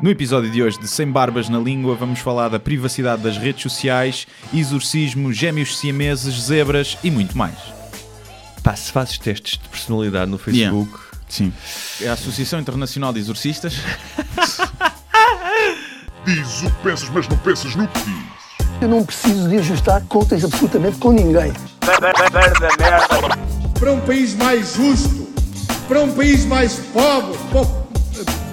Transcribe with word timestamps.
No 0.00 0.10
episódio 0.10 0.50
de 0.50 0.62
hoje 0.62 0.78
de 0.78 0.86
Sem 0.88 1.10
Barbas 1.10 1.48
na 1.48 1.58
Língua, 1.58 1.94
vamos 1.94 2.18
falar 2.18 2.48
da 2.48 2.58
privacidade 2.60 3.22
das 3.22 3.36
redes 3.38 3.62
sociais, 3.62 4.26
exorcismo, 4.52 5.32
gêmeos 5.32 5.78
siameses, 5.78 6.42
zebras 6.42 6.98
e 7.02 7.10
muito 7.10 7.36
mais. 7.38 7.54
Pá, 8.62 8.74
se 8.76 8.90
fazes 8.92 9.18
testes 9.18 9.58
de 9.58 9.68
personalidade 9.68 10.30
no 10.30 10.38
Facebook, 10.38 10.98
Sim. 11.28 11.52
É 12.02 12.08
a 12.08 12.12
Associação 12.12 12.60
Internacional 12.60 13.12
de 13.12 13.18
Exorcistas. 13.20 13.74
Diz 16.26 16.62
o 16.62 16.70
que 16.70 16.82
pensas, 16.82 17.08
mas 17.10 17.28
não 17.28 17.36
pensas 17.38 17.74
no 17.76 17.86
que 17.88 17.98
diz. 18.00 18.24
Eu 18.80 18.88
não 18.88 19.04
preciso 19.04 19.48
de 19.48 19.58
ajustar 19.58 20.02
contas 20.04 20.42
absolutamente 20.44 20.96
com 20.98 21.12
ninguém. 21.12 21.52
para 23.78 23.92
um 23.92 24.00
país 24.00 24.34
mais 24.34 24.74
justo, 24.74 25.28
para 25.86 26.00
um 26.02 26.12
país 26.14 26.44
mais 26.46 26.76
pobre, 26.92 27.38
po- 27.52 27.83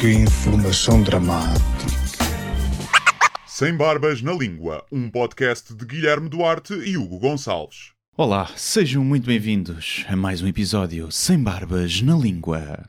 que 0.00 0.10
informação 0.10 1.02
dramática. 1.02 1.60
Sem 3.46 3.76
Barbas 3.76 4.22
na 4.22 4.32
Língua, 4.32 4.82
um 4.90 5.10
podcast 5.10 5.74
de 5.74 5.84
Guilherme 5.84 6.26
Duarte 6.26 6.72
e 6.72 6.96
Hugo 6.96 7.18
Gonçalves. 7.18 7.92
Olá, 8.16 8.50
sejam 8.56 9.04
muito 9.04 9.26
bem-vindos 9.26 10.06
a 10.08 10.16
mais 10.16 10.40
um 10.40 10.46
episódio 10.46 11.12
Sem 11.12 11.38
Barbas 11.38 12.00
na 12.00 12.16
Língua. 12.16 12.88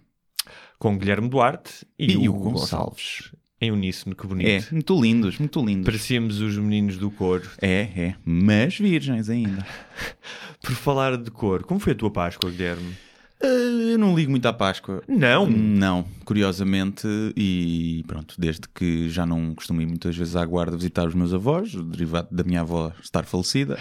com 0.80 0.98
Guilherme 0.98 1.28
Duarte 1.28 1.86
e, 2.00 2.14
E 2.14 2.30
Hugo 2.30 2.40
Hugo 2.40 2.52
Gonçalves. 2.52 3.34
Em 3.60 3.72
uníssono, 3.72 4.16
que 4.16 4.26
bonito. 4.26 4.48
É, 4.48 4.74
muito 4.74 5.02
lindos, 5.02 5.38
muito 5.38 5.66
lindos. 5.66 5.86
Parecíamos 5.86 6.40
os 6.40 6.58
meninos 6.58 6.96
do 6.96 7.12
coro. 7.12 7.50
É, 7.62 7.90
é, 7.94 8.16
mas 8.24 8.78
virgens 8.78 9.30
ainda. 9.30 9.68
Por 10.64 10.72
falar 10.76 11.18
de 11.18 11.30
cor, 11.30 11.64
como 11.64 11.78
foi 11.78 11.92
a 11.92 11.96
tua 11.96 12.10
Páscoa, 12.10 12.50
Guilherme? 12.50 12.96
Ah, 13.44 13.48
eu 13.92 13.98
não 13.98 14.16
ligo 14.16 14.30
muito 14.32 14.46
à 14.46 14.54
Páscoa. 14.54 15.02
Não. 15.08 15.50
Não, 15.50 16.06
curiosamente, 16.24 17.08
e 17.36 18.04
pronto, 18.08 18.36
desde 18.38 18.68
que 18.74 19.10
já 19.10 19.26
não 19.26 19.56
costumo 19.56 19.82
ir 19.82 19.88
muitas 19.88 20.16
vezes 20.16 20.36
à 20.36 20.46
guarda 20.46 20.78
visitar 20.78 21.08
os 21.08 21.16
meus 21.16 21.34
avós, 21.34 21.74
o 21.74 21.84
derivado 21.84 22.28
da 22.32 22.44
minha 22.44 22.62
avó 22.62 22.92
estar 23.02 23.26
falecida 23.26 23.78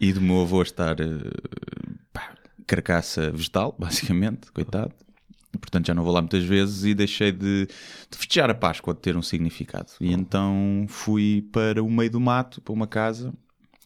e 0.00 0.12
do 0.12 0.20
meu 0.20 0.40
avô 0.42 0.62
estar 0.62 0.98
eh, 1.00 1.04
pá, 2.12 2.34
carcaça 2.66 3.30
vegetal, 3.30 3.74
basicamente, 3.78 4.50
coitado. 4.52 4.92
Portanto, 5.60 5.86
já 5.86 5.94
não 5.94 6.02
vou 6.02 6.12
lá 6.12 6.20
muitas 6.20 6.44
vezes 6.44 6.84
e 6.84 6.94
deixei 6.94 7.32
de, 7.32 7.66
de 7.66 8.18
festejar 8.18 8.50
a 8.50 8.54
Páscoa, 8.54 8.92
de 8.92 9.00
ter 9.00 9.16
um 9.16 9.22
significado. 9.22 9.90
E 10.00 10.12
então 10.12 10.84
fui 10.88 11.48
para 11.50 11.82
o 11.82 11.90
meio 11.90 12.10
do 12.10 12.20
mato, 12.20 12.60
para 12.60 12.74
uma 12.74 12.86
casa, 12.86 13.32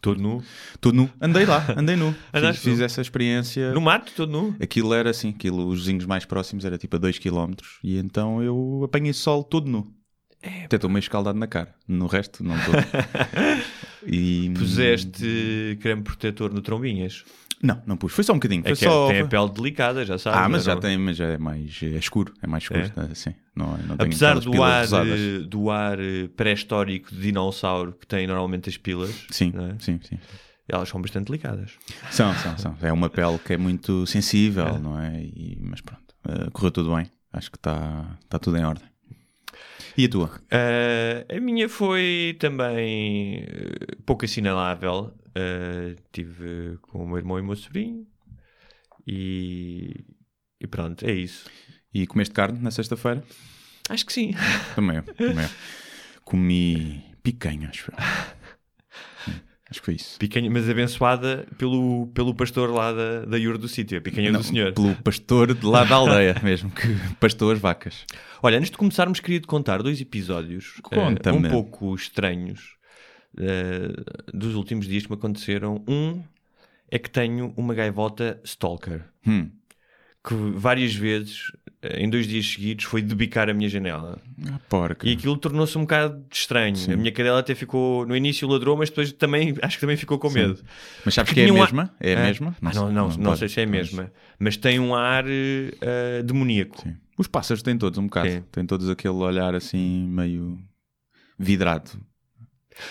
Todo 0.01 0.20
nu? 0.20 0.43
todo 0.81 0.95
nu. 0.95 1.11
Andei 1.20 1.45
lá, 1.45 1.67
andei 1.77 1.95
nu. 1.95 2.12
fiz, 2.33 2.43
Andaste 2.43 2.62
fiz 2.62 2.79
nu? 2.79 2.84
essa 2.84 3.03
experiência. 3.03 3.73
No 3.73 3.81
mato, 3.81 4.12
todo 4.17 4.33
nu? 4.33 4.56
Aquilo 4.61 4.95
era 4.95 5.11
assim, 5.11 5.29
aquilo, 5.29 5.67
os 5.69 5.81
vizinhos 5.81 6.06
mais 6.06 6.25
próximos 6.25 6.65
era 6.65 6.79
tipo 6.79 6.97
a 6.97 6.98
2 6.98 7.19
km 7.19 7.53
e 7.84 7.98
então 7.98 8.43
eu 8.43 8.83
apanhei 8.84 9.12
sol 9.12 9.45
todo 9.45 9.71
nu. 9.71 9.95
Até 10.65 10.77
estou 10.77 10.89
meio 10.89 11.01
escaldado 11.01 11.39
na 11.39 11.47
cara. 11.47 11.75
No 11.87 12.06
resto, 12.06 12.43
não 12.43 12.56
estou. 12.56 12.75
e... 14.06 14.51
Puseste 14.56 15.78
creme 15.83 16.03
protetor 16.03 16.51
no 16.51 16.62
trombinhas. 16.62 17.25
Não, 17.62 17.83
não 17.86 17.97
pus. 17.97 18.12
Foi 18.12 18.25
só 18.25 18.33
um 18.33 18.36
bocadinho. 18.36 18.62
Foi 18.62 18.72
É 18.72 18.75
que 18.75 18.84
só... 18.84 19.08
tem 19.08 19.21
a 19.21 19.26
pele 19.26 19.50
delicada, 19.50 20.04
já 20.04 20.16
sabes. 20.16 20.38
Ah, 20.41 20.48
mas 20.48 20.66
não- 20.66 20.75
já 20.75 20.81
tem, 20.81 20.97
mas 20.97 21.16
já 21.16 21.26
é 21.26 21.38
mais 21.38 21.78
é 21.82 21.87
escuro, 21.98 22.32
é 22.43 22.47
mais 22.47 22.65
escuro, 22.65 22.81
É? 22.81 23.12
assim. 23.12 23.34
Não, 23.54 23.76
não 23.78 23.97
tem 23.97 24.06
Apesar 24.06 24.28
aquelas 24.28 24.44
do 24.44 24.50
pilas 24.53 24.69
ar, 24.71 24.81
rosadas. 24.81 25.21
eh, 25.21 25.38
do 25.41 25.71
ar 25.71 26.00
eh, 26.00 26.28
pré-histórico 26.34 27.15
de 27.15 27.21
dinossauro 27.21 27.93
que 27.93 28.06
tem 28.06 28.26
normalmente 28.26 28.71
as 28.71 28.76
pilas, 28.78 29.15
Sim, 29.31 29.53
não 29.54 29.66
é? 29.66 29.76
sim, 29.78 30.00
sim. 30.03 30.19
elas 30.69 30.88
são 30.88 31.03
bastante 31.03 31.26
delicadas. 31.26 31.72
São, 32.10 32.32
são, 32.34 32.56
são. 32.56 32.76
É 32.81 32.91
uma 32.93 33.10
pele 33.10 33.38
que 33.38 33.53
é 33.53 33.59
muito 33.59 34.06
sensível, 34.06 34.78
não 34.78 34.98
é? 34.98 35.21
E- 35.22 35.59
mas 35.60 35.81
pronto, 35.82 36.15
eh, 36.28 36.48
correu 36.53 36.71
tudo 36.71 36.94
bem. 36.94 37.10
Acho 37.32 37.50
que 37.50 37.56
está 37.59 38.16
tá 38.28 38.38
tudo 38.38 38.56
em 38.56 38.65
ordem. 38.65 38.84
E 39.98 40.06
a 40.06 40.09
tua? 40.09 40.31
A 41.37 41.41
minha 41.41 41.69
foi 41.69 42.37
também 42.41 43.44
pouco 44.06 44.25
assinalável. 44.25 45.12
Uh, 45.30 45.96
tive 46.12 46.78
com 46.82 47.04
o 47.04 47.06
meu 47.06 47.18
irmão 47.18 47.38
e 47.38 47.41
o 47.41 47.44
meu 47.44 47.56
sobrinho. 47.56 48.06
E, 49.06 50.04
e 50.60 50.66
pronto, 50.66 51.04
é 51.04 51.12
isso. 51.12 51.48
E 51.92 52.06
comeste 52.06 52.34
carne 52.34 52.58
na 52.60 52.70
sexta-feira? 52.70 53.22
Acho 53.88 54.06
que 54.06 54.12
sim. 54.12 54.34
Também 54.74 54.96
eu, 54.96 55.02
também 55.02 55.44
eu. 55.44 55.50
Comi 56.24 57.02
picanha, 57.22 57.68
acho. 57.68 57.91
Sim, 59.24 59.32
Acho 59.68 59.80
que 59.80 59.86
foi 59.86 59.94
isso. 59.94 60.18
Picanha, 60.18 60.50
mas 60.50 60.68
abençoada 60.68 61.47
pelo, 61.58 62.08
pelo 62.08 62.34
pastor 62.34 62.70
lá 62.70 62.92
da, 62.92 63.24
da 63.24 63.38
Iur 63.38 63.58
do 63.58 63.68
sítio, 63.68 63.98
a 63.98 64.00
picanha 64.00 64.30
Não, 64.30 64.41
do 64.41 64.47
senhor. 64.47 64.72
Pelo 64.72 64.94
pastor 64.97 65.54
de 65.54 65.66
lá 65.66 65.84
da 65.84 65.97
aldeia 65.97 66.36
mesmo, 66.42 66.70
que 66.70 66.88
pastou 67.18 67.50
as 67.50 67.58
vacas. 67.58 68.04
Olha, 68.42 68.58
antes 68.58 68.70
de 68.70 68.76
começarmos, 68.76 69.20
queria-te 69.20 69.47
contar 69.47 69.82
dois 69.82 70.00
episódios 70.00 70.78
uh, 70.78 71.34
um 71.34 71.42
pouco 71.42 71.94
estranhos 71.94 72.79
uh, 73.38 74.36
dos 74.36 74.54
últimos 74.54 74.86
dias 74.86 75.04
que 75.04 75.10
me 75.10 75.16
aconteceram. 75.16 75.82
Um 75.88 76.22
é 76.91 76.98
que 76.98 77.08
tenho 77.10 77.52
uma 77.56 77.74
gaivota 77.74 78.41
stalker. 78.44 79.02
Hum. 79.26 79.50
que 80.26 80.34
várias 80.34 80.94
vezes, 80.94 81.50
eh, 81.80 82.02
em 82.02 82.10
dois 82.10 82.26
dias 82.26 82.44
seguidos, 82.46 82.84
foi 82.84 83.00
debicar 83.00 83.48
a 83.48 83.54
minha 83.54 83.68
janela. 83.70 84.18
Ah, 84.52 84.58
porca. 84.68 85.08
E 85.08 85.12
aquilo 85.12 85.34
tornou-se 85.38 85.78
um 85.78 85.82
bocado 85.82 86.26
estranho. 86.30 86.76
A 86.92 86.96
minha 86.96 87.10
cadela 87.12 87.38
até 87.41 87.54
ficou, 87.54 88.04
no 88.04 88.14
início 88.14 88.46
ladrou, 88.48 88.76
mas 88.76 88.91
depois 88.91 89.12
também, 89.12 89.54
acho 89.62 89.76
que 89.76 89.80
também 89.80 89.97
ficou 89.97 90.18
com 90.18 90.28
medo. 90.28 90.62
Mas 91.06 91.14
sabes 91.14 91.30
Porque 91.30 91.42
que 91.44 91.47
é 91.47 91.50
a 91.50 91.54
mesma? 91.54 91.94
É 92.00 92.14
a 92.14 92.18
Ah, 92.20 92.24
mesma? 92.26 92.56
ah, 92.60 92.74
Não, 92.74 92.92
não, 92.92 93.08
não, 93.08 93.16
pode. 93.24 93.38
sei 93.38 93.48
se 93.48 93.60
é 93.60 93.64
a 93.64 93.66
mesma. 93.66 94.12
Mas 94.38 94.56
tem 94.58 94.78
um 94.78 94.94
ar 94.94 95.24
eh, 95.26 96.22
demoníaco. 96.22 96.82
Sim. 96.82 96.97
Os 97.16 97.26
pássaros 97.26 97.62
têm 97.62 97.78
todos 97.78 97.98
um 97.98 98.04
bocado. 98.04 98.28
Sim. 98.28 98.42
Têm 98.52 98.66
todos 98.66 98.91
aquele 98.91 99.14
olhar 99.14 99.54
assim 99.54 100.06
meio 100.08 100.58
vidrado. 101.38 101.92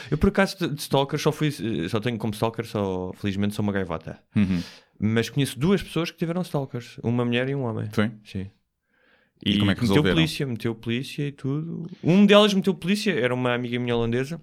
Eu, 0.10 0.18
por 0.18 0.30
acaso, 0.30 0.68
de 0.68 0.82
stalker, 0.82 1.20
só, 1.20 1.32
fui, 1.32 1.48
eh, 1.50 1.90
só 1.90 2.00
tenho 2.00 2.18
como 2.18 2.34
stalker, 2.34 2.66
só, 2.66 3.12
felizmente, 3.16 3.56
sou 3.56 3.64
uma 3.64 3.72
gaivota. 3.72 4.20
Uhum. 4.36 4.62
Mas 5.00 5.30
conheço 5.30 5.58
duas 5.58 5.82
pessoas 5.82 6.12
que 6.12 6.18
tiveram 6.18 6.42
stalkers. 6.42 6.98
Uma 7.04 7.24
mulher 7.24 7.48
e 7.50 7.56
um 7.56 7.64
homem. 7.64 7.90
Foi? 7.92 8.12
Sim. 8.24 8.50
E 9.46 9.58
como 9.58 9.72
é 9.72 9.76
que 9.76 9.88
meteu 9.88 10.04
polícia, 10.04 10.46
meteu 10.46 10.76
polícia 10.76 11.28
e 11.28 11.32
tudo. 11.32 11.90
Um 12.04 12.26
delas 12.26 12.54
meteu 12.54 12.74
polícia, 12.74 13.12
era 13.12 13.34
uma 13.34 13.54
amiga 13.54 13.80
minha 13.80 13.96
holandesa. 13.96 14.40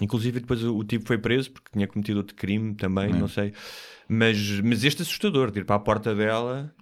Inclusive 0.00 0.40
depois 0.40 0.64
o, 0.64 0.78
o 0.78 0.84
tipo 0.84 1.06
foi 1.06 1.18
preso 1.18 1.50
porque 1.50 1.70
tinha 1.72 1.86
cometido 1.86 2.18
outro 2.18 2.34
crime 2.34 2.74
também, 2.74 3.10
É. 3.10 3.12
não 3.12 3.28
sei. 3.28 3.52
Mas, 4.08 4.60
mas 4.60 4.82
este 4.82 5.02
assustador, 5.02 5.50
de 5.50 5.60
ir 5.60 5.64
para 5.64 5.76
a 5.76 5.78
porta 5.78 6.14
dela 6.14 6.74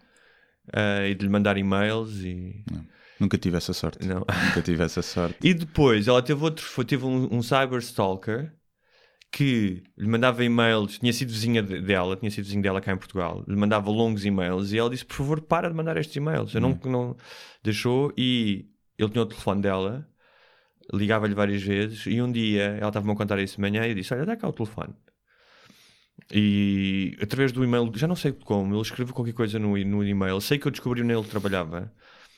ah, 0.72 1.06
e 1.06 1.14
de 1.14 1.24
lhe 1.24 1.30
mandar 1.30 1.56
e-mails 1.58 2.20
e... 2.20 2.64
Nunca 3.22 3.38
tive 3.38 3.56
essa 3.56 3.72
sorte. 3.72 4.04
Não. 4.04 4.18
Nunca 4.46 4.60
tive 4.62 4.82
essa 4.82 5.00
sorte. 5.00 5.36
E 5.42 5.54
depois 5.54 6.08
ela 6.08 6.20
teve 6.20 6.42
outro, 6.42 6.64
foi, 6.64 6.84
teve 6.84 7.04
um, 7.04 7.28
um 7.32 7.40
cyber 7.40 7.78
stalker 7.78 8.52
que 9.30 9.82
lhe 9.96 10.08
mandava 10.08 10.44
e-mails, 10.44 10.98
tinha 10.98 11.12
sido 11.12 11.30
vizinha 11.30 11.62
de- 11.62 11.80
dela, 11.80 12.16
tinha 12.16 12.30
sido 12.32 12.44
vizinho 12.44 12.62
dela 12.62 12.80
cá 12.80 12.92
em 12.92 12.96
Portugal, 12.96 13.44
lhe 13.46 13.54
mandava 13.56 13.90
longos 13.90 14.24
e-mails 14.24 14.72
e 14.72 14.78
ela 14.78 14.90
disse: 14.90 15.04
Por 15.04 15.14
favor, 15.14 15.40
para 15.40 15.68
de 15.70 15.74
mandar 15.76 15.96
estes 15.96 16.16
e-mails. 16.16 16.52
Eu 16.52 16.60
não, 16.60 16.78
não 16.84 17.16
deixou 17.62 18.12
e 18.18 18.66
ele 18.98 19.08
tinha 19.10 19.22
o 19.22 19.26
telefone 19.26 19.62
dela, 19.62 20.06
ligava-lhe 20.92 21.34
várias 21.34 21.62
vezes 21.62 22.04
e 22.06 22.20
um 22.20 22.30
dia 22.30 22.76
ela 22.78 22.88
estava-me 22.88 23.12
a 23.12 23.16
contar 23.16 23.38
isso 23.38 23.54
de 23.54 23.60
manhã 23.60 23.86
e 23.86 23.90
eu 23.90 23.94
disse: 23.94 24.12
Olha, 24.12 24.26
dá 24.26 24.36
cá 24.36 24.48
o 24.48 24.52
telefone. 24.52 24.92
E 26.30 27.16
através 27.20 27.52
do 27.52 27.64
e-mail, 27.64 27.90
já 27.94 28.06
não 28.06 28.16
sei 28.16 28.32
como, 28.32 28.74
ele 28.74 28.82
escreveu 28.82 29.14
qualquer 29.14 29.32
coisa 29.34 29.58
no, 29.58 29.76
no 29.78 30.04
e-mail. 30.04 30.40
Sei 30.40 30.58
que 30.58 30.66
eu 30.66 30.70
descobri 30.72 31.02
onde 31.02 31.12
ele 31.12 31.24
trabalhava 31.24 31.92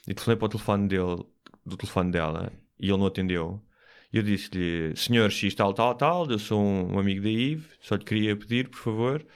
e 0.09 0.15
telefonei 0.15 0.37
para 0.37 0.47
o 0.47 0.49
telefone 0.49 0.89
dele, 0.89 1.25
do 1.65 1.77
telefone 1.77 2.11
dela 2.11 2.53
e 2.79 2.89
ele 2.89 2.99
não 2.99 3.07
atendeu. 3.07 3.63
E 4.13 4.19
eu 4.19 4.23
disse-lhe: 4.23 4.95
Senhor 4.97 5.31
X, 5.31 5.55
tal, 5.55 5.73
tal, 5.75 5.95
tal, 5.95 6.31
eu 6.31 6.39
sou 6.39 6.61
um, 6.61 6.95
um 6.95 6.99
amigo 6.99 7.23
da 7.23 7.29
Ive, 7.29 7.67
só 7.81 7.97
lhe 7.97 8.05
queria 8.05 8.37
pedir, 8.37 8.69
por 8.69 8.79
favor, 8.79 9.27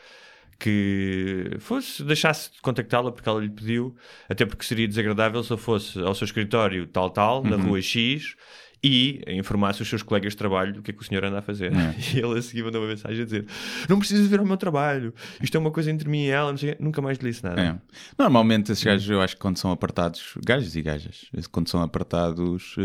que 0.59 1.51
fosse, 1.61 2.05
deixasse 2.05 2.53
de 2.53 2.61
contactá-la 2.61 3.11
porque 3.13 3.29
ela 3.29 3.41
lhe 3.41 3.51
pediu, 3.51 3.97
até 4.29 4.45
porque 4.45 4.65
seria 4.65 4.87
desagradável 4.87 5.43
se 5.43 5.53
eu 5.53 5.59
fosse 5.59 5.99
ao 6.01 6.15
seu 6.15 6.25
escritório 6.25 6.87
tal, 6.87 7.11
tal, 7.11 7.43
na 7.43 7.57
rua 7.57 7.81
X 7.81 8.37
e 8.83 9.21
informasse 9.27 9.83
os 9.83 9.89
seus 9.89 10.03
colegas 10.03 10.33
de 10.33 10.37
trabalho 10.37 10.73
do 10.73 10.83
que 10.83 10.91
é 10.91 10.95
que 10.95 11.03
o 11.03 11.05
senhor 11.05 11.25
anda 11.25 11.39
a 11.39 11.43
fazer. 11.43 11.73
E 12.15 12.19
ele 12.19 12.39
a 12.39 12.43
seguir 12.43 12.63
mandou 12.63 12.81
uma 12.81 12.89
mensagem 12.89 13.23
a 13.23 13.25
dizer: 13.25 13.47
Não 13.89 13.99
precisas 13.99 14.27
ver 14.27 14.41
o 14.41 14.47
meu 14.47 14.57
trabalho, 14.57 15.13
isto 15.43 15.57
é 15.57 15.61
uma 15.61 15.71
coisa 15.71 15.91
entre 15.91 16.09
mim 16.09 16.25
e 16.25 16.31
ela, 16.31 16.51
não 16.51 16.59
sei 16.59 16.71
o 16.71 16.77
quê." 16.77 16.83
nunca 16.83 17.03
mais 17.03 17.19
lhe 17.19 17.31
disse 17.31 17.43
nada. 17.45 17.61
É. 17.61 17.77
Normalmente 18.19 18.73
esses 18.73 18.85
gajos, 18.85 19.09
eu 19.09 19.21
acho 19.21 19.35
que 19.35 19.41
quando 19.41 19.57
são 19.59 19.71
apartados, 19.71 20.35
gajos 20.45 20.75
e 20.77 20.83
gajas, 20.83 21.31
quando 21.51 21.69
são 21.69 21.83
apartados, 21.83 22.77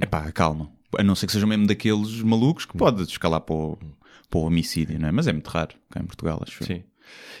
é 0.00 0.06
pá, 0.06 0.26
acalmam. 0.26 0.70
A 0.98 1.02
não 1.02 1.14
ser 1.14 1.26
que 1.26 1.32
sejam 1.32 1.48
mesmo 1.48 1.66
daqueles 1.66 2.22
malucos 2.22 2.64
que 2.64 2.76
pode 2.76 3.02
escalar 3.02 3.40
para 3.40 3.54
o, 3.54 3.78
para 4.28 4.38
o 4.40 4.44
homicídio, 4.44 4.98
não 4.98 5.08
é? 5.08 5.12
Mas 5.12 5.26
é 5.26 5.32
muito 5.32 5.48
raro 5.48 5.74
cá 5.90 6.00
em 6.00 6.06
Portugal, 6.06 6.40
acho. 6.46 6.64
Sim. 6.64 6.82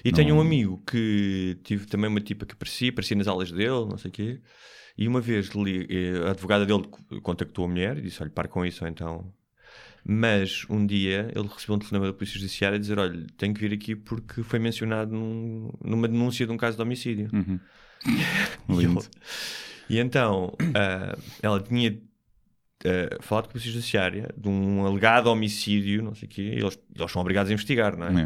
E 0.04 0.12
tenho 0.12 0.34
um 0.34 0.40
amigo 0.40 0.82
que 0.86 1.58
tive 1.62 1.86
também 1.86 2.08
uma 2.08 2.20
tipa 2.20 2.46
que 2.46 2.54
aparecia, 2.54 2.90
aparecia 2.90 3.16
nas 3.16 3.28
aulas 3.28 3.52
dele, 3.52 3.86
não 3.88 3.98
sei 3.98 4.08
o 4.08 4.12
quê. 4.12 4.40
E 5.00 5.08
uma 5.08 5.20
vez 5.20 5.48
li- 5.48 5.86
eh, 5.90 6.26
a 6.28 6.30
advogada 6.32 6.64
dele 6.66 6.84
co- 6.86 7.20
contactou 7.22 7.64
a 7.64 7.68
mulher 7.68 7.96
e 7.98 8.02
disse: 8.02 8.22
Olha, 8.22 8.30
para 8.30 8.46
com 8.46 8.64
isso, 8.66 8.84
ou 8.84 8.90
então. 8.90 9.32
Mas 10.04 10.64
um 10.70 10.84
dia 10.86 11.30
ele 11.34 11.48
recebeu 11.48 11.76
um 11.76 11.78
telefonema 11.78 12.06
da 12.06 12.12
Polícia 12.12 12.38
Judiciária 12.38 12.76
a 12.76 12.78
dizer: 12.78 12.98
Olha, 12.98 13.26
tenho 13.36 13.54
que 13.54 13.60
vir 13.60 13.72
aqui 13.72 13.96
porque 13.96 14.42
foi 14.42 14.58
mencionado 14.58 15.12
num- 15.12 15.72
numa 15.82 16.06
denúncia 16.06 16.46
de 16.46 16.52
um 16.52 16.56
caso 16.56 16.76
de 16.76 16.82
homicídio. 16.82 17.28
Lindo. 18.68 19.00
E 19.88 19.98
então 19.98 20.54
ah, 20.74 21.16
ela 21.42 21.60
tinha 21.60 21.98
ah, 22.84 23.16
falado 23.20 23.44
com 23.44 23.50
a 23.50 23.52
Polícia 23.52 23.70
Judiciária 23.72 24.28
de 24.36 24.48
um 24.48 24.86
alegado 24.86 25.26
homicídio, 25.28 26.02
não 26.02 26.14
sei 26.14 26.26
o 26.26 26.30
quê, 26.30 26.42
e 26.42 26.58
eles, 26.60 26.78
eles 26.94 27.10
são 27.10 27.20
obrigados 27.22 27.50
a 27.50 27.54
investigar, 27.54 27.96
não 27.96 28.06
é? 28.06 28.22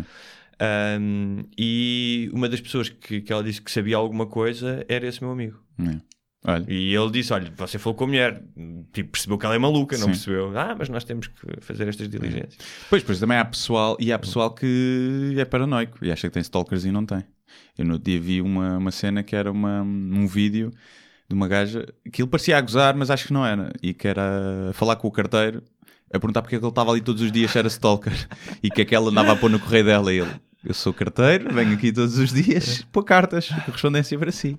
É. 0.61 0.99
Um, 1.01 1.43
e 1.59 2.31
uma 2.33 2.49
das 2.49 2.61
pessoas 2.61 2.89
que, 2.89 3.21
que 3.21 3.33
ela 3.33 3.43
disse 3.43 3.61
que 3.61 3.71
sabia 3.71 3.97
alguma 3.97 4.27
coisa 4.27 4.85
era 4.89 5.07
esse 5.07 5.21
meu 5.21 5.33
amigo. 5.33 5.61
É. 5.81 5.99
Olha, 6.47 6.65
E 6.69 6.95
ele 6.95 7.11
disse: 7.11 7.33
Olha, 7.33 7.51
você 7.57 7.79
falou 7.79 7.97
com 7.97 8.05
a 8.05 8.07
mulher, 8.07 8.43
tipo, 8.93 9.13
percebeu 9.13 9.39
que 9.39 9.47
ela 9.47 9.55
é 9.55 9.59
maluca, 9.59 9.97
não 9.97 10.05
Sim. 10.05 10.11
percebeu? 10.11 10.59
Ah, 10.59 10.77
mas 10.79 10.91
nós 10.91 11.03
temos 11.03 11.27
que 11.27 11.35
fazer 11.61 11.89
estas 11.89 12.09
diligências. 12.09 12.59
Pois, 12.91 13.03
pois 13.03 13.19
também 13.19 13.39
há 13.39 13.45
pessoal, 13.45 13.97
e 13.99 14.13
há 14.13 14.19
pessoal 14.19 14.51
que 14.51 15.35
é 15.39 15.45
paranoico 15.47 16.05
e 16.05 16.13
acha 16.13 16.29
que 16.29 16.35
tem 16.35 16.43
stalkers 16.43 16.85
e 16.85 16.93
não 16.93 17.07
tem. 17.07 17.25
Eu 17.79 17.85
no 17.87 17.95
outro 17.95 18.11
dia 18.11 18.21
vi 18.21 18.43
uma, 18.43 18.77
uma 18.77 18.91
cena 18.91 19.23
que 19.23 19.35
era 19.35 19.51
uma, 19.51 19.81
um 19.83 20.27
vídeo 20.27 20.71
de 21.29 21.35
uma 21.35 21.49
gaja 21.49 21.87
que 22.13 22.21
ele 22.21 22.29
parecia 22.29 22.59
a 22.59 22.61
gozar, 22.61 22.95
mas 22.95 23.11
acho 23.11 23.27
que 23.27 23.33
não 23.33 23.47
era. 23.47 23.73
E 23.83 23.95
que 23.95 24.07
era 24.07 24.71
falar 24.75 24.97
com 24.97 25.09
o 25.09 25.11
carteiro, 25.11 25.63
a 26.13 26.19
perguntar 26.19 26.43
porque 26.43 26.57
é 26.57 26.59
que 26.59 26.65
ele 26.65 26.71
estava 26.71 26.91
ali 26.91 27.01
todos 27.01 27.23
os 27.23 27.33
dias 27.33 27.51
se 27.51 27.59
era 27.59 27.69
stalker 27.69 28.13
e 28.63 28.71
que 28.71 28.83
é 28.83 28.85
que 28.85 28.95
ela 28.95 29.11
andava 29.11 29.33
a 29.33 29.37
pôr 29.37 29.51
no 29.51 29.59
correio 29.59 29.85
dela. 29.87 30.13
E 30.13 30.21
ele, 30.21 30.31
eu 30.65 30.75
sou 30.75 30.93
carteiro, 30.93 31.53
venho 31.55 31.73
aqui 31.73 31.91
todos 31.91 32.19
os 32.19 32.33
dias 32.33 32.87
pôr 32.93 33.03
cartas, 33.03 33.49
correspondência 33.65 34.19
para 34.19 34.31
si. 34.31 34.59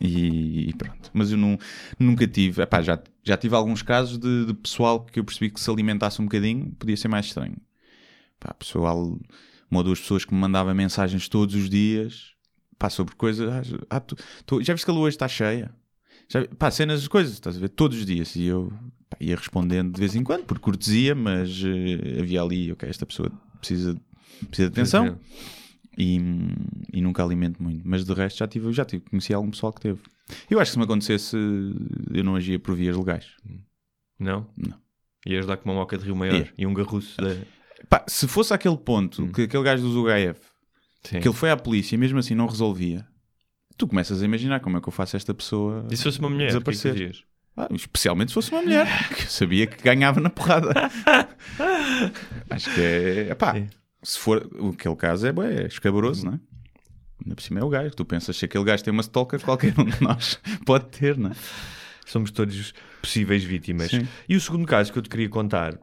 E, 0.00 0.70
e 0.70 0.74
pronto. 0.74 1.10
Mas 1.12 1.30
eu 1.30 1.36
não, 1.38 1.58
nunca 1.98 2.26
tive. 2.26 2.62
Epá, 2.62 2.82
já, 2.82 2.98
já 3.22 3.36
tive 3.36 3.54
alguns 3.54 3.82
casos 3.82 4.18
de, 4.18 4.46
de 4.46 4.54
pessoal 4.54 5.04
que 5.04 5.18
eu 5.20 5.24
percebi 5.24 5.50
que 5.50 5.60
se 5.60 5.70
alimentasse 5.70 6.20
um 6.20 6.24
bocadinho 6.24 6.72
podia 6.78 6.96
ser 6.96 7.08
mais 7.08 7.26
estranho. 7.26 7.56
Pessoal, 8.58 9.18
uma 9.70 9.80
ou 9.80 9.84
duas 9.84 10.00
pessoas 10.00 10.24
que 10.24 10.34
me 10.34 10.40
mandavam 10.40 10.74
mensagens 10.74 11.28
todos 11.28 11.54
os 11.54 11.70
dias 11.70 12.32
pá, 12.78 12.90
sobre 12.90 13.14
coisas. 13.14 13.48
Ah, 13.88 14.00
tu- 14.00 14.16
tu- 14.44 14.62
já 14.62 14.72
viste 14.74 14.84
que 14.84 14.90
a 14.90 14.94
lua 14.94 15.04
hoje 15.04 15.14
está 15.14 15.28
cheia? 15.28 15.72
Já, 16.28 16.44
pá, 16.58 16.70
cenas 16.70 17.02
de 17.02 17.08
coisas, 17.08 17.34
estás 17.34 17.56
a 17.56 17.60
ver? 17.60 17.68
Todos 17.68 17.98
os 17.98 18.06
dias. 18.06 18.34
E 18.34 18.44
eu 18.46 18.72
ia 19.20 19.36
respondendo 19.36 19.92
de 19.92 20.00
vez 20.00 20.16
em 20.16 20.24
quando, 20.24 20.44
por 20.44 20.58
cortesia, 20.58 21.14
mas 21.14 21.62
eh, 21.64 22.20
havia 22.20 22.42
ali, 22.42 22.72
ok, 22.72 22.88
esta 22.88 23.06
pessoa 23.06 23.30
precisa, 23.58 23.96
precisa 24.48 24.68
de 24.68 24.72
atenção 24.80 25.04
e, 25.96 26.18
e 26.92 27.00
nunca 27.00 27.24
alimento 27.24 27.62
muito. 27.62 27.82
Mas 27.84 28.04
de 28.04 28.12
resto 28.12 28.38
já 28.38 28.46
tive, 28.48 28.72
já 28.72 28.84
tive, 28.84 29.04
conheci 29.08 29.32
algum 29.34 29.50
pessoal 29.50 29.72
que 29.72 29.80
teve. 29.80 30.00
Eu 30.50 30.58
acho 30.60 30.70
que 30.70 30.72
se 30.74 30.78
me 30.78 30.84
acontecesse, 30.84 31.36
eu 32.12 32.24
não 32.24 32.36
agia 32.36 32.58
por 32.58 32.74
vias 32.74 32.96
legais. 32.96 33.26
Não? 34.18 34.46
Não. 34.56 34.80
Ias 35.26 35.46
dar 35.46 35.56
com 35.56 35.68
uma 35.70 35.74
moca 35.80 35.96
de 35.96 36.04
Rio 36.04 36.16
Maior 36.16 36.48
e 36.56 36.66
um 36.66 36.74
garruço 36.74 37.16
da. 37.20 37.36
Pá, 37.88 38.04
se 38.08 38.26
fosse 38.28 38.52
aquele 38.54 38.76
ponto 38.76 39.26
que 39.28 39.42
aquele 39.42 39.62
gajo 39.62 39.82
dos 39.82 39.94
UHF 39.96 40.40
Sim. 41.04 41.20
que 41.20 41.28
ele 41.28 41.34
foi 41.34 41.50
à 41.50 41.56
polícia 41.56 41.94
e 41.94 41.98
mesmo 41.98 42.18
assim 42.18 42.34
não 42.34 42.46
resolvia, 42.46 43.06
tu 43.76 43.86
começas 43.86 44.22
a 44.22 44.24
imaginar 44.24 44.60
como 44.60 44.78
é 44.78 44.80
que 44.80 44.88
eu 44.88 44.92
faço 44.92 45.16
esta 45.16 45.34
pessoa 45.34 45.86
E 45.90 45.96
se 45.96 46.04
fosse 46.04 46.18
uma 46.20 46.30
mulher, 46.30 46.50
que 46.50 46.56
é 46.56 46.60
que 46.60 46.70
desaparecer. 46.70 46.92
fazias? 46.92 47.24
Ah, 47.56 47.68
especialmente 47.72 48.28
se 48.28 48.34
fosse 48.34 48.50
uma 48.52 48.62
mulher, 48.62 48.86
que 49.14 49.24
eu 49.24 49.28
sabia 49.28 49.66
que 49.66 49.82
ganhava 49.82 50.20
na 50.20 50.30
porrada. 50.30 50.72
Acho 52.50 52.72
que 52.74 52.80
é. 52.80 53.30
epá, 53.30 53.54
Sim. 53.54 53.68
Se 54.02 54.18
for. 54.18 54.48
Aquele 54.74 54.96
caso 54.96 55.26
é, 55.26 55.32
bué, 55.32 55.64
é 55.64 55.66
escabroso, 55.66 56.26
não 56.26 56.34
é? 56.34 56.40
Ainda 57.24 57.34
por 57.36 57.42
cima 57.42 57.60
é 57.60 57.64
o 57.64 57.68
gajo. 57.68 57.94
Tu 57.94 58.04
pensas 58.04 58.36
se 58.36 58.44
aquele 58.44 58.64
gajo 58.64 58.82
tem 58.82 58.92
uma 58.92 59.02
stalker, 59.02 59.40
qualquer 59.40 59.78
um 59.78 59.84
de 59.84 60.02
nós 60.02 60.40
pode 60.66 60.86
ter, 60.86 61.16
não 61.16 61.30
é? 61.30 61.34
Somos 62.06 62.30
todos 62.30 62.74
possíveis 63.00 63.44
vítimas. 63.44 63.90
Sim. 63.90 64.06
E 64.28 64.34
o 64.36 64.40
segundo 64.40 64.66
caso 64.66 64.92
que 64.92 64.98
eu 64.98 65.02
te 65.02 65.08
queria 65.08 65.28
contar 65.28 65.78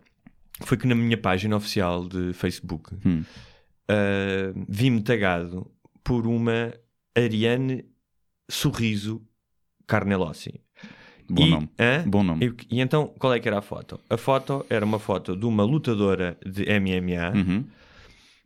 foi 0.61 0.77
que 0.77 0.85
na 0.85 0.93
minha 0.95 1.17
página 1.17 1.55
oficial 1.55 2.07
de 2.07 2.33
Facebook 2.33 2.93
Hum. 3.05 3.23
ah, 3.87 4.51
vi-me 4.67 5.01
tagado 5.01 5.71
por 6.03 6.27
uma 6.27 6.73
Ariane 7.17 7.85
Sorriso 8.49 9.21
Carnelossi. 9.87 10.59
Bom 11.29 11.45
E- 11.45 11.49
nome. 11.49 11.69
Hã? 11.79 12.03
Bom 12.07 12.23
nome. 12.23 12.45
E, 12.69 12.75
e 12.77 12.81
então, 12.81 13.07
qual 13.19 13.33
é 13.33 13.39
que 13.39 13.47
era 13.47 13.59
a 13.59 13.61
foto? 13.61 13.99
A 14.09 14.17
foto 14.17 14.65
era 14.69 14.83
uma 14.85 14.99
foto 14.99 15.35
de 15.35 15.45
uma 15.45 15.63
lutadora 15.63 16.37
de 16.45 16.65
MMA 16.79 17.31
Uhum. 17.35 17.65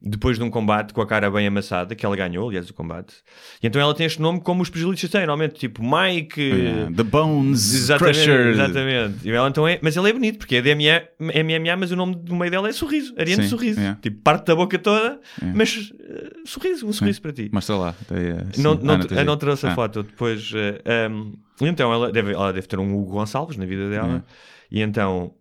Depois 0.05 0.37
de 0.37 0.43
um 0.43 0.49
combate 0.49 0.93
com 0.93 1.01
a 1.01 1.07
cara 1.07 1.31
bem 1.31 1.47
amassada, 1.47 1.95
que 1.95 2.05
ela 2.05 2.13
ganhou, 2.15 2.49
aliás, 2.49 2.69
o 2.69 2.73
combate. 2.73 3.15
E 3.61 3.67
então 3.67 3.81
ela 3.81 3.93
tem 3.95 4.05
este 4.05 4.21
nome 4.21 4.41
como 4.41 4.61
os 4.61 4.69
pugilistas 4.69 5.09
têm, 5.09 5.21
normalmente, 5.21 5.55
tipo 5.57 5.81
Mike. 5.81 6.41
Yeah. 6.41 6.91
The 6.93 7.03
Bones 7.03 7.73
Exatamente, 7.73 8.15
Crusher. 8.25 8.47
exatamente. 8.47 9.15
E 9.27 9.31
ela 9.31 9.47
então 9.47 9.65
é, 9.67 9.79
mas 9.81 9.95
ele 9.95 10.09
é 10.09 10.13
bonito, 10.13 10.37
porque 10.39 10.57
é 10.57 10.61
de 10.61 10.75
MMA, 10.75 11.07
MMA, 11.19 11.77
mas 11.77 11.91
o 11.91 11.95
nome 11.95 12.15
do 12.15 12.35
meio 12.35 12.51
dela 12.51 12.67
é 12.67 12.73
Sorriso, 12.73 13.13
Ariane 13.17 13.43
Sim, 13.43 13.49
Sorriso. 13.49 13.79
é. 13.79 13.97
Tipo, 14.01 14.21
parte 14.21 14.45
da 14.47 14.55
boca 14.55 14.77
toda, 14.77 15.19
É. 15.41 15.45
mas 15.55 15.93
eh, 15.99 16.31
sorriso, 16.45 16.85
um 16.85 16.91
sorriso 16.91 17.21
para 17.21 17.31
ti. 17.31 17.49
Mostra 17.53 17.75
lá. 17.77 17.95
Tem, 18.07 18.17
eh, 18.17 18.45
sim. 18.51 18.61
Não, 18.61 18.73
Ah, 18.73 18.97
não, 19.15 19.23
não 19.25 19.37
trouxe 19.37 19.65
a 19.67 19.71
Ah. 19.71 19.75
foto 19.75 20.03
depois. 20.03 20.51
eh, 20.53 21.07
um, 21.09 21.33
então 21.61 21.93
ela 21.93 22.11
deve, 22.11 22.33
ela 22.33 22.51
deve 22.51 22.67
ter 22.67 22.77
um 22.77 22.93
Hugo 22.93 23.11
Gonçalves 23.13 23.55
na 23.57 23.65
vida 23.65 23.89
dela. 23.89 24.23
E 24.69 24.81
então 24.81 25.31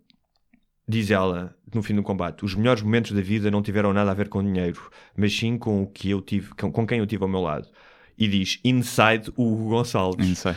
diz 0.87 1.11
ela 1.11 1.55
no 1.73 1.81
fim 1.81 1.95
do 1.95 2.03
combate: 2.03 2.43
os 2.45 2.55
melhores 2.55 2.81
momentos 2.81 3.11
da 3.11 3.21
vida 3.21 3.49
não 3.49 3.61
tiveram 3.61 3.93
nada 3.93 4.11
a 4.11 4.13
ver 4.13 4.29
com 4.29 4.43
dinheiro, 4.43 4.89
mas 5.15 5.35
sim 5.35 5.57
com 5.57 5.83
o 5.83 5.87
que 5.87 6.09
eu 6.09 6.21
tive, 6.21 6.49
com, 6.55 6.71
com 6.71 6.85
quem 6.85 6.99
eu 6.99 7.07
tive 7.07 7.23
ao 7.23 7.29
meu 7.29 7.41
lado. 7.41 7.67
E 8.17 8.27
diz 8.27 8.59
Inside 8.63 9.31
Hugo 9.35 9.69
Gonçalves. 9.69 10.27
Não 10.27 10.35
sei. 10.35 10.55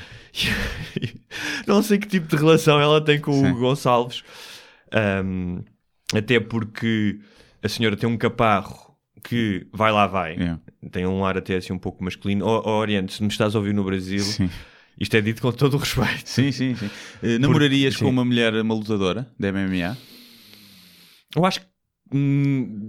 não 1.67 1.82
sei 1.82 1.99
que 1.99 2.06
tipo 2.06 2.28
de 2.28 2.37
relação 2.37 2.78
ela 2.78 3.00
tem 3.00 3.19
com 3.19 3.31
o 3.31 3.34
Sim. 3.34 3.50
Hugo 3.50 3.61
Gonçalves. 3.61 4.23
Um, 5.25 5.62
até 6.14 6.38
porque 6.38 7.19
a 7.62 7.69
senhora 7.69 7.96
tem 7.96 8.08
um 8.08 8.17
caparro 8.17 8.94
que 9.25 9.67
vai 9.73 9.90
lá, 9.90 10.06
vai. 10.06 10.34
Yeah. 10.34 10.61
Tem 10.93 11.06
um 11.06 11.25
ar 11.25 11.38
até 11.38 11.56
assim 11.56 11.73
um 11.73 11.78
pouco 11.78 12.05
masculino. 12.05 12.44
Ó, 12.46 12.78
Oriente, 12.78 13.14
se 13.14 13.23
me 13.23 13.28
estás 13.28 13.55
a 13.55 13.58
ouvir 13.58 13.75
no 13.75 13.82
Brasil, 13.82 14.20
Sim. 14.20 14.50
isto 15.00 15.17
é 15.17 15.20
dito 15.20 15.43
com 15.43 15.50
todo 15.50 15.75
o 15.75 15.78
respeito. 15.78 16.28
Sim, 16.28 16.52
sim, 16.52 16.75
sim. 16.76 16.90
Eh, 17.23 17.38
namorarias 17.38 17.94
sim. 17.94 18.05
com 18.05 18.11
uma 18.11 18.25
mulher, 18.25 18.55
uma 18.55 18.75
lutadora 18.75 19.26
de 19.38 19.50
MMA? 19.50 19.96
Eu 21.37 21.45
acho 21.45 21.61
que 21.61 21.66
hum, 22.12 22.88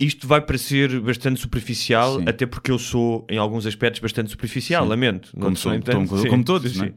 isto 0.00 0.26
vai 0.26 0.40
parecer 0.40 1.00
bastante 1.00 1.40
superficial, 1.40 2.18
Sim. 2.18 2.24
até 2.26 2.44
porque 2.46 2.70
eu 2.70 2.78
sou, 2.78 3.26
em 3.30 3.38
alguns 3.38 3.66
aspectos, 3.66 4.00
bastante 4.00 4.30
superficial, 4.30 4.82
Sim. 4.84 4.88
lamento. 4.90 5.30
Como 5.38 5.56
sou, 5.56 5.72
como- 5.80 6.18
sim, 6.18 6.28
como 6.28 6.44
todos, 6.44 6.72
sim, 6.72 6.80
é? 6.82 6.86
sim. 6.88 6.94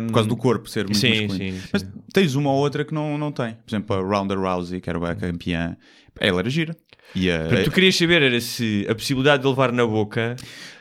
Um, 0.00 0.06
Por 0.08 0.14
causa 0.14 0.28
do 0.28 0.36
corpo 0.36 0.68
ser 0.68 0.84
muito 0.84 0.96
sim, 0.98 1.10
masculino. 1.28 1.60
sim, 1.60 1.68
Mas 1.72 1.82
sim. 1.82 1.88
tens 2.12 2.34
uma 2.34 2.50
ou 2.50 2.58
outra 2.58 2.84
que 2.84 2.92
não, 2.92 3.16
não 3.18 3.30
tem. 3.30 3.54
Por 3.54 3.70
exemplo, 3.70 3.94
a 3.96 4.00
Ronda 4.00 4.34
Rousey, 4.34 4.80
que 4.80 4.90
era 4.90 5.10
a 5.10 5.14
campeã, 5.14 5.76
ela 6.18 6.40
era 6.40 6.50
gira. 6.50 6.76
E 7.14 7.30
a, 7.30 7.62
tu 7.62 7.70
querias 7.70 7.94
saber 7.94 8.22
era 8.22 8.40
se 8.40 8.86
a 8.88 8.94
possibilidade 8.94 9.42
de 9.42 9.48
levar 9.48 9.70
na 9.70 9.86
boca 9.86 10.34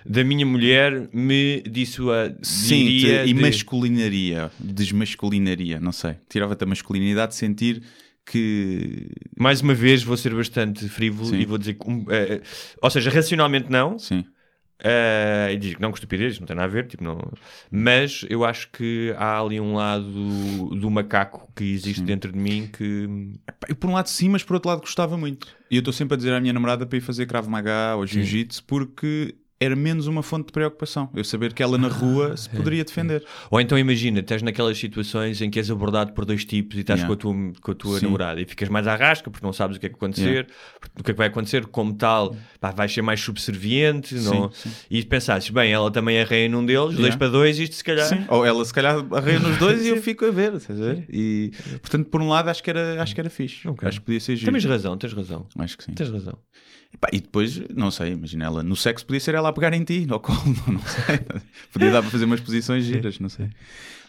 da 0.06 0.24
minha 0.24 0.46
mulher 0.46 1.10
me 1.14 1.62
dissuadiria 1.62 2.38
Sim, 2.42 2.86
te- 2.86 3.30
e 3.30 3.34
de... 3.34 3.42
masculinaria, 3.42 4.50
desmasculinaria, 4.58 5.80
não 5.80 5.92
sei. 5.92 6.16
Tirava-te 6.30 6.64
a 6.64 6.68
masculinidade 6.68 7.34
de 7.34 7.38
sentir 7.38 7.84
que. 8.26 9.10
Mais 9.38 9.62
uma 9.62 9.74
vez 9.74 10.04
vou 10.04 10.16
ser 10.18 10.34
bastante 10.34 10.88
frívolo 10.88 11.30
Sim. 11.30 11.40
e 11.40 11.46
vou 11.46 11.58
dizer 11.58 11.76
que... 11.76 11.90
um, 11.90 12.06
eh, 12.10 12.42
ou 12.82 12.90
seja, 12.90 13.10
racionalmente 13.10 13.70
não. 13.70 13.98
Sim. 14.00 14.26
eh, 14.84 15.50
e 15.54 15.58
digo 15.58 15.76
que 15.76 15.82
não 15.82 15.90
com 15.90 15.96
estupidez, 15.96 16.40
não 16.40 16.48
tem 16.48 16.56
nada 16.56 16.68
a 16.68 16.72
ver. 16.72 16.88
Tipo, 16.88 17.04
não... 17.04 17.20
Mas 17.70 18.26
eu 18.30 18.44
acho 18.46 18.70
que 18.72 19.14
há 19.18 19.40
ali 19.40 19.60
um 19.60 19.76
lado 19.76 20.06
do 20.76 20.90
macaco 20.90 21.52
que 21.56 21.64
existe 21.64 22.04
dentro 22.04 22.32
de 22.32 22.38
mim 22.38 22.70
que... 22.72 23.08
Eu, 23.68 23.76
por 23.76 23.90
um 23.90 23.94
lado, 23.94 24.08
sim, 24.08 24.30
mas 24.30 24.44
por 24.44 24.56
outro 24.56 24.70
lado, 24.70 24.82
gostava 24.82 25.18
muito. 25.18 25.48
E 25.70 25.76
eu 25.76 25.80
estou 25.80 25.94
sempre 25.94 26.16
a 26.16 26.18
dizer 26.18 26.34
à 26.34 26.40
minha 26.40 26.54
namorada 26.54 26.86
para 26.86 26.98
ir 26.98 27.02
fazer 27.02 27.26
Krav 27.26 27.48
Maga 27.48 27.96
ou 27.96 28.06
Jiu-Jitsu 28.06 28.64
porque 28.66 29.36
era 29.62 29.76
menos 29.76 30.08
uma 30.08 30.24
fonte 30.24 30.48
de 30.48 30.52
preocupação. 30.52 31.08
Eu 31.14 31.24
saber 31.24 31.54
que 31.54 31.62
ela 31.62 31.78
na 31.78 31.88
rua 31.88 32.36
se 32.36 32.50
poderia 32.50 32.84
defender. 32.84 33.24
Ou 33.52 33.62
então 33.62 33.78
imagina, 33.78 34.20
estás 34.20 34.42
naquelas 34.42 34.76
situações 34.78 35.40
em 35.40 35.52
que 35.52 35.60
és 35.60 35.70
abordado 35.70 36.14
por 36.14 36.26
dois 36.26 36.44
tipos 36.44 36.76
e 36.78 36.82
estás 36.82 37.00
Yeah. 37.02 37.08
com 37.08 37.14
a 37.14 37.34
tua, 37.34 37.54
com 37.62 37.72
a 37.72 37.76
tua 37.76 38.00
Sim. 38.00 38.06
namorada 38.06 38.42
e 38.42 38.46
ficas 38.46 38.68
mais 38.70 38.88
à 38.88 38.96
rasca 38.96 39.30
porque 39.30 39.46
não 39.46 39.54
sabes 39.54 39.78
o 39.78 39.80
que 39.80 39.86
é 39.86 39.90
que 39.90 39.94
vai 40.00 40.10
acontecer, 40.10 40.30
Yeah. 40.30 40.50
o 41.00 41.04
que 41.04 41.12
é 41.12 41.14
que 41.14 41.18
vai 41.18 41.28
acontecer, 41.28 41.66
como 41.68 41.94
tal, 41.94 42.36
pá, 42.60 42.72
vais 42.72 42.92
ser 42.92 43.04
mais 43.04 43.22
subserviente 43.22 44.16
não? 44.16 44.52
sim. 44.52 44.72
e 44.90 45.04
pensasses, 45.06 45.50
bem, 45.52 45.72
ela 45.72 45.92
também 45.92 46.20
arreia 46.20 46.50
num 46.50 46.66
deles, 46.66 46.88
dois 46.96 46.98
Yeah. 47.00 47.18
para 47.18 47.30
dois, 47.30 47.60
isto 47.60 47.76
se 47.76 47.84
calhar. 47.84 48.08
Sim. 48.08 48.26
Ou 48.30 48.44
ela 48.46 48.66
se 48.66 48.74
calhar 48.74 48.96
arreia 49.14 49.40
nos 49.40 49.58
dois 49.58 49.86
e 49.86 49.90
eu 49.90 49.98
fico 50.02 50.26
a 50.26 50.32
ver, 50.32 50.54
estás 50.56 50.82
a 50.82 50.84
ver? 50.84 51.06
E 51.10 51.52
portanto, 51.82 52.08
por 52.10 52.20
um 52.22 52.30
lado, 52.30 52.50
acho 52.50 52.64
que 52.64 52.70
era, 52.72 53.02
acho 53.02 53.14
que 53.14 53.22
era 53.22 53.30
fixe. 53.30 53.68
Ok. 53.68 53.88
Acho 53.88 54.00
que 54.00 54.06
podia 54.06 54.20
ser 54.20 54.36
giro. 54.36 54.52
Tens 54.52 54.66
razão, 54.66 54.98
tens 54.98 55.14
razão. 55.14 55.46
Acho 55.60 55.78
que 55.78 55.84
sim. 55.84 55.94
Tens 55.94 56.10
razão. 56.10 56.38
E, 56.94 56.98
pá, 56.98 57.08
e 57.14 57.20
depois, 57.22 57.62
não 57.76 57.90
sei, 57.90 58.12
imagina 58.14 58.46
ela 58.46 58.64
no 58.64 58.76
sexo 58.76 59.06
podia 59.06 59.20
ser 59.20 59.34
ela 59.36 59.44
lá 59.50 59.54
pegar 59.54 59.74
em 59.74 59.84
ti, 59.84 60.06
ao 60.10 60.20
colo, 60.20 60.40
não 60.68 60.80
sei. 60.82 61.20
Podia 61.72 61.92
dar 61.92 62.02
para 62.02 62.12
fazer 62.12 62.26
umas 62.26 62.40
posições 62.42 62.84
giras, 62.84 63.20
não 63.20 63.30
sei. 63.30 63.50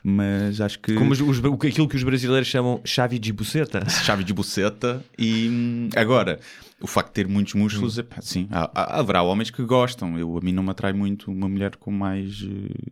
Mas 0.05 0.61
acho 0.61 0.81
que. 0.81 0.95
Como 0.95 1.13
os- 1.13 1.21
os- 1.21 1.39
aquilo 1.39 1.89
que 1.89 1.95
os 1.95 2.03
brasileiros 2.03 2.49
chamam 2.49 2.81
chave 2.85 3.19
de 3.21 3.33
buceta. 3.33 3.89
chave 4.05 4.25
de 4.25 4.33
buceta 4.33 5.05
e 5.17 5.49
hum, 5.49 5.89
agora 5.95 6.41
o 6.81 6.87
facto 6.89 7.09
de 7.09 7.15
ter 7.15 7.29
muitos 7.29 7.55
músculos 7.55 7.99
epá, 7.99 8.21
sim, 8.21 8.49
há- 8.51 8.69
há- 8.75 8.99
haverá 8.99 9.23
homens 9.23 9.51
que 9.51 9.63
gostam 9.63 10.19
eu, 10.19 10.37
a 10.37 10.41
mim 10.41 10.51
não 10.51 10.65
me 10.65 10.71
atrai 10.71 10.93
muito 10.93 11.31
uma 11.31 11.49
mulher 11.49 11.77
com 11.77 11.93
mais 11.93 12.43
eh, 12.45 12.91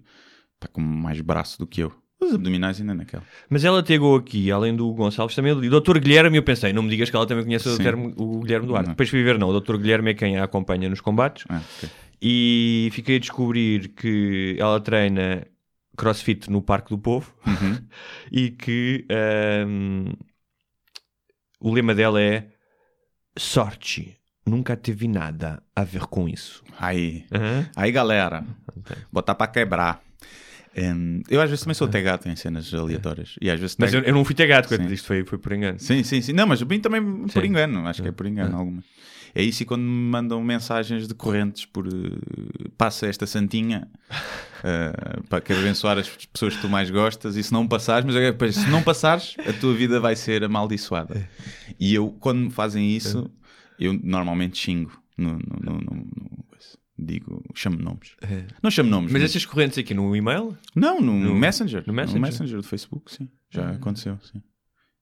pá, 0.60 0.68
com 0.68 0.80
mais 0.80 1.20
braço 1.20 1.58
do 1.58 1.66
que 1.66 1.80
eu 1.80 1.92
os 2.20 2.34
abdominais 2.34 2.80
ainda 2.80 2.94
naquela 2.94 3.22
Mas 3.48 3.64
ela 3.64 3.82
pegou 3.82 4.16
aqui, 4.16 4.50
além 4.50 4.74
do 4.76 4.92
Gonçalves, 4.92 5.34
também 5.34 5.52
o 5.52 5.80
Dr. 5.80 5.98
Guilherme. 5.98 6.36
Eu 6.36 6.42
pensei, 6.42 6.72
não 6.72 6.82
me 6.82 6.90
digas 6.90 7.08
que 7.10 7.16
ela 7.16 7.26
também 7.26 7.44
conhece 7.44 7.68
o, 7.68 7.76
termo- 7.78 8.12
o 8.16 8.40
Guilherme 8.40 8.66
Duarte. 8.66 8.86
Não. 8.88 8.92
Depois 8.94 9.08
fui 9.08 9.22
ver, 9.22 9.38
não. 9.38 9.48
O 9.48 9.60
Dr. 9.60 9.76
Guilherme 9.76 10.10
é 10.10 10.14
quem 10.14 10.38
a 10.38 10.44
acompanha 10.44 10.88
nos 10.88 11.00
combates. 11.00 11.44
Ah, 11.48 11.60
ok. 11.78 11.88
E 12.22 12.90
fiquei 12.92 13.16
a 13.16 13.18
descobrir 13.20 13.88
que 13.88 14.54
ela 14.58 14.78
treina 14.80 15.46
crossfit 15.96 16.50
no 16.50 16.60
Parque 16.62 16.90
do 16.90 16.98
Povo 16.98 17.32
Uhum. 17.46 17.78
e 18.30 18.50
que 18.50 19.06
ahm, 19.10 20.12
o 21.60 21.72
lema 21.72 21.94
dela 21.94 22.20
é 22.20 22.48
sorte. 23.36 24.16
Nunca 24.46 24.76
teve 24.76 25.06
nada 25.06 25.62
a 25.76 25.84
ver 25.84 26.06
com 26.06 26.28
isso. 26.28 26.62
aí, 26.78 27.24
Aham. 27.32 27.68
aí 27.76 27.92
galera 27.92 28.44
botar 29.12 29.34
para 29.34 29.46
quebrar 29.50 30.02
Hum, 30.76 31.22
eu 31.28 31.40
às 31.40 31.50
vezes 31.50 31.64
também 31.64 31.74
sou 31.74 31.88
até 31.88 32.00
gato 32.00 32.28
em 32.28 32.36
cenas 32.36 32.72
aleatórias 32.72 33.34
e 33.40 33.50
às 33.50 33.58
vezes 33.58 33.74
Mas 33.78 33.92
eu, 33.92 34.02
eu 34.02 34.14
não 34.14 34.24
fui 34.24 34.34
ter 34.36 34.46
gato, 34.46 34.68
Sim. 34.68 34.86
isto 34.92 35.06
foi, 35.06 35.24
foi 35.24 35.36
por 35.36 35.52
engano. 35.52 35.80
Sim, 35.80 36.04
sim, 36.04 36.20
sim. 36.22 36.32
Não, 36.32 36.46
mas 36.46 36.62
mim 36.62 36.78
também 36.80 37.02
por 37.26 37.42
Sim. 37.42 37.48
engano. 37.48 37.86
Acho 37.88 38.02
que 38.02 38.08
é 38.08 38.12
por 38.12 38.24
engano 38.26 38.56
algumas. 38.56 38.84
É 39.34 39.42
isso 39.42 39.62
e 39.62 39.66
quando 39.66 39.82
me 39.82 39.88
mandam 40.10 40.42
mensagens 40.42 41.06
decorrentes 41.06 41.64
por 41.64 41.86
eh, 41.86 41.90
passa 42.76 43.06
esta 43.06 43.26
santinha 43.26 43.88
eh, 44.64 44.92
para 45.28 45.40
quero 45.40 45.60
abençoar 45.60 45.98
as 45.98 46.08
pessoas 46.32 46.54
que 46.56 46.62
tu 46.62 46.68
mais 46.68 46.90
gostas 46.90 47.36
e 47.36 47.42
se 47.42 47.52
não 47.52 47.66
passares, 47.66 48.04
mas 48.04 48.14
eu- 48.16 48.34
pois, 48.34 48.56
se 48.56 48.68
não 48.68 48.82
passares, 48.82 49.36
a 49.46 49.52
tua 49.52 49.72
vida 49.74 50.00
vai 50.00 50.16
ser 50.16 50.42
amaldiçoada. 50.44 51.28
E 51.78 51.94
eu, 51.94 52.10
quando 52.20 52.38
me 52.40 52.50
fazem 52.50 52.90
isso, 52.94 53.30
eu 53.78 53.92
normalmente 54.02 54.58
xingo 54.58 55.00
no, 55.16 55.32
no- 55.34 55.38
no- 55.62 55.78
no- 55.80 56.06
digo, 57.02 57.42
chamo 57.54 57.78
nomes. 57.78 58.14
Não 58.62 58.70
chamo 58.70 58.90
nomes. 58.90 59.12
Mas 59.12 59.22
essas 59.22 59.44
correntes 59.46 59.78
aqui 59.78 59.94
no 59.94 60.14
e-mail? 60.14 60.56
Não, 60.74 61.00
no, 61.00 61.12
No- 61.18 61.34
Messenger. 61.34 61.80
no 61.82 61.86
No 61.88 61.92
Messenger? 61.94 62.20
Messenger, 62.20 62.56
do 62.58 62.62
Facebook, 62.62 63.12
sim. 63.14 63.28
Já 63.50 63.70
aconteceu, 63.70 64.18
sim. 64.22 64.42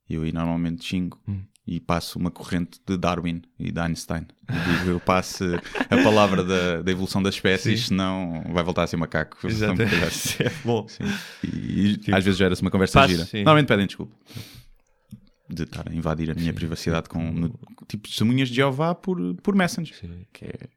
Eu 0.09 0.23
aí 0.23 0.33
normalmente 0.33 0.85
xingo 0.85 1.21
Hum. 1.28 1.43
e 1.67 1.78
passo 1.81 2.19
uma 2.19 2.31
corrente 2.31 2.81
de 2.87 2.97
Darwin 2.97 3.43
e 3.59 3.71
de 3.71 3.78
Einstein. 3.78 4.26
Eu 4.49 4.78
digo, 4.78 4.90
eu 4.93 5.00
passo 5.00 5.45
a 5.90 5.97
palavra 6.02 6.43
da, 6.43 6.81
da 6.81 6.90
evolução 6.90 7.23
das 7.23 7.35
espécies, 7.35 7.87
senão 7.88 8.43
vai 8.55 8.64
voltar 8.64 8.85
a 8.85 8.87
ser 8.87 8.97
macaco. 8.97 9.37
Me 9.47 9.76
cagaste. 9.76 10.43
É 10.47 10.50
bom. 10.64 10.88
Sim. 10.88 11.05
E, 11.45 12.00
e 12.09 12.14
às 12.14 12.25
vezes 12.25 12.38
gera-se 12.38 12.62
uma 12.62 12.71
conversa 12.71 13.00
Passo, 13.00 13.12
gira. 13.12 13.25
sim. 13.26 13.38
Normalmente 13.38 13.69
pedem 13.69 13.87
desculpa. 13.87 14.14
De 15.50 15.62
estar 15.62 15.88
a 15.90 15.95
invadir 15.95 16.31
a 16.31 16.35
minha 16.35 16.52
privacidade 16.52 17.09
com 17.09 17.23
no- 17.33 17.59
tipo 17.88 18.07
testemunhas 18.07 18.49
de 18.50 18.57
Jeová 18.57 18.95
por, 18.95 19.35
por 19.43 19.55
Messenger. 19.55 19.95
Que 20.33 20.45
é, 20.45 20.69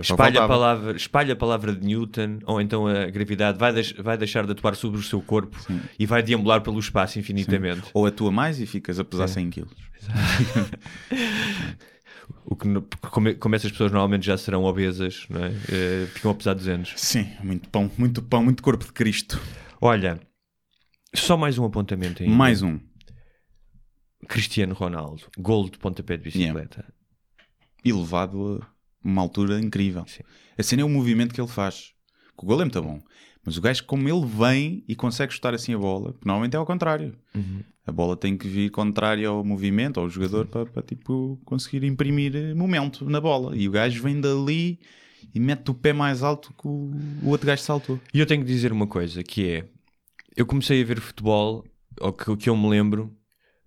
Espalha 0.00 0.42
a, 0.42 0.48
palavra, 0.48 0.96
espalha 0.96 1.32
a 1.34 1.36
palavra 1.36 1.74
de 1.74 1.86
Newton, 1.86 2.38
ou 2.46 2.60
então 2.60 2.86
a 2.86 3.06
gravidade 3.10 3.58
vai, 3.58 3.72
deix- 3.72 3.92
vai 3.92 4.16
deixar 4.16 4.46
de 4.46 4.52
atuar 4.52 4.74
sobre 4.74 4.98
o 4.98 5.02
seu 5.02 5.20
corpo 5.20 5.56
e 5.98 6.06
vai 6.06 6.22
deambular 6.22 6.62
pelo 6.62 6.78
espaço 6.78 7.18
infinitamente. 7.18 7.82
Ou 7.92 8.06
atua 8.06 8.32
mais 8.32 8.58
e 8.60 8.66
ficas 8.66 8.98
a 8.98 9.04
pesar 9.04 9.28
100 9.28 9.50
quilos. 9.50 9.72
O 12.44 12.56
que, 12.56 12.68
como, 13.10 13.34
como 13.36 13.54
essas 13.54 13.70
pessoas 13.70 13.92
normalmente 13.92 14.26
já 14.26 14.36
serão 14.36 14.64
obesas, 14.64 15.26
não 15.30 15.44
é? 15.44 15.48
Eh, 15.70 16.06
ficam 16.12 16.30
a 16.30 16.34
pesar 16.34 16.54
200. 16.54 16.94
Sim, 16.96 17.30
muito 17.42 17.68
pão, 17.68 17.90
muito 17.96 18.20
pão, 18.22 18.42
muito 18.44 18.62
corpo 18.62 18.84
de 18.84 18.92
Cristo. 18.92 19.40
Olha, 19.80 20.20
só 21.14 21.36
mais 21.36 21.58
um 21.58 21.64
apontamento 21.64 22.22
ainda. 22.22 22.34
Mais 22.34 22.62
um. 22.62 22.78
Cristiano 24.28 24.74
Ronaldo, 24.74 25.22
gol 25.38 25.68
de 25.68 25.78
pontapé 25.78 26.16
de 26.16 26.24
bicicleta. 26.24 26.84
Elevado 27.84 28.60
a 28.62 28.66
uma 29.04 29.22
altura 29.22 29.60
incrível. 29.60 30.04
Sim. 30.06 30.22
A 30.58 30.62
cena 30.62 30.82
é 30.82 30.84
o 30.84 30.88
movimento 30.88 31.34
que 31.34 31.40
ele 31.40 31.48
faz. 31.48 31.92
O 32.36 32.46
gol 32.46 32.60
é 32.60 32.64
muito 32.64 32.82
bom. 32.82 33.00
Mas 33.44 33.56
o 33.56 33.60
gajo, 33.60 33.84
como 33.84 34.08
ele 34.08 34.24
vem 34.24 34.84
e 34.86 34.94
consegue 34.94 35.32
chutar 35.32 35.54
assim 35.54 35.74
a 35.74 35.78
bola, 35.78 36.14
normalmente 36.24 36.54
é 36.54 36.58
ao 36.58 36.66
contrário. 36.66 37.14
Uhum. 37.34 37.62
A 37.84 37.90
bola 37.90 38.16
tem 38.16 38.36
que 38.36 38.46
vir 38.46 38.70
contrária 38.70 39.28
ao 39.28 39.44
movimento, 39.44 39.98
ao 39.98 40.08
jogador, 40.08 40.46
para, 40.46 40.66
para, 40.66 40.82
tipo, 40.82 41.40
conseguir 41.44 41.84
imprimir 41.84 42.36
eh, 42.36 42.54
momento 42.54 43.04
na 43.04 43.20
bola. 43.20 43.56
E 43.56 43.66
o 43.68 43.72
gajo 43.72 44.00
vem 44.02 44.20
dali 44.20 44.78
e 45.34 45.40
mete 45.40 45.70
o 45.70 45.74
pé 45.74 45.92
mais 45.92 46.22
alto 46.22 46.54
que 46.54 46.68
o, 46.68 46.92
o 47.22 47.30
outro 47.30 47.46
gajo 47.46 47.62
saltou. 47.62 48.00
E 48.14 48.20
eu 48.20 48.26
tenho 48.26 48.42
que 48.42 48.46
dizer 48.46 48.72
uma 48.72 48.86
coisa, 48.86 49.22
que 49.24 49.48
é... 49.48 49.64
Eu 50.36 50.46
comecei 50.46 50.80
a 50.80 50.84
ver 50.84 51.00
futebol, 51.00 51.64
ou 52.00 52.12
que, 52.12 52.36
que 52.36 52.48
eu 52.48 52.56
me 52.56 52.68
lembro, 52.68 53.12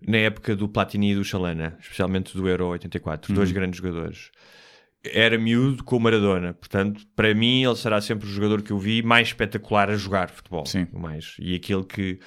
na 0.00 0.16
época 0.16 0.56
do 0.56 0.68
Platini 0.68 1.12
e 1.12 1.14
do 1.14 1.24
Chalana, 1.24 1.76
especialmente 1.80 2.36
do 2.36 2.48
Euro 2.48 2.68
84, 2.68 3.34
dois 3.34 3.52
grandes 3.52 3.78
jogadores. 3.78 4.30
Era 5.12 5.38
miúdo 5.38 5.84
com 5.84 5.96
o 5.96 6.00
Maradona, 6.00 6.54
portanto, 6.54 7.06
para 7.14 7.34
mim 7.34 7.64
ele 7.64 7.76
será 7.76 8.00
sempre 8.00 8.26
o 8.26 8.30
jogador 8.30 8.62
que 8.62 8.70
eu 8.70 8.78
vi 8.78 9.02
mais 9.02 9.28
espetacular 9.28 9.90
a 9.90 9.96
jogar 9.96 10.30
futebol. 10.30 10.66
Sim. 10.66 10.86
Mais. 10.92 11.36
E 11.38 11.54
aquele 11.54 11.84
que, 11.84 12.18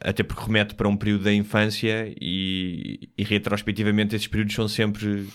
até 0.00 0.22
porque 0.22 0.44
remete 0.44 0.74
para 0.74 0.88
um 0.88 0.96
período 0.96 1.24
da 1.24 1.32
infância 1.32 2.12
e, 2.20 3.08
e 3.16 3.24
retrospectivamente 3.24 4.14
esses 4.14 4.26
períodos 4.26 4.54
são 4.54 4.68
sempre 4.68 5.26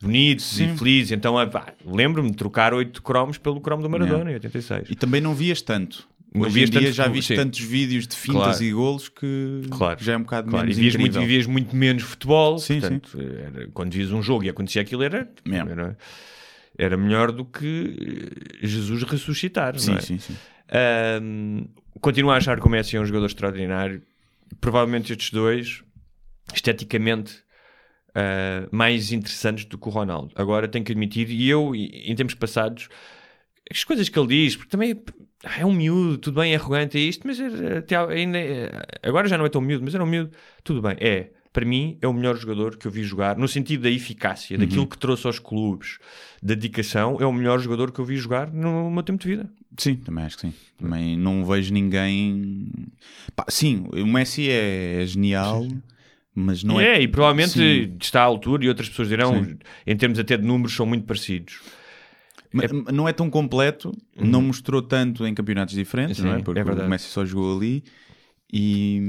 bonitos 0.00 0.44
Sim. 0.46 0.72
e 0.72 0.78
felizes. 0.78 1.12
Então, 1.12 1.38
ah, 1.38 1.48
lembro-me 1.84 2.30
de 2.30 2.36
trocar 2.36 2.72
oito 2.72 3.02
cromos 3.02 3.38
pelo 3.38 3.60
cromo 3.60 3.82
do 3.82 3.90
Maradona 3.90 4.30
em 4.30 4.34
86. 4.34 4.90
E 4.90 4.94
também 4.94 5.20
não 5.20 5.34
vias 5.34 5.60
tanto. 5.60 6.08
Hoje 6.34 6.60
em 6.60 6.64
dia 6.66 6.80
tanto 6.80 6.92
já 6.92 7.08
viste 7.08 7.28
sim. 7.28 7.36
tantos 7.36 7.60
vídeos 7.60 8.06
de 8.06 8.14
fintas 8.16 8.42
Claro. 8.42 8.62
e 8.64 8.72
golos 8.72 9.08
que 9.08 9.62
Claro. 9.70 10.04
já 10.04 10.12
é 10.12 10.16
um 10.16 10.22
bocado 10.22 10.48
Claro, 10.50 10.64
e 10.64 10.68
menos 10.68 10.76
vias 10.80 10.96
muito, 10.96 11.20
e 11.20 11.26
vias 11.26 11.46
muito 11.46 11.76
menos 11.76 12.02
futebol. 12.04 12.58
Sim, 12.58 12.80
portanto, 12.80 13.18
era- 13.20 13.68
quando 13.72 13.92
vias 13.92 14.12
um 14.12 14.22
jogo 14.22 14.44
e 14.44 14.48
acontecia 14.48 14.80
aquilo, 14.82 15.02
era, 15.02 15.28
era, 15.50 15.98
era 16.78 16.96
melhor 16.96 17.32
do 17.32 17.44
que 17.44 17.96
eh, 18.62 18.66
Jesus 18.66 19.02
ressuscitar. 19.02 19.76
Sim, 19.78 19.94
é? 19.96 20.00
sim, 20.00 20.18
sim. 20.18 20.36
Ahm, 20.72 21.64
continuo 22.00 22.30
a 22.30 22.36
achar 22.36 22.60
que 22.60 22.66
o 22.66 22.70
Messi 22.70 22.96
é 22.96 23.00
um 23.00 23.04
jogador 23.06 23.26
extraordinário. 23.26 24.00
Provavelmente 24.60 25.12
estes 25.12 25.30
dois, 25.30 25.82
esteticamente, 26.54 27.38
ah, 28.14 28.68
mais 28.70 29.10
interessantes 29.12 29.64
do 29.64 29.76
que 29.78 29.88
o 29.88 29.90
Ronaldo. 29.90 30.32
Agora 30.36 30.68
tenho 30.68 30.84
que 30.84 30.92
admitir, 30.92 31.28
e 31.30 31.48
eu, 31.48 31.74
em 31.74 32.14
tempos 32.14 32.34
passados, 32.34 32.88
as 33.70 33.84
coisas 33.84 34.08
que 34.08 34.18
ele 34.18 34.28
diz, 34.28 34.56
porque 34.56 34.70
também 34.70 35.00
ah, 35.44 35.60
é 35.60 35.64
um 35.66 35.72
miúdo, 35.72 36.18
tudo 36.18 36.40
bem, 36.40 36.52
é 36.52 36.56
arrogante, 36.56 36.98
é 36.98 37.00
isto, 37.00 37.26
mas 37.26 37.38
até 37.40 37.96
ainda, 37.96 38.38
é- 38.38 38.70
agora 39.02 39.28
já 39.28 39.38
não 39.38 39.46
é 39.46 39.48
tão 39.48 39.60
miúdo, 39.60 39.84
mas 39.84 39.94
era 39.94 40.02
um 40.04 40.06
miúdo, 40.06 40.30
tudo 40.64 40.82
bem, 40.82 40.96
é. 40.98 41.30
Para 41.52 41.64
mim, 41.66 41.98
é 42.00 42.06
o 42.06 42.12
melhor 42.12 42.36
jogador 42.36 42.76
que 42.76 42.86
eu 42.86 42.92
vi 42.92 43.02
jogar, 43.02 43.36
no 43.36 43.48
sentido 43.48 43.82
da 43.82 43.90
eficácia, 43.90 44.56
daquilo 44.56 44.86
que 44.86 44.96
trouxe 44.96 45.26
aos 45.26 45.40
clubes, 45.40 45.98
da 46.40 46.54
dedicação, 46.54 47.16
é 47.20 47.26
o 47.26 47.32
melhor 47.32 47.58
jogador 47.58 47.90
que 47.90 47.98
eu 47.98 48.04
vi 48.04 48.16
jogar 48.16 48.52
no 48.52 48.88
meu 48.88 49.02
tempo 49.02 49.20
de 49.20 49.28
vida. 49.28 49.50
Sim, 49.76 49.96
também 49.96 50.24
acho 50.24 50.36
que 50.36 50.42
sim. 50.42 50.54
Também 50.78 51.18
não 51.18 51.44
vejo 51.44 51.72
ninguém. 51.74 52.70
Pá, 53.34 53.46
sim, 53.48 53.84
o 53.92 54.06
Messi 54.06 54.48
é 54.48 55.02
genial, 55.04 55.66
mas 56.32 56.62
não 56.62 56.80
é. 56.80 56.98
é, 56.98 57.02
e 57.02 57.08
provavelmente 57.08 57.50
Sim. 57.50 57.96
está 58.00 58.20
à 58.20 58.24
altura 58.24 58.64
e 58.64 58.68
outras 58.68 58.88
pessoas 58.88 59.08
dirão, 59.08 59.44
Sim. 59.44 59.58
em 59.84 59.96
termos 59.96 60.20
até 60.20 60.36
de 60.36 60.46
números, 60.46 60.72
são 60.76 60.86
muito 60.86 61.04
parecidos. 61.04 61.60
Ma- 62.52 62.92
Não 62.92 63.08
é 63.08 63.12
tão 63.12 63.30
completo, 63.30 63.92
não 64.16 64.42
mostrou 64.42 64.82
tanto 64.82 65.26
em 65.26 65.34
campeonatos 65.34 65.74
diferentes, 65.74 66.18
Uhum. 66.18 66.24
Sim, 66.24 66.30
não 66.30 66.38
é? 66.38 66.42
Porque 66.42 66.60
é 66.60 66.64
o 66.64 66.88
Messi 66.88 67.06
só 67.08 67.24
jogou 67.24 67.56
ali 67.56 67.84
e, 68.52 69.00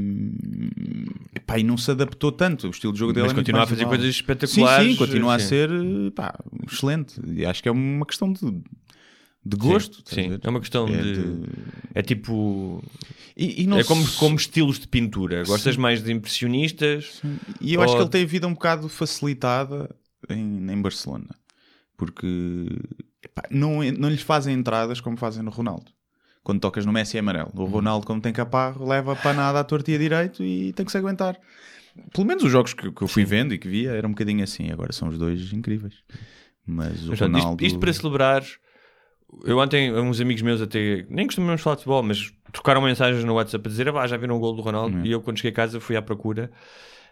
pá, 1.45 1.57
e 1.57 1.63
não 1.63 1.77
se 1.77 1.89
adaptou 1.91 2.31
tanto. 2.31 2.67
O 2.67 2.69
estilo 2.71 2.93
de 2.93 2.99
jogo 2.99 3.13
dele 3.13 3.23
Mas 3.25 3.33
é 3.33 3.35
continua 3.35 3.63
a 3.63 3.67
fazer 3.67 3.81
igual. 3.81 3.97
coisas 3.97 4.15
Sim, 4.15 4.21
espetaculares. 4.21 4.91
sim, 4.91 4.95
continua 4.95 5.35
a 5.35 5.39
sim. 5.39 5.47
ser 5.47 5.69
pá, 6.15 6.37
excelente. 6.71 7.19
E 7.25 7.45
acho 7.45 7.61
que 7.63 7.69
é 7.69 7.71
uma 7.71 8.05
questão 8.05 8.31
de, 8.31 8.39
de 9.43 9.57
gosto. 9.57 10.01
Sim, 10.05 10.21
a 10.21 10.23
sim. 10.35 10.39
é 10.43 10.49
uma 10.49 10.59
questão 10.59 10.87
É 10.87 11.01
de... 11.01 11.13
de- 11.13 11.49
É 11.95 12.01
tipo... 12.01 12.83
E, 13.35 13.63
e 13.63 13.73
é 13.79 13.83
como, 13.83 14.05
se- 14.05 14.17
como 14.19 14.35
estilos 14.35 14.77
de 14.79 14.87
pintura. 14.87 15.43
Gostas 15.45 15.77
mais 15.77 16.03
de 16.03 16.11
impressionistas? 16.11 17.21
E 17.59 17.73
eu 17.73 17.81
acho 17.81 17.93
Ou- 17.93 17.97
que 17.97 18.03
ele 18.03 18.11
tem 18.11 18.23
a 18.23 18.27
vida 18.27 18.47
um 18.47 18.53
bocado 18.53 18.87
facilitada 18.89 19.89
em, 20.29 20.71
em 20.71 20.81
Barcelona. 20.81 21.29
Porque 21.97 22.67
epá, 23.23 23.43
não, 23.49 23.83
não 23.97 24.09
lhes 24.09 24.21
fazem 24.21 24.53
entradas 24.55 24.99
como 25.01 25.17
fazem 25.17 25.43
no 25.43 25.51
Ronaldo. 25.51 25.91
Quando 26.43 26.59
tocas 26.59 26.85
no 26.85 26.91
Messi 26.91 27.17
é 27.17 27.19
amarelo. 27.19 27.51
O 27.53 27.65
Ronaldo, 27.65 28.05
como 28.07 28.19
tem 28.19 28.33
caparro, 28.33 28.87
leva 28.87 29.15
para 29.15 29.33
nada 29.33 29.59
à 29.59 29.63
torta 29.63 29.91
e 29.91 29.95
a 29.95 29.97
direito 29.97 30.43
e 30.43 30.73
tem 30.73 30.83
que 30.85 30.91
se 30.91 30.97
aguentar. 30.97 31.37
Pelo 32.13 32.25
menos 32.25 32.43
os 32.43 32.51
jogos 32.51 32.73
que, 32.73 32.91
que 32.91 33.01
eu 33.01 33.07
fui 33.07 33.23
vendo 33.23 33.53
e 33.53 33.59
que 33.59 33.67
via 33.67 33.91
era 33.91 34.07
um 34.07 34.11
bocadinho 34.11 34.43
assim. 34.43 34.71
Agora 34.71 34.91
são 34.91 35.09
os 35.09 35.17
dois 35.19 35.53
incríveis. 35.53 35.95
Mas 36.65 37.05
o 37.05 37.09
Mas, 37.09 37.19
pronto, 37.19 37.37
isto- 37.37 37.43
Ronaldo... 37.43 37.65
isto, 37.65 37.79
para 37.79 37.93
celebrar, 37.93 38.43
eu 39.43 39.59
ontem, 39.59 39.93
uns 39.93 40.19
amigos 40.19 40.41
meus 40.41 40.61
até, 40.61 41.05
nem 41.09 41.27
costumamos 41.27 41.61
falar 41.61 41.75
de 41.75 41.81
futebol, 41.83 42.01
mas 42.01 42.31
trocaram 42.51 42.81
mensagens 42.81 43.23
no 43.23 43.33
WhatsApp 43.35 43.67
a 43.67 43.69
dizer, 43.69 43.89
ah, 43.89 44.07
já 44.07 44.17
viram 44.17 44.35
o 44.37 44.39
gol 44.39 44.55
do 44.55 44.61
Ronaldo? 44.63 44.97
Uhum. 44.97 45.05
E 45.05 45.11
eu, 45.11 45.21
quando 45.21 45.37
cheguei 45.37 45.51
a 45.51 45.55
casa, 45.55 45.79
fui 45.79 45.95
à 45.95 46.01
procura. 46.01 46.51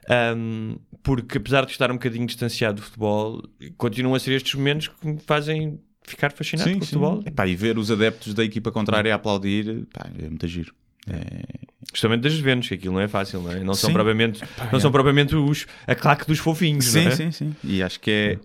Ahm, 0.10 0.78
porque 1.04 1.38
apesar 1.38 1.66
de 1.66 1.72
estar 1.72 1.92
um 1.92 1.96
bocadinho 1.96 2.26
distanciado 2.26 2.78
do 2.78 2.82
futebol, 2.82 3.44
continuam 3.78 4.16
a 4.16 4.20
ser 4.20 4.32
estes 4.34 4.56
momentos 4.56 4.88
que 4.88 5.08
me 5.08 5.20
fazem 5.20 5.80
ficar 6.10 6.32
fascinado 6.32 6.70
Sim, 6.70 6.76
com 6.78 6.84
o 6.84 6.86
sim. 6.86 6.94
futebol. 6.94 7.24
Epá, 7.26 7.48
e 7.48 7.56
ver 7.56 7.78
os 7.78 7.90
adeptos 7.92 8.34
da 8.34 8.44
equipa 8.44 8.72
contrária 8.72 9.12
a 9.14 9.16
aplaudir, 9.16 9.86
pá, 9.94 10.10
é 10.18 10.28
muito 10.28 10.48
giro. 10.48 10.74
É, 11.08 11.68
Justamente 11.94 12.22
das 12.22 12.34
Juventus, 12.34 12.68
que 12.68 12.76
aquilo 12.76 12.94
não 12.94 13.02
é 13.02 13.08
fácil, 13.08 13.42
não 13.42 13.52
é? 13.52 13.64
Não 13.64 13.74
são 13.74 13.92
propriamente, 13.92 14.44
não 14.72 14.80
são 14.80 14.92
propriamente 14.92 15.36
os, 15.36 15.66
a 15.88 15.96
claque 15.96 16.26
dos 16.28 16.38
fofinhos, 16.40 16.86
Sim, 16.86 17.06
não 17.06 17.12
é? 17.12 17.16
sim, 17.16 17.32
sim. 17.32 17.56
E 17.64 17.82
acho 17.82 18.00
que 18.00 18.12
é, 18.12 18.40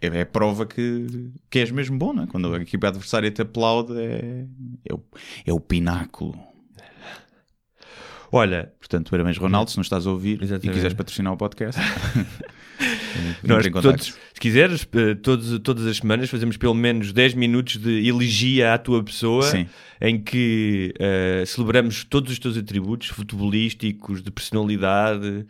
é, 0.00 0.20
é 0.20 0.24
prova 0.24 0.66
que, 0.66 1.30
que 1.48 1.58
és 1.58 1.70
mesmo 1.70 1.98
bom, 1.98 2.12
não 2.12 2.24
é? 2.24 2.26
Quando 2.26 2.54
a 2.54 2.58
equipa 2.60 2.88
adversária 2.88 3.30
te 3.30 3.42
aplaude, 3.42 3.94
é, 3.98 4.44
é, 4.88 4.94
o, 4.94 5.02
é 5.46 5.52
o 5.52 5.58
pináculo. 5.58 6.38
Olha, 8.30 8.72
Portanto, 8.90 9.10
parabéns, 9.12 9.38
Ronaldo, 9.38 9.70
se 9.70 9.76
não 9.76 9.82
estás 9.82 10.04
a 10.04 10.10
ouvir 10.10 10.42
Exatamente. 10.42 10.66
e 10.66 10.72
quiseres 10.72 10.94
patrocinar 10.94 11.32
o 11.32 11.36
podcast. 11.36 11.80
nós 13.42 13.66
em 13.66 13.70
todos, 13.72 14.06
se 14.06 14.40
quiseres, 14.40 14.86
eh, 14.92 15.14
todos, 15.14 15.58
todas 15.60 15.86
as 15.86 15.98
semanas 15.98 16.30
fazemos 16.30 16.56
pelo 16.56 16.74
menos 16.74 17.12
10 17.12 17.34
minutos 17.34 17.76
de 17.76 18.06
elegia 18.08 18.74
à 18.74 18.78
tua 18.78 19.02
pessoa, 19.02 19.42
Sim. 19.42 19.66
em 20.00 20.20
que 20.20 20.94
eh, 20.98 21.44
celebramos 21.46 22.04
todos 22.04 22.32
os 22.32 22.38
teus 22.38 22.56
atributos 22.56 23.08
futebolísticos, 23.08 24.22
de 24.22 24.30
personalidade 24.30 25.46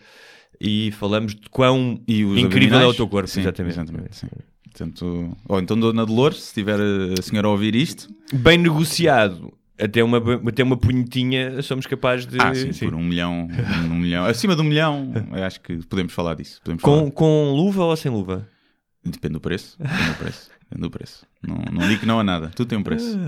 e 0.60 0.90
falamos 0.92 1.34
de 1.34 1.48
quão 1.50 2.00
E 2.06 2.20
incrível 2.22 2.80
é 2.80 2.86
o 2.86 2.94
teu 2.94 3.08
corpo. 3.08 3.28
Sim, 3.28 3.40
exatamente. 3.40 3.74
exatamente, 3.74 4.16
sim. 4.16 4.26
Portanto, 4.64 5.36
ou 5.48 5.58
então 5.58 5.78
Dona 5.78 6.06
Dolores, 6.06 6.42
se 6.42 6.54
tiver 6.54 6.78
a 7.18 7.22
senhora 7.22 7.48
a 7.48 7.50
ouvir 7.50 7.74
isto, 7.74 8.08
Bem 8.32 8.56
negociado. 8.56 9.52
Até 9.80 10.02
uma, 10.04 10.18
até 10.48 10.62
uma 10.62 10.76
punhetinha 10.76 11.62
somos 11.62 11.86
capazes 11.86 12.26
de. 12.26 12.40
ah, 12.40 12.54
sim, 12.54 12.72
sim. 12.72 12.86
por 12.86 12.94
um 12.94 13.02
milhão, 13.02 13.48
um 13.90 13.94
milhão, 13.94 14.24
acima 14.24 14.54
de 14.54 14.62
um 14.62 14.64
milhão, 14.64 15.12
acho 15.44 15.60
que 15.60 15.78
podemos 15.86 16.12
falar 16.12 16.34
disso. 16.34 16.60
Podemos 16.62 16.82
falar. 16.82 17.02
com, 17.02 17.10
com 17.10 17.52
luva 17.52 17.84
ou 17.84 17.96
sem 17.96 18.10
luva? 18.10 18.48
Depende 19.04 19.34
do 19.34 19.40
preço. 19.40 19.78
Depende 19.78 20.08
do 20.08 20.14
preço. 20.18 20.50
Depende 20.60 20.82
do 20.82 20.90
preço. 20.90 21.26
Não, 21.42 21.56
não 21.72 21.88
digo 21.88 22.00
que 22.00 22.06
não 22.06 22.20
há 22.20 22.24
nada. 22.24 22.48
Tudo 22.54 22.68
tem 22.68 22.78
um 22.78 22.82
preço. 22.82 23.18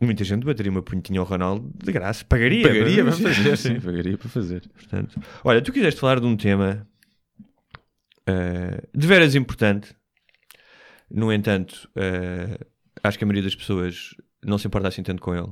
Muita 0.00 0.24
gente 0.24 0.44
bateria 0.44 0.72
uma 0.72 0.82
punhetinha 0.82 1.20
ao 1.20 1.26
Ronaldo 1.26 1.70
de 1.82 1.92
graça. 1.92 2.24
Pagaria. 2.24 2.66
Pagaria 2.66 3.04
para 3.04 3.12
fazer, 3.12 3.56
sim. 3.56 3.80
Pagaria 3.80 4.18
para 4.18 4.28
fazer. 4.28 4.68
Portanto, 4.68 5.20
olha, 5.44 5.62
tu 5.62 5.72
quiseste 5.72 6.00
falar 6.00 6.20
de 6.20 6.26
um 6.26 6.36
tema 6.36 6.86
eh, 8.26 8.82
de 8.94 9.06
veras 9.06 9.34
importante. 9.34 9.94
No 11.10 11.32
entanto, 11.32 11.88
eh, 11.96 12.58
acho 13.04 13.16
que 13.18 13.24
a 13.24 13.26
maioria 13.26 13.42
das 13.44 13.54
pessoas 13.54 14.10
não 14.44 14.58
se 14.58 14.66
importa 14.66 14.88
assim 14.88 15.02
tanto 15.02 15.22
com 15.22 15.34
ele. 15.34 15.48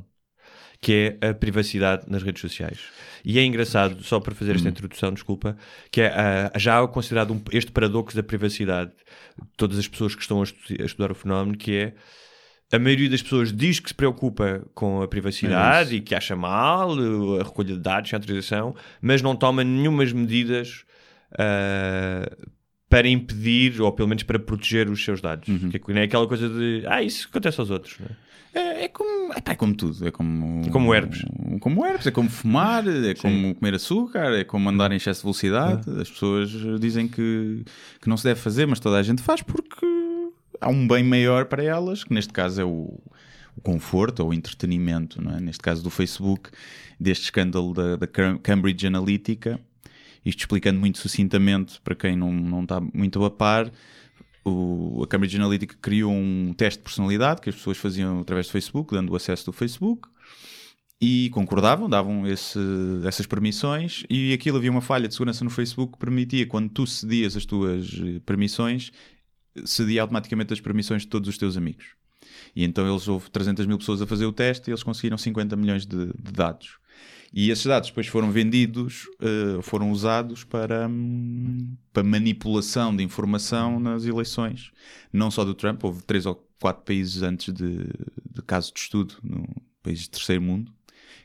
Que 0.81 1.17
é 1.21 1.29
a 1.29 1.35
privacidade 1.35 2.07
nas 2.09 2.25
redes 2.25 2.41
sociais. 2.41 2.81
E 3.25 3.39
é 3.39 3.45
engraçado, 3.45 4.03
só 4.03 4.19
para 4.19 4.35
fazer 4.35 4.57
esta 4.57 4.69
introdução, 4.69 5.13
desculpa, 5.13 5.57
que 5.93 6.01
é 6.01 6.09
ah, 6.09 6.53
já 6.59 6.85
considerado 6.89 7.33
um- 7.33 7.41
este 7.53 7.71
paradoxo 7.71 8.17
da 8.17 8.23
privacidade 8.25 8.91
de 8.91 9.49
todas 9.57 9.79
as 9.79 9.87
pessoas 9.87 10.17
que 10.17 10.23
estão 10.23 10.41
a, 10.41 10.43
estu- 10.43 10.83
a 10.83 10.85
estudar 10.85 11.13
o 11.13 11.15
fenómeno, 11.15 11.57
que 11.57 11.73
é 11.77 11.95
a 12.73 12.81
maioria 12.81 13.09
das 13.09 13.23
pessoas 13.23 13.53
diz 13.53 13.79
que 13.79 13.91
se 13.91 13.95
preocupa 13.95 14.67
com 14.75 15.03
a 15.03 15.07
privacidade 15.07 15.95
e 15.95 16.01
que 16.01 16.15
acha 16.17 16.35
mal 16.35 16.97
uh, 16.99 17.41
a 17.41 17.45
recolha 17.45 17.75
de 17.75 17.79
dados 17.79 18.11
sem 18.11 18.17
autorização, 18.17 18.75
mas 19.01 19.23
não 19.23 19.37
toma 19.37 19.63
nenhumas 19.63 20.13
medidas 20.13 20.85
ah, 21.39 22.29
para 22.93 23.09
impedir 23.09 23.81
ou 23.81 23.91
pelo 23.91 24.07
menos 24.09 24.23
para 24.23 24.39
proteger 24.39 24.91
os 24.91 25.03
seus 25.03 25.21
dados. 25.23 25.47
Que 25.71 25.77
é, 25.79 25.95
não 25.95 26.01
é 26.01 26.05
aquela 26.05 26.27
coisa 26.29 26.47
de 26.49 26.85
ah, 26.87 27.03
isso 27.03 27.27
acontece 27.31 27.59
aos 27.59 27.71
outros. 27.71 27.97
é? 28.01 28.33
É, 28.55 28.85
é 28.85 28.89
como, 28.89 29.33
epá, 29.33 29.53
é 29.53 29.55
como 29.55 29.75
tudo. 29.75 30.07
É 30.07 30.11
como, 30.11 30.63
É 30.67 30.69
como 30.71 30.95
herpes. 30.95 31.25
Como 31.59 31.87
herpes. 31.87 32.07
É 32.07 32.11
como 32.11 32.29
fumar, 32.29 32.87
é 32.87 33.15
como 33.15 33.55
comer 33.55 33.75
açúcar, 33.75 34.35
é 34.39 34.45
como 34.45 34.69
andar 34.69 34.93
em 34.93 34.97
excesso 34.97 35.21
de 35.21 35.25
velocidade. 35.25 35.89
As 35.99 36.11
pessoas 36.11 36.51
dizem 36.79 37.09
que, 37.09 37.65
que 38.01 38.09
não 38.11 38.17
se 38.19 38.25
deve 38.25 38.39
fazer, 38.41 38.67
mas 38.67 38.79
toda 38.79 38.99
a 38.99 39.03
gente 39.03 39.23
faz 39.23 39.41
porque 39.41 39.87
há 40.61 40.69
um 40.69 40.87
bem 40.87 41.03
maior 41.03 41.47
para 41.47 41.65
elas, 41.65 42.05
que 42.05 42.13
neste 42.13 42.31
caso 42.35 42.61
é 42.61 42.65
o, 42.65 43.01
o 43.57 43.61
conforto 43.63 44.21
ou 44.23 44.29
o 44.29 44.35
entretenimento. 44.35 45.19
É? 45.35 45.41
Neste 45.41 45.63
caso 45.63 45.83
do 45.83 45.89
Facebook, 45.89 46.51
deste 47.01 47.25
escândalo 47.25 47.73
da, 47.73 47.97
da 47.97 48.07
Cam- 48.07 48.37
Cambridge 48.37 48.87
Analytica. 48.87 49.59
Isto 50.25 50.41
explicando 50.41 50.79
muito 50.79 50.99
sucintamente 50.99 51.81
para 51.81 51.95
quem 51.95 52.17
não, 52.17 52.33
não 52.33 52.63
está 52.63 52.81
muito 52.81 53.25
a 53.25 53.31
par, 53.31 53.71
o- 54.45 55.03
a 55.03 55.07
Cambridge 55.07 55.37
Analytica 55.37 55.77
criou 55.81 56.13
um 56.13 56.53
teste 56.57 56.79
de 56.79 56.85
personalidade 56.85 57.41
que 57.41 57.49
as 57.51 57.57
pessoas 57.57 57.79
faziam 57.79 58.21
através 58.21 58.47
do 58.47 58.53
Facebook, 58.53 58.93
dando 58.95 59.13
o 59.13 59.17
acesso 59.17 59.47
do 59.47 59.53
Facebook, 59.53 60.09
e 61.01 61.31
concordavam, 61.31 61.89
davam 61.89 62.27
esse- 62.27 62.59
essas 63.05 63.27
permissões, 63.27 64.05
e 64.09 64.33
aquilo 64.33 64.57
havia 64.59 64.71
uma 64.71 64.81
falha 64.81 65.09
de 65.09 65.15
segurança 65.15 65.43
no 65.43 65.51
Facebook 65.51 65.95
que 65.95 65.99
permitia, 65.99 66.47
quando 66.47 66.69
tu 66.71 66.87
cedias 66.87 67.37
as 67.37 67.45
tuas 67.45 67.91
eh, 68.01 68.21
permissões, 68.25 68.93
cedia 69.65 70.03
automaticamente 70.03 70.53
as 70.53 70.61
permissões 70.61 71.03
de 71.03 71.09
todos 71.09 71.29
os 71.29 71.37
teus 71.37 71.57
amigos. 71.57 71.87
E 72.55 72.63
então 72.65 72.89
eles 72.89 73.09
houve 73.09 73.31
300 73.31 73.67
mil 73.67 73.79
pessoas 73.79 74.01
a 74.01 74.07
fazer 74.07 74.27
o 74.27 74.33
teste 74.33 74.71
e 74.71 74.73
eles 74.73 74.83
conseguiram 74.85 75.19
50 75.19 75.57
milhões 75.57 75.85
de, 75.85 76.07
de 76.07 76.33
dados. 76.33 76.79
E 77.33 77.51
esses 77.51 77.65
dados 77.65 77.89
depois 77.89 78.07
foram 78.07 78.31
vendidos, 78.31 79.09
eh, 79.21 79.63
foram 79.63 79.91
usados 79.91 80.45
para, 80.45 80.87
hum, 80.87 81.75
para 81.93 82.03
manipulação 82.03 82.95
de 82.95 83.03
informação 83.03 83.81
nas 83.81 84.05
eleições. 84.05 84.71
Não 85.11 85.31
só 85.31 85.43
do 85.45 85.55
Trump, 85.55 85.83
houve 85.83 86.03
três 86.03 86.27
ou 86.27 86.47
quatro 86.61 86.85
países 86.85 87.23
antes 87.23 87.53
de, 87.53 87.79
de 88.31 88.43
caso 88.47 88.73
de 88.73 88.81
estudo, 88.81 89.15
no 89.23 89.47
países 89.83 90.05
de 90.05 90.11
terceiro 90.11 90.43
mundo, 90.43 90.73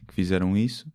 que 0.08 0.14
fizeram 0.14 0.56
isso. 0.56 0.92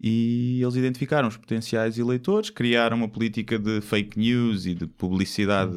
E 0.00 0.60
eles 0.60 0.74
identificaram 0.74 1.28
os 1.28 1.36
potenciais 1.36 1.98
eleitores, 1.98 2.50
criaram 2.50 2.98
uma 2.98 3.08
política 3.08 3.58
de 3.58 3.80
fake 3.80 4.18
news 4.18 4.66
e 4.66 4.74
de 4.74 4.86
publicidade 4.86 5.72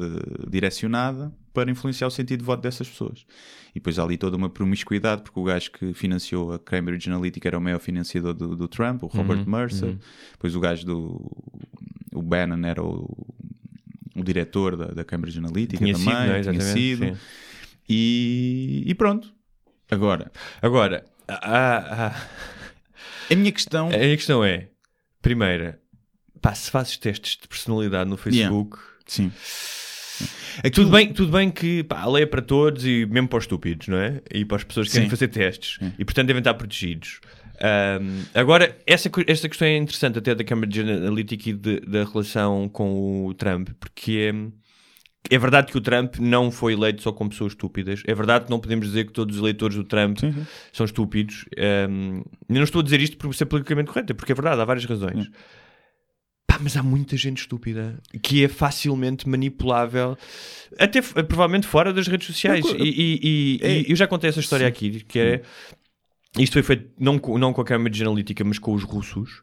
direcionada 0.48 1.32
para 1.54 1.70
influenciar 1.70 2.08
o 2.08 2.10
sentido 2.10 2.40
de 2.40 2.44
voto 2.44 2.60
dessas 2.60 2.88
pessoas. 2.88 3.24
E 3.70 3.74
depois 3.74 3.98
há 3.98 4.02
ali 4.02 4.16
toda 4.18 4.36
uma 4.36 4.50
promiscuidade, 4.50 5.22
porque 5.22 5.38
o 5.38 5.44
gajo 5.44 5.70
que 5.70 5.92
financiou 5.94 6.52
a 6.52 6.58
Cambridge 6.58 7.08
Analytica 7.08 7.48
era 7.48 7.56
o 7.58 7.60
maior 7.60 7.78
financiador 7.78 8.34
do, 8.34 8.56
do 8.56 8.66
Trump, 8.68 9.02
o 9.04 9.06
Robert 9.06 9.46
Mercer. 9.48 9.96
Depois 10.32 10.54
o 10.56 10.60
gajo 10.60 10.84
do. 10.84 11.30
O 12.12 12.20
Bannon 12.20 12.66
era 12.66 12.82
o, 12.82 13.08
o 14.16 14.24
diretor 14.24 14.76
da, 14.76 14.86
da 14.86 15.04
Cambridge 15.04 15.38
Analytica 15.38 15.78
Tinha 15.84 15.92
também. 15.94 16.08
sido, 16.08 16.26
não 16.26 16.34
é? 16.34 16.40
tinha 16.42 16.60
sido. 16.60 17.18
E, 17.88 18.82
e 18.86 18.94
pronto. 18.94 19.32
Agora, 19.90 20.30
Agora, 20.62 21.04
a, 21.28 22.06
a- 22.06 22.16
a 23.30 23.34
minha 23.36 23.52
questão. 23.52 23.86
a 23.88 23.96
minha 23.98 24.16
questão 24.16 24.44
é: 24.44 24.68
primeira, 25.22 25.80
pá, 26.40 26.54
se 26.54 26.70
fazes 26.70 26.96
testes 26.96 27.36
de 27.40 27.46
personalidade 27.48 28.08
no 28.10 28.16
Facebook. 28.16 28.78
Sim. 29.06 29.32
Tudo 30.72 30.90
bem, 30.90 31.12
tudo 31.12 31.32
bem 31.32 31.50
que 31.50 31.82
pá, 31.84 32.00
a 32.02 32.10
lei 32.10 32.22
é 32.24 32.26
para 32.26 32.42
todos 32.42 32.84
e 32.84 33.06
mesmo 33.06 33.28
para 33.28 33.38
os 33.38 33.44
estúpidos, 33.44 33.88
não 33.88 33.96
é? 33.98 34.20
E 34.32 34.44
para 34.44 34.56
as 34.58 34.64
pessoas 34.64 34.86
que 34.88 34.92
querem 34.94 35.06
Sim. 35.06 35.10
fazer 35.10 35.28
testes. 35.28 35.78
E 35.98 36.04
portanto 36.04 36.26
devem 36.26 36.40
estar 36.40 36.54
protegidos. 36.54 37.20
Ahm, 37.62 38.22
agora, 38.34 38.76
essa, 38.86 39.10
esta 39.26 39.48
questão 39.48 39.68
é 39.68 39.76
interessante 39.76 40.18
até 40.18 40.34
da 40.34 40.42
Cambridge 40.44 40.80
Analytica 40.80 41.50
e 41.50 41.52
de- 41.52 41.80
da 41.80 42.04
relação 42.04 42.68
com 42.68 43.26
o 43.26 43.34
Trump, 43.34 43.68
porque 43.78 44.32
é, 45.28 45.34
é 45.34 45.38
verdade 45.38 45.70
que 45.70 45.76
o 45.76 45.80
Trump 45.80 46.16
não 46.18 46.50
foi 46.50 46.72
eleito 46.72 47.02
só 47.02 47.12
com 47.12 47.28
pessoas 47.28 47.52
estúpidas. 47.52 48.02
É 48.06 48.14
verdade 48.14 48.46
que 48.46 48.50
não 48.50 48.58
podemos 48.58 48.86
dizer 48.86 49.04
que 49.04 49.12
todos 49.12 49.36
os 49.36 49.42
eleitores 49.42 49.76
do 49.76 49.84
Trump 49.84 50.18
são 50.72 50.86
estúpidos. 50.86 51.44
Eu 51.54 51.88
não 52.48 52.62
estou 52.62 52.80
a 52.80 52.82
dizer 52.84 53.00
isto 53.02 53.18
por 53.18 53.34
ser 53.34 53.44
politicamente 53.44 53.88
correto, 53.88 54.12
é 54.12 54.14
porque 54.14 54.32
é 54.32 54.34
verdade, 54.34 54.60
há 54.60 54.64
várias 54.64 54.86
razões. 54.86 55.28
Pá, 56.50 56.58
mas 56.60 56.76
há 56.76 56.82
muita 56.82 57.16
gente 57.16 57.38
estúpida 57.38 57.98
que 58.22 58.44
é 58.44 58.48
facilmente 58.48 59.28
manipulável, 59.28 60.16
até 60.78 61.00
provavelmente 61.00 61.66
fora 61.66 61.92
das 61.92 62.08
redes 62.08 62.26
sociais. 62.26 62.64
Não, 62.64 62.74
E, 62.76 62.88
e- 62.88 63.20
e- 63.22 63.60
é- 63.62 63.80
e 63.82 63.90
eu 63.90 63.96
já 63.96 64.06
contei 64.08 64.28
essa 64.30 64.40
história 64.40 64.66
aqui, 64.66 65.04
que 65.06 65.18
é. 65.18 65.42
Isto 66.38 66.54
foi 66.54 66.62
feito 66.62 66.90
não 66.98 67.18
com, 67.18 67.38
não 67.38 67.52
com 67.52 67.60
a 67.60 67.64
Cambridge 67.64 68.02
Analytica, 68.02 68.42
mas 68.44 68.58
com 68.58 68.72
os 68.72 68.82
russos, 68.84 69.42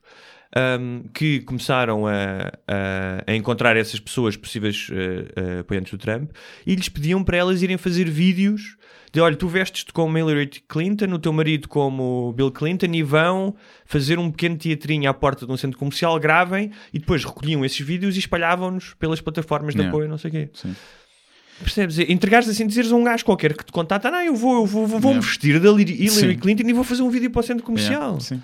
ahm, 0.55 1.03
que 1.13 1.41
começaram 1.41 2.07
a, 2.07 2.51
a- 2.67 3.23
a 3.25 3.35
encontrar 3.35 3.75
essas 3.77 3.99
pessoas 3.99 4.35
possíveis 4.37 4.89
eh, 4.91 5.25
eh, 5.35 5.59
apoiantes 5.59 5.91
do 5.91 5.97
Trump 5.97 6.31
e 6.65 6.75
lhes 6.75 6.87
pediam 6.89 7.23
para 7.23 7.37
elas 7.37 7.61
irem 7.61 7.77
fazer 7.77 8.09
vídeos 8.09 8.77
de 9.13 9.21
olha, 9.21 9.35
tu 9.35 9.47
vestes-te 9.47 9.93
como 9.93 10.17
Hillary 10.17 10.47
Clinton, 10.67 11.05
o 11.13 11.19
teu 11.19 11.31
marido 11.33 11.67
como 11.67 12.33
Bill 12.33 12.51
Clinton 12.51 12.87
e 12.93 13.03
vão 13.03 13.55
fazer 13.85 14.19
um 14.19 14.29
pequeno 14.29 14.57
teatrinho 14.57 15.09
à 15.09 15.13
porta 15.13 15.45
de 15.45 15.51
um 15.51 15.57
centro 15.57 15.77
comercial, 15.77 16.19
gravem 16.19 16.71
e 16.93 16.99
depois 16.99 17.23
recolhiam 17.23 17.63
esses 17.63 17.79
vídeos 17.79 18.15
e 18.15 18.19
espalhavam-nos 18.19 18.93
pelas 18.95 19.21
plataformas 19.21 19.73
de 19.73 19.79
Yeah. 19.81 19.95
apoio, 19.95 20.09
não 20.09 20.17
sei 20.17 20.29
o 20.29 20.31
quê. 20.31 20.49
Sim. 20.53 20.75
Percebes? 21.59 21.97
Entregares 21.97 22.47
assim, 22.47 22.67
dizeres 22.67 22.91
a 22.91 22.95
um 22.95 23.03
gajo 23.03 23.25
qualquer 23.25 23.55
que 23.57 23.65
te 23.65 23.71
contata, 23.71 24.11
não, 24.11 24.21
eu 24.21 24.35
vou, 24.35 24.57
eu 24.57 24.65
vou, 24.65 24.85
vou, 24.85 24.99
vou 24.99 25.11
me 25.11 25.17
Yeah. 25.17 25.27
vestir 25.27 25.59
da 25.59 25.69
Hillary. 25.69 26.37
Clinton 26.37 26.67
e 26.67 26.73
vou 26.73 26.83
fazer 26.83 27.01
um 27.01 27.09
vídeo 27.09 27.31
para 27.31 27.39
o 27.39 27.43
centro 27.43 27.63
comercial. 27.63 28.01
Yeah, 28.01 28.19
sim. 28.19 28.43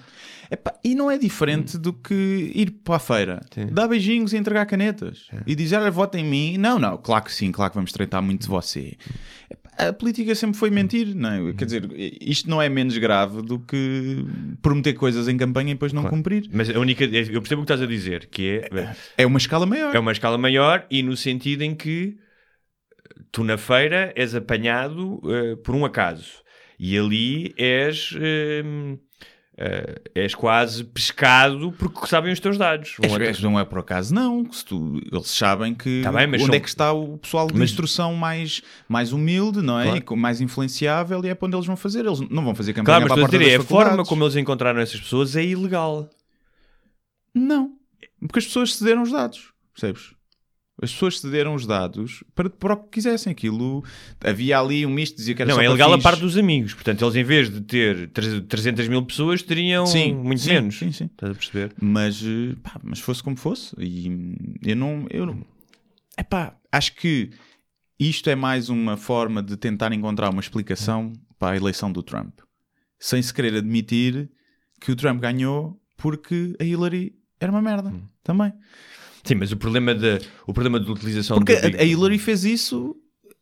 Epá, 0.53 0.71
e 0.83 0.93
não 0.93 1.09
é 1.09 1.17
diferente 1.17 1.79
do 1.79 1.91
que 1.91 2.51
ir 2.53 2.69
para 2.83 2.97
a 2.97 2.99
feira, 2.99 3.41
Sim. 3.51 3.65
dar 3.71 3.87
beijinhos 3.87 4.33
e 4.33 4.37
entregar 4.37 4.67
canetas 4.67 5.25
e 5.47 5.55
dizer, 5.55 5.77
olha, 5.77 5.89
vota 5.89 6.19
em 6.19 6.23
mim. 6.23 6.57
Não, 6.59 6.77
não, 6.77 6.95
claro 6.95 7.25
que 7.25 7.33
sim, 7.33 7.51
claro 7.51 7.71
que 7.71 7.75
vamos 7.75 7.91
tratar 7.91 8.21
muito 8.21 8.41
de 8.41 8.47
você. 8.47 8.95
Epá, 9.49 9.87
a 9.87 9.91
política 9.93 10.35
sempre 10.35 10.55
foi 10.55 10.69
mentir, 10.69 11.15
não 11.15 11.49
é? 11.49 11.53
Quer 11.53 11.65
dizer, 11.65 11.89
isto 12.21 12.47
não 12.47 12.61
é 12.61 12.69
menos 12.69 12.95
grave 12.99 13.41
do 13.41 13.57
que 13.57 14.23
prometer 14.61 14.93
coisas 14.93 15.27
em 15.27 15.35
campanha 15.35 15.71
e 15.71 15.73
depois 15.73 15.91
não 15.91 16.03
cumprir. 16.03 16.47
Mas 16.53 16.69
a 16.69 16.79
única. 16.79 17.03
Eu 17.03 17.41
percebo 17.41 17.63
o 17.63 17.65
que 17.65 17.73
estás 17.73 17.81
a 17.81 17.87
dizer, 17.87 18.27
que 18.27 18.61
é. 18.71 18.95
É 19.17 19.25
uma 19.25 19.39
escala 19.39 19.65
maior. 19.65 19.95
É 19.95 19.97
uma 19.97 20.11
escala 20.11 20.37
maior 20.37 20.85
e 20.91 21.01
no 21.01 21.17
sentido 21.17 21.63
em 21.63 21.73
que 21.73 22.15
tu 23.31 23.43
na 23.43 23.57
feira 23.57 24.13
és 24.15 24.35
apanhado 24.35 25.19
eh, 25.25 25.55
por 25.63 25.73
um 25.73 25.83
acaso 25.83 26.43
e 26.79 26.95
ali 26.95 27.55
és. 27.57 28.15
eh, 28.21 28.63
eh, 29.57 30.01
és 30.15 30.33
quase 30.33 30.83
pescado 30.83 31.71
porque 31.77 32.07
sabem 32.07 32.33
os 32.33 32.39
teus 32.39 32.57
dados. 32.57 32.95
É, 33.01 33.05
até- 33.13 33.41
não 33.41 33.59
é 33.59 33.63
por 33.63 33.79
acaso, 33.79 34.13
não. 34.13 34.51
Se 34.51 34.65
tu- 34.65 34.99
eles 35.11 35.29
sabem 35.29 35.73
que 35.75 36.01
Tá 36.03 36.11
bem, 36.11 36.27
onde 36.27 36.45
são- 36.45 36.55
é 36.55 36.59
que 36.59 36.67
está 36.67 36.91
o 36.91 37.17
pessoal 37.19 37.47
de 37.47 37.53
Mas- 37.59 37.69
instrução 37.69 38.15
mais, 38.15 38.61
mais 38.89 39.13
humilde, 39.13 39.61
não 39.61 39.79
é? 39.79 40.01
Claro. 40.01 40.17
Mais 40.17 40.41
influenciável, 40.41 41.23
e 41.23 41.29
é 41.29 41.35
para 41.35 41.45
onde 41.47 41.55
eles 41.55 41.67
vão 41.67 41.75
fazer. 41.77 42.05
Eles 42.05 42.19
não 42.29 42.43
vão 42.43 42.55
fazer 42.55 42.73
campanha 42.73 42.85
Claro, 42.97 43.01
mas 43.03 43.07
para 43.13 43.21
a 43.21 43.29
porta 43.29 43.35
é 43.45 43.57
das 43.57 43.65
a 43.65 43.67
forma 43.69 44.03
como 44.05 44.23
eles 44.23 44.35
encontraram 44.35 44.79
essas 44.79 44.99
pessoas 44.99 45.35
é 45.35 45.43
ilegal. 45.43 46.09
Não. 47.33 47.71
Porque 48.19 48.39
as 48.39 48.45
pessoas 48.45 48.75
cederam 48.75 49.03
os 49.03 49.11
dados, 49.11 49.51
percebes? 49.73 50.12
As 50.81 50.91
pessoas 50.91 51.19
cederam 51.19 51.53
os 51.53 51.67
dados 51.67 52.23
para, 52.33 52.49
para 52.49 52.73
o 52.73 52.77
que 52.77 52.89
quisessem. 52.93 53.31
Aquilo 53.31 53.83
havia 54.19 54.59
ali 54.59 54.85
um 54.85 54.89
misto, 54.89 55.15
dizia 55.15 55.35
que 55.35 55.41
era 55.43 55.51
Não, 55.53 55.61
é 55.61 55.65
ilegal 55.65 55.93
a 55.93 55.99
parte 55.99 56.19
dos 56.21 56.35
amigos. 56.35 56.73
Portanto, 56.73 57.05
eles 57.05 57.15
em 57.15 57.23
vez 57.23 57.49
de 57.49 57.61
ter 57.61 58.09
tre- 58.09 58.41
300 58.41 58.87
mil 58.87 59.05
pessoas, 59.05 59.43
teriam 59.43 59.85
Sim, 59.85 60.15
muito 60.15 60.41
sim, 60.41 60.49
menos. 60.49 60.77
sim, 60.77 60.91
sim. 60.91 61.05
Estás 61.05 61.31
a 61.31 61.35
perceber? 61.35 61.73
Mas, 61.79 62.21
eh, 62.23 62.55
pá, 62.63 62.79
mas 62.83 62.99
fosse 62.99 63.21
como 63.21 63.35
fosse. 63.37 63.75
E 63.79 64.35
eu 64.63 64.75
não. 64.75 65.05
Eu 65.11 65.25
não 65.27 65.45
epá, 66.17 66.57
acho 66.71 66.95
que 66.95 67.29
isto 67.99 68.29
é 68.29 68.35
mais 68.35 68.67
uma 68.69 68.97
forma 68.97 69.41
de 69.43 69.55
tentar 69.55 69.93
encontrar 69.93 70.29
uma 70.31 70.41
explicação 70.41 71.13
para 71.37 71.53
a 71.53 71.57
eleição 71.57 71.91
do 71.91 72.01
Trump. 72.01 72.39
Sem 72.99 73.21
se 73.21 73.33
querer 73.33 73.55
admitir 73.55 74.29
que 74.81 74.91
o 74.91 74.95
Trump 74.95 75.21
ganhou 75.21 75.79
porque 75.97 76.55
a 76.59 76.63
Hillary 76.63 77.13
era 77.39 77.51
uma 77.51 77.61
merda 77.61 77.89
Hum. 77.89 78.01
também. 78.23 78.51
Sim, 79.23 79.35
mas 79.35 79.51
o 79.51 79.57
problema 79.57 79.95
da, 79.95 80.19
o 80.45 80.53
problema 80.53 80.79
da 80.79 80.91
utilização 80.91 81.37
Porque 81.37 81.55
do 81.55 81.77
a, 81.77 81.83
Hillary 81.83 82.17
fez 82.19 82.43
isso, 82.43 82.95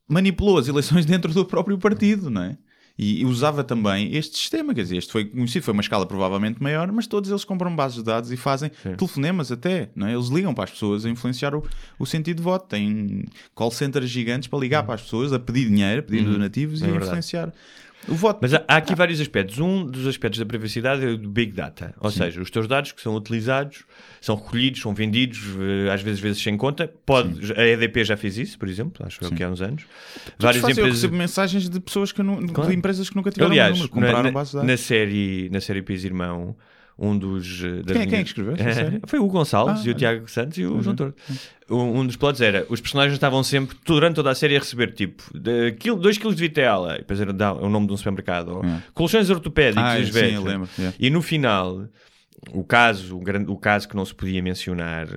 manipulou 0.07 0.57
as 0.57 0.67
eleições 0.67 1.05
dentro 1.07 1.33
do 1.33 1.45
próprio 1.45 1.77
partido, 1.77 2.29
não 2.29 2.43
é? 2.43 2.57
E, 2.99 3.25
usava 3.25 3.63
também 3.63 4.15
este 4.15 4.37
sistema, 4.37 4.75
quer 4.75 4.83
dizer, 4.83 4.97
este 4.97 5.11
foi 5.11 5.25
conhecido, 5.25 5.63
foi 5.63 5.71
uma 5.71 5.81
escala 5.81 6.05
provavelmente 6.05 6.61
maior, 6.61 6.91
mas 6.91 7.07
todos 7.07 7.31
eles 7.31 7.43
compram 7.43 7.75
bases 7.75 7.97
de 7.97 8.03
dados 8.03 8.31
e 8.31 8.37
fazem 8.37 8.69
telefonemas 8.95 9.51
até, 9.51 9.89
não 9.95 10.05
é? 10.05 10.13
Eles 10.13 10.27
ligam 10.27 10.53
para 10.53 10.65
as 10.65 10.71
pessoas 10.71 11.03
a 11.03 11.09
influenciar 11.09 11.55
o, 11.55 11.63
o 11.97 12.05
sentido 12.05 12.37
de 12.37 12.43
voto. 12.43 12.67
Têm 12.67 13.23
call 13.55 13.71
centers 13.71 14.07
gigantes 14.07 14.47
para 14.47 14.59
ligar 14.59 14.83
para 14.83 14.95
as 14.95 15.01
pessoas, 15.01 15.33
a 15.33 15.39
pedir 15.39 15.67
dinheiro, 15.67 16.01
a 16.01 16.03
pedir 16.03 16.23
donativos 16.25 16.81
É 16.81 16.85
e 16.85 16.89
a 16.89 16.91
verdade. 16.91 17.07
influenciar 17.09 17.51
o 18.07 18.15
voto. 18.15 18.39
Mas 18.41 18.53
há, 18.53 18.63
há 18.67 18.77
aqui 18.77 18.95
vários 18.95 19.19
aspectos. 19.21 19.59
Um 19.59 19.85
dos 19.85 20.07
aspectos 20.07 20.39
da 20.39 20.45
privacidade 20.45 21.03
é 21.05 21.07
o 21.09 21.17
do 21.17 21.29
Big 21.29 21.51
Data. 21.51 21.93
Ou 21.99 22.09
seja, 22.11 22.41
os 22.41 22.49
teus 22.49 22.67
dados 22.67 22.91
que 22.91 23.01
são 23.01 23.15
utilizados, 23.15 23.83
são 24.19 24.35
recolhidos, 24.35 24.81
são 24.81 24.93
vendidos, 24.93 25.39
eh, 25.59 25.91
às 25.91 26.01
vezes, 26.01 26.19
vezes 26.19 26.41
sem 26.41 26.57
conta. 26.57 26.91
Pode, 27.05 27.53
a 27.53 27.65
EDP 27.67 28.03
já 28.03 28.17
fez 28.17 28.37
isso, 28.37 28.57
por 28.57 28.67
exemplo, 28.67 29.05
acho 29.05 29.19
que 29.19 29.43
há 29.43 29.49
uns 29.49 29.61
anos. 29.61 29.83
Várias 30.39 30.61
Várias 30.61 30.63
eu 30.63 30.69
empresas. 30.71 30.93
recebo 31.01 31.15
mensagens 31.15 31.69
de 31.69 31.79
pessoas 31.79 32.11
que 32.11 32.23
não, 32.23 32.45
Claro. 32.47 32.69
de 32.71 32.75
empresas 32.77 33.09
que 33.09 33.15
nunca 33.15 33.31
tiveram 33.31 33.51
Aliás, 33.51 33.71
número, 33.73 33.89
compraram 33.89 34.23
na, 34.23 34.31
dados. 34.31 34.53
na 34.53 34.77
série, 34.77 35.49
na 35.51 35.61
série 35.61 35.81
País 35.81 36.03
Irmão, 36.03 36.55
um 37.01 37.17
dos. 37.17 37.63
eh, 37.63 37.81
das 37.83 37.85
Quem 37.85 37.85
é- 37.85 37.85
quem 37.85 38.01
é 38.01 38.05
minhas- 38.05 38.23
que 38.23 38.27
escreveu? 38.39 38.55
Foi 39.07 39.19
o 39.19 39.25
Gonçalves 39.27 39.79
Ah, 39.81 39.83
e 39.83 39.87
o 39.87 39.89
olha. 39.89 39.97
Tiago 39.97 40.29
Santos 40.29 40.57
e 40.59 40.65
o 40.65 40.73
Uhum. 40.75 40.81
João 40.83 40.95
Torto. 40.95 41.15
Um, 41.69 41.99
um 41.99 42.05
dos 42.05 42.15
plots 42.15 42.39
era: 42.41 42.65
os 42.69 42.79
personagens 42.79 43.13
estavam 43.15 43.43
sempre, 43.43 43.75
durante 43.85 44.15
toda 44.15 44.29
a 44.29 44.35
série, 44.35 44.55
a 44.55 44.59
receber 44.59 44.93
tipo 44.93 45.23
2 45.33 46.17
kg 46.17 46.29
de 46.35 46.41
vitela, 46.41 46.95
e 46.95 46.99
depois 46.99 47.19
era 47.19 47.33
dá- 47.33 47.53
o 47.53 47.67
nome 47.69 47.87
de 47.87 47.93
um 47.93 47.97
supermercado, 47.97 48.49
ou 48.57 48.63
É. 48.65 48.83
colchões 48.93 49.29
ortopédicos, 49.29 49.83
Ah, 49.83 49.99
e 49.99 50.05
sim, 50.05 50.11
velhos. 50.11 50.35
eu 50.35 50.43
lembro, 50.43 50.69
yeah. 50.77 50.95
E 50.99 51.09
no 51.09 51.21
final. 51.21 51.87
O 52.53 52.63
caso, 52.63 53.17
o, 53.17 53.19
grande, 53.19 53.51
o 53.51 53.55
caso 53.55 53.87
que 53.87 53.95
não 53.95 54.03
se 54.03 54.15
podia 54.15 54.41
mencionar 54.41 55.07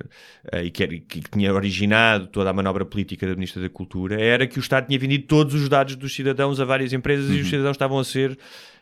eh, 0.51 0.65
e 0.65 0.69
que, 0.69 0.99
que 0.99 1.21
tinha 1.21 1.51
originado 1.51 2.27
toda 2.27 2.51
a 2.51 2.53
manobra 2.53 2.85
política 2.85 3.25
da 3.25 3.33
Ministra 3.33 3.63
da 3.63 3.67
Cultura 3.67 4.21
era 4.21 4.45
que 4.45 4.59
o 4.59 4.61
Estado 4.61 4.85
tinha 4.85 4.99
vendido 4.99 5.25
todos 5.25 5.55
os 5.55 5.67
dados 5.67 5.95
dos 5.95 6.13
cidadãos 6.13 6.59
a 6.59 6.65
várias 6.65 6.93
empresas 6.93 7.27
Uhum. 7.31 7.37
e 7.37 7.41
os 7.41 7.49
cidadãos 7.49 7.71
estavam 7.73 7.97
a 7.97 8.03
ser 8.03 8.37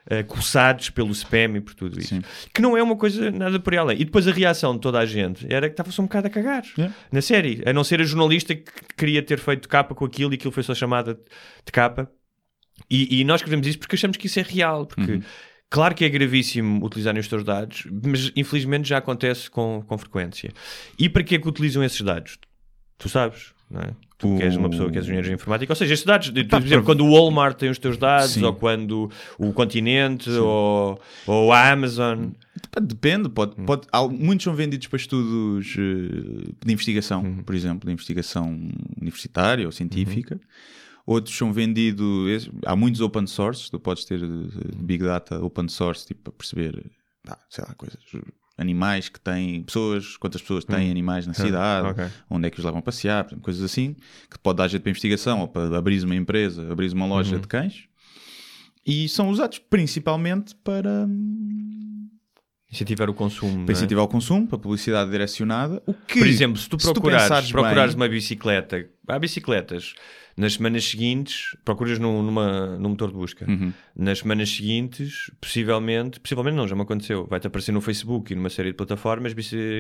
eh, 0.10 0.24
coçados 0.24 0.90
pelo 0.90 1.12
spam 1.12 1.56
e 1.58 1.62
por 1.62 1.74
tudo 1.74 2.00
isso. 2.00 2.10
Sim. 2.10 2.22
Que 2.54 2.62
não 2.62 2.76
é 2.78 2.84
uma 2.84 2.96
coisa 2.96 3.32
nada 3.32 3.60
por 3.60 3.74
aí 3.74 3.80
além. 3.80 4.02
E 4.02 4.06
depois 4.06 4.28
a 4.28 4.32
reação 4.32 4.74
de 4.76 4.82
toda 4.82 5.00
a 5.00 5.06
gente 5.06 5.46
era 5.52 5.68
que 5.70 5.74
estava-se 5.74 6.00
um 6.02 6.06
bocado 6.06 6.28
a 6.28 6.30
cagar 6.30 6.64
Yeah. 6.78 6.94
na 7.12 7.22
série. 7.22 7.62
A 7.66 7.72
não 7.74 7.84
ser 7.84 8.02
a 8.02 8.04
jornalista 8.04 8.56
que 8.56 8.72
queria 8.98 9.22
ter 9.24 9.40
feito 9.40 9.68
capa 9.70 9.94
com 9.96 10.06
aquilo 10.06 10.34
e 10.34 10.36
aquilo 10.36 10.52
foi 10.52 10.64
só 10.64 10.74
chamada 10.76 11.14
de 11.14 11.72
capa. 11.72 12.10
E, 12.90 13.20
e 13.20 13.24
nós 13.24 13.40
escrevemos 13.42 13.66
isso 13.68 13.80
porque 13.80 13.96
achamos 13.96 14.18
que 14.18 14.28
isso 14.28 14.40
é 14.40 14.44
real. 14.44 14.86
Porque, 14.86 15.22
claro 15.70 15.96
que 15.96 16.04
é 16.04 16.10
gravíssimo 16.10 16.86
utilizarem 16.86 17.20
os 17.20 17.28
teus 17.28 17.44
dados, 17.44 17.88
mas 18.04 18.32
infelizmente 18.36 18.90
já 18.90 18.98
acontece 18.98 19.50
com, 19.50 19.84
com 19.88 19.98
frequência. 19.98 20.52
E 21.00 21.08
para 21.08 21.24
que 21.24 21.36
é 21.36 21.40
que 21.40 21.48
utilizam 21.48 21.84
esses 21.84 22.02
dados? 22.02 22.38
Tu 22.98 23.10
sabes, 23.10 23.54
não 23.70 23.82
é? 23.82 23.92
Tu 24.24 24.38
que 24.38 24.44
és 24.44 24.56
uma 24.56 24.70
pessoa 24.70 24.90
que 24.90 24.98
és 24.98 25.04
engenheiro 25.06 25.28
de 25.28 25.34
informática, 25.34 25.72
ou 25.72 25.76
seja, 25.76 25.94
estes 25.94 26.06
dados, 26.08 26.30
de- 26.32 26.44
Pá, 26.46 26.60
por 26.60 26.66
exemplo, 26.66 26.86
quando 26.86 27.06
o 27.06 27.12
Walmart 27.12 27.58
tem 27.58 27.70
os 27.70 27.78
teus 27.78 27.98
dados, 27.98 28.32
Sim. 28.32 28.44
ou 28.44 28.54
quando 28.56 29.10
o 29.38 29.54
Continente, 29.54 30.30
ou, 30.32 31.00
ou 31.28 31.52
a 31.54 31.72
Amazon. 31.72 32.30
Depende, 32.82 33.30
pode, 33.30 33.54
Hum. 33.60 33.66
pode, 33.66 33.88
há- 33.92 34.08
muitos 34.08 34.44
são 34.46 34.56
vendidos 34.56 34.88
para 34.88 34.98
estudos 34.98 35.76
eh, 35.78 36.52
de 36.66 36.74
investigação, 36.74 37.24
Hum. 37.24 37.44
por 37.44 37.54
exemplo, 37.54 37.86
de 37.88 37.94
investigação 37.94 38.48
universitária 39.00 39.66
ou 39.66 39.72
científica. 39.72 40.36
Uhum. 40.36 40.42
Outros 41.06 41.36
são 41.38 41.52
vendidos, 41.52 42.50
há 42.66 42.76
muitos 42.76 43.02
open 43.02 43.28
source, 43.28 43.70
tu 43.70 43.78
podes 43.80 44.06
ter 44.06 44.24
eh, 44.24 44.28
Big 44.78 45.04
Data 45.04 45.38
open 45.44 45.68
source, 45.68 46.08
tipo, 46.08 46.22
para 46.22 46.34
perceber, 46.34 46.86
sei 47.50 47.64
lá, 47.68 47.74
coisas, 47.76 48.00
animais 48.58 49.10
que 49.10 49.20
têm, 49.20 49.64
pessoas, 49.64 50.16
quantas 50.18 50.42
pessoas 50.42 50.64
têm 50.64 50.92
animais 50.92 51.26
na 51.26 51.34
cidade, 51.34 51.88
Hum. 51.88 51.92
ok. 51.92 52.06
onde 52.30 52.48
é 52.48 52.52
que 52.52 52.60
os 52.60 52.66
levam 52.66 52.80
a 52.80 52.84
passear, 52.84 53.26
exemplo, 53.26 53.42
coisas 53.44 53.64
assim, 53.64 53.96
que 54.30 54.38
pode 54.38 54.58
dar 54.58 54.68
jeito 54.68 54.84
para 54.84 54.92
investigação 54.92 55.42
ou 55.42 55.48
para 55.48 55.76
abrir 55.78 56.04
uma 56.04 56.16
empresa, 56.16 56.72
abrir 56.72 56.92
uma 56.94 57.06
Uhum. 57.06 57.12
loja 57.12 57.40
de 57.40 57.48
cães. 57.48 57.86
E 58.86 59.08
são 59.10 59.30
usados 59.30 59.60
principalmente 59.60 60.54
para, 60.56 61.06
hum, 61.08 62.10
Incentivar 62.72 63.10
o 63.10 63.14
consumo. 63.14 63.66
para 63.66 63.74
é? 63.74 63.78
incentivar 63.78 64.04
o 64.04 64.08
consumo, 64.08 64.48
para 64.48 64.58
publicidade 64.58 65.10
direcionada. 65.10 65.82
O 65.86 65.94
que, 65.94 66.20
Por 66.20 66.28
exemplo, 66.28 66.58
se 66.60 66.68
tu 66.68 66.78
procurares, 66.78 67.24
pensares 67.24 67.52
procurares 67.52 67.94
bem- 67.96 68.04
uma 68.04 68.10
bicicleta, 68.10 68.90
há 69.08 69.20
bicicletas, 69.20 69.94
nas 70.36 70.54
semanas 70.54 70.84
seguintes, 70.86 71.56
procuras 71.64 72.00
num, 72.00 72.24
numa, 72.24 72.78
num 72.78 72.90
motor 72.90 73.10
de 73.10 73.16
busca. 73.16 73.46
Uhum. 73.50 73.72
Nas 73.96 74.20
semanas 74.20 74.50
seguintes, 74.50 75.32
possivelmente, 75.40 76.20
possivelmente 76.20 76.58
não, 76.58 76.68
já 76.68 76.76
me 76.76 76.82
aconteceu, 76.82 77.28
vai-te 77.30 77.48
aparecer 77.48 77.72
no 77.72 77.82
Facebook 77.82 78.34
e 78.34 78.36
numa 78.36 78.50
série 78.50 78.70
de 78.70 78.76
plataformas 78.76 79.34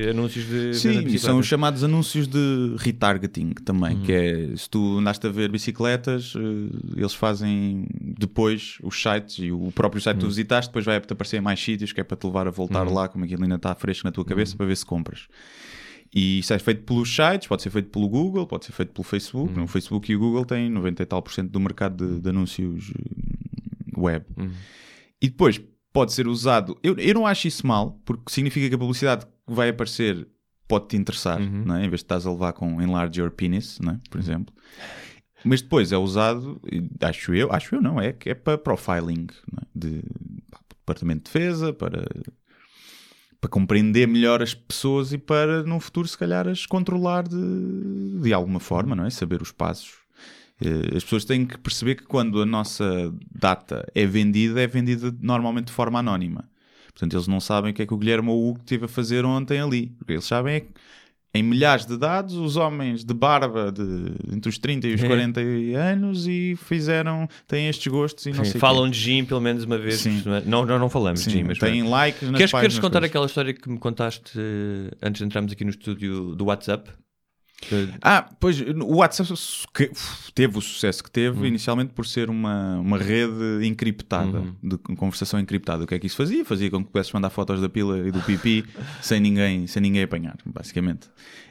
anúncios 0.09 0.45
de 0.45 0.53
de 0.71 0.75
Sim, 0.75 1.05
e 1.07 1.19
são 1.19 1.39
os 1.39 1.45
chamados 1.45 1.83
anúncios 1.83 2.27
de 2.27 2.75
retargeting 2.77 3.51
também, 3.65 3.99
que 4.01 4.11
é 4.11 4.55
se 4.55 4.69
tu 4.69 4.99
andaste 4.99 5.25
a 5.27 5.29
ver 5.29 5.49
bicicletas, 5.49 6.33
eh, 6.35 6.99
eles 6.99 7.13
fazem 7.13 7.87
depois 7.91 8.77
os 8.83 9.01
sites 9.01 9.39
e 9.39 9.51
o 9.51 9.71
próprio 9.71 10.01
site 10.01 10.17
que 10.17 10.21
tu 10.21 10.27
visitaste, 10.27 10.69
depois 10.69 10.85
vai-te 10.85 11.11
aparecer 11.11 11.37
em 11.37 11.41
mais 11.41 11.59
sítios, 11.59 11.91
que 11.91 11.99
é 11.99 12.03
para 12.03 12.17
te 12.17 12.25
levar 12.25 12.47
a 12.47 12.51
voltar 12.51 12.83
lá, 12.83 13.07
como 13.07 13.25
aquilo 13.25 13.43
ainda 13.43 13.55
está 13.55 13.73
fresco 13.75 14.05
na 14.05 14.11
tua 14.11 14.25
cabeça, 14.25 14.55
para 14.55 14.65
ver 14.65 14.77
se 14.77 14.85
compras. 14.85 15.27
E 16.13 16.39
isso 16.39 16.53
é 16.53 16.59
feito 16.59 16.83
pelos 16.83 17.13
sites, 17.13 17.47
pode 17.47 17.63
ser 17.63 17.71
feito 17.71 17.89
pelo 17.89 18.07
Google, 18.07 18.45
pode 18.45 18.65
ser 18.65 18.71
feito 18.71 18.93
pelo 18.93 19.03
Facebook. 19.03 19.51
No 19.57 19.67
Facebook 19.67 20.11
e 20.11 20.15
o 20.15 20.19
Google 20.19 20.45
têm 20.45 20.69
90 20.69 21.01
e 21.01 21.05
tal 21.05 21.21
por 21.21 21.33
cento 21.33 21.49
do 21.49 21.59
mercado 21.59 22.05
de, 22.05 22.21
de 22.21 22.29
anúncios 22.29 22.91
eh, 22.91 23.99
web. 23.99 24.25
E 25.19 25.29
depois 25.29 25.59
pode 25.91 26.13
ser 26.13 26.27
usado. 26.27 26.77
Eu, 26.83 26.95
eu 26.97 27.13
não 27.15 27.25
acho 27.25 27.47
isso 27.47 27.65
mal, 27.65 27.99
porque 28.05 28.31
significa 28.31 28.69
que 28.69 28.75
a 28.75 28.77
publicidade 28.77 29.25
que 29.25 29.53
vai 29.53 29.69
aparecer 29.69 30.27
pode 30.67 30.87
te 30.87 30.97
interessar, 30.97 31.39
não 31.39 31.75
é? 31.75 31.85
em 31.85 31.89
vez 31.89 32.01
de 32.01 32.05
estás 32.05 32.25
a 32.25 32.31
levar 32.31 32.53
com 32.53 32.81
enlarge 32.81 33.19
your 33.19 33.31
penis, 33.31 33.79
não 33.79 33.93
é? 33.93 33.99
por 34.09 34.19
exemplo. 34.19 34.53
Mas 35.43 35.61
depois 35.61 35.91
é 35.91 35.97
usado, 35.97 36.61
acho 37.01 37.33
eu, 37.33 37.51
acho 37.51 37.75
eu 37.75 37.81
não, 37.81 37.99
é 37.99 38.13
que 38.13 38.29
é 38.29 38.33
para 38.33 38.57
profiling 38.57 39.27
não 39.51 39.59
é? 39.61 39.65
de 39.75 40.03
pá, 40.49 40.59
Departamento 40.69 41.23
de 41.25 41.33
Defesa, 41.33 41.73
para, 41.73 42.05
para 43.43 43.49
compreender 43.49 44.07
melhor 44.07 44.41
as 44.41 44.53
pessoas 44.53 45.11
e 45.11 45.17
para 45.17 45.63
no 45.63 45.77
futuro 45.77 46.07
se 46.07 46.17
calhar 46.17 46.47
as 46.47 46.65
controlar 46.65 47.27
de, 47.27 48.21
de 48.21 48.31
alguma 48.31 48.57
forma, 48.57 48.95
não 48.95 49.05
é? 49.05 49.09
Saber 49.09 49.41
os 49.41 49.51
passos. 49.51 49.95
Eh, 50.61 50.95
As 50.95 51.03
pessoas 51.03 51.25
têm 51.25 51.45
que 51.45 51.57
perceber 51.57 51.95
que 51.95 52.03
quando 52.03 52.41
a 52.41 52.45
nossa 52.45 53.13
data 53.29 53.85
é 53.93 54.05
vendida, 54.05 54.61
é 54.61 54.65
vendida 54.65 55.13
normalmente 55.19 55.65
de 55.65 55.73
forma 55.73 55.99
anónima. 55.99 56.49
Portanto, 56.93 57.17
eles 57.17 57.27
não 57.27 57.41
sabem 57.41 57.71
o 57.71 57.73
que 57.73 57.81
é 57.81 57.85
que 57.85 57.93
o 57.93 57.97
Guilherme 57.97 58.29
ou 58.29 58.41
o 58.41 58.49
Hugo 58.51 58.61
esteve 58.61 58.85
a 58.85 58.87
fazer 58.87 59.25
ontem 59.25 59.59
ali. 59.59 59.93
O 60.01 60.05
que 60.05 60.13
eles 60.13 60.25
sabem 60.25 60.55
é 60.55 60.65
em 61.35 61.41
milhares 61.41 61.85
de 61.85 61.97
dados, 61.97 62.35
os 62.35 62.57
homens 62.57 63.03
de 63.03 63.13
barba 63.13 63.71
de 63.71 63.81
entre 64.31 64.49
os 64.49 64.57
30 64.59 64.87
e 64.87 64.93
os 64.93 65.03
É. 65.03 65.07
40 65.07 65.41
anos 65.75 66.27
e 66.27 66.55
fizeram, 66.55 67.27
têm 67.47 67.67
estes 67.67 67.87
gostos 67.91 68.25
e 68.27 68.31
não 68.31 68.45
Sim, 68.45 68.51
sei 68.51 68.59
falam 68.61 68.85
quê. 68.85 68.91
de 68.91 68.99
gym 68.99 69.25
pelo 69.25 69.41
menos 69.41 69.63
uma 69.63 69.77
vez. 69.77 69.95
Sim. 69.95 70.17
por 70.17 70.23
semana. 70.23 70.43
Não, 70.45 70.65
não, 70.65 70.77
não 70.77 70.89
falamos 70.89 71.21
de 71.23 71.31
Sim, 71.31 71.37
gym, 71.39 71.43
mas 71.45 71.57
têm 71.57 71.79
pronto. 71.79 71.89
likes 71.91 72.21
nas 72.29 72.37
Queres, 72.37 72.51
queres 72.51 72.75
contar 72.79 72.99
coisas. 72.99 73.09
aquela 73.09 73.25
história 73.25 73.53
que 73.53 73.69
me 73.69 73.79
contaste 73.79 74.31
eh, 74.37 74.91
antes 75.01 75.19
de 75.19 75.25
entrarmos 75.25 75.51
aqui 75.51 75.63
no 75.63 75.71
estúdio 75.71 76.35
do 76.35 76.45
WhatsApp? 76.45 76.89
Ah, 78.01 78.29
pois 78.39 78.59
o 78.61 78.95
WhatsApp 78.95 79.33
teve 80.33 80.57
o 80.57 80.61
sucesso 80.61 81.03
que 81.03 81.11
teve 81.11 81.39
Uhum. 81.39 81.45
inicialmente 81.45 81.93
por 81.93 82.05
ser 82.05 82.29
uma, 82.29 82.77
uma 82.79 82.97
rede 82.97 83.65
encriptada, 83.65 84.43
de 84.61 84.77
conversação 84.77 85.39
encriptada. 85.39 85.83
O 85.83 85.87
que 85.87 85.95
é 85.95 85.99
que 85.99 86.07
isso 86.07 86.15
fazia? 86.17 86.43
Fazia 86.45 86.69
com 86.69 86.83
que 86.83 86.91
pudesses 86.91 87.11
mandar 87.11 87.29
fotos 87.29 87.61
da 87.61 87.69
pila 87.69 87.99
e 88.07 88.11
do 88.11 88.21
pipi 88.21 88.65
sem 89.01 89.19
ninguém, 89.19 89.67
sem 89.67 89.81
ninguém 89.81 90.03
apanhar, 90.03 90.37
basicamente. 90.45 91.07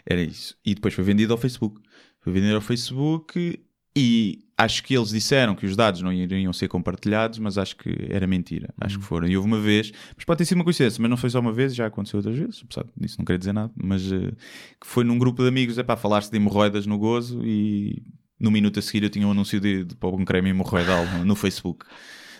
Era 0.06 0.20
isso. 0.22 0.56
E 0.64 0.74
depois 0.74 0.94
foi 0.94 1.04
vendido 1.04 1.32
ao 1.32 1.38
Facebook. 1.38 1.80
Foi 2.20 2.32
vendido 2.32 2.54
ao 2.54 2.60
Facebook 2.60 3.60
E 3.94 4.44
acho 4.56 4.82
que 4.82 4.96
eles 4.96 5.10
disseram 5.10 5.54
que 5.54 5.66
os 5.66 5.76
dados 5.76 6.00
não 6.00 6.12
iriam 6.12 6.52
ser 6.52 6.68
compartilhados, 6.68 7.38
mas 7.38 7.58
acho 7.58 7.76
que 7.76 7.94
era 8.08 8.26
mentira. 8.26 8.72
Acho 8.80 8.98
que 8.98 9.04
foram. 9.04 9.26
E 9.26 9.36
houve 9.36 9.46
uma 9.46 9.60
vez, 9.60 9.92
mas 10.16 10.24
pode 10.24 10.38
ter 10.38 10.44
sido 10.44 10.58
uma 10.58 10.64
coincidência, 10.64 11.00
mas 11.00 11.10
não 11.10 11.16
foi 11.16 11.28
só 11.30 11.40
uma 11.40 11.52
vez, 11.52 11.74
já 11.74 11.86
aconteceu 11.86 12.18
outras 12.18 12.36
vezes, 12.36 12.62
apesar 12.64 12.86
disso 12.96 13.16
não 13.18 13.24
queria 13.24 13.38
dizer 13.38 13.52
nada, 13.52 13.72
mas 13.76 14.10
eh, 14.10 14.32
que 14.80 14.86
foi 14.86 15.04
num 15.04 15.18
grupo 15.18 15.42
de 15.42 15.48
amigos 15.48 15.76
é 15.78 15.82
para 15.82 15.96
falar-se 15.96 16.30
de 16.30 16.36
hemorroidas 16.36 16.86
no 16.86 16.98
gozo 16.98 17.42
e 17.44 18.02
no 18.40 18.50
minuto 18.50 18.78
a 18.78 18.82
seguir 18.82 19.02
eu 19.02 19.10
tinha 19.10 19.26
um 19.26 19.30
anúncio 19.32 19.60
de, 19.60 19.84
de 19.84 19.94
para 19.96 20.08
um 20.08 20.24
creme 20.24 20.50
hemorroidal 20.50 21.04
no, 21.06 21.24
no 21.24 21.34
Facebook 21.36 21.84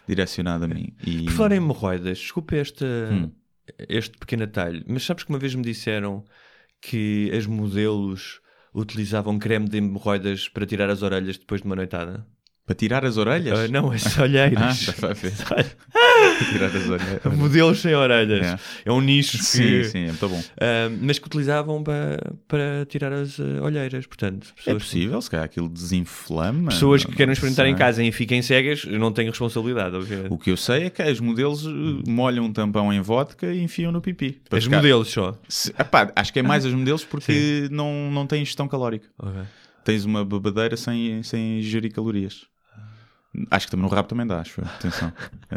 direcionado 0.07 0.65
a 0.65 0.69
mim. 0.69 0.93
E... 1.07 1.25
Por 1.25 1.33
falar 1.33 1.53
em 1.53 1.57
hemorroidas, 1.57 2.19
desculpa 2.19 2.57
este, 2.57 2.85
Hum. 2.85 3.31
este 3.89 4.17
pequeno 4.19 4.45
atalho, 4.45 4.85
mas 4.87 5.05
sabes 5.05 5.25
que 5.25 5.31
uma 5.31 5.39
vez 5.39 5.55
me 5.55 5.63
disseram 5.63 6.25
que 6.81 7.31
as 7.37 7.47
modelos 7.47 8.41
utilizavam 8.75 9.39
creme 9.39 9.69
de 9.69 9.79
hemorroidas 9.79 10.49
para 10.49 10.67
tirar 10.67 10.91
as 10.91 11.03
orelhas 11.03 11.39
depois 11.39 11.61
de 11.61 11.67
uma 11.67 11.77
noitada? 11.77 12.27
Para 12.65 12.77
tirar 12.77 13.05
as 13.05 13.17
orelhas? 13.17 13.59
Ah, 13.59 13.69
não, 13.69 13.91
as 13.91 14.07
Ah, 14.19 14.23
olheiras. 14.23 14.89
está 14.89 15.11
a 15.11 15.13
ver. 15.15 15.33
Para 15.33 15.65
tirar 16.49 16.67
as 16.67 16.89
orelhas. 16.89 17.37
modelos 17.37 17.81
sem 17.81 17.93
orelhas. 17.95 18.47
É. 18.47 18.59
É 18.85 18.93
um 18.93 19.01
nicho 19.01 19.37
que... 19.39 19.45
Sim, 19.45 19.85
sim, 19.85 19.99
é 20.05 20.07
muito 20.09 20.29
bom. 20.29 20.41
Ah, 20.61 20.89
mas 21.01 21.19
que 21.19 21.27
utilizavam 21.27 21.83
para, 21.83 22.19
para 22.47 22.87
tirar 22.89 23.13
as 23.13 23.41
ah, 23.41 23.63
olheiras. 23.65 24.07
Portanto, 24.07 24.55
É 24.65 24.75
possível, 24.75 25.21
se 25.21 25.29
calhar 25.29 25.45
aquilo 25.45 25.69
desinflama. 25.69 26.71
pessoas 26.71 27.03
que 27.03 27.11
não 27.11 27.17
queiram 27.17 27.33
experimentar 27.33 27.67
em 27.67 27.71
sei. 27.73 27.79
casa 27.79 28.05
e 28.05 28.13
fiquem 28.13 28.41
cegas, 28.43 28.85
não 28.85 29.13
tenho 29.13 29.31
responsabilidade, 29.31 29.97
obviamente. 29.97 30.33
O 30.33 30.39
que 30.39 30.51
eu 30.53 30.57
sei 30.57 30.85
é 30.85 30.91
que 30.91 31.03
os 31.03 31.19
modelos 31.19 31.65
molham 32.07 32.45
um 32.45 32.53
tampão 32.53 32.93
em 32.93 33.01
vodka 33.01 33.53
e 33.53 33.61
enfiam 33.61 33.91
no 33.91 34.01
pipi. 34.01 34.41
Ficar- 34.49 34.77
modelos 34.77 35.09
só. 35.09 35.37
Se- 35.49 35.71
epá, 35.77 36.13
acho 36.15 36.33
que 36.33 36.39
é 36.39 36.43
mais 36.43 36.65
as 36.65 36.73
modelos 36.73 37.05
porque 37.05 37.67
não, 37.73 38.09
não 38.13 38.25
têm 38.25 38.43
ingestão 38.43 38.69
calórica. 38.69 39.09
Tens 39.85 40.05
uma 40.05 40.25
bebedeira 40.25 40.77
sem, 40.77 41.25
sem 41.25 41.59
ingerir 41.59 41.93
calorias. 41.93 42.47
Acho 43.51 43.67
que 43.67 43.71
também 43.71 43.85
no 43.89 43.95
rabo 43.95 44.09
também 44.09 44.27
dá, 44.27 44.41
acho. 44.41 44.61
Atenção. 44.61 45.13
Eh, 45.51 45.57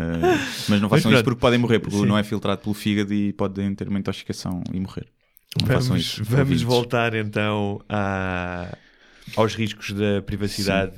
mas 0.69 0.81
não 0.81 0.89
façam 0.89 1.03
pronto. 1.03 1.13
isso 1.15 1.23
porque 1.23 1.39
podem 1.39 1.57
morrer, 1.59 1.79
porque 1.79 1.95
Sim. 1.97 2.05
não 2.05 2.17
é 2.17 2.23
filtrado 2.23 2.61
pelo 2.61 2.73
fígado 2.75 3.13
e 3.13 3.31
podem 3.31 3.73
ter 3.73 3.87
uma 3.87 3.97
intoxicação 3.97 4.61
e 4.73 4.79
morrer. 4.79 5.07
Não 5.61 5.67
façam 5.67 5.89
Vamos, 5.89 6.01
isso. 6.05 6.23
vamos 6.25 6.39
ouvintes. 6.39 6.61
voltar 6.63 7.13
então 7.13 7.81
a- 7.87 8.77
aos 9.37 9.55
riscos 9.55 9.93
da 9.93 10.21
privacidade 10.21 10.95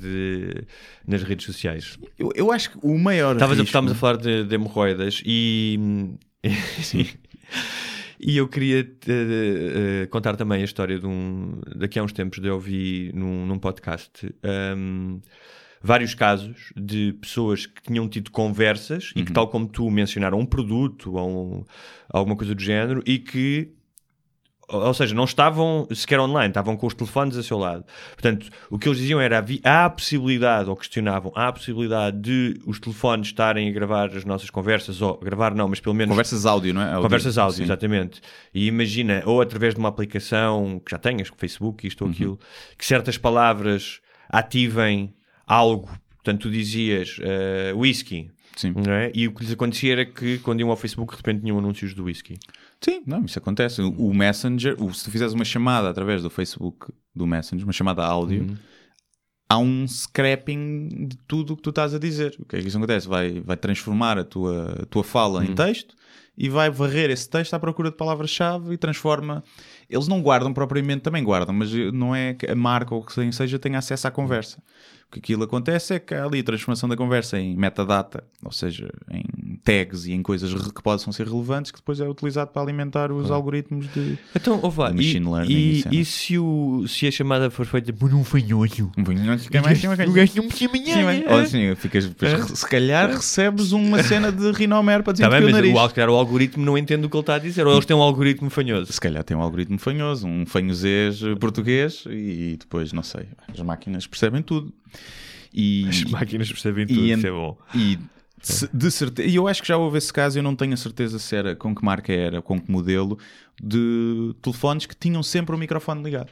nas 1.06 1.22
redes 1.22 1.46
sociais. 1.46 1.96
Eu, 2.18 2.32
eu 2.34 2.50
acho 2.50 2.72
que 2.72 2.78
o 2.82 2.98
maior. 2.98 3.34
Estavas 3.34 3.56
a- 3.56 3.60
risco- 3.62 3.68
Estávamos 3.68 3.92
a 3.92 3.94
falar 3.94 4.16
de, 4.16 4.44
de 4.44 4.54
hemorroidas 4.54 5.22
e. 5.24 5.78
E 8.20 8.36
eu 8.36 8.48
queria 8.48 8.80
eh, 8.80 10.02
eh, 10.02 10.06
contar 10.10 10.34
também 10.34 10.60
a 10.60 10.64
história 10.64 10.98
de 10.98 11.06
um. 11.06 11.60
Daqui 11.76 12.00
a 12.00 12.02
uns 12.02 12.12
tempos 12.12 12.42
eu 12.42 12.54
ouvi 12.54 13.12
num, 13.14 13.46
num 13.46 13.58
podcast 13.60 14.28
um, 14.76 15.20
vários 15.82 16.14
casos 16.14 16.72
de 16.76 17.12
pessoas 17.20 17.66
que 17.66 17.82
tinham 17.82 18.08
tido 18.08 18.30
conversas 18.30 19.12
e 19.14 19.24
que, 19.24 19.32
tal 19.32 19.48
como 19.48 19.66
tu 19.68 19.88
mencionaram, 19.90 20.38
um 20.38 20.46
produto 20.46 21.14
ou 21.16 21.28
um- 21.60 21.64
alguma 22.12 22.36
coisa 22.36 22.54
do 22.54 22.60
género 22.62 23.02
e 23.06 23.18
que 23.18 23.72
ou 24.70 24.92
seja, 24.92 25.14
não 25.14 25.24
estavam 25.24 25.88
sequer 25.94 26.20
online, 26.20 26.48
estavam 26.50 26.76
com 26.76 26.86
os 26.86 26.92
telefones 26.92 27.38
a 27.38 27.42
seu 27.42 27.56
lado. 27.56 27.84
Portanto, 28.12 28.50
o 28.68 28.78
que 28.78 28.86
eles 28.86 28.98
diziam 28.98 29.18
era 29.18 29.42
há 29.64 29.84
a 29.86 29.88
possibilidade, 29.88 30.68
ou 30.68 30.76
questionavam, 30.76 31.32
há 31.34 31.48
a 31.48 31.52
possibilidade 31.54 32.20
de 32.20 32.60
os 32.66 32.78
telefones 32.78 33.28
estarem 33.28 33.66
a 33.66 33.72
gravar 33.72 34.14
as 34.14 34.26
nossas 34.26 34.50
conversas, 34.50 35.00
ou 35.00 35.16
gravar 35.20 35.54
não, 35.54 35.68
mas 35.68 35.80
pelo 35.80 35.94
menos 35.94 36.10
Conversas 36.12 36.44
áudio, 36.44 36.74
não 36.74 36.82
é? 36.82 36.88
Áudio. 36.88 37.00
Conversas 37.02 37.38
áudio, 37.38 37.56
Sim. 37.56 37.62
exatamente. 37.62 38.20
E 38.52 38.66
imagina, 38.66 39.22
ou 39.24 39.40
através 39.40 39.72
de 39.72 39.80
uma 39.80 39.88
aplicação 39.88 40.78
que 40.84 40.90
já 40.90 40.98
tenhas, 40.98 41.30
Facebook, 41.34 41.86
isto 41.86 42.02
Uhum. 42.04 42.08
ou 42.08 42.12
aquilo, 42.14 42.40
que 42.76 42.84
certas 42.84 43.16
palavras 43.16 44.02
ativem 44.28 45.14
algo. 45.48 45.88
Portanto, 46.16 46.42
tu 46.42 46.50
dizias 46.50 47.16
eh, 47.22 47.72
whisky, 47.74 48.30
Sim. 48.56 48.74
é? 48.88 49.10
E 49.14 49.26
o 49.26 49.32
que 49.32 49.42
lhes 49.42 49.52
acontecia 49.52 49.92
era 49.92 50.04
que 50.04 50.38
quando 50.40 50.60
iam 50.60 50.68
ao 50.70 50.76
Facebook, 50.76 51.12
de 51.12 51.16
repente 51.16 51.40
tinham 51.42 51.58
anúncios 51.58 51.94
do 51.94 52.04
whisky. 52.04 52.38
Sim, 52.80 53.02
não, 53.06 53.24
isso 53.24 53.38
acontece. 53.38 53.80
O 53.80 53.90
o 54.08 54.14
Messenger, 54.14 54.76
o- 54.82 54.92
se 54.92 55.04
tu 55.04 55.10
fizeres 55.10 55.32
uma 55.32 55.44
chamada 55.44 55.88
através 55.88 56.22
do 56.22 56.28
Facebook 56.30 56.86
do 57.14 57.26
Messenger, 57.26 57.64
uma 57.64 57.72
chamada 57.72 58.04
áudio, 58.04 58.42
Uhum. 58.42 58.56
há 59.48 59.58
um 59.58 59.86
scrapping 59.88 61.06
de 61.08 61.16
tudo 61.26 61.54
o 61.54 61.56
que 61.56 61.62
tu 61.62 61.70
estás 61.70 61.94
a 61.94 61.98
dizer. 61.98 62.36
O 62.38 62.44
que 62.44 62.56
é 62.56 62.60
que 62.60 62.68
isso 62.68 62.76
acontece? 62.76 63.08
Vai, 63.08 63.40
vai 63.40 63.56
transformar 63.56 64.18
a 64.18 64.24
tua, 64.24 64.82
a 64.82 64.86
tua 64.86 65.02
fala 65.04 65.40
Uhum. 65.40 65.46
em 65.46 65.54
texto 65.54 65.94
e 66.36 66.48
vai 66.48 66.68
varrer 66.70 67.10
esse 67.10 67.28
texto 67.28 67.54
à 67.54 67.58
procura 67.58 67.90
de 67.90 67.96
palavras-chave 67.96 68.74
e 68.74 68.76
transforma. 68.76 69.42
Eles 69.88 70.06
não 70.06 70.20
guardam 70.20 70.52
propriamente, 70.52 71.02
também 71.02 71.24
guardam, 71.24 71.54
mas 71.54 71.72
não 71.92 72.14
é 72.14 72.34
que 72.34 72.46
a 72.46 72.54
marca 72.54 72.94
ou 72.94 73.00
o 73.00 73.04
que 73.04 73.32
seja 73.32 73.58
tenha 73.58 73.78
acesso 73.78 74.06
à 74.06 74.10
conversa. 74.10 74.62
O 75.08 75.12
que 75.12 75.18
aquilo 75.18 75.44
acontece 75.44 75.94
é 75.94 75.98
que 75.98 76.14
há 76.14 76.24
ali 76.24 76.40
a 76.40 76.44
transformação 76.44 76.88
da 76.88 76.96
conversa 76.96 77.38
em 77.38 77.56
metadata, 77.56 78.22
ou 78.44 78.52
seja, 78.52 78.90
em 79.10 79.24
tags 79.68 80.06
e 80.06 80.12
em 80.12 80.22
coisas 80.22 80.54
que 80.72 80.82
possam 80.82 81.12
ser 81.12 81.26
relevantes, 81.26 81.70
que 81.70 81.78
depois 81.78 82.00
é 82.00 82.08
utilizado 82.08 82.50
para 82.50 82.62
alimentar 82.62 83.12
os 83.12 83.30
algoritmos 83.30 83.86
de. 83.92 84.16
Então, 84.34 84.58
ouve 84.62 84.80
lá, 84.80 84.88
Do 84.88 84.94
e, 84.94 84.96
machine 85.04 85.30
learning 85.30 85.52
e, 85.52 85.84
e 85.90 86.00
e 86.00 86.04
se, 86.06 86.38
o, 86.38 86.86
se 86.88 87.06
a 87.06 87.10
chamada 87.10 87.50
for 87.50 87.66
feita 87.66 87.92
por 87.92 88.14
um 88.14 88.24
fanhoso? 88.24 88.90
Um 88.96 89.04
punho, 89.04 89.22
não 89.24 89.38
fica 89.38 89.60
mais- 89.60 89.78
Sim, 90.94 91.04
bem. 91.04 91.24
Ou 91.28 91.38
assim, 91.40 91.74
ficas, 91.74 92.06
depois, 92.06 92.32
se 92.58 92.66
calhar 92.66 93.10
recebes 93.10 93.72
uma 93.72 94.02
cena 94.02 94.32
de 94.32 94.50
rinomer 94.52 95.02
para 95.02 95.12
dizer 95.12 95.24
Está 95.24 95.36
bem, 95.36 95.48
o 95.48 95.50
mas 95.52 95.54
nariz. 95.60 95.76
o, 95.76 95.88
se 95.88 95.94
calhar 95.94 96.10
o 96.10 96.14
algoritmo 96.14 96.64
não 96.64 96.78
entende 96.78 97.04
o 97.06 97.10
que 97.10 97.16
ele 97.16 97.20
está 97.22 97.34
a 97.34 97.38
dizer, 97.38 97.66
ou 97.66 97.72
eles 97.74 97.84
têm 97.84 97.96
um 97.96 98.02
algoritmo 98.02 98.48
fanhoso. 98.48 98.90
Se 98.92 99.00
calhar 99.00 99.22
tem 99.22 99.36
um 99.36 99.42
algoritmo 99.42 99.78
fanhoso, 99.78 100.26
um 100.26 100.46
fanhosês 100.46 101.22
eh, 101.22 101.34
português 101.34 102.04
e 102.08 102.56
depois, 102.58 102.92
não 102.92 103.02
sei, 103.02 103.26
as 103.52 103.60
máquinas 103.60 104.06
percebem 104.06 104.40
tudo. 104.42 104.72
E, 105.52 105.86
As 105.88 106.04
máquinas 106.04 106.48
percebem 106.50 106.86
tudo, 106.86 107.00
e, 107.00 107.12
isso 107.12 107.26
é 107.26 107.30
bom. 107.30 107.56
E 107.74 107.98
de, 108.72 108.90
certeza, 108.90 109.28
e 109.28 109.34
eu 109.34 109.48
acho 109.48 109.60
que 109.62 109.68
já 109.68 109.76
houve 109.76 109.98
esse 109.98 110.12
caso, 110.12 110.38
eu 110.38 110.42
não 110.42 110.54
tenho 110.54 110.74
a 110.74 110.76
certeza 110.76 111.18
se 111.18 111.34
era 111.34 111.56
com 111.56 111.74
que 111.74 111.84
marca 111.84 112.12
era, 112.12 112.40
com 112.40 112.60
que 112.60 112.70
modelo, 112.70 113.18
de 113.62 114.34
telefones 114.40 114.86
que 114.86 114.94
tinham 114.96 115.22
sempre 115.22 115.54
o 115.54 115.58
microfone 115.58 116.02
ligado. 116.02 116.30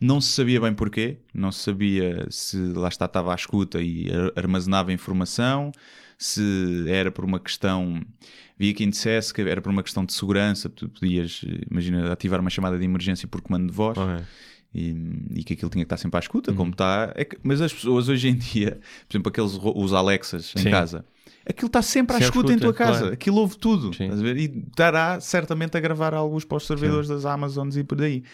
Não 0.00 0.20
se 0.20 0.28
sabia 0.32 0.60
bem 0.60 0.74
porquê, 0.74 1.18
não 1.32 1.50
se 1.50 1.60
sabia 1.60 2.26
se 2.30 2.56
lá 2.58 2.88
está 2.88 3.06
estava 3.06 3.32
à 3.32 3.34
escuta 3.34 3.80
e 3.80 4.10
ar- 4.12 4.32
armazenava 4.36 4.92
informação, 4.92 5.72
se 6.18 6.84
era 6.88 7.10
por 7.10 7.24
uma 7.24 7.40
questão. 7.40 8.00
Via 8.58 8.72
quem 8.72 8.88
dissesse 8.88 9.32
que 9.34 9.42
era 9.42 9.60
por 9.60 9.70
uma 9.70 9.82
questão 9.82 10.04
de 10.04 10.12
segurança, 10.14 10.68
tu 10.68 10.88
podias, 10.88 11.42
imagina, 11.70 12.10
ativar 12.12 12.40
uma 12.40 12.48
chamada 12.50 12.78
de 12.78 12.84
emergência 12.84 13.28
por 13.28 13.40
comando 13.42 13.66
de 13.68 13.72
voz 13.72 13.98
Ok. 13.98 14.24
e, 14.74 14.94
e 15.34 15.44
que 15.44 15.52
aquilo 15.52 15.70
tinha 15.70 15.84
que 15.84 15.86
estar 15.86 15.98
sempre 15.98 16.16
à 16.16 16.20
escuta, 16.20 16.52
como 16.54 16.70
está. 16.70 17.12
É 17.14 17.24
que- 17.24 17.38
mas 17.42 17.60
as 17.60 17.72
pessoas 17.72 18.08
hoje 18.08 18.28
em 18.28 18.34
dia, 18.34 18.80
por 19.08 19.14
exemplo, 19.14 19.28
aqueles 19.30 19.58
os 19.62 19.92
Alexas 19.92 20.54
em 20.56 20.60
Sim. 20.62 20.70
casa, 20.70 21.04
aquilo 21.48 21.66
está 21.68 21.82
sempre 21.82 22.16
à 22.16 22.18
Sempre 22.18 22.24
à 22.24 22.28
escuta, 22.28 22.52
em 22.52 22.58
tua 22.58 22.70
escuta, 22.70 22.84
casa, 22.84 22.98
claro. 23.00 23.14
aquilo 23.14 23.36
ouve 23.36 23.56
tudo, 23.56 23.94
Sim. 23.94 24.10
e 24.36 24.64
estará 24.68 25.20
certamente 25.20 25.76
a 25.76 25.80
gravar 25.80 26.12
alguns 26.14 26.44
para 26.44 26.56
os 26.56 26.66
servidores 26.66 27.08
das 27.08 27.24
Amazons 27.24 27.76
e 27.76 27.84
por 27.84 28.02
aí. 28.02 28.24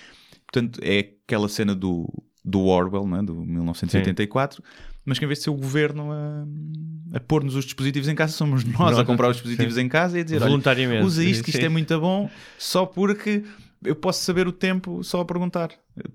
Portanto, 0.51 0.81
é 0.83 1.11
aquela 1.25 1.49
cena 1.49 1.75
do, 1.75 2.09
do 2.45 2.67
Orwell, 2.67 3.07
né, 3.07 3.23
do 3.23 3.35
1984. 3.35 4.63
Mas 5.05 5.19
que 5.19 5.25
em 5.25 5.29
vez 5.29 5.41
de 5.41 5.45
ser 5.45 5.51
o 5.51 5.55
governo 5.55 6.13
a, 6.13 7.17
a 7.17 7.21
pôr-nos 7.21 7.57
os 7.57 7.65
dispositivos 7.65 8.09
em 8.09 8.15
casa, 8.15 8.33
somos 8.33 8.63
nós 8.65 8.97
a 8.97 9.05
comprar 9.05 9.31
os 9.31 9.37
dispositivos 9.37 9.77
em 9.77 9.89
casa 9.89 10.17
e 10.19 10.21
a 10.21 10.25
dizer: 10.25 10.39
Voluntariamente. 10.39 11.05
usa 11.05 11.25
isto, 11.25 11.43
que 11.43 11.51
isto 11.51 11.59
Sim. 11.59 11.67
é 11.67 11.69
muito 11.69 11.99
bom, 12.01 12.31
só 12.57 12.87
porque 12.87 13.43
eu 13.85 13.97
posso 13.97 14.23
saber 14.23 14.47
o 14.47 14.53
tempo 14.53 15.03
só 15.03 15.21
a 15.21 15.25
perguntar, 15.25 15.71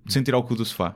sem 0.08 0.24
tirar 0.24 0.38
o 0.38 0.44
cu 0.44 0.56
do 0.56 0.64
sofá. 0.64 0.96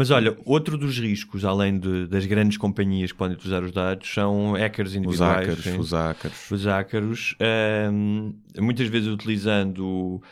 Mas 0.00 0.10
olha, 0.10 0.34
outro 0.46 0.78
dos 0.78 0.98
riscos, 0.98 1.44
além 1.44 1.78
de- 1.78 2.06
das 2.06 2.24
grandes 2.24 2.56
companhias 2.56 3.12
que 3.12 3.18
podem 3.18 3.36
utilizar 3.36 3.62
os 3.62 3.70
dados, 3.70 4.08
são 4.10 4.52
hackers 4.52 4.92
Os 4.92 4.96
individuais. 4.96 5.46
ácaros, 5.46 5.62
sim. 5.62 5.78
os 5.78 5.92
ácaros. 5.92 6.50
Os 6.50 6.66
ácaros, 6.66 7.36
ahm, 7.38 8.32
muitas 8.58 8.88
vezes 8.88 9.08
utilizando 9.08 10.22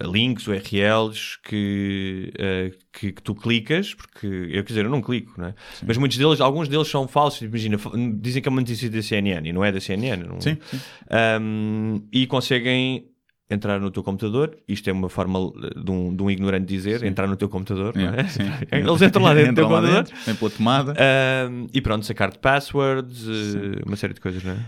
ah, 0.00 0.06
links, 0.08 0.48
URLs 0.48 1.38
que, 1.44 2.32
ah, 2.36 2.76
que, 2.92 3.12
que 3.12 3.22
tu 3.22 3.32
clicas, 3.36 3.94
porque 3.94 4.26
eu 4.26 4.64
quer 4.64 4.70
dizer, 4.70 4.84
eu 4.86 4.90
não 4.90 5.00
clico, 5.00 5.34
não 5.40 5.46
é? 5.50 5.54
Mas 5.86 5.96
muitos 5.96 6.18
deles, 6.18 6.40
alguns 6.40 6.66
deles 6.68 6.88
são 6.88 7.06
falsos. 7.06 7.42
Imagina, 7.42 7.78
dizem 8.20 8.42
que 8.42 8.48
é 8.48 8.50
uma 8.50 8.60
notícia 8.60 8.90
da 8.90 9.00
CNN 9.02 9.48
e 9.48 9.52
não 9.52 9.64
é 9.64 9.70
da 9.70 9.80
CNN. 9.80 10.24
Não, 10.26 10.40
Sim, 10.40 10.58
sim. 10.68 10.80
Um, 11.40 12.02
e 12.12 12.26
conseguem 12.26 13.06
entrar 13.48 13.80
no 13.80 13.90
teu 13.90 14.02
computador. 14.02 14.56
Isto 14.68 14.90
é 14.90 14.92
uma 14.92 15.08
forma 15.08 15.38
uh, 15.38 15.84
de 15.84 15.90
um, 15.90 16.14
de 16.14 16.22
um 16.22 16.30
ignorante 16.30 16.66
dizer: 16.66 17.02
entrar 17.04 17.26
no 17.26 17.36
teu 17.36 17.48
computador. 17.48 17.94
não 17.96 18.08
é? 18.08 18.26
Sim. 18.28 18.42
Eles 18.72 19.02
entram 19.02 19.22
lá 19.22 19.34
dentro 19.34 19.52
do 19.52 19.56
teu 19.56 19.68
computador. 19.68 20.04
dentro, 20.04 20.16
vem 20.24 20.34
pela 20.34 20.50
tomada. 20.50 20.94
Um, 21.50 21.66
e 21.72 21.80
pronto, 21.80 22.04
sacar-te 22.06 22.38
passwords, 22.38 23.26
uh, 23.26 23.82
uma 23.86 23.96
série 23.96 24.14
de 24.14 24.20
coisas, 24.20 24.42
não 24.42 24.52
é? 24.52 24.58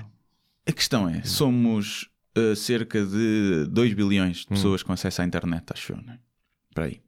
A 0.69 0.73
questão 0.73 1.09
é, 1.09 1.23
somos 1.23 2.09
uh, 2.37 2.55
cerca 2.55 3.05
de 3.05 3.67
2 3.71 3.95
bilhões 3.95 4.39
de 4.39 4.45
Hum. 4.47 4.55
pessoas 4.55 4.83
com 4.83 4.93
acesso 4.93 5.23
à 5.23 5.25
internet, 5.25 5.65
acho 5.73 5.93
eu, 5.93 5.97
não 6.05 6.13
é? 6.13 6.19
Espera 6.71 6.87
aí. 6.89 7.01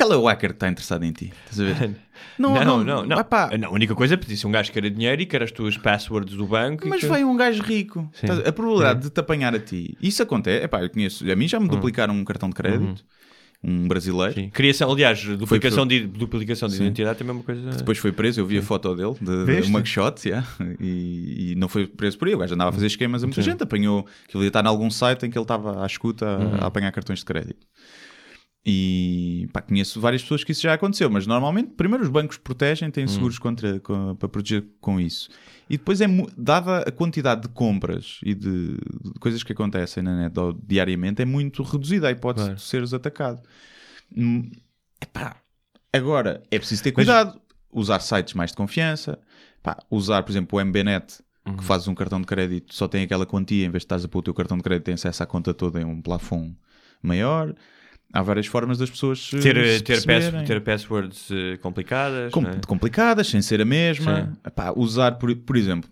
Qual 0.00 0.12
é 0.12 0.16
o 0.16 0.24
hacker 0.26 0.50
que 0.50 0.56
está 0.56 0.68
interessado 0.68 1.04
em 1.04 1.12
ti? 1.12 1.32
Estás 1.50 1.60
a 1.60 1.64
ver? 1.74 1.96
Não, 2.38 2.54
não, 2.64 2.82
não. 2.84 3.04
não. 3.06 3.18
Epá, 3.18 3.50
Não, 3.58 3.68
a 3.68 3.72
única 3.72 3.94
coisa 3.94 4.14
é 4.14 4.16
pedir-se 4.16 4.46
um 4.46 4.50
gajo 4.50 4.70
que 4.72 4.78
era 4.78 4.90
dinheiro 4.90 5.20
e 5.20 5.26
que 5.26 5.34
era 5.36 5.44
as 5.44 5.52
tuas 5.52 5.76
passwords 5.76 6.34
do 6.34 6.46
banco. 6.46 6.86
mas 6.88 7.02
veio 7.02 7.28
um 7.28 7.36
gajo 7.36 7.62
rico. 7.62 8.00
Sim. 8.14 8.26
Estás- 8.26 8.46
A 8.46 8.52
probabilidade 8.52 9.00
de 9.02 9.10
te 9.10 9.20
apanhar 9.20 9.54
a 9.54 9.58
ti, 9.58 9.96
isso 10.00 10.22
acontece. 10.22 10.64
Epá, 10.64 10.82
eu 10.82 10.88
conheço, 10.90 11.30
a 11.30 11.36
mim 11.36 11.46
já 11.48 11.58
me 11.60 11.66
Hum. 11.66 11.68
duplicaram 11.68 12.14
um 12.14 12.24
cartão 12.24 12.48
de 12.48 12.54
crédito. 12.54 13.04
um 13.62 13.86
brasileiro. 13.86 14.32
Sim. 14.32 14.48
Criação, 14.48 14.90
aliás, 14.90 15.22
duplicação, 15.22 15.86
de, 15.86 16.06
duplicação 16.06 16.66
de 16.66 16.76
Sim. 16.76 16.84
identidade 16.84 17.18
também 17.18 17.32
é 17.34 17.36
uma 17.38 17.44
coisa. 17.44 17.70
Depois 17.72 17.98
foi 17.98 18.10
preso, 18.10 18.40
eu 18.40 18.46
vi 18.46 18.56
a 18.56 18.62
foto 18.62 18.94
dele, 18.96 19.12
de, 19.20 19.26
de 19.26 19.44
Veste? 19.44 19.70
mugshot, 19.70 20.26
yeah, 20.26 20.46
e, 20.80 21.52
e 21.52 21.54
não 21.56 21.68
foi 21.68 21.86
preso 21.86 22.16
por 22.16 22.26
aí. 22.26 22.34
O 22.34 22.38
gajo 22.38 22.54
andava 22.54 22.70
a 22.70 22.72
fazer 22.72 22.86
esquemas 22.86 23.22
a 23.22 23.26
muita 23.26 23.42
gente, 23.42 23.62
apanhou 23.62 24.06
que 24.28 24.34
ele 24.34 24.44
ia 24.44 24.48
estar 24.48 24.64
em 24.64 24.68
algum 24.68 24.90
site 24.90 25.26
em 25.26 25.30
que 25.30 25.36
ele 25.36 25.44
estava 25.44 25.82
à 25.82 25.86
escuta 25.86 26.26
a, 26.26 26.38
Uhum. 26.38 26.54
a 26.54 26.66
apanhar 26.68 26.90
cartões 26.90 27.18
de 27.18 27.24
crédito. 27.26 27.66
E 28.64 29.48
pá, 29.54 29.62
conheço 29.62 29.98
várias 30.00 30.20
pessoas 30.22 30.44
que 30.44 30.52
isso 30.52 30.60
já 30.62 30.74
aconteceu, 30.74 31.08
mas 31.08 31.26
normalmente, 31.26 31.70
primeiro, 31.70 32.04
os 32.04 32.10
bancos 32.10 32.36
protegem, 32.36 32.90
têm 32.90 33.06
seguros 33.06 33.38
contra, 33.38 33.80
com- 33.80 34.14
para 34.16 34.28
proteger 34.28 34.66
com 34.80 35.00
isso. 35.00 35.30
E 35.68 35.78
depois, 35.78 36.00
é 36.02 36.06
dada 36.36 36.80
a 36.80 36.90
quantidade 36.92 37.42
de 37.42 37.48
compras 37.48 38.18
e 38.22 38.34
de, 38.34 38.74
de 38.74 39.18
coisas 39.18 39.42
que 39.42 39.52
acontecem 39.52 40.02
na 40.02 40.14
net 40.14 40.34
diariamente, 40.66 41.22
é 41.22 41.24
muito 41.24 41.62
reduzida 41.62 42.08
a 42.08 42.10
hipótese 42.10 42.46
Claro. 42.48 42.56
de 42.60 42.62
seres 42.66 42.92
atacado. 42.92 43.40
Hum, 44.14 44.50
epá, 45.00 45.36
agora, 45.92 46.42
é 46.50 46.58
preciso 46.58 46.82
ter 46.82 46.92
cuidado, 46.92 47.40
usar 47.72 48.00
sites 48.00 48.34
mais 48.34 48.50
de 48.50 48.56
confiança, 48.58 49.18
pá, 49.62 49.78
usar, 49.90 50.22
por 50.22 50.32
exemplo, 50.32 50.58
o 50.58 50.60
MBNet, 50.60 51.20
Uhum. 51.46 51.56
que 51.56 51.64
fazes 51.64 51.88
um 51.88 51.94
cartão 51.94 52.20
de 52.20 52.26
crédito, 52.26 52.74
só 52.74 52.86
tem 52.86 53.02
aquela 53.04 53.24
quantia, 53.24 53.64
em 53.64 53.70
vez 53.70 53.80
de 53.80 53.86
estás 53.86 54.04
a 54.04 54.08
pôr 54.08 54.18
o 54.18 54.22
teu 54.22 54.34
cartão 54.34 54.58
de 54.58 54.62
crédito, 54.62 54.84
tem 54.84 54.94
acesso 54.94 55.22
à 55.22 55.26
conta 55.26 55.54
toda 55.54 55.80
em 55.80 55.84
um 55.86 56.02
plafond 56.02 56.54
maior. 57.02 57.54
Há 58.12 58.22
várias 58.22 58.46
formas 58.46 58.76
das 58.78 58.90
pessoas 58.90 59.30
eh, 59.34 59.38
Ter, 59.40 59.82
ter, 59.82 60.04
pass, 60.04 60.46
ter 60.46 60.60
passwords 60.62 61.28
eh, 61.30 61.56
complicadas. 61.58 62.32
Com- 62.32 62.44
é? 62.46 62.60
complicadas, 62.66 63.28
sem 63.28 63.40
ser 63.40 63.60
a 63.60 63.64
mesma. 63.64 64.36
Epá, 64.44 64.72
usar, 64.76 65.12
por, 65.12 65.34
por 65.36 65.56
exemplo, 65.56 65.88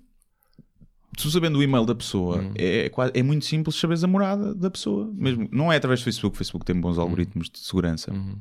tu 1.16 1.31
sabendo 1.31 1.59
o 1.59 1.62
e-mail 1.62 1.85
da 1.87 1.94
pessoa, 1.94 2.38
Hum. 2.42 2.52
é, 2.57 2.87
é 2.87 2.92
é 3.14 3.22
muito 3.22 3.44
simples 3.44 3.76
saberes 3.76 4.02
a 4.02 4.07
morada 4.09 4.54
da 4.54 4.68
pessoa. 4.70 5.09
Mesmo, 5.14 5.48
não 5.52 5.72
é 5.72 5.76
através 5.76 6.00
do 6.00 6.04
Facebook, 6.04 6.35
o 6.35 6.38
Facebook 6.38 6.64
tem 6.64 6.76
Hum. 6.76 6.81
bons 6.81 6.98
algoritmos 6.98 7.48
de 7.50 7.59
segurança. 7.61 8.12
Uhum. 8.12 8.37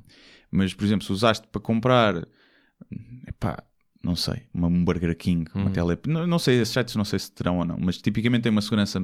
Mas, 0.51 0.73
por 0.73 0.83
exemplo, 0.85 1.05
se 1.05 1.11
usaste 1.11 1.45
para 1.51 1.61
comprar, 1.61 2.25
epá, 3.27 3.63
não 4.03 4.15
sei, 4.15 4.43
uma, 4.53 4.67
um 4.67 4.83
Burger 4.83 5.15
King, 5.15 5.49
Hum. 5.55 5.61
uma 5.63 5.69
tele... 5.71 5.97
Não, 6.07 6.25
não 6.25 6.39
sei, 6.39 6.59
esses 6.61 6.73
sites 6.73 6.95
não 6.95 7.05
sei 7.05 7.19
se 7.19 7.31
terão 7.31 7.57
ou 7.59 7.65
não, 7.65 7.77
mas 7.79 7.97
tipicamente 8.01 8.43
tem 8.43 8.51
uma 8.51 8.61
segurança 8.61 9.03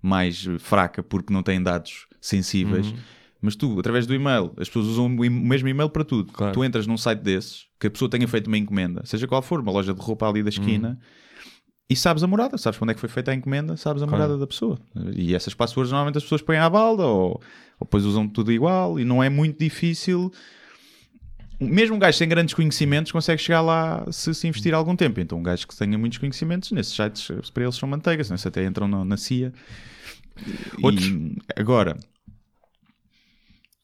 mais 0.00 0.44
fraca 0.58 1.02
porque 1.02 1.32
não 1.32 1.42
têm 1.42 1.62
dados 1.62 2.06
sensíveis. 2.20 2.94
Uhum. 3.42 3.46
Mas 3.46 3.56
tu, 3.56 3.78
através 3.78 4.06
do 4.06 4.14
e-mail, 4.14 4.52
as 4.56 4.68
pessoas 4.68 4.86
usam 4.86 5.14
o 5.16 5.24
e- 5.24 5.28
mesmo 5.30 5.68
e-mail 5.68 5.88
para 5.90 6.04
tudo. 6.04 6.32
Claro. 6.32 6.52
Tu 6.54 6.64
entras 6.64 6.86
num 6.86 6.96
site 6.96 7.20
desses, 7.20 7.66
que 7.80 7.86
a 7.88 7.90
pessoa 7.90 8.08
tenha 8.08 8.26
feito 8.28 8.46
uma 8.46 8.56
encomenda, 8.58 9.02
seja 9.04 9.26
qual 9.26 9.42
for, 9.42 9.60
uma 9.60 9.72
loja 9.72 9.92
de 9.92 10.00
roupa 10.00 10.28
ali 10.28 10.42
da 10.42 10.48
esquina, 10.48 10.98
e 11.90 11.96
sabes 11.96 12.22
a 12.22 12.26
morada, 12.26 12.56
sabes 12.56 12.78
quando 12.78 12.90
é 12.90 12.94
que 12.94 13.00
foi 13.00 13.08
feita 13.08 13.32
a 13.32 13.34
encomenda, 13.34 13.76
sabes 13.76 14.02
a 14.02 14.06
Claro. 14.06 14.22
morada 14.22 14.38
da 14.38 14.46
pessoa. 14.46 14.78
E 15.14 15.34
essas 15.34 15.52
passwords 15.54 15.90
normalmente 15.90 16.16
as 16.18 16.22
pessoas 16.22 16.40
põem 16.40 16.56
à 16.58 16.70
balda 16.70 17.04
ou, 17.04 17.32
ou 17.78 17.84
depois 17.84 18.04
usam 18.04 18.26
tudo 18.28 18.52
igual 18.52 18.98
e 19.00 19.04
não 19.04 19.22
é 19.22 19.28
muito 19.28 19.58
difícil. 19.58 20.32
Mesmo 21.60 21.94
um 21.94 21.98
gajo 21.98 22.16
sem 22.18 22.28
grandes 22.28 22.54
conhecimentos 22.54 23.12
consegue 23.12 23.40
chegar 23.40 23.60
lá 23.60 24.04
se 24.10 24.34
se 24.34 24.48
investir 24.48 24.74
algum 24.74 24.96
tempo. 24.96 25.20
Então, 25.20 25.38
um 25.38 25.42
gajo 25.42 25.66
que 25.68 25.76
tenha 25.76 25.96
muitos 25.98 26.18
conhecimentos, 26.18 26.72
nesses 26.72 26.94
sites, 26.94 27.50
para 27.50 27.62
eles 27.64 27.76
são 27.76 27.88
manteigas, 27.88 28.30
né? 28.30 28.36
se 28.36 28.48
até 28.48 28.64
entram 28.64 28.88
na, 28.88 29.04
na 29.04 29.16
CIA. 29.16 29.52
E 30.78 30.84
Outros- 30.84 31.12
agora, 31.54 31.96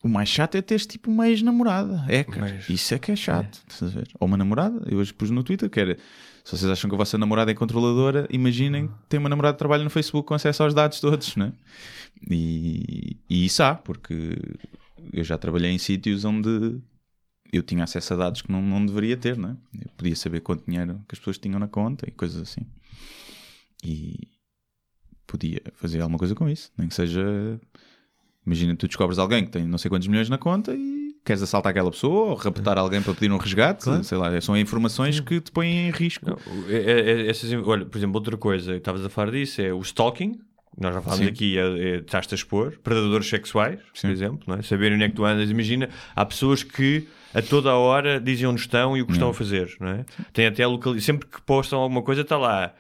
o 0.03 0.09
mais 0.09 0.29
chato 0.29 0.55
é 0.57 0.63
teres 0.63 0.87
tipo 0.87 1.11
uma 1.11 1.29
ex-namorada. 1.29 2.05
É. 2.09 2.25
Mas- 2.39 2.69
Isso 2.69 2.95
é 2.95 2.99
que 2.99 3.11
é 3.13 3.17
chato. 3.17 3.61
estás 3.69 3.83
a 3.95 3.99
ver? 4.01 4.09
Ou 4.21 4.27
uma 4.29 4.37
namorada. 4.37 4.81
Eu 4.91 4.99
hoje 4.99 5.13
pus 5.13 5.31
no 5.31 5.43
Twitter 5.43 5.69
que 5.69 5.81
era. 5.81 5.97
Se 6.45 6.57
vocês 6.57 6.71
acham 6.71 6.89
que 6.89 6.95
a 6.95 6.99
vossa 6.99 7.19
namorada 7.19 7.51
é 7.51 7.55
controladora, 7.55 8.27
imaginem 8.31 8.89
que 8.89 8.95
tem 9.09 9.19
uma 9.21 9.29
namorada 9.29 9.55
que 9.55 9.59
trabalha 9.59 9.85
no 9.85 9.91
Facebook 9.91 10.27
com 10.29 10.35
acesso 10.35 10.63
aos 10.63 10.73
dados 10.73 10.99
todos, 11.01 11.37
né? 11.37 11.53
E, 12.31 13.17
e 13.29 13.45
isso 13.45 13.63
há, 13.63 13.75
porque 13.75 14.39
eu 15.13 15.23
já 15.25 15.37
trabalhei 15.37 15.71
em 15.71 15.79
sítios 15.79 16.25
onde 16.25 16.81
eu 17.53 17.63
tinha 17.63 17.85
acesso 17.85 18.15
a 18.15 18.17
dados 18.17 18.41
que 18.43 18.51
não, 18.51 18.63
não 18.63 18.85
deveria 18.87 19.17
ter, 19.17 19.37
né? 19.37 19.57
Eu 19.79 19.91
podia 19.97 20.17
saber 20.17 20.41
quanto 20.41 20.65
dinheiro 20.67 20.95
que 21.09 21.15
as 21.15 21.19
pessoas 21.19 21.39
tinham 21.39 21.59
na 21.59 21.69
conta 21.69 22.09
e 22.09 22.13
coisas 22.13 22.41
assim. 22.41 22.63
E 23.85 24.29
podia 25.27 25.61
fazer 25.75 26.01
alguma 26.01 26.19
coisa 26.19 26.35
com 26.35 26.49
isso, 26.49 26.71
nem 26.79 26.89
que 26.89 26.95
seja. 26.95 27.61
Imagina, 28.49 28.75
tu 28.75 28.87
descobres 28.89 29.19
alguém 29.19 29.45
que 29.45 29.51
tem 29.51 29.67
não 29.67 29.77
sei 29.77 29.91
quantos 29.91 30.09
milhões 30.09 30.31
na 30.31 30.39
conta 30.39 30.75
e 30.75 31.15
queres 31.23 31.43
assaltar 31.43 31.69
aquela 31.71 31.91
pessoa 31.91 32.31
ou 32.31 32.35
raptar 32.35 32.79
alguém 32.79 33.03
para 33.03 33.13
pedir 33.13 33.31
um 33.31 33.37
resgate, 33.37 33.85
sei 34.03 34.17
lá, 34.17 34.41
são 34.41 34.57
informações 34.57 35.21
que 35.21 35.39
te 35.39 35.53
põem 35.53 35.89
em 35.89 35.91
risco. 35.91 36.31
Não, 36.31 36.39
é- 36.71 36.77
é- 36.77 37.11
é- 37.27 37.27
essas- 37.29 37.53
olha, 37.53 37.85
por 37.85 37.99
exemplo, 37.99 38.17
outra 38.17 38.39
coisa 38.39 38.73
que 38.73 38.79
estavas 38.79 39.05
a 39.05 39.11
falar 39.11 39.33
disso 39.33 39.61
é 39.61 39.71
o 39.71 39.81
stalking. 39.83 40.39
Nós 40.81 40.95
já 40.95 41.03
falámos 41.03 41.27
aqui, 41.27 41.59
é, 41.59 41.61
é, 41.63 41.97
estás-te 41.97 42.33
a 42.33 42.37
expor. 42.37 42.79
Predadores 42.83 43.29
sexuais, 43.29 43.79
por 43.81 43.99
Sim. 43.99 44.09
exemplo, 44.11 44.41
não 44.47 44.55
é? 44.57 44.63
saber 44.63 44.93
onde 44.93 45.05
é 45.05 45.09
que 45.11 45.15
tu 45.17 45.25
andas. 45.27 45.51
Imagina, 45.51 45.91
há 46.17 46.25
pessoas 46.25 46.63
que 46.63 47.07
a 47.35 47.43
toda 47.43 47.69
a 47.71 47.77
hora 47.77 48.19
dizem 48.19 48.47
onde 48.47 48.61
estão 48.63 48.97
e 48.97 49.03
o 49.03 49.07
que 49.07 49.13
estão 49.13 49.29
a 49.29 49.35
fazer. 49.35 49.77
Não 49.81 49.89
é? 49.89 50.05
Tem 50.33 50.47
até 50.47 50.67
local... 50.67 50.99
Sempre 51.01 51.29
que 51.29 51.43
postam 51.43 51.81
alguma 51.81 52.01
coisa, 52.01 52.23
está 52.23 52.39
lá. 52.39 52.73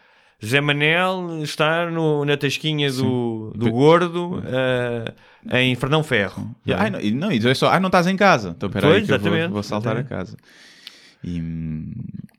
Zé 0.45 0.61
Manel 0.61 1.43
está 1.43 1.91
no- 1.91 2.25
na 2.25 2.37
tasquinha 2.37 2.93
do, 2.93 3.53
do 3.57 3.71
gordo 3.73 4.43
eh, 4.47 5.15
em 5.63 5.75
Fernão 5.75 6.03
Ferro. 6.05 6.55
é? 6.67 6.73
Ai, 6.75 6.91
não, 6.91 7.01
não, 7.27 7.33
e 7.33 7.45
é 7.45 7.55
só, 7.55 7.71
ah, 7.73 7.81
não 7.81 7.89
estás 7.89 8.07
em 8.07 8.17
casa. 8.17 8.51
Então, 8.57 8.69
espera 8.69 8.87
aí 8.87 8.93
Pois, 8.93 9.07
que 9.07 9.13
eu 9.13 9.19
vou, 9.19 9.27
exatamente, 9.29 9.53
vou 9.53 9.63
saltar 9.63 9.97
exatamente. 9.97 10.13
a 10.15 10.17
casa. 10.17 10.37
E, 11.25 11.41
hum, 11.41 11.93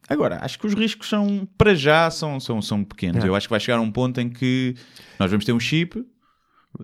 agora, 0.08 0.40
acho 0.42 0.58
que 0.58 0.66
os 0.66 0.74
riscos 0.74 1.10
são, 1.10 1.46
para 1.58 1.76
já, 1.76 2.10
são, 2.10 2.40
são, 2.40 2.62
são 2.62 2.84
pequenos. 2.86 3.24
É. 3.24 3.28
Eu 3.28 3.36
acho 3.36 3.48
que 3.48 3.52
vai 3.52 3.60
chegar 3.60 3.80
um 3.82 3.92
ponto 3.92 4.22
em 4.22 4.30
que 4.30 4.76
nós 5.20 5.30
vamos 5.30 5.44
ter 5.46 5.52
um 5.52 5.60
chip, 5.60 6.02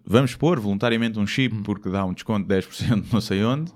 vamos 0.05 0.35
pôr 0.35 0.59
voluntariamente 0.59 1.17
um 1.17 1.23
Hum. 1.23 1.27
chip 1.27 1.55
porque 1.63 1.89
dá 1.89 2.03
um 2.03 2.13
desconto 2.13 2.45
de 2.45 2.53
10% 2.53 3.05
não 3.13 3.21
sei 3.21 3.41
onde, 3.45 3.71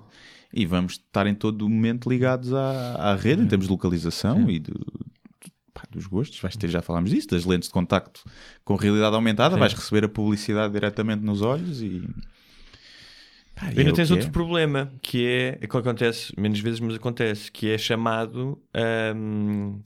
e 0.53 0.65
vamos 0.65 0.93
estar 0.93 1.25
em 1.27 1.33
todo 1.35 1.69
momento 1.69 2.09
ligados 2.09 2.53
à, 2.53 2.95
à 3.11 3.15
rede, 3.15 3.43
em 3.43 3.47
termos 3.47 3.67
de 3.67 3.71
localização 3.71 4.49
e 4.49 4.59
de, 4.59 4.73
dos 5.89 6.05
gostos. 6.07 6.39
Vais 6.39 6.55
ter, 6.55 6.69
já 6.69 6.81
falámos 6.81 7.11
disso, 7.11 7.27
das 7.29 7.45
lentes 7.45 7.67
de 7.69 7.73
contacto 7.73 8.21
com 8.63 8.75
realidade 8.75 9.15
aumentada, 9.15 9.57
vais 9.57 9.73
receber 9.73 10.05
a 10.05 10.09
publicidade 10.09 10.73
diretamente 10.73 11.23
nos 11.23 11.41
olhos 11.41 11.81
e. 11.81 12.03
Pá, 13.55 13.65
e 13.73 13.79
ainda 13.79 13.89
é 13.91 13.93
tens 13.93 14.09
outro 14.11 14.27
é. 14.27 14.31
problema, 14.31 14.91
que 15.01 15.25
é, 15.25 15.57
é 15.61 15.67
que 15.67 15.77
acontece 15.77 16.33
menos 16.39 16.59
vezes, 16.59 16.79
mas 16.79 16.95
acontece, 16.95 17.51
que 17.51 17.69
é 17.69 17.77
chamado 17.77 18.57
hum, 19.15 19.81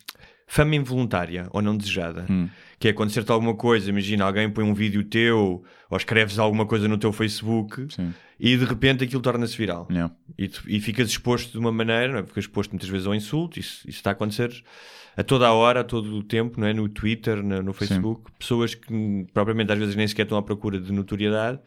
fama 0.45 0.75
involuntária 0.75 1.47
ou 1.51 1.61
não 1.61 1.75
desejada. 1.75 2.25
Hum. 2.29 2.47
Que 2.77 2.89
é 2.89 2.91
acontecer-te 2.91 3.31
alguma 3.31 3.55
coisa, 3.55 3.89
imagina, 3.89 4.25
alguém 4.25 4.49
põe 4.49 4.63
um 4.65 4.73
vídeo 4.73 5.03
teu 5.05 5.63
ou 5.89 5.97
escreves 5.97 6.37
alguma 6.37 6.65
coisa 6.65 6.87
no 6.87 6.97
teu 6.97 7.13
Facebook 7.13 7.87
Sim. 7.93 8.13
e 8.37 8.57
de 8.57 8.65
repente 8.65 9.03
aquilo 9.05 9.21
torna-se 9.21 9.57
viral. 9.57 9.87
Yeah. 9.89 10.13
E, 10.37 10.49
tu- 10.49 10.63
e 10.67 10.79
ficas 10.81 11.07
exposto 11.09 11.53
de 11.53 11.57
uma 11.57 11.71
maneira, 11.71 12.09
não 12.11 12.19
é? 12.19 12.23
ficas 12.23 12.43
exposto 12.43 12.71
muitas 12.71 12.89
vezes 12.89 13.07
ao 13.07 13.15
insulto, 13.15 13.57
isso, 13.57 13.87
isso 13.87 13.97
está 13.99 14.09
a 14.09 14.13
acontecer 14.13 14.51
a 15.15 15.23
toda 15.23 15.47
a 15.47 15.53
hora, 15.53 15.81
a 15.81 15.83
todo 15.83 16.15
o 16.15 16.23
tempo, 16.23 16.59
não 16.59 16.67
é? 16.67 16.73
no 16.73 16.87
Twitter, 16.89 17.43
no, 17.43 17.61
no 17.61 17.73
Facebook, 17.73 18.31
pessoas 18.39 18.73
que 18.75 18.91
hum, 18.93 19.25
propriamente 19.33 19.71
às 19.71 19.77
vezes 19.79 19.95
nem 19.95 20.07
sequer 20.07 20.23
estão 20.23 20.37
à 20.37 20.41
procura 20.41 20.79
de 20.79 20.91
notoriedade, 20.91 21.59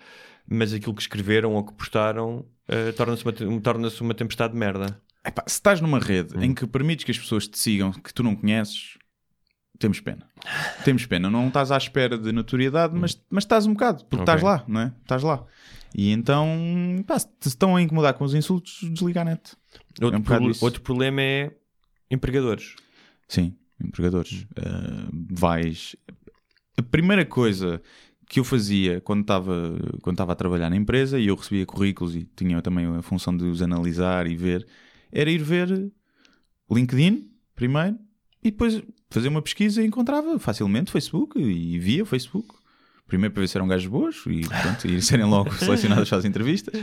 mas 0.49 0.73
aquilo 0.73 0.95
que 0.95 1.03
escreveram 1.03 1.55
ou 1.55 1.65
que 1.65 1.73
postaram 1.75 2.45
eh, 2.69 2.93
torna-se 2.93 3.25
uma, 3.25 3.35
um- 3.53 3.61
torna-se 3.61 4.01
uma 4.01 4.15
tempestade 4.15 4.53
de 4.53 4.59
merda. 4.59 5.01
Epá, 5.25 5.43
se 5.47 5.55
estás 5.55 5.81
numa 5.81 5.99
rede 5.99 6.37
Hum. 6.37 6.43
em 6.43 6.55
que 6.55 6.67
permites 6.67 7.05
que 7.05 7.11
as 7.11 7.19
pessoas 7.19 7.47
te 7.49 7.59
sigam 7.59 7.93
que 7.93 8.13
tu 8.15 8.23
não 8.23 8.35
conheces, 8.37 8.97
temos 9.79 10.01
pena. 10.01 10.27
Temos 10.85 11.05
pena. 11.05 11.29
Não 11.29 11.49
estás 11.49 11.71
à 11.71 11.77
espera 11.77 12.17
de 12.17 12.33
notoriedade, 12.33 12.95
mas, 12.97 13.21
mas 13.29 13.45
estás 13.45 13.67
um 13.67 13.73
bocado, 13.75 14.05
porque 14.05 14.23
Ok. 14.23 14.35
estás 14.35 14.43
lá, 14.43 14.65
não 14.67 14.81
é? 14.81 14.93
Estás 15.03 15.23
lá. 15.23 15.45
E 15.95 16.11
então, 16.11 16.49
pá, 17.07 17.19
se 17.19 17.27
te 17.41 17.49
estão 17.49 17.75
a 17.77 17.83
incomodar 17.83 18.15
com 18.15 18.25
os 18.25 18.35
insultos, 18.35 18.79
desliga 18.83 19.23
a 19.23 19.25
net. 19.25 19.53
Outro, 20.01 20.19
um 20.19 20.23
bocado 20.23 20.25
proble- 20.25 20.51
isso. 20.53 20.65
outro 20.65 20.81
problema 20.83 21.21
é 21.23 21.53
empregadores. 22.11 22.75
Sim, 23.29 23.55
empregadores. 23.83 24.47
Ah, 24.57 25.09
vais. 25.31 25.97
A 26.77 26.83
primeira 26.83 27.25
coisa 27.25 27.81
que 28.29 28.41
eu 28.41 28.45
fazia 28.45 29.01
quando 29.01 29.23
estava 29.23 29.79
quando 30.03 30.15
estava 30.15 30.33
a 30.33 30.37
trabalhar 30.37 30.69
na 30.69 30.77
empresa 30.77 31.19
e 31.19 31.29
eu 31.29 31.37
recebia 31.37 31.65
currículos 31.65 32.17
e 32.17 32.29
tinha 32.37 32.61
também 32.61 32.87
a 32.87 33.03
função 33.03 33.37
de 33.37 33.45
os 33.45 33.63
analisar 33.63 34.27
e 34.27 34.35
ver, 34.35 34.67
era 35.13 35.31
ir 35.31 35.43
ver 35.43 35.91
LinkedIn 36.71 37.31
primeiro 37.55 37.97
e 38.43 38.51
depois 38.51 38.83
fazer 39.11 39.29
uma 39.29 39.43
pesquisa 39.43 39.83
e 39.83 39.87
encontrava 39.87 40.39
facilmente 40.39 40.91
Facebook 40.91 41.39
e 41.41 41.79
via 41.79 42.05
Facebook. 42.05 42.55
Primeiro 43.07 43.33
para 43.33 43.43
ver 43.43 43.49
se 43.49 43.57
eram 43.57 43.69
gajos 43.69 43.87
boas 43.87 44.17
e, 44.27 44.41
pronto, 44.41 44.89
e 44.89 45.01
serem 45.03 45.27
logo 45.27 45.55
selecionados 45.55 46.13
as 46.13 46.25
entrevistas. 46.25 46.75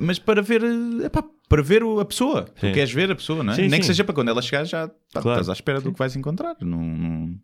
Mas 0.00 0.18
para 0.18 0.40
ver, 0.42 0.62
eh, 0.64 1.06
epá, 1.06 1.22
para 1.48 1.62
ver 1.62 1.82
a 1.82 2.04
pessoa. 2.04 2.42
Tu 2.44 2.60
Sim. 2.66 2.72
queres 2.72 2.92
ver 2.92 3.10
a 3.10 3.14
pessoa, 3.14 3.42
não 3.44 3.52
é? 3.52 3.56
Sim, 3.56 3.68
Nem 3.68 3.80
que 3.80 3.86
seja 3.86 4.02
para 4.04 4.14
quando 4.14 4.28
ela 4.30 4.40
chegar 4.42 4.64
já 4.64 4.88
pá, 4.88 5.20
Claro. 5.22 5.40
estás 5.40 5.48
à 5.48 5.52
espera 5.52 5.80
do 5.80 5.92
que 5.92 5.98
vais 5.98 6.16
encontrar. 6.16 6.56
Não, 6.60 6.82
não- 6.82 7.38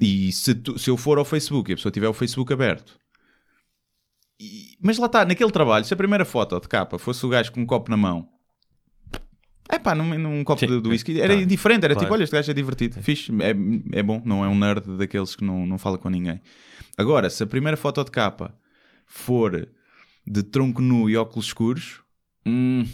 E 0.00 0.32
se, 0.32 0.54
tu- 0.54 0.78
se 0.78 0.90
eu 0.90 0.96
for 0.96 1.18
ao 1.18 1.24
Facebook 1.24 1.70
e 1.70 1.74
a 1.74 1.76
pessoa 1.76 1.92
tiver 1.92 2.08
o 2.08 2.12
Facebook 2.12 2.52
aberto, 2.52 2.98
mas 4.80 4.98
lá 4.98 5.06
está, 5.06 5.24
naquele 5.24 5.50
trabalho, 5.52 5.84
se 5.84 5.94
a 5.94 5.96
primeira 5.96 6.24
foto 6.24 6.58
de 6.60 6.66
capa 6.68 6.98
fosse 6.98 7.24
o 7.24 7.28
gajo 7.28 7.52
com 7.52 7.60
um 7.60 7.66
copo 7.66 7.90
na 7.90 7.96
mão, 7.96 8.28
é 9.68 9.78
pá, 9.78 9.94
num, 9.94 10.18
num 10.18 10.42
copo 10.42 10.58
Sim. 10.60 10.66
de, 10.66 10.80
de 10.80 10.88
whisky, 10.88 11.20
era 11.20 11.36
Tá. 11.38 11.44
diferente, 11.44 11.84
era 11.84 11.94
Claro. 11.94 12.06
tipo, 12.06 12.14
olha, 12.14 12.24
este 12.24 12.32
gajo 12.32 12.50
é 12.50 12.54
divertido, 12.54 13.00
fixe, 13.00 13.30
é, 13.40 13.54
é 13.98 14.02
bom, 14.02 14.20
não 14.24 14.44
é 14.44 14.48
um 14.48 14.58
nerd 14.58 14.96
daqueles 14.98 15.36
que 15.36 15.44
não, 15.44 15.64
não 15.64 15.78
fala 15.78 15.96
com 15.96 16.08
ninguém. 16.10 16.40
Agora, 16.98 17.30
se 17.30 17.42
a 17.42 17.46
primeira 17.46 17.76
foto 17.76 18.02
de 18.04 18.10
capa 18.10 18.52
for 19.06 19.68
de 20.26 20.42
tronco 20.42 20.80
nu 20.82 21.08
e 21.10 21.16
óculos 21.16 21.46
escuros, 21.46 22.00
Hum, 22.44 22.84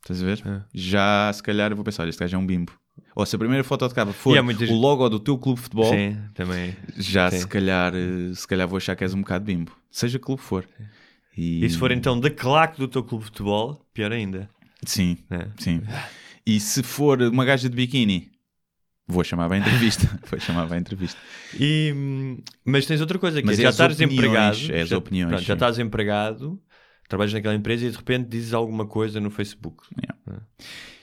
estás 0.00 0.22
a 0.22 0.26
ver? 0.26 0.42
É. 0.46 0.62
Já 0.72 1.30
se 1.32 1.42
calhar 1.42 1.70
eu 1.70 1.76
vou 1.76 1.84
pensar, 1.84 2.02
olha, 2.04 2.10
este 2.10 2.20
gajo 2.20 2.34
é 2.34 2.38
um 2.38 2.46
bimbo. 2.46 2.72
Ou 3.14 3.26
se 3.26 3.36
a 3.36 3.38
primeira 3.38 3.62
foto 3.62 3.86
de 3.88 3.94
capa 3.94 4.12
for 4.12 4.36
há 4.38 4.42
muitas- 4.42 4.70
o 4.70 4.74
logo 4.74 5.06
do 5.10 5.20
teu 5.20 5.36
clube 5.36 5.56
de 5.58 5.64
futebol, 5.64 5.92
Sim, 5.92 6.16
também. 6.34 6.74
já 6.96 7.30
Sim. 7.30 7.40
se 7.40 7.46
calhar, 7.46 7.92
eh, 7.94 8.32
se 8.34 8.46
calhar 8.48 8.66
vou 8.66 8.76
achar 8.78 8.96
que 8.96 9.04
és 9.04 9.12
um 9.12 9.20
bocado 9.20 9.44
bimbo. 9.44 9.72
Seja 9.90 10.18
que 10.18 10.24
clube 10.24 10.40
for. 10.40 10.66
E, 11.36 11.62
E 11.64 11.68
se 11.68 11.76
for 11.76 11.90
então 11.92 12.18
da 12.18 12.30
claque 12.30 12.78
do 12.78 12.88
teu 12.88 13.02
clube 13.04 13.24
de 13.24 13.30
futebol, 13.30 13.86
pior 13.92 14.12
ainda. 14.12 14.48
Sim, 14.84 15.18
né? 15.28 15.50
sim. 15.58 15.82
E 16.46 16.58
se 16.58 16.82
for 16.82 17.20
uma 17.20 17.44
gaja 17.44 17.68
de 17.68 17.76
biquíni, 17.76 18.30
vou 19.06 19.22
chamar 19.24 19.48
bem 19.50 19.58
a 19.58 19.66
entrevista. 19.66 20.08
vou 20.30 20.40
chamar 20.40 20.66
bem 20.66 20.78
a 20.78 20.80
entrevista. 20.80 21.20
E, 21.58 21.92
hum, 21.94 22.38
mas 22.64 22.86
tens 22.86 23.00
outra 23.02 23.18
coisa, 23.18 23.40
que 23.40 23.46
Mas 23.46 23.58
é, 23.58 23.62
é 23.62 23.64
já 23.64 23.70
estás 23.70 24.00
empregado. 24.00 24.56
é 24.72 24.80
as 24.82 24.88
já, 24.88 24.96
opiniões, 24.96 25.28
pronto, 25.30 25.44
já 25.44 25.54
estás 25.54 25.78
empregado, 25.78 26.58
trabalhas 27.08 27.32
naquela 27.32 27.54
empresa 27.54 27.86
e 27.86 27.90
de 27.90 27.96
repente 27.96 28.28
dizes 28.28 28.52
alguma 28.52 28.86
coisa 28.86 29.20
no 29.20 29.30
Facebook 29.30 29.84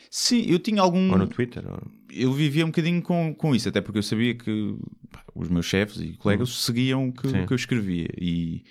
Sim, 0.09 0.45
eu 0.47 0.59
tinha 0.59 0.81
algum. 0.81 1.11
ou 1.11 1.17
no 1.17 1.27
Twitter. 1.27 1.63
ou- 1.67 1.81
eu 2.11 2.31
vivia 2.31 2.63
um 2.63 2.67
bocadinho 2.67 3.01
com, 3.01 3.33
com 3.33 3.55
isso, 3.55 3.67
até 3.67 3.81
porque 3.81 3.97
eu 3.97 4.03
sabia 4.03 4.35
que 4.35 4.75
pá, 5.11 5.23
os 5.33 5.49
meus 5.49 5.65
chefes 5.65 5.99
e 5.99 6.13
colegas 6.13 6.49
seguiam 6.63 7.07
o 7.07 7.11
que, 7.11 7.27
Sim. 7.27 7.41
o 7.41 7.47
que 7.47 7.53
eu 7.53 7.55
escrevia. 7.55 8.07
E, 8.21 8.63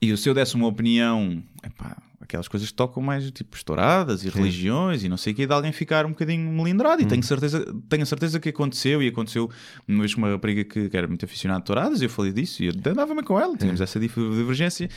e 0.00 0.16
se 0.16 0.26
eu 0.28 0.32
desse 0.32 0.54
uma 0.54 0.66
opinião, 0.66 1.42
epá, 1.62 2.00
aquelas 2.18 2.48
coisas 2.48 2.70
que 2.70 2.74
tocam 2.74 3.02
mais 3.02 3.30
tipo 3.30 3.54
estouradas 3.54 4.24
e 4.24 4.30
religiões 4.30 5.04
e 5.04 5.08
não 5.10 5.18
sei 5.18 5.34
o 5.34 5.36
que, 5.36 5.46
de 5.46 5.52
alguém 5.52 5.70
ficar 5.72 6.06
um 6.06 6.10
bocadinho 6.10 6.50
melindrado. 6.50 7.02
E 7.02 7.04
tenho, 7.04 7.22
certeza, 7.22 7.66
tenho 7.90 8.02
a 8.02 8.06
certeza 8.06 8.40
que 8.40 8.48
aconteceu. 8.48 9.02
E 9.02 9.08
aconteceu 9.08 9.50
uma 9.86 9.98
vez 10.00 10.14
com 10.14 10.22
uma 10.22 10.30
rapariga 10.30 10.64
que, 10.64 10.88
que 10.88 10.96
era 10.96 11.06
muito 11.06 11.26
aficionada 11.26 11.60
de 11.60 11.66
touradas. 11.66 12.00
E 12.00 12.06
eu 12.06 12.08
falei 12.08 12.32
disso 12.32 12.62
e 12.62 12.68
eu 12.68 12.72
andava-me 12.86 13.22
com 13.22 13.38
ela, 13.38 13.54
tínhamos 13.54 13.82
essa 13.82 14.00
divergência. 14.00 14.88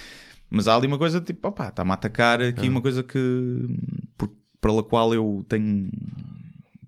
Mas 0.50 0.68
há 0.68 0.76
ali 0.76 0.88
uma 0.88 0.98
coisa 0.98 1.20
tipo, 1.20 1.48
opá, 1.48 1.70
está-me 1.70 1.92
a 1.92 1.96
atacar 1.96 2.42
aqui 2.42 2.70
uma 2.70 2.82
coisa 2.82 3.04
que 3.04 3.20
por, 4.18 4.30
pela 4.62 4.84
qual 4.84 5.14
eu 5.14 5.46
tenho, 5.50 5.90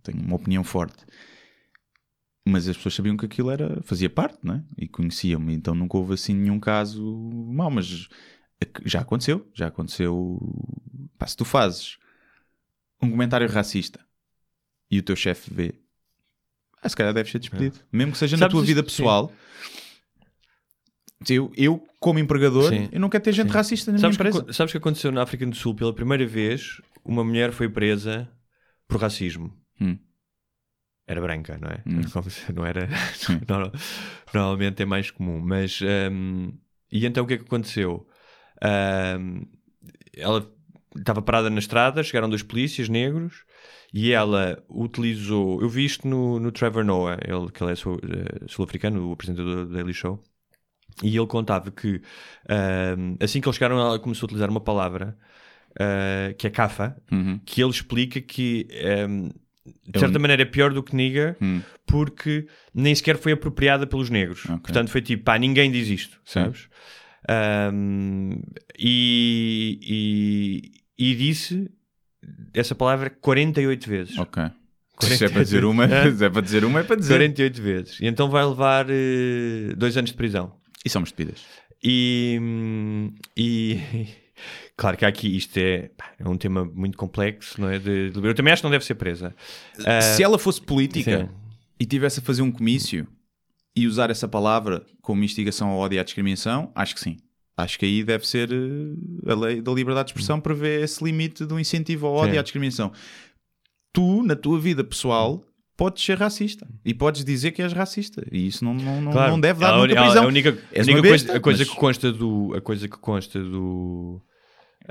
tenho 0.03 0.21
uma 0.21 0.35
opinião 0.35 0.63
forte. 0.63 1.05
Mas 2.45 2.67
as 2.67 2.77
pessoas 2.77 2.95
sabiam 2.95 3.17
que 3.17 3.25
aquilo 3.25 3.51
era, 3.51 3.81
fazia 3.83 4.09
parte, 4.09 4.39
né? 4.41 4.63
E 4.77 4.87
conheciam-me, 4.87 5.53
então 5.53 5.75
nunca 5.75 5.97
houve 5.97 6.13
assim 6.13 6.33
nenhum 6.33 6.59
caso 6.59 7.03
mau, 7.53 7.69
mas 7.69 8.07
já 8.85 9.01
aconteceu, 9.01 9.45
já 9.53 9.67
aconteceu. 9.67 10.39
Pá, 11.17 11.27
se 11.27 11.35
tu 11.35 11.43
fazes 11.43 11.97
um 13.01 13.09
comentário 13.11 13.49
racista 13.49 13.99
e 14.89 14.97
o 14.99 15.03
teu 15.03 15.15
chefe 15.15 15.53
vê, 15.53 15.73
ah, 16.81 16.87
se 16.87 16.95
calhar 16.95 17.13
deves 17.13 17.31
ser 17.31 17.39
despedido, 17.39 17.79
mesmo 17.91 18.13
que 18.13 18.17
seja 18.17 18.37
na 18.37 18.41
Sabes 18.41 18.51
tua 18.53 18.61
isto- 18.61 18.67
vida 18.67 18.89
sim. 18.89 19.03
Eu, 21.29 21.51
eu, 21.57 21.83
como 21.99 22.19
empregador, 22.19 22.69
Sim. 22.69 22.89
eu 22.91 22.99
não 22.99 23.09
quero 23.09 23.23
ter 23.23 23.33
gente 23.33 23.47
Sim. 23.47 23.53
racista 23.53 23.91
na 23.91 23.97
Sabes 23.97 24.17
minha 24.17 24.23
que, 24.23 24.29
empresa. 24.29 24.43
acon- 24.45 24.53
sabes 24.53 24.71
que 24.71 24.77
aconteceu 24.77 25.11
na 25.11 25.23
África 25.23 25.45
do 25.45 25.55
Sul 25.55 25.73
pela 25.73 25.93
primeira 25.93 26.25
vez? 26.27 26.79
Uma 27.03 27.23
mulher 27.23 27.51
foi 27.51 27.67
presa 27.69 28.29
por 28.87 29.01
racismo. 29.01 29.51
Hum. 29.81 29.97
Era 31.07 31.19
branca, 31.21 31.57
não 31.59 31.69
é? 31.69 31.81
Hum. 31.87 32.01
Não 32.53 32.65
era. 32.65 32.87
Normal- 33.47 33.71
Normalmente 34.33 34.83
é 34.83 34.85
mais 34.85 35.09
comum. 35.09 35.39
Mas. 35.41 35.79
hum, 36.11 36.53
e 36.91 37.05
então 37.05 37.23
o 37.23 37.27
que 37.27 37.33
é 37.33 37.37
que 37.37 37.43
aconteceu? 37.45 38.05
Hum, 39.19 39.45
ela 40.15 40.47
estava 40.95 41.21
parada 41.21 41.49
na 41.49 41.59
estrada, 41.59 42.03
chegaram 42.03 42.29
dois 42.29 42.43
polícias 42.43 42.89
negros 42.89 43.43
e 43.93 44.11
ela 44.11 44.63
utilizou. 44.69 45.61
Eu 45.61 45.69
vi 45.69 45.85
isto 45.85 46.07
no, 46.07 46.39
no 46.39 46.51
Trevor 46.51 46.83
Noah, 46.83 47.17
ele, 47.25 47.51
que 47.51 47.63
ele 47.63 47.71
é 47.71 47.75
sul- 47.75 47.99
eh, 48.03 48.45
sul-africano, 48.47 49.07
o 49.09 49.13
apresentador 49.13 49.65
do 49.65 49.73
Daily 49.73 49.93
Show. 49.93 50.21
E 51.03 51.15
ele 51.15 51.27
contava 51.27 51.69
que 51.71 52.01
hum, 52.97 53.15
assim 53.19 53.39
que 53.41 53.47
eles 53.47 53.55
chegaram, 53.55 53.79
ela 53.79 53.99
começou 53.99 54.25
a 54.25 54.27
utilizar 54.27 54.49
uma 54.49 54.59
palavra 54.61 55.15
uh, 55.73 56.33
que 56.35 56.47
é 56.47 56.49
cafa, 56.49 56.95
Uhum. 57.11 57.39
que 57.45 57.61
ele 57.61 57.69
explica 57.71 58.19
que 58.19 58.67
hum, 59.09 59.29
de 59.87 59.99
certa 59.99 60.17
maneira 60.17 60.41
é 60.41 60.45
pior 60.45 60.73
do 60.73 60.81
que 60.81 60.95
nigger 60.95 61.35
Hum. 61.41 61.61
porque 61.85 62.47
nem 62.73 62.95
sequer 62.95 63.17
foi 63.17 63.33
apropriada 63.33 63.85
pelos 63.85 64.09
negros. 64.09 64.45
Ok. 64.45 64.57
Portanto, 64.63 64.89
foi 64.89 65.01
tipo, 65.01 65.23
pá, 65.23 65.37
ninguém 65.37 65.71
diz 65.71 65.87
isto, 65.89 66.19
Sim. 66.25 66.41
sabes? 66.41 66.67
Hum, 67.73 68.41
e, 68.79 70.71
e, 70.97 71.11
e 71.11 71.15
disse 71.15 71.69
essa 72.53 72.73
palavra 72.75 73.09
48 73.09 73.89
vezes. 73.89 74.17
Ok. 74.17 74.43
Se 74.99 75.25
é 75.25 75.29
para 75.29 75.43
dizer 75.43 75.63
uma, 75.63 75.85
É. 75.85 76.07
é 76.25 76.29
para 76.29 76.41
dizer 76.41 76.65
uma, 76.65 76.79
é 76.79 76.83
para 76.83 76.95
dizer. 76.95 77.13
48 77.13 77.61
vezes. 77.61 77.99
E 78.01 78.07
então 78.07 78.29
vai 78.29 78.43
levar 78.45 78.87
eh, 78.89 79.73
dois 79.77 79.95
anos 79.95 80.09
de 80.09 80.15
prisão. 80.17 80.55
E 80.85 80.89
são 80.89 81.01
despedidas. 81.03 81.41
E, 81.83 82.37
hum, 82.41 83.13
e 83.35 83.79
claro 84.75 84.97
que 84.97 85.05
aqui 85.05 85.35
isto 85.37 85.57
é, 85.57 85.91
é 86.19 86.27
um 86.27 86.37
tema 86.37 86.65
muito 86.65 86.97
complexo, 86.97 87.59
não 87.61 87.69
é? 87.69 87.77
De, 87.79 88.09
de- 88.11 88.19
eu 88.27 88.33
também 88.35 88.51
acho 88.53 88.61
que 88.61 88.65
não 88.65 88.71
deve 88.71 88.85
ser 88.85 88.95
presa. 88.95 89.35
Ah, 89.85 90.01
Se 90.01 90.23
ela 90.23 90.39
fosse 90.39 90.61
política 90.61 91.25
sim. 91.25 91.29
e 91.79 91.85
tivesse 91.85 92.19
a 92.19 92.23
fazer 92.23 92.41
um 92.41 92.51
comício 92.51 93.07
e 93.75 93.85
usar 93.85 94.09
essa 94.09 94.27
palavra 94.27 94.85
como 95.01 95.23
instigação 95.23 95.69
ao 95.69 95.77
ódio 95.79 95.97
e 95.97 95.99
à 95.99 96.03
discriminação, 96.03 96.71
acho 96.73 96.95
que 96.95 97.01
sim. 97.01 97.17
Acho 97.55 97.79
que 97.79 97.85
aí 97.85 98.03
deve 98.03 98.27
ser 98.27 98.49
eh, 98.51 99.31
a 99.31 99.35
lei 99.35 99.61
da 99.61 99.71
liberdade 99.71 100.07
de 100.07 100.11
expressão 100.11 100.39
prevê 100.39 100.81
esse 100.83 101.03
limite 101.03 101.43
do 101.43 101.59
incentivo 101.59 102.05
ao 102.05 102.13
ódio 102.13 102.31
Sim. 102.31 102.35
e 102.35 102.39
à 102.39 102.43
discriminação. 102.43 102.91
Tu, 103.91 104.21
na 104.23 104.35
tua 104.35 104.59
vida 104.59 104.83
pessoal, 104.83 105.43
podes 105.77 106.03
ser 106.03 106.17
racista 106.17 106.67
e 106.83 106.93
podes 106.93 107.23
dizer 107.23 107.51
que 107.51 107.61
és 107.61 107.71
racista 107.71 108.25
e 108.31 108.47
isso 108.47 108.65
não, 108.65 108.73
não, 108.73 109.11
Claro. 109.11 109.31
não 109.31 109.39
deve 109.39 109.59
dar 109.59 109.75
a, 109.75 109.77
nunca 109.77 109.99
a- 109.99 110.03
prisão. 110.03 110.23
A 110.23 110.27
única, 110.27 110.49
a 110.49 110.81
única 110.81 111.01
coisa, 111.07 111.35
a 111.35 111.39
coisa 111.39 111.59
mas- 111.63 111.69
que 111.69 111.75
consta 111.79 112.11
do. 112.11 112.53
A 112.55 112.59
coisa 112.61 112.87
que 112.89 112.97
consta 112.97 113.39
do. 113.39 114.19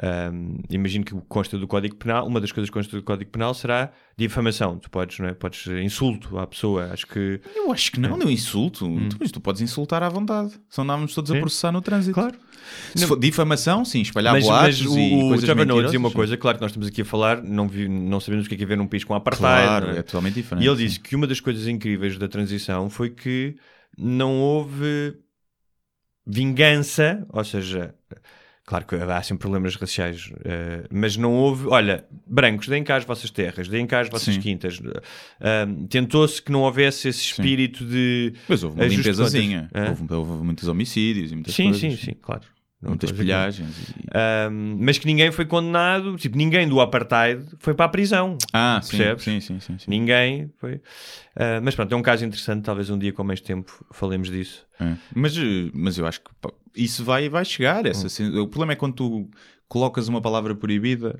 Ahm, 0.02 0.58
imagino 0.70 1.04
que 1.04 1.14
consta 1.28 1.58
do 1.58 1.66
Código 1.66 1.96
Penal. 1.96 2.26
Uma 2.26 2.40
das 2.40 2.52
coisas 2.52 2.68
que 2.70 2.74
consta 2.74 2.96
do 2.96 3.02
Código 3.02 3.30
Penal 3.30 3.54
será 3.54 3.90
difamação. 4.16 4.78
Tu 4.78 4.90
podes, 4.90 5.18
não 5.18 5.28
é? 5.28 5.34
Podes 5.34 5.66
insulto 5.66 6.38
à 6.38 6.46
pessoa. 6.46 6.90
Acho 6.92 7.06
que. 7.06 7.40
Eu 7.54 7.72
acho 7.72 7.90
que 7.92 8.00
não, 8.00 8.16
não 8.16 8.30
insulto. 8.30 8.86
Tu, 9.08 9.16
mas 9.20 9.30
tu 9.32 9.40
podes 9.40 9.60
insultar 9.60 10.02
à 10.02 10.08
vontade. 10.08 10.52
Só 10.68 10.82
andávamos 10.82 11.14
todos 11.14 11.30
a 11.30 11.34
Hum. 11.34 11.36
Sim. 11.36 11.40
processar 11.40 11.72
no 11.72 11.80
trânsito. 11.80 12.14
Claro. 12.14 12.36
Se 12.94 13.06
for 13.06 13.18
difamação, 13.18 13.84
sim, 13.84 14.00
espalhar 14.00 14.32
Mas, 14.34 14.44
boatos 14.44 14.80
mas 14.82 14.90
o, 14.90 14.98
e 14.98 15.14
o 15.14 15.28
coisas 15.28 15.44
Trevor 15.44 15.54
Noah 15.54 15.66
mentirosas, 15.66 15.84
dizia 15.86 15.98
uma 16.00 16.10
coisa, 16.10 16.36
claro 16.36 16.58
que 16.58 16.62
nós 16.62 16.70
estamos 16.72 16.88
aqui 16.88 17.02
a 17.02 17.04
falar, 17.04 17.40
não, 17.42 17.68
vi- 17.68 17.88
não 17.88 18.18
sabemos 18.18 18.46
o 18.46 18.48
que 18.48 18.54
é 18.56 18.58
que 18.58 18.64
é 18.64 18.66
ver 18.66 18.76
num 18.76 18.88
país 18.88 19.04
com 19.04 19.14
apartheid. 19.14 19.46
Claro, 19.66 19.86
não 19.86 19.92
é? 19.94 19.98
é 19.98 20.02
totalmente 20.02 20.34
diferente. 20.34 20.64
E 20.64 20.68
ele 20.68 20.76
disse 20.76 20.98
que 20.98 21.14
uma 21.14 21.26
das 21.28 21.38
coisas 21.38 21.68
incríveis 21.68 22.18
da 22.18 22.26
transição 22.26 22.90
foi 22.90 23.10
que 23.10 23.54
não 23.96 24.40
houve 24.40 25.14
vingança, 26.26 27.24
ou 27.30 27.44
seja, 27.44 27.94
claro 28.66 28.84
que 28.84 28.96
há 28.96 29.22
sempre 29.22 29.42
problemas 29.42 29.76
raciais, 29.76 30.30
eh, 30.44 30.84
mas 30.90 31.16
não 31.16 31.32
houve, 31.32 31.68
olha, 31.68 32.04
brancos, 32.26 32.66
deem 32.66 32.82
cá 32.84 32.96
as 32.96 33.04
vossas 33.04 33.30
terras, 33.30 33.68
deem 33.68 33.86
cá 33.86 34.00
as 34.00 34.08
vossas 34.10 34.34
Sim. 34.34 34.40
quintas. 34.40 34.80
Eh, 35.40 35.66
Tentou-se 35.88 36.42
que 36.42 36.50
não 36.50 36.62
houvesse 36.62 37.08
esse 37.08 37.20
espírito 37.20 37.84
de. 37.84 38.34
Mas 38.48 38.62
houve 38.62 38.76
uma 38.80 38.86
limpezazinha. 38.86 39.70
Houve, 39.88 40.12
houve 40.12 40.44
muitos 40.44 40.66
homicídios 40.68 41.30
e 41.30 41.34
muitas 41.34 41.54
Sim, 41.54 41.70
coisas. 41.70 41.80
sim, 41.80 41.96
sim, 41.96 42.12
claro. 42.20 42.42
Não 42.80 42.90
Muitas 42.90 43.10
pilhagens. 43.10 43.88
e- 43.90 44.06
Um, 44.50 44.76
mas 44.80 44.98
que 44.98 45.06
ninguém 45.06 45.32
foi 45.32 45.46
condenado, 45.46 46.16
tipo, 46.16 46.36
ninguém 46.36 46.68
do 46.68 46.80
apartheid 46.80 47.42
foi 47.58 47.74
para 47.74 47.86
a 47.86 47.88
prisão. 47.88 48.36
Ah, 48.52 48.80
Percebes? 48.86 49.24
sim, 49.24 49.40
sim, 49.40 49.58
sim, 49.60 49.78
sim. 49.78 49.84
Ninguém 49.88 50.50
foi. 50.58 50.74
Uh, 50.74 51.60
mas 51.62 51.74
pronto, 51.74 51.92
é 51.92 51.96
um 51.96 52.02
caso 52.02 52.24
interessante. 52.24 52.64
Talvez 52.64 52.90
um 52.90 52.98
dia 52.98 53.12
com 53.12 53.24
mais 53.24 53.40
tempo 53.40 53.84
falemos 53.92 54.30
disso. 54.30 54.66
É. 54.78 54.94
Mas, 55.14 55.36
eh, 55.36 55.70
mas 55.72 55.96
eu 55.96 56.06
acho 56.06 56.20
que 56.20 56.30
isso 56.76 57.02
vai, 57.02 57.28
vai 57.30 57.44
chegar. 57.46 57.84
Hum. 57.86 57.88
Essa, 57.88 58.08
sen- 58.10 58.36
O 58.38 58.46
problema 58.46 58.74
é 58.74 58.76
quando 58.76 58.94
tu 58.94 59.30
colocas 59.68 60.06
uma 60.06 60.20
palavra 60.20 60.54
proibida, 60.54 61.18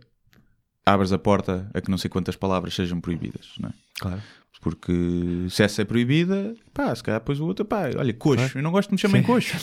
abres 0.85 1.11
a 1.13 1.19
porta 1.19 1.71
a 1.75 1.81
que 1.81 1.91
não 1.91 1.97
sei 1.99 2.11
quantas 2.11 2.37
palavras 2.37 2.75
sejam 2.75 3.01
proibidas, 3.01 3.55
não 3.59 3.71
é? 3.71 3.73
Claro. 3.99 4.23
Porque 4.61 4.93
se 5.51 5.63
essa 5.63 5.83
é 5.83 5.85
proibida, 5.85 6.55
pá, 6.75 6.95
se 6.95 7.03
calhar 7.03 7.21
depois 7.21 7.41
o 7.41 7.47
outro, 7.47 7.65
pá, 7.65 7.91
olha, 7.97 8.13
coxo. 8.13 8.59
Eu 8.59 8.63
não 8.63 8.71
gosto 8.73 8.89
de 8.91 8.95
me 8.95 8.99
chamem 9.01 9.23
coxo. 9.23 9.55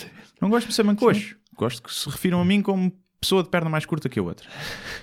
Não 0.42 0.50
gosto 0.50 0.66
de 0.66 0.72
me 0.72 0.76
chamem 0.76 0.96
coxo. 0.96 1.36
Gosto 1.58 1.82
que 1.84 1.94
se 1.94 2.10
refiram 2.10 2.42
a 2.42 2.46
mim 2.46 2.62
como 2.62 2.92
pessoa 3.20 3.42
de 3.44 3.50
perna 3.50 3.70
mais 3.70 3.86
curta 3.86 4.10
que 4.10 4.20
a 4.20 4.24
outra. 4.24 4.48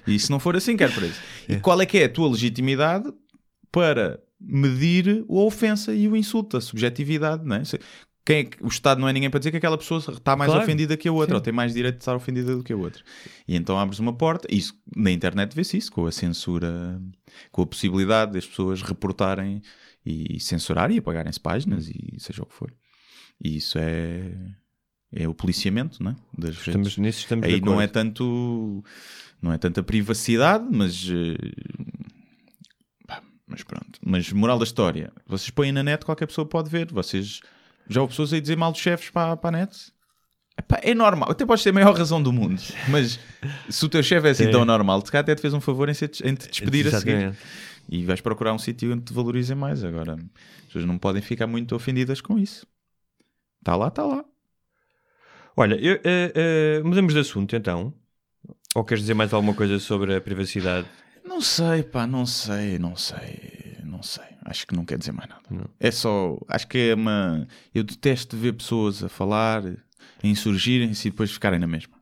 E 0.07 0.19
se 0.19 0.31
não 0.31 0.39
for 0.39 0.55
assim, 0.57 0.77
quero 0.77 0.93
preso. 0.93 1.15
E 1.49 1.57
qual 1.57 1.81
é 1.81 1.87
que 1.87 1.99
é 1.99 2.05
a 2.05 2.09
tua 2.09 2.29
legitimidade 2.29 3.11
para 3.73 4.21
medir 4.41 5.25
a 5.29 5.33
ofensa 5.33 5.95
e 5.95 6.07
o 6.09 6.17
insulto, 6.17 6.57
a 6.57 6.61
subjetividade, 6.61 7.45
não 7.45 7.57
é? 7.57 7.63
Quem 8.25 8.37
é 8.39 8.45
que- 8.45 8.63
o 8.63 8.69
Estado 8.69 9.01
não 9.01 9.09
é 9.09 9.13
ninguém 9.13 9.31
para 9.31 9.39
dizer 9.39 9.51
que 9.51 9.57
aquela 9.57 9.79
pessoa 9.79 9.99
está 9.99 10.37
mais 10.37 10.51
Claro. 10.51 10.63
ofendida 10.65 10.97
que 10.97 11.09
a 11.09 11.13
outra, 11.13 11.31
Sim. 11.31 11.35
ou 11.37 11.41
tem 11.41 11.53
mais 11.53 11.73
direito 11.73 11.97
de 11.97 12.03
estar 12.03 12.15
ofendida 12.15 12.55
do 12.55 12.63
que 12.63 12.73
a 12.73 12.77
outra. 12.77 13.03
E 13.49 13.57
então 13.57 13.79
abres 13.79 13.99
uma 13.99 14.13
porta, 14.13 14.47
isso 14.51 14.75
na 14.95 15.11
internet 15.11 15.55
vê-se 15.55 15.79
isso, 15.79 15.91
com 15.91 16.05
a 16.07 16.13
censura, 16.13 17.01
com 17.51 17.63
a 17.63 17.67
possibilidade 17.67 18.33
das 18.33 18.47
pessoas 18.47 18.83
reportarem 18.83 19.63
e 20.05 20.39
censurarem 20.41 20.97
e 20.97 20.99
apagarem-se 20.99 21.41
páginas 21.41 21.89
e 21.89 22.15
seja 22.19 22.43
o 22.43 22.47
que 22.47 22.55
for. 22.55 22.73
E 23.43 23.57
isso 23.57 23.79
é, 23.79 24.33
é 25.13 25.29
o 25.29 25.35
policiamento, 25.35 26.03
não 26.03 26.13
é? 26.13 26.17
Das 26.37 26.51
redes. 26.57 26.67
Estamos, 26.69 26.99
nisso 26.99 27.19
estamos 27.21 27.47
Aí 27.47 27.61
não 27.61 27.81
é 27.81 27.87
tanto 27.87 28.85
não 29.43 29.53
é 29.53 29.59
tanta 29.59 29.83
privacidade, 29.83 30.65
mas 30.71 31.07
eh, 31.11 31.37
pá, 33.07 33.23
mas 33.47 33.63
pronto. 33.63 33.99
Mas 34.05 34.31
moral 34.33 34.59
da 34.59 34.65
história, 34.65 35.13
vocês 35.27 35.51
põem 35.51 35.73
na 35.73 35.83
net, 35.83 36.05
qualquer 36.05 36.27
pessoa 36.27 36.47
pode 36.47 36.69
ver. 36.71 36.93
Vocês 36.93 37.41
já 37.89 38.01
houve 38.01 38.13
pessoas 38.13 38.33
aí 38.33 38.41
dizer 38.41 38.57
mal 38.57 38.71
dos 38.73 38.81
chefes 38.81 39.11
para, 39.11 39.37
para 39.37 39.57
a 39.57 39.61
net? 39.61 39.93
Epá, 40.59 40.79
é 40.83 40.95
normal, 40.95 41.31
até 41.31 41.47
podes 41.47 41.65
ter 41.65 41.71
a 41.71 41.73
maior 41.73 41.97
razão 41.97 42.23
do 42.23 42.31
mundo, 42.33 42.61
mas 42.89 43.19
se 43.71 43.87
o 43.87 43.89
teu 43.89 44.03
chefe 44.03 44.27
é 44.29 44.31
assim 44.31 44.45
Sim. 44.45 44.51
tão 44.51 44.65
normal, 44.65 45.01
se 45.05 45.11
calhar 45.11 45.23
até 45.23 45.35
te 45.35 45.41
fez 45.41 45.55
um 45.55 45.61
favor 45.61 45.89
em, 45.89 45.95
ser- 45.95 46.11
em 46.23 46.35
te 46.35 46.49
despedir 46.51 46.87
a 46.87 46.99
seguir. 46.99 47.13
Exatamente. 47.13 47.39
E 47.89 48.05
vais 48.05 48.21
procurar 48.21 48.53
um 48.53 48.59
sítio 48.59 48.93
onde 48.93 49.05
te 49.05 49.13
valorizem 49.13 49.57
mais. 49.57 49.83
Agora, 49.83 50.15
as 50.15 50.65
pessoas 50.67 50.85
não 50.85 50.99
podem 50.99 51.23
ficar 51.23 51.47
muito 51.47 51.75
ofendidas 51.75 52.21
com 52.21 52.39
isso. 52.39 52.67
Está 53.61 53.75
lá, 53.75 53.89
está 53.89 54.05
lá. 54.05 54.23
Olha, 55.57 55.75
eu, 55.75 56.01
eh, 56.05 56.33
eh, 56.35 56.83
mudamos 56.83 57.13
de 57.13 57.21
assunto 57.21 57.55
então. 57.57 57.93
Ou 58.75 58.85
queres 58.85 59.03
dizer 59.03 59.15
mais 59.15 59.33
alguma 59.33 59.55
coisa 59.55 59.79
sobre 59.79 60.15
a 60.15 60.21
privacidade? 60.21 60.87
Não 61.25 61.41
sei, 61.41 61.83
pá, 61.83 62.07
não 62.07 62.25
sei, 62.25 62.79
não 62.79 62.97
sei, 62.97 63.77
não 63.85 64.03
sei. 64.03 64.25
Acho 64.45 64.67
que 64.67 64.75
não 64.75 64.85
quer 64.85 64.99
dizer 64.99 65.13
mais 65.13 65.29
nada. 65.29 65.43
É 65.79 65.91
só, 65.91 66.39
acho 66.49 66.67
que 66.69 66.91
é 66.91 66.95
uma. 66.95 67.47
Eu 67.75 67.83
detesto 67.83 68.37
ver 68.37 68.53
pessoas 68.53 69.03
a 69.03 69.09
falar, 69.09 69.65
a 69.67 70.27
insurgirem-se 70.27 71.09
e 71.09 71.11
depois 71.11 71.31
ficarem 71.31 71.59
na 71.59 71.67
mesma. 71.67 71.99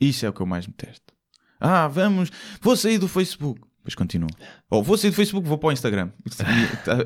Isso 0.00 0.24
é 0.24 0.28
o 0.28 0.32
que 0.32 0.40
eu 0.40 0.46
mais 0.46 0.66
detesto. 0.66 1.12
Ah, 1.60 1.86
vamos, 1.86 2.30
vou 2.60 2.74
sair 2.76 2.98
do 2.98 3.06
Facebook. 3.06 3.60
Depois 3.80 3.94
continua. 3.94 4.28
Ou 4.68 4.82
vou 4.82 4.96
sair 4.98 5.10
do 5.10 5.16
Facebook, 5.16 5.48
vou 5.48 5.56
para 5.56 5.70
o 5.70 5.72
Instagram. 5.72 6.10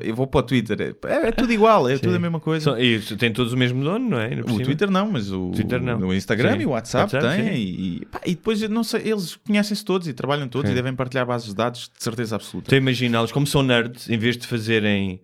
Eu 0.03 0.13
vou 0.13 0.27
para 0.27 0.39
o 0.41 0.43
Twitter. 0.43 0.95
É, 1.05 1.27
é 1.27 1.31
tudo 1.31 1.53
igual, 1.53 1.87
é 1.89 1.97
tudo 1.97 2.15
a 2.15 2.19
mesma 2.19 2.39
coisa. 2.41 2.77
E 2.81 2.99
tem 2.99 3.31
todos 3.31 3.53
o 3.53 3.57
mesmo 3.57 3.81
dono, 3.81 4.09
não 4.09 4.19
é? 4.19 4.31
O. 4.41 4.59
Twitter 4.61 4.91
não, 4.91 5.09
mas 5.09 5.31
o, 5.31 5.51
Twitter 5.51 5.81
não. 5.81 5.99
o 5.99 6.13
Instagram 6.13 6.55
Sim. 6.57 6.61
e 6.61 6.65
o 6.65 6.69
WhatsApp, 6.71 7.15
WhatsApp, 7.15 7.35
têm. 7.41 7.55
sim. 7.55 7.61
E, 8.01 8.05
pá, 8.11 8.19
e 8.25 8.35
depois, 8.35 8.61
não 8.69 8.83
sei, 8.83 9.03
eles 9.09 9.37
conhecem-se 9.37 9.85
todos 9.85 10.05
e 10.07 10.13
trabalham 10.13 10.49
todos 10.49 10.67
Sim. 10.67 10.73
e 10.73 10.75
devem 10.75 10.93
partilhar 10.93 11.25
bases 11.25 11.47
de 11.47 11.55
dados 11.55 11.89
de 11.97 12.03
certeza 12.03 12.35
absoluta. 12.35 12.65
Estou 12.67 12.75
a 12.75 12.79
imaginá-los, 12.79 13.31
como 13.31 13.47
são 13.47 13.63
nerds, 13.63 14.09
em 14.09 14.17
vez 14.17 14.35
de 14.37 14.45
fazerem 14.45 15.21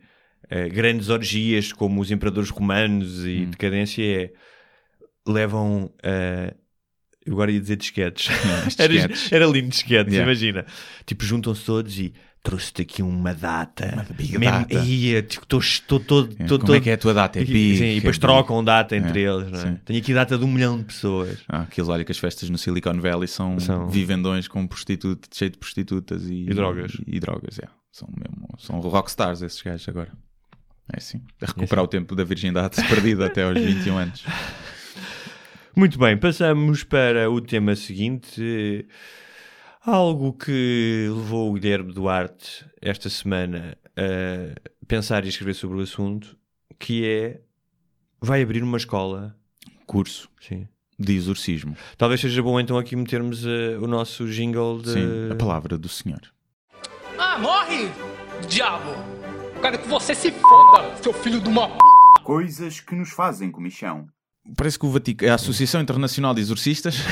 eh, 0.49 0.69
grandes 0.69 1.09
orgias 1.09 1.73
como 1.73 1.99
os 1.99 2.11
imperadores 2.11 2.49
romanos 2.49 3.25
e 3.25 3.41
Hum. 3.45 3.49
decadência, 3.49 4.03
é, 4.03 4.31
levam. 5.27 5.91
eh, 6.01 6.53
eu 7.25 7.33
agora 7.33 7.51
ia 7.51 7.59
dizer 7.59 7.75
disquetes. 7.77 8.29
Era, 8.79 8.93
era 9.31 9.45
lindo 9.45 9.69
disquetes, 9.69 10.13
Yeah. 10.13 10.23
imagina. 10.31 10.65
Tipo, 11.05 11.23
juntam-se 11.23 11.63
todos 11.65 11.97
e 11.99 12.13
trouxe-te 12.43 12.81
aqui 12.81 13.03
uma 13.03 13.33
data. 13.35 13.91
Uma 13.93 14.03
big 14.15 14.37
Mesmo- 14.39 14.59
data. 14.59 14.73
Ia, 14.73 15.21
tipo, 15.21 15.57
estou 15.59 15.99
todo. 15.99 16.35
É, 16.39 16.43
estou 16.43 16.57
como 16.59 16.73
é 16.73 16.79
que 16.79 16.89
é 16.89 16.93
a 16.93 16.97
tua 16.97 17.13
data? 17.13 17.37
É 17.37 17.43
E- 17.43 17.45
big, 17.45 17.77
sim, 17.77 17.83
é 17.83 17.91
e 17.91 17.95
depois 17.97 18.17
big. 18.17 18.21
trocam 18.21 18.63
data 18.63 18.95
entre 18.95 19.23
É, 19.23 19.27
eles, 19.31 19.51
não 19.51 19.59
é? 19.59 19.61
sim. 19.61 19.79
Tenho 19.85 19.99
aqui 19.99 20.13
data 20.13 20.37
de 20.37 20.43
um 20.43 20.47
milhão 20.51 20.77
de 20.79 20.85
pessoas. 20.85 21.37
Ah, 21.47 21.61
aqueles, 21.61 21.87
olha 21.89 22.03
que 22.03 22.11
as 22.11 22.17
festas 22.17 22.49
no 22.49 22.57
Silicon 22.57 22.99
Valley 22.99 23.27
são, 23.27 23.59
São- 23.59 23.87
vivendões 23.87 24.47
com 24.47 24.65
prostitutas, 24.65 25.29
cheio 25.37 25.51
de 25.51 25.57
prostitutas 25.59 26.25
e, 26.27 26.45
E 26.49 26.53
drogas. 26.53 26.93
E, 27.05 27.19
drogas, 27.19 27.59
é. 27.59 27.67
São 27.91 28.07
mesmo, 28.17 28.47
são 28.57 28.79
rockstars 28.79 29.41
esses 29.43 29.61
gajos 29.61 29.87
agora. 29.89 30.11
É 30.93 30.97
assim, 30.97 31.21
a 31.41 31.45
recuperar 31.45 31.83
o 31.85 31.87
tempo 31.87 32.15
da 32.15 32.23
virgindade 32.23 32.75
perdida 32.89 33.27
até 33.27 33.43
aos 33.43 33.59
21 33.59 33.97
anos. 33.97 34.23
Muito 35.81 35.97
bem, 35.97 36.15
passamos 36.15 36.83
para 36.83 37.27
o 37.27 37.41
tema 37.41 37.75
seguinte. 37.75 38.87
Algo 39.83 40.31
que 40.31 41.07
levou 41.09 41.49
o 41.49 41.53
Guilherme 41.53 41.91
Duarte 41.91 42.63
esta 42.79 43.09
semana 43.09 43.75
a 43.97 44.85
pensar 44.85 45.25
e 45.25 45.29
escrever 45.29 45.55
sobre 45.55 45.79
o 45.79 45.81
assunto, 45.81 46.37
que 46.77 47.03
é 47.03 47.41
vai 48.21 48.43
abrir 48.43 48.61
uma 48.61 48.77
escola. 48.77 49.35
Curso 49.87 50.29
Sim. 50.39 50.67
de 50.99 51.15
exorcismo. 51.15 51.75
Talvez 51.97 52.21
seja 52.21 52.43
bom 52.43 52.59
então 52.59 52.77
aqui 52.77 52.95
metermos 52.95 53.43
eh, 53.43 53.75
o 53.81 53.87
nosso 53.87 54.27
jingle 54.27 54.83
de. 54.83 54.91
Sim, 54.91 55.31
a 55.31 55.35
palavra 55.35 55.79
do 55.79 55.89
Senhor. 55.89 56.21
Ah, 57.17 57.39
morre, 57.39 57.89
diabo! 58.47 58.91
Quero 59.59 59.79
que 59.79 59.87
você 59.87 60.13
se 60.13 60.31
foda, 60.31 60.95
seu 60.97 61.11
filho 61.11 61.41
de 61.41 61.49
uma 61.49 61.69
p. 61.69 61.77
Coisas 62.23 62.79
que 62.79 62.93
nos 62.93 63.09
fazem 63.09 63.49
comichão. 63.49 64.07
Parece 64.55 64.77
que 64.77 64.85
o 64.85 64.89
Vatic... 64.89 65.23
a 65.23 65.35
Associação 65.35 65.81
Internacional 65.81 66.33
de 66.33 66.41
Exorcistas. 66.41 66.97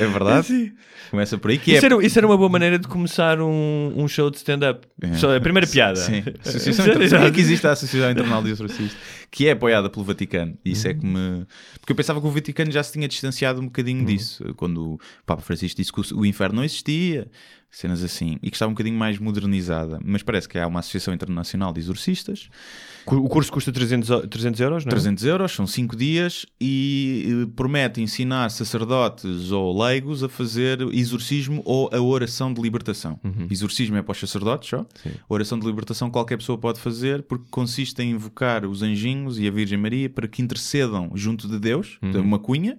é 0.00 0.06
verdade? 0.06 0.74
Começa 1.10 1.38
por 1.38 1.50
aí 1.50 1.58
que 1.58 1.72
é. 1.72 1.76
Isso, 1.76 1.86
era, 1.86 2.04
isso 2.04 2.18
era 2.18 2.26
uma 2.26 2.36
boa 2.36 2.48
maneira 2.48 2.78
de 2.78 2.88
começar 2.88 3.40
um, 3.40 3.92
um 3.96 4.08
show 4.08 4.30
de 4.30 4.38
stand-up. 4.38 4.86
É. 5.00 5.14
Só 5.14 5.36
A 5.36 5.40
primeira 5.40 5.66
piada. 5.66 5.96
Sim. 5.96 6.24
Associação 6.44 6.86
Inter... 6.86 7.08
Sabia 7.08 7.30
que 7.30 7.40
existe 7.40 7.66
a 7.66 7.72
Associação 7.72 8.10
Internacional 8.10 8.42
de 8.42 8.50
Exorcistas, 8.50 8.96
que 9.30 9.46
é 9.48 9.52
apoiada 9.52 9.88
pelo 9.90 10.04
Vaticano. 10.04 10.56
E 10.64 10.72
Isso 10.72 10.86
é 10.88 10.94
que 10.94 11.04
me. 11.04 11.46
Porque 11.80 11.92
eu 11.92 11.96
pensava 11.96 12.20
que 12.20 12.26
o 12.26 12.30
Vaticano 12.30 12.70
já 12.70 12.82
se 12.82 12.92
tinha 12.92 13.08
distanciado 13.08 13.60
um 13.60 13.64
bocadinho 13.66 14.04
disso. 14.06 14.44
Quando 14.56 14.94
o 14.94 15.00
Papa 15.24 15.42
Francisco 15.42 15.76
disse 15.80 15.92
que 15.92 16.00
o- 16.14 16.24
inferno 16.26 16.56
não 16.56 16.64
existia, 16.64 17.28
cenas 17.70 18.02
assim, 18.02 18.38
e 18.42 18.48
que 18.50 18.56
estava 18.56 18.70
um 18.70 18.74
bocadinho 18.74 18.96
mais 18.96 19.18
modernizada. 19.18 19.98
Mas 20.04 20.22
parece 20.22 20.48
que 20.48 20.58
há 20.58 20.66
uma 20.66 20.80
Associação 20.80 21.12
Internacional 21.12 21.72
de 21.72 21.80
Exorcistas. 21.80 22.48
O 23.06 23.28
curso 23.28 23.52
custa 23.52 23.70
300, 23.70 24.08
o- 24.10 24.26
300 24.26 24.60
euros, 24.60 24.84
não 24.84 24.88
é? 24.90 24.90
300 24.90 25.24
euros, 25.24 25.52
são 25.52 25.66
5 25.66 25.94
dias 25.94 26.46
e 26.60 27.44
eh, 27.44 27.50
promete 27.54 28.00
ensinar 28.00 28.50
sacerdotes 28.50 29.50
ou 29.52 29.76
leigos 29.80 30.22
a 30.22 30.28
fazer 30.28 30.80
exorcismo 30.92 31.62
ou 31.64 31.88
a 31.92 32.00
oração 32.00 32.52
de 32.52 32.60
libertação. 32.60 33.20
Exorcismo 33.50 33.96
é 33.96 34.02
para 34.02 34.12
os 34.12 34.18
sacerdotes 34.20 34.68
só. 34.70 34.86
Oração 35.28 35.58
de 35.58 35.66
libertação 35.66 36.10
qualquer 36.10 36.36
pessoa 36.38 36.56
pode 36.58 36.80
fazer 36.80 37.22
porque 37.22 37.44
consiste 37.50 38.00
em 38.02 38.10
invocar 38.12 38.64
os 38.64 38.82
anjinhos 38.82 39.15
e 39.38 39.46
a 39.46 39.50
Virgem 39.50 39.78
Maria 39.78 40.10
para 40.10 40.28
que 40.28 40.42
intercedam 40.42 41.10
junto 41.14 41.48
de 41.48 41.58
Deus, 41.58 41.98
tem 42.00 42.20
uma 42.20 42.38
cunha, 42.38 42.76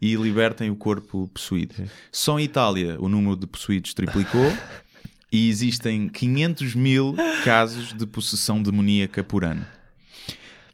e 0.00 0.14
libertem 0.14 0.70
o 0.70 0.76
corpo 0.76 1.28
possuído. 1.28 1.74
Só 2.10 2.38
em 2.38 2.44
Itália 2.44 2.96
o 3.00 3.08
número 3.08 3.36
de 3.36 3.46
possuídos 3.46 3.94
triplicou. 3.94 4.52
E 5.32 5.48
existem 5.48 6.08
500 6.08 6.76
mil 6.76 7.16
casos 7.42 7.92
de 7.92 8.06
possessão 8.06 8.62
demoníaca 8.62 9.24
por 9.24 9.44
ano. 9.44 9.66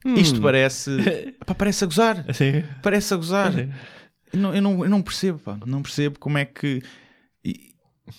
Isto 0.05 0.43
parece. 0.43 0.91
Pá, 1.47 1.55
parece 1.55 1.85
a 1.85 1.87
gozar. 1.87 2.35
Sim. 2.35 2.63
Parece 2.83 3.15
a 3.15 3.17
gozar. 3.17 3.59
Eu 3.59 4.39
não, 4.39 4.55
eu, 4.55 4.61
não, 4.61 4.85
eu 4.85 4.91
não 4.91 5.01
percebo, 5.01 5.39
pá. 5.39 5.59
Não 5.67 5.83
percebo 5.83 6.19
como 6.19 6.37
é 6.37 6.45
que. 6.45 6.83
E, 7.45 7.75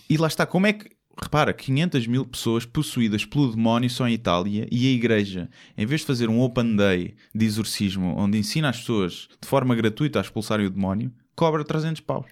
e 0.10 0.18
lá 0.18 0.28
está, 0.28 0.46
como 0.46 0.68
é 0.68 0.74
que. 0.74 0.90
Repara, 1.24 1.54
500 1.54 2.08
mil 2.08 2.26
pessoas 2.26 2.66
possuídas 2.66 3.24
pelo 3.26 3.52
demónio 3.52 3.90
só 3.90 4.08
em 4.08 4.14
Itália 4.14 4.68
e 4.72 4.88
a 4.88 4.92
igreja, 4.92 5.50
em 5.78 5.86
vez 5.86 6.02
de 6.02 6.08
fazer 6.08 6.30
um 6.30 6.42
open 6.42 6.76
day 6.76 7.16
de 7.34 7.46
exorcismo 7.46 8.16
onde 8.18 8.38
ensina 8.38 8.70
as 8.70 8.80
pessoas 8.80 9.30
de 9.40 9.48
forma 9.48 9.76
gratuita 9.76 10.20
a 10.20 10.22
expulsarem 10.22 10.66
o 10.66 10.70
demónio, 10.70 11.14
cobra 11.36 11.64
300 11.64 12.02
paus. 12.02 12.26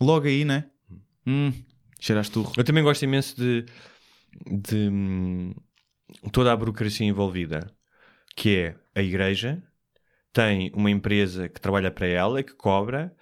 Logo 0.00 0.26
aí, 0.26 0.44
né? 0.44 0.66
Hum, 1.26 1.52
cheiras 2.00 2.28
turro. 2.28 2.52
Eu 2.56 2.64
também 2.64 2.82
gosto 2.82 3.04
imenso 3.04 3.36
de, 3.36 3.64
de 4.46 4.88
hum, 4.88 5.54
toda 6.32 6.52
a 6.52 6.56
burocracia 6.56 7.06
envolvida, 7.06 7.70
que 8.36 8.56
é 8.56 8.76
a 8.94 9.02
igreja 9.02 9.62
tem 10.34 10.72
uma 10.74 10.90
empresa 10.90 11.48
que 11.48 11.60
trabalha 11.60 11.92
para 11.92 12.08
ela, 12.08 12.42
que 12.42 12.52
cobra, 12.54 13.14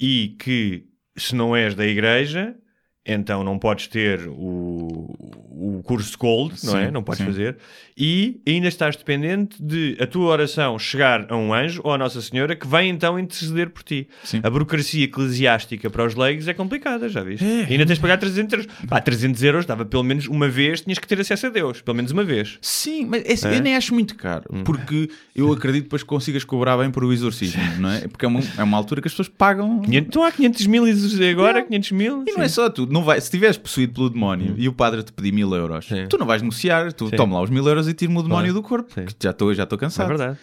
e 0.00 0.34
que 0.40 0.88
se 1.14 1.34
não 1.34 1.54
és 1.54 1.74
da 1.74 1.86
igreja, 1.86 2.56
então 3.04 3.44
não 3.44 3.58
podes 3.58 3.86
ter 3.86 4.26
o, 4.28 5.14
o 5.56 5.82
curso 5.82 6.16
Gold, 6.18 6.54
não 6.64 6.76
é? 6.78 6.86
Sim, 6.86 6.90
Não 6.92 7.02
podes 7.02 7.18
sim. 7.20 7.26
fazer. 7.26 7.56
E 7.96 8.40
ainda 8.46 8.66
estás 8.68 8.96
dependente 8.96 9.62
de 9.62 9.96
a 10.00 10.06
tua 10.06 10.26
oração 10.26 10.78
chegar 10.78 11.26
a 11.30 11.36
um 11.36 11.54
anjo 11.54 11.80
ou 11.84 11.92
a 11.92 11.98
Nossa 11.98 12.20
Senhora 12.20 12.56
que 12.56 12.66
vai 12.66 12.86
então 12.86 13.18
interceder 13.18 13.70
por 13.70 13.82
ti. 13.82 14.08
Sim. 14.24 14.40
A 14.42 14.50
burocracia 14.50 15.04
eclesiástica 15.04 15.88
para 15.88 16.04
os 16.04 16.14
leigos 16.14 16.48
é 16.48 16.54
complicada, 16.54 17.08
já 17.08 17.22
viste? 17.22 17.44
É. 17.44 17.66
E 17.68 17.72
ainda 17.72 17.86
tens 17.86 17.96
de 17.96 18.00
pagar 18.00 18.18
300 18.18 18.52
euros. 18.52 18.66
Pá, 18.88 19.00
300 19.00 19.42
euros 19.42 19.66
dava 19.66 19.84
pelo 19.84 20.02
menos 20.02 20.26
uma 20.26 20.48
vez, 20.48 20.80
tinhas 20.80 20.98
que 20.98 21.06
ter 21.06 21.20
acesso 21.20 21.46
a 21.46 21.50
Deus. 21.50 21.80
Pelo 21.80 21.96
menos 21.96 22.10
uma 22.10 22.24
vez. 22.24 22.58
Sim, 22.60 23.06
mas 23.06 23.24
é 23.24 23.32
assim, 23.32 23.46
É? 23.48 23.50
Hum. 23.50 23.54
eu 23.54 23.62
nem 23.62 23.76
acho 23.76 23.94
muito 23.94 24.16
caro, 24.16 24.44
porque 24.64 25.08
eu 25.34 25.52
acredito 25.52 25.84
depois 25.84 26.02
que 26.02 26.08
consigas 26.08 26.42
cobrar 26.44 26.76
bem 26.76 26.90
por 26.90 27.04
o 27.04 27.12
exorcismo, 27.12 27.62
não 27.78 27.90
é? 27.90 28.08
Porque 28.08 28.24
é 28.24 28.28
uma, 28.28 28.40
é 28.58 28.62
uma 28.62 28.76
altura 28.76 29.00
que 29.00 29.08
as 29.08 29.12
pessoas 29.12 29.28
pagam. 29.28 29.80
500, 29.82 30.08
então 30.08 30.24
há 30.24 30.32
500 30.32 30.66
mil 30.66 30.84
agora, 31.30 31.62
500 31.62 31.92
mil. 31.92 32.24
E 32.26 32.32
não 32.32 32.42
é 32.42 32.48
só 32.48 32.68
tu, 32.68 32.86
não 32.86 33.02
vai, 33.04 33.20
se 33.20 33.26
estiveres 33.26 33.56
possuído 33.56 33.92
pelo 33.94 34.10
demónio 34.10 34.54
e 34.56 34.68
o 34.68 34.72
padre 34.72 35.02
te 35.02 35.12
pedir 35.12 35.32
mil 35.32 35.43
euros, 35.52 35.86
Sim. 35.86 36.06
tu 36.08 36.16
não 36.16 36.26
vais 36.26 36.40
negociar, 36.40 36.92
tu 36.92 37.08
Sim. 37.10 37.16
toma 37.16 37.34
lá 37.34 37.42
os 37.42 37.50
mil 37.50 37.66
euros 37.66 37.88
e 37.88 37.94
tira-me 37.94 38.18
o 38.18 38.22
demónio 38.22 38.52
Claro. 38.52 38.62
do 38.62 38.68
corpo, 38.68 38.92
Sim. 38.94 39.06
já 39.20 39.30
estou 39.30 39.52
já 39.52 39.64
estou 39.64 39.76
É 39.76 39.80
cansado. 39.80 40.06
verdade. 40.08 40.38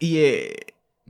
E 0.00 0.18
é. 0.18 0.56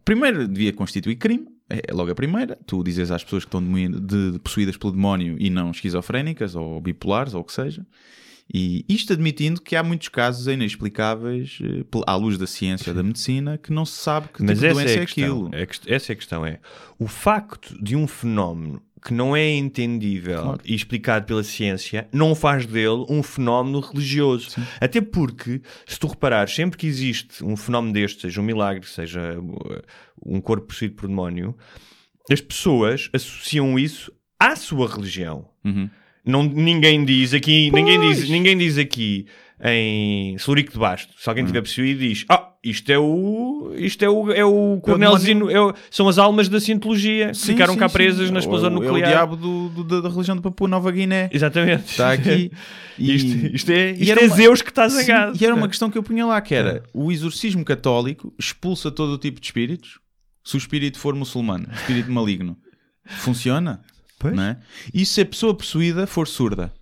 Primeiro 0.04 0.46
devia 0.46 0.72
constituir 0.72 1.16
crime, 1.16 1.46
é 1.68 1.92
logo 1.92 2.10
a 2.10 2.14
primeira. 2.14 2.58
Tu 2.66 2.82
dizes 2.84 3.10
às 3.10 3.24
pessoas 3.24 3.44
que 3.44 3.48
estão 3.48 3.62
de- 3.62 4.32
de- 4.32 4.38
possuídas 4.38 4.76
pelo 4.76 4.92
demónio 4.92 5.36
e 5.40 5.48
não 5.48 5.70
esquizofrénicas 5.70 6.54
ou 6.54 6.80
bipolares 6.80 7.32
ou 7.34 7.40
o 7.40 7.44
que 7.44 7.52
seja. 7.52 7.86
E 8.52 8.84
isto 8.86 9.14
admitindo 9.14 9.62
que 9.62 9.74
há 9.74 9.82
muitos 9.82 10.08
casos 10.10 10.46
inexplicáveis 10.46 11.58
eh, 11.62 11.82
à 12.06 12.14
luz 12.14 12.36
da 12.36 12.46
ciência 12.46 12.90
ou 12.90 12.94
da 12.94 13.02
medicina 13.02 13.56
que 13.56 13.72
não 13.72 13.86
se 13.86 13.96
sabe 13.98 14.28
que 14.28 14.42
Mas 14.42 14.58
tipo 14.58 14.60
de 14.60 14.66
essa 14.66 14.74
doença 14.74 14.94
é 14.94 14.98
é, 14.98 15.02
aquilo. 15.02 15.50
É 15.54 15.66
essa 15.94 16.12
é 16.12 16.14
a 16.14 16.16
questão. 16.16 16.44
É 16.44 16.60
o 16.98 17.06
facto 17.08 17.74
de 17.82 17.96
um 17.96 18.06
fenómeno 18.06 18.82
que 19.04 19.12
não 19.12 19.36
é 19.36 19.50
entendível 19.54 20.40
Claro. 20.42 20.60
e 20.64 20.74
explicado 20.74 21.26
pela 21.26 21.42
ciência 21.42 22.08
não 22.10 22.34
faz 22.34 22.64
dele 22.64 23.04
um 23.10 23.22
fenómeno 23.22 23.80
religioso. 23.80 24.48
Até 24.80 25.00
porque, 25.00 25.60
se 25.86 25.98
tu 26.00 26.06
reparares, 26.06 26.54
sempre 26.54 26.78
que 26.78 26.86
existe 26.86 27.44
um 27.44 27.54
fenómeno 27.56 27.92
deste, 27.92 28.22
seja 28.22 28.40
um 28.40 28.44
milagre, 28.44 28.86
seja 28.88 29.38
uh, 29.38 29.82
um 30.24 30.40
corpo 30.40 30.68
possuído 30.68 30.94
por 30.94 31.06
demónio, 31.06 31.54
as 32.30 32.40
pessoas 32.40 33.10
associam 33.12 33.78
isso 33.78 34.10
à 34.40 34.56
sua 34.56 34.88
religião. 34.88 35.48
Uhum. 35.62 35.90
Não, 36.24 36.42
ninguém 36.42 37.04
diz 37.04 37.34
aqui, 37.34 37.70
ninguém 37.70 38.00
diz, 38.00 38.16
Pois. 38.20 38.30
ninguém 38.30 38.56
diz 38.56 38.78
aqui 38.78 39.26
em 39.62 40.38
Celurico 40.38 40.72
de 40.72 40.78
Basto. 40.78 41.12
Se 41.18 41.28
alguém 41.28 41.44
tiver 41.44 41.60
possuído, 41.60 42.00
diz: 42.00 42.24
Ah, 42.30 42.53
isto 42.64 42.90
é 42.90 42.98
o. 42.98 43.72
Isto 43.76 44.04
é 44.04 44.08
o, 44.08 44.32
é 44.32 44.44
o 44.44 44.80
coronelzinho. 44.80 45.50
é 45.50 45.60
o- 45.60 45.74
são 45.90 46.08
as 46.08 46.16
almas 46.18 46.48
da 46.48 46.58
cientologia 46.60 47.28
que 47.28 47.34
Sim, 47.36 47.52
ficaram 47.52 47.74
sim, 47.74 47.78
cá 47.78 47.88
sim. 47.88 47.92
presas 47.92 48.30
na 48.30 48.36
É 48.36 48.38
o- 48.38 48.40
explosão 48.40 48.68
É 48.68 48.72
nuclear. 48.72 48.94
o 48.96 49.12
diabo 49.12 49.36
do- 49.36 49.68
do- 49.84 50.02
da 50.02 50.08
religião 50.08 50.36
de 50.36 50.42
Papua 50.42 50.66
Nova 50.68 50.90
Guiné. 50.90 51.28
Exatamente. 51.32 51.90
Está 51.90 52.12
aqui. 52.12 52.50
E- 52.96 53.12
Isto, 53.16 53.46
isto 53.56 53.70
é, 53.72 53.90
isto 53.90 54.18
é 54.20 54.24
uma- 54.26 54.36
Zeus 54.36 54.62
que 54.62 54.68
está 54.70 54.88
Sim, 54.88 55.00
zangado. 55.02 55.36
e 55.40 55.44
era 55.44 55.52
uma 55.52 55.66
questão 55.68 55.90
que 55.90 55.98
eu 55.98 56.02
punha 56.02 56.24
lá, 56.24 56.40
que 56.40 56.54
era 56.54 56.84
o 56.94 57.10
exorcismo 57.10 57.64
católico 57.64 58.32
expulsa 58.38 58.88
todo 58.88 59.10
o 59.14 59.18
tipo 59.18 59.40
de 59.40 59.46
espíritos. 59.46 59.98
Se 60.44 60.56
o 60.56 60.58
espírito 60.58 60.96
for 60.98 61.12
muçulmano, 61.14 61.66
espírito 61.74 62.12
maligno, 62.12 62.56
funciona? 63.04 63.80
Pois. 64.18 64.38
É? 64.38 64.56
E 64.92 65.04
se 65.04 65.20
a 65.22 65.26
pessoa 65.26 65.52
possuída 65.54 66.06
for 66.06 66.28
surda? 66.28 66.72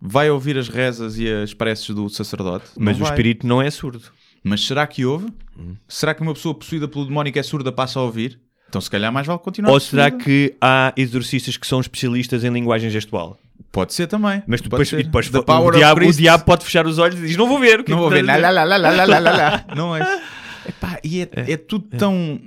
Vai 0.00 0.30
ouvir 0.30 0.56
as 0.58 0.68
rezas 0.68 1.18
e 1.18 1.28
as 1.30 1.54
preces 1.54 1.88
do 1.94 2.08
sacerdote? 2.08 2.66
Mas 2.78 3.00
o 3.00 3.04
espírito 3.04 3.46
não 3.46 3.60
é 3.62 3.70
surdo. 3.70 4.02
Mas 4.44 4.64
será 4.64 4.86
que 4.86 5.04
ouve? 5.06 5.26
Hum. 5.58 5.74
Será 5.88 6.14
que 6.14 6.20
uma 6.22 6.34
pessoa 6.34 6.54
possuída 6.54 6.86
pelo 6.86 7.06
demónio 7.06 7.32
que 7.32 7.38
é 7.38 7.42
surda 7.42 7.72
passa 7.72 7.98
a 7.98 8.02
ouvir? 8.02 8.38
Então 8.68 8.80
se 8.80 8.90
calhar 8.90 9.10
mais 9.12 9.26
vale 9.26 9.38
continuar 9.38 9.72
Ou 9.72 9.80
será 9.80 10.10
que 10.10 10.54
há 10.60 10.92
exorcistas 10.96 11.56
que 11.56 11.66
são 11.66 11.80
especialistas 11.80 12.44
em 12.44 12.50
linguagem 12.50 12.90
gestual? 12.90 13.38
Pode 13.72 13.94
ser 13.94 14.06
também. 14.06 14.42
Mas 14.46 14.60
depois, 14.60 14.88
ser. 14.88 15.02
depois 15.02 15.28
o, 15.28 15.70
diabo, 15.70 16.04
o 16.06 16.12
diabo 16.12 16.44
pode 16.44 16.64
fechar 16.64 16.86
os 16.86 16.98
olhos 16.98 17.18
e 17.18 17.26
diz: 17.26 17.36
Não 17.36 17.48
vou 17.48 17.58
ver. 17.58 17.82
que 17.82 17.90
Não 17.92 17.98
é 17.98 18.00
vou 18.02 18.10
ver. 18.10 18.24
Lá, 18.24 18.34
dizer?" 18.36 18.42
lá, 18.50 18.64
lá, 18.64 18.76
lá, 18.76 18.90
lá, 18.90 19.04
lá, 19.18 19.18
lá. 19.30 19.64
Não 19.74 19.96
é? 19.96 20.22
Epá, 20.68 20.98
e 21.02 21.20
é, 21.20 21.28
é 21.52 21.56
tudo 21.56 21.86
tão, 21.96 22.40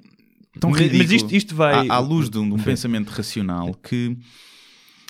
tão 0.60 0.70
Mas- 0.70 0.82
mas 0.82 0.92
ridículo. 0.92 1.16
isto- 1.16 1.36
isto 1.36 1.56
vai- 1.56 1.88
À, 1.88 1.96
à 1.96 2.00
luz 2.00 2.30
de 2.30 2.38
um, 2.38 2.48
de 2.48 2.54
um 2.56 2.60
pensamento 2.64 3.10
racional 3.10 3.74
que... 3.76 4.18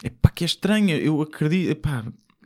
Epá, 0.03 0.29
que 0.29 0.43
é 0.43 0.47
estranho. 0.47 0.91
Eu 0.97 1.21
acredito... 1.21 1.69
Epá, 1.71 2.03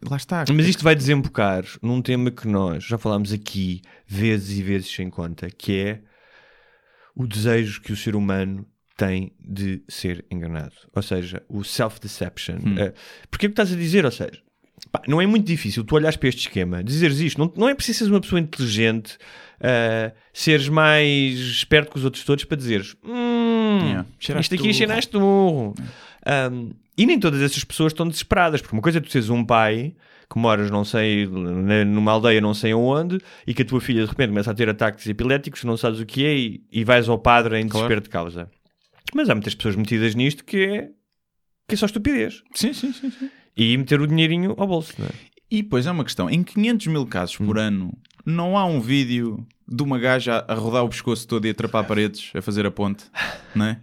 lá 0.10 0.18
está. 0.18 0.46
Mas 0.54 0.68
isto 0.68 0.84
vai 0.84 0.96
desembocar 0.96 1.64
num 1.82 2.02
tema 2.02 2.32
que 2.32 2.48
nós 2.48 2.84
já 2.84 2.98
falámos 2.98 3.32
aqui 3.32 3.82
vezes 4.08 4.58
e 4.58 4.64
vezes 4.64 4.94
sem 4.94 5.10
conta, 5.10 5.50
que 5.50 5.80
é 5.80 6.02
o 7.16 7.28
desejo 7.28 7.82
que 7.82 7.92
o 7.92 7.98
ser 7.98 8.16
humano 8.16 8.66
tem 8.98 9.32
de 9.40 9.82
ser 9.88 10.26
enganado. 10.30 10.76
Ou 10.96 11.02
seja, 11.02 11.44
o 11.50 11.64
self-deception. 11.64 12.58
Eh, 12.78 12.94
porque 13.30 13.46
é 13.46 13.50
que 13.50 13.54
estás 13.54 13.72
a 13.72 13.76
dizer? 13.76 14.06
Ou 14.06 14.12
seja, 14.12 14.40
pá, 14.92 15.02
não 15.08 15.22
é 15.22 15.26
muito 15.26 15.46
difícil 15.46 15.84
tu 15.84 15.96
olhares 15.96 16.18
para 16.18 16.30
este 16.30 16.42
esquema, 16.48 16.84
dizeres 16.84 17.20
isto. 17.20 17.40
Não, 17.40 17.52
não 17.56 17.70
é 17.70 17.74
preciso 17.74 18.00
seres 18.00 18.12
uma 18.12 18.22
pessoa 18.22 18.40
inteligente, 18.40 19.18
eh, 19.60 20.14
seres 20.34 20.70
mais 20.70 21.40
esperto 21.40 21.92
que 21.92 21.98
os 21.98 22.06
outros 22.06 22.24
todos 22.24 22.46
para 22.46 22.58
dizeres 22.58 22.96
hum, 23.04 23.52
Yeah. 23.82 24.08
Isto 24.40 24.56
aqui 24.56 24.64
burro." 24.64 24.74
cheiraste 24.74 25.12
burro. 25.18 25.76
Um, 26.52 26.72
e 27.02 27.06
nem 27.06 27.20
todas 27.20 27.42
essas 27.42 27.64
pessoas 27.64 27.92
estão 27.94 28.08
desesperadas, 28.08 28.62
porque 28.62 28.76
uma 28.76 28.82
coisa 28.82 28.98
é 28.98 29.02
tu 29.02 29.10
seres 29.12 29.30
um 29.30 29.44
pai 29.44 29.96
que 30.32 30.40
moras, 30.40 30.72
não 30.72 30.86
sei, 30.86 31.28
numa 31.28 32.12
aldeia 32.14 32.40
não 32.40 32.54
sei 32.54 32.72
aonde, 32.72 33.18
e 33.46 33.54
que 33.54 33.64
a 33.64 33.66
tua 33.66 33.82
filha 33.82 34.04
de 34.04 34.10
repente 34.10 34.30
começa 34.30 34.52
a 34.52 34.54
ter 34.54 34.70
ataques 34.70 35.06
epiléticos, 35.08 35.64
não 35.66 35.76
sabes 35.76 36.00
o 36.00 36.06
que 36.06 36.26
é, 36.26 36.34
e, 36.38 36.64
e 36.72 36.84
vais 36.86 37.10
ao 37.10 37.20
padre 37.20 37.60
em 37.60 37.66
desespero 37.68 38.00
de 38.02 38.08
causa. 38.10 38.50
Mas 39.14 39.30
há 39.30 39.36
muitas 39.36 39.54
pessoas 39.56 39.76
metidas 39.76 40.16
nisto 40.16 40.46
que 40.46 40.58
é, 40.64 40.90
que 41.68 41.74
é 41.74 41.78
só 41.78 41.86
estupidez. 41.86 42.44
Sim, 42.54 42.72
sim, 42.72 42.94
sim, 42.94 43.12
sim. 43.12 43.30
E 43.58 43.76
meter 43.78 44.00
o 44.00 44.08
dinheirinho 44.08 44.56
ao 44.58 44.66
bolso, 44.68 44.94
é? 45.02 45.10
E 45.50 45.62
depois 45.64 45.86
é 45.86 45.92
uma 45.92 46.06
questão. 46.06 46.30
Em 46.30 46.44
500 46.44 46.88
mil 46.88 47.06
casos 47.06 47.36
por 47.36 47.58
Hum. 47.58 47.62
ano, 47.62 47.98
não 48.26 48.58
há 48.58 48.66
um 48.66 48.80
vídeo 48.80 49.46
de 49.68 49.84
uma 49.84 50.00
gaja 50.00 50.46
a 50.48 50.54
rodar 50.54 50.86
o 50.86 50.90
pescoço 50.90 51.28
todo 51.28 51.46
e 51.46 51.50
a 51.50 51.52
atrapar 51.52 51.84
paredes, 51.86 52.32
a 52.34 52.42
fazer 52.42 52.66
a 52.66 52.72
ponte, 52.72 53.04
não 53.54 53.66
é? 53.66 53.82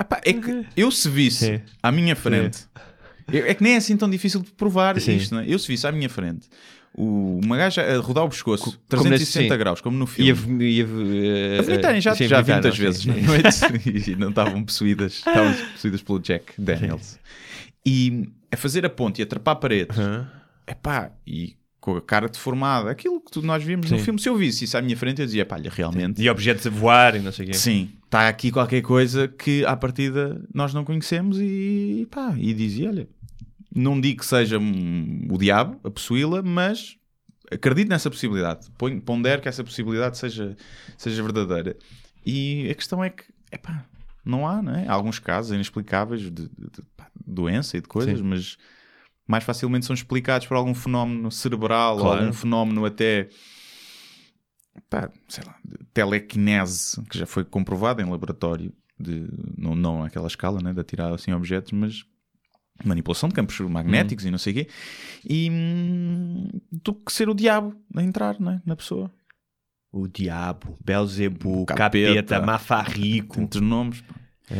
Epá, 0.00 0.20
é 0.24 0.32
que 0.32 0.64
eu 0.76 0.90
se 0.90 1.08
visse 1.08 1.46
Sim. 1.46 1.60
à 1.82 1.92
minha 1.92 2.16
frente, 2.16 2.66
eu- 3.32 3.46
é 3.46 3.54
que 3.54 3.62
nem 3.62 3.74
é 3.74 3.76
assim 3.76 3.96
tão 3.96 4.10
difícil 4.10 4.40
de 4.42 4.50
provar 4.52 5.00
Sim. 5.00 5.16
isto, 5.16 5.34
não 5.34 5.40
é? 5.42 5.44
Eu 5.48 5.58
se 5.58 5.68
visse 5.68 5.86
à 5.86 5.92
minha 5.92 6.08
frente 6.08 6.48
o- 6.96 7.40
uma 7.44 7.56
gaja 7.56 7.82
a 7.82 7.98
rodar 7.98 8.24
o 8.24 8.28
pescoço, 8.28 8.64
como 8.64 8.78
360 8.88 9.42
nesse- 9.44 9.56
graus, 9.56 9.80
como 9.80 9.96
no 9.96 10.04
E 10.18 10.30
a, 10.30 10.36
filme. 10.36 10.64
e 10.64 10.80
a, 10.82 10.84
eh, 10.84 11.58
A 11.58 11.62
vomitarem 11.62 12.00
já, 12.00 12.14
sim, 12.14 12.26
já 12.26 12.40
vi 12.40 12.52
muitas 12.52 12.74
sim, 12.74 12.82
vezes 12.82 13.02
sim. 13.02 13.08
na 13.08 13.16
noite 13.16 14.10
e 14.10 14.16
não 14.16 14.28
estavam 14.30 14.64
possuídas, 14.64 15.12
estavam 15.14 15.52
possuídas 15.72 16.02
pelo 16.02 16.18
Jack 16.20 16.52
Daniels. 16.58 17.18
E 17.86 18.28
a 18.50 18.56
fazer 18.56 18.84
a 18.86 18.90
ponte 18.90 19.20
e 19.20 19.22
a 19.22 19.24
atrapar 19.24 19.56
paredes, 19.56 19.98
Hã? 19.98 20.28
epá, 20.66 21.10
e 21.26 21.56
com 21.80 21.96
a 21.96 22.00
cara 22.00 22.28
deformada, 22.28 22.90
aquilo 22.90 23.20
que 23.20 23.40
nós 23.42 23.62
vimos 23.62 23.90
no 23.90 23.98
Sim. 23.98 24.04
filme, 24.04 24.18
se 24.20 24.26
eu 24.28 24.36
visse 24.36 24.64
isso 24.64 24.76
à 24.78 24.80
minha 24.80 24.96
frente, 24.96 25.20
eu 25.20 25.26
dizia, 25.26 25.44
pá, 25.44 25.56
olha, 25.56 25.70
realmente, 25.70 26.22
E 26.22 26.30
objetos 26.30 26.66
a 26.66 26.70
voar 26.70 27.14
e 27.14 27.18
não 27.20 27.30
sei 27.30 27.44
o 27.44 27.48
quê. 27.50 27.54
sim, 27.54 27.90
está 28.14 28.28
aqui 28.28 28.52
qualquer 28.52 28.80
coisa 28.80 29.26
que 29.26 29.64
à 29.66 29.76
partida 29.76 30.40
nós 30.54 30.72
não 30.72 30.84
conhecemos 30.84 31.38
e 31.40 32.06
pá, 32.10 32.32
e 32.38 32.54
dizia, 32.54 32.88
olha, 32.90 33.08
não 33.74 34.00
digo 34.00 34.20
que 34.20 34.26
seja 34.26 34.56
hum, 34.56 35.26
o 35.30 35.36
diabo 35.36 35.80
a 35.82 35.90
possuí-la, 35.90 36.40
mas 36.40 36.96
acredito 37.50 37.88
nessa 37.88 38.08
possibilidade, 38.08 38.68
pondero 39.04 39.42
que 39.42 39.48
essa 39.48 39.64
possibilidade 39.64 40.16
seja, 40.16 40.56
seja 40.96 41.22
verdadeira. 41.22 41.76
E 42.24 42.68
a 42.70 42.74
questão 42.74 43.02
é 43.02 43.10
que, 43.10 43.24
epá, 43.50 43.84
não 44.24 44.46
há, 44.46 44.62
não 44.62 44.74
é? 44.76 44.86
Há 44.86 44.92
alguns 44.92 45.18
casos 45.18 45.52
inexplicáveis 45.52 46.22
de, 46.22 46.30
de- 46.30 46.48
de, 46.48 46.82
pá, 46.96 47.08
doença 47.26 47.76
e 47.76 47.80
de 47.80 47.88
coisas, 47.88 48.18
Sim. 48.18 48.24
mas 48.24 48.56
mais 49.26 49.42
facilmente 49.42 49.86
são 49.86 49.94
explicados 49.94 50.46
por 50.46 50.54
algum 50.56 50.74
fenómeno 50.74 51.32
cerebral 51.32 51.96
ou 51.96 52.02
Claro. 52.02 52.20
algum 52.20 52.32
fenómeno 52.32 52.84
até 52.84 53.28
pá, 54.88 55.10
sei 55.28 55.44
lá, 55.44 55.56
telequinese, 55.92 57.02
que 57.04 57.18
já 57.18 57.26
foi 57.26 57.44
comprovado 57.44 58.00
em 58.02 58.10
laboratório, 58.10 58.72
de, 58.98 59.28
não, 59.56 59.74
não 59.74 60.04
àquela 60.04 60.26
escala, 60.26 60.60
né, 60.62 60.72
de 60.72 60.80
atirar 60.80 61.12
assim 61.12 61.32
objetos, 61.32 61.72
mas 61.72 62.04
manipulação 62.84 63.28
de 63.28 63.34
campos 63.34 63.58
magnéticos 63.60 64.24
e 64.24 64.30
não 64.30 64.38
sei 64.38 64.52
o 64.52 64.56
quê, 64.56 64.68
e 65.24 65.50
hum, 65.50 66.48
do 66.70 66.94
que 66.94 67.12
ser 67.12 67.28
o 67.28 67.34
diabo 67.34 67.76
a 67.94 68.02
entrar 68.02 68.38
né, 68.40 68.60
na 68.64 68.74
pessoa. 68.76 69.12
O 69.92 70.08
diabo, 70.08 70.76
Belzebu, 70.84 71.66
Capeta. 71.66 72.08
capeta, 72.14 72.40
Mafarrico, 72.40 73.36
Tantos 73.36 73.60
nomes. 73.60 74.02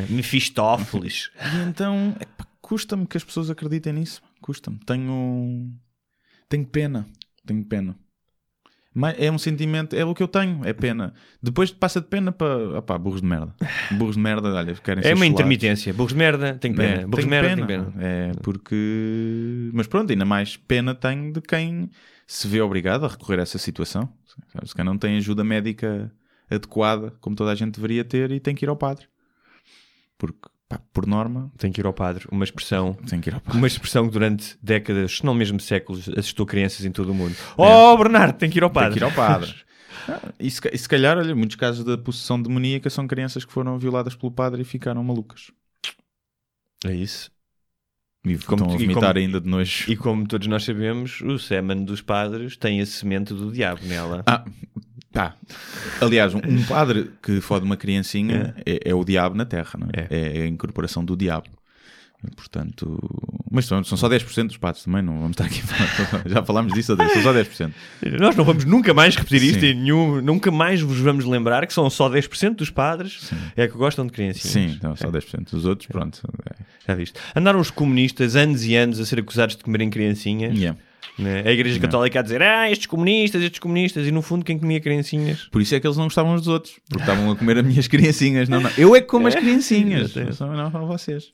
Mefistófeles. 0.08 1.30
E 1.54 1.68
então, 1.68 2.14
epá, 2.20 2.46
custa-me 2.60 3.06
que 3.06 3.16
as 3.16 3.24
pessoas 3.24 3.50
acreditem 3.50 3.92
nisso. 3.94 4.22
Custa-me. 4.40 4.78
Tenho. 4.86 5.72
Tenho 6.48 6.66
pena. 6.66 7.06
Tenho 7.44 7.64
pena. 7.64 7.98
Mas 8.96 9.16
é 9.18 9.28
um 9.30 9.38
sentimento, 9.38 9.96
é 9.96 10.04
o 10.04 10.14
que 10.14 10.22
eu 10.22 10.28
tenho, 10.28 10.60
é 10.64 10.72
pena. 10.72 11.12
Depois 11.42 11.72
passa 11.72 12.00
de 12.00 12.06
pena 12.06 12.30
para. 12.30 12.78
Opá, 12.78 12.96
burros 12.96 13.20
de 13.20 13.26
merda. 13.26 13.52
Burros 13.92 14.14
de 14.14 14.22
merda, 14.22 14.54
olha, 14.54 14.72
querem 14.74 15.02
ser 15.02 15.08
É 15.08 15.12
uma 15.12 15.16
chulados. 15.24 15.40
intermitência. 15.40 15.92
Burros 15.92 16.12
de 16.12 16.18
merda, 16.18 16.54
tenho 16.54 16.76
pena. 16.76 17.00
É, 17.02 17.06
Burros 17.06 17.24
de 17.24 17.30
merda, 17.30 17.48
pena. 17.48 17.66
tenho 17.66 17.92
pena. 17.92 17.94
É 18.06 18.32
porque. 18.42 19.70
Mas 19.72 19.88
pronto, 19.88 20.10
ainda 20.12 20.24
mais 20.24 20.56
pena 20.56 20.94
tenho 20.94 21.32
de 21.32 21.40
quem 21.40 21.90
se 22.26 22.46
vê 22.46 22.60
obrigado 22.60 23.04
a 23.04 23.08
recorrer 23.08 23.40
a 23.40 23.42
essa 23.42 23.58
situação. 23.58 24.08
Se 24.64 24.74
quem 24.74 24.84
não 24.84 24.96
tem 24.96 25.16
ajuda 25.16 25.42
médica 25.42 26.12
adequada, 26.48 27.12
como 27.20 27.34
toda 27.34 27.50
a 27.50 27.54
gente 27.56 27.74
deveria 27.74 28.04
ter, 28.04 28.30
e 28.30 28.38
tem 28.38 28.54
que 28.54 28.64
ir 28.64 28.68
ao 28.68 28.76
padre. 28.76 29.06
Porque, 30.16 30.48
pá, 30.68 30.80
por 30.92 31.06
norma, 31.06 31.50
Tenho 31.58 31.72
que 31.72 31.80
ir 31.80 31.86
ao 31.86 31.92
padre. 31.92 32.26
Uma 32.30 32.44
expressão. 32.44 32.94
tem 33.08 33.20
que 33.20 33.30
ir 33.30 33.34
ao 33.34 33.40
padre. 33.40 33.58
Uma 33.58 33.66
expressão 33.66 34.06
que 34.06 34.12
durante 34.12 34.56
décadas, 34.62 35.16
se 35.18 35.24
não 35.24 35.34
mesmo 35.34 35.60
séculos, 35.60 36.08
assustou 36.10 36.46
crianças 36.46 36.84
em 36.84 36.90
todo 36.92 37.10
o 37.10 37.14
mundo. 37.14 37.34
Oh, 37.56 37.96
Bernardo, 37.96 38.36
tem 38.38 38.50
que 38.50 38.58
ir 38.58 38.62
ao 38.62 38.70
É. 38.70 38.72
Tem 38.72 38.82
padre. 38.82 38.98
que 38.98 39.04
ir 39.04 39.04
ao 39.04 39.12
padre. 39.12 39.54
Ah, 40.06 40.20
E 40.38 40.50
se, 40.50 40.60
e 40.70 40.76
se 40.76 40.86
calhar, 40.86 41.16
olha, 41.16 41.34
muitos 41.34 41.56
casos 41.56 41.82
da 41.82 41.96
possessão 41.96 42.42
demoníaca 42.42 42.90
são 42.90 43.06
crianças 43.06 43.42
que 43.42 43.50
foram 43.52 43.78
violadas 43.78 44.14
pelo 44.14 44.30
padre 44.30 44.60
e 44.60 44.64
ficaram 44.64 45.02
malucas. 45.02 45.50
É 46.84 46.92
isso. 46.92 47.30
E 48.24 48.38
Como 48.38 48.62
estão 48.62 48.74
a 48.74 48.78
vomitar 48.78 48.94
como- 49.12 49.18
ainda 49.18 49.40
de 49.40 49.48
nojo. 49.48 49.84
E 49.90 49.96
como 49.96 50.26
todos 50.26 50.46
nós 50.46 50.64
sabemos, 50.64 51.20
o 51.20 51.38
sêmen 51.38 51.84
dos 51.84 52.00
padres 52.00 52.56
tem 52.56 52.80
a 52.80 52.86
semente 52.86 53.34
do 53.34 53.52
diabo 53.52 53.80
nela. 53.84 54.22
Ah, 54.26 54.44
tá. 55.12 55.34
Aliás, 56.00 56.34
um, 56.34 56.38
um 56.38 56.62
padre 56.64 57.10
que 57.22 57.40
fode 57.40 57.64
uma 57.66 57.76
criancinha 57.76 58.54
é, 58.64 58.80
é 58.90 58.94
o 58.94 59.04
diabo 59.04 59.34
na 59.36 59.44
Terra, 59.44 59.78
não 59.78 59.88
é? 59.92 60.06
É. 60.10 60.38
É 60.38 60.42
a 60.42 60.46
incorporação 60.46 61.04
do 61.04 61.14
diabo. 61.16 61.48
Portanto, 62.36 62.98
mas 63.50 63.66
são, 63.66 63.82
são 63.84 63.96
só 63.96 64.08
10% 64.08 64.48
dos 64.48 64.56
padres 64.56 64.84
também, 64.84 65.00
não 65.00 65.14
vamos 65.14 65.32
estar 65.32 65.44
aqui 65.44 65.60
a 65.60 65.66
falar. 65.66 66.22
Já 66.28 66.42
falámos 66.42 66.72
disso, 66.72 66.96
são 66.96 67.22
só 67.22 67.32
10%. 67.32 67.72
Nós 68.18 68.34
não 68.34 68.44
vamos 68.44 68.64
nunca 68.64 68.92
mais 68.92 69.14
repetir 69.14 69.42
isto 69.42 69.60
Sim. 69.60 69.66
em 69.66 69.74
nenhum. 69.74 70.20
Nunca 70.20 70.50
mais 70.50 70.80
vos 70.80 70.98
vamos 70.98 71.24
lembrar 71.24 71.66
que 71.66 71.72
são 71.72 71.88
só 71.88 72.10
10% 72.10 72.56
dos 72.56 72.70
padres 72.70 73.30
é 73.56 73.68
que 73.68 73.76
gostam 73.76 74.06
de 74.06 74.12
criancinhas. 74.12 74.52
Sim, 74.52 74.76
então, 74.76 74.96
só 74.96 75.10
10%. 75.10 75.52
Os 75.52 75.64
outros, 75.64 75.86
pronto. 75.86 76.20
é. 76.50 76.54
Já 76.86 76.94
viste? 76.94 77.18
Andaram 77.34 77.60
os 77.60 77.70
comunistas 77.70 78.36
anos 78.36 78.64
e 78.64 78.74
anos 78.74 79.00
a 79.00 79.06
ser 79.06 79.18
acusados 79.18 79.56
de 79.56 79.62
comerem 79.62 79.88
criancinhas. 79.88 80.56
Yeah. 80.58 80.78
né? 81.18 81.42
A 81.46 81.52
Igreja 81.52 81.78
Católica 81.78 82.18
a 82.18 82.22
dizer, 82.22 82.42
ah, 82.42 82.70
estes 82.70 82.86
comunistas, 82.86 83.42
estes 83.42 83.58
comunistas, 83.58 84.06
e 84.06 84.10
no 84.10 84.20
fundo 84.20 84.44
quem 84.44 84.58
comia 84.58 84.80
criancinhas. 84.80 85.48
Por 85.50 85.62
isso 85.62 85.74
é 85.74 85.80
que 85.80 85.86
eles 85.86 85.96
não 85.96 86.04
gostavam 86.04 86.34
uns 86.34 86.42
dos 86.42 86.48
outros, 86.48 86.74
porque 86.88 87.02
estavam 87.02 87.30
a 87.30 87.36
comer 87.36 87.58
as 87.58 87.64
minhas 87.64 87.86
criancinhas. 87.86 88.48
Não, 88.48 88.60
não. 88.60 88.70
Eu 88.76 88.94
é 88.94 89.00
que 89.00 89.06
como 89.06 89.26
as 89.28 89.34
criancinhas, 89.36 90.16
exatamente. 90.16 90.40
não, 90.40 90.52
não 90.64 90.70
são 90.70 90.86
vocês. 90.86 91.32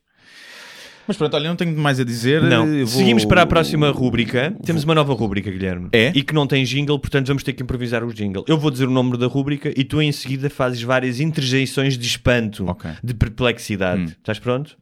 Mas 1.11 1.17
pronto, 1.17 1.35
olha, 1.35 1.49
não 1.49 1.57
tenho 1.57 1.77
mais 1.77 1.99
a 1.99 2.05
dizer. 2.05 2.41
Não. 2.41 2.65
Vou- 2.65 2.87
Seguimos 2.87 3.25
para 3.25 3.43
a 3.43 3.47
próxima 3.47 3.91
rúbrica. 3.91 4.55
Temos 4.65 4.85
uma 4.85 4.95
nova 4.95 5.13
rúbrica, 5.13 5.51
Guilherme. 5.51 5.89
É? 5.93 6.13
E 6.15 6.23
que 6.23 6.33
não 6.33 6.47
tem 6.47 6.63
jingle, 6.63 7.01
portanto 7.01 7.27
vamos 7.27 7.43
ter 7.43 7.53
que 7.53 7.65
improvisar 7.65 8.05
o 8.05 8.15
jingle. 8.15 8.45
Eu 8.47 8.57
vou 8.57 8.71
dizer 8.71 8.87
o 8.87 8.91
nome 8.93 9.17
da 9.19 9.27
rúbrica 9.27 9.73
e 9.77 9.83
tu 9.83 10.01
em 10.01 10.13
seguida 10.13 10.49
fazes 10.49 10.81
várias 10.83 11.19
interjeições 11.19 11.99
de 11.99 12.07
espanto, 12.07 12.65
Ok. 12.71 12.89
de 13.03 13.13
perplexidade. 13.13 14.03
Hum. 14.03 14.05
Estás 14.07 14.39
pronto? 14.39 14.79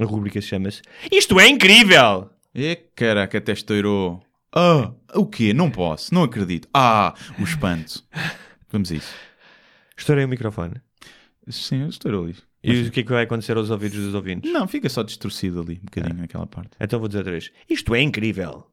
A 0.00 0.04
rúbrica 0.04 0.40
chama-se 0.40 0.82
Isto 1.12 1.38
é 1.38 1.46
incrível! 1.46 2.28
E 2.52 2.74
caraca, 2.96 3.38
até 3.38 3.52
estourou. 3.52 4.20
Ah, 4.52 4.90
o 5.14 5.26
quê? 5.26 5.54
Não 5.54 5.70
posso, 5.70 6.12
não 6.12 6.24
acredito. 6.24 6.66
Ah, 6.74 7.14
o 7.38 7.44
espanto. 7.44 8.02
Vamos 8.72 8.90
a 8.90 8.96
isso. 8.96 9.14
Estourei 9.96 10.24
o 10.24 10.28
microfone. 10.28 10.74
Sim, 11.48 11.82
eu 11.82 11.88
estou 11.88 12.24
ali. 12.24 12.34
E 12.72 12.88
o 12.88 12.90
que 12.90 13.00
é 13.00 13.02
que 13.02 13.10
vai 13.10 13.24
acontecer 13.24 13.56
aos 13.56 13.70
ouvidos 13.70 13.98
dos 13.98 14.14
ouvintes? 14.14 14.50
Não, 14.52 14.66
fica 14.68 14.88
só 14.88 15.02
distorcido 15.02 15.60
ali, 15.60 15.80
um 15.82 15.84
bocadinho 15.84 16.20
naquela 16.20 16.46
parte. 16.46 16.70
Então 16.80 16.98
vou 16.98 17.08
dizer 17.08 17.18
outra 17.18 17.32
vez. 17.32 17.50
Isto 17.68 17.94
é 17.94 18.00
incrível. 18.02 18.66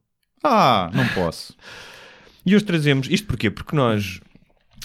Ah, 0.43 0.91
não 0.93 1.07
posso. 1.09 1.55
E 2.45 2.55
hoje 2.55 2.65
trazemos 2.65 3.07
isto 3.09 3.25
porquê? 3.25 3.49
Porque 3.49 3.75
nós 3.75 4.21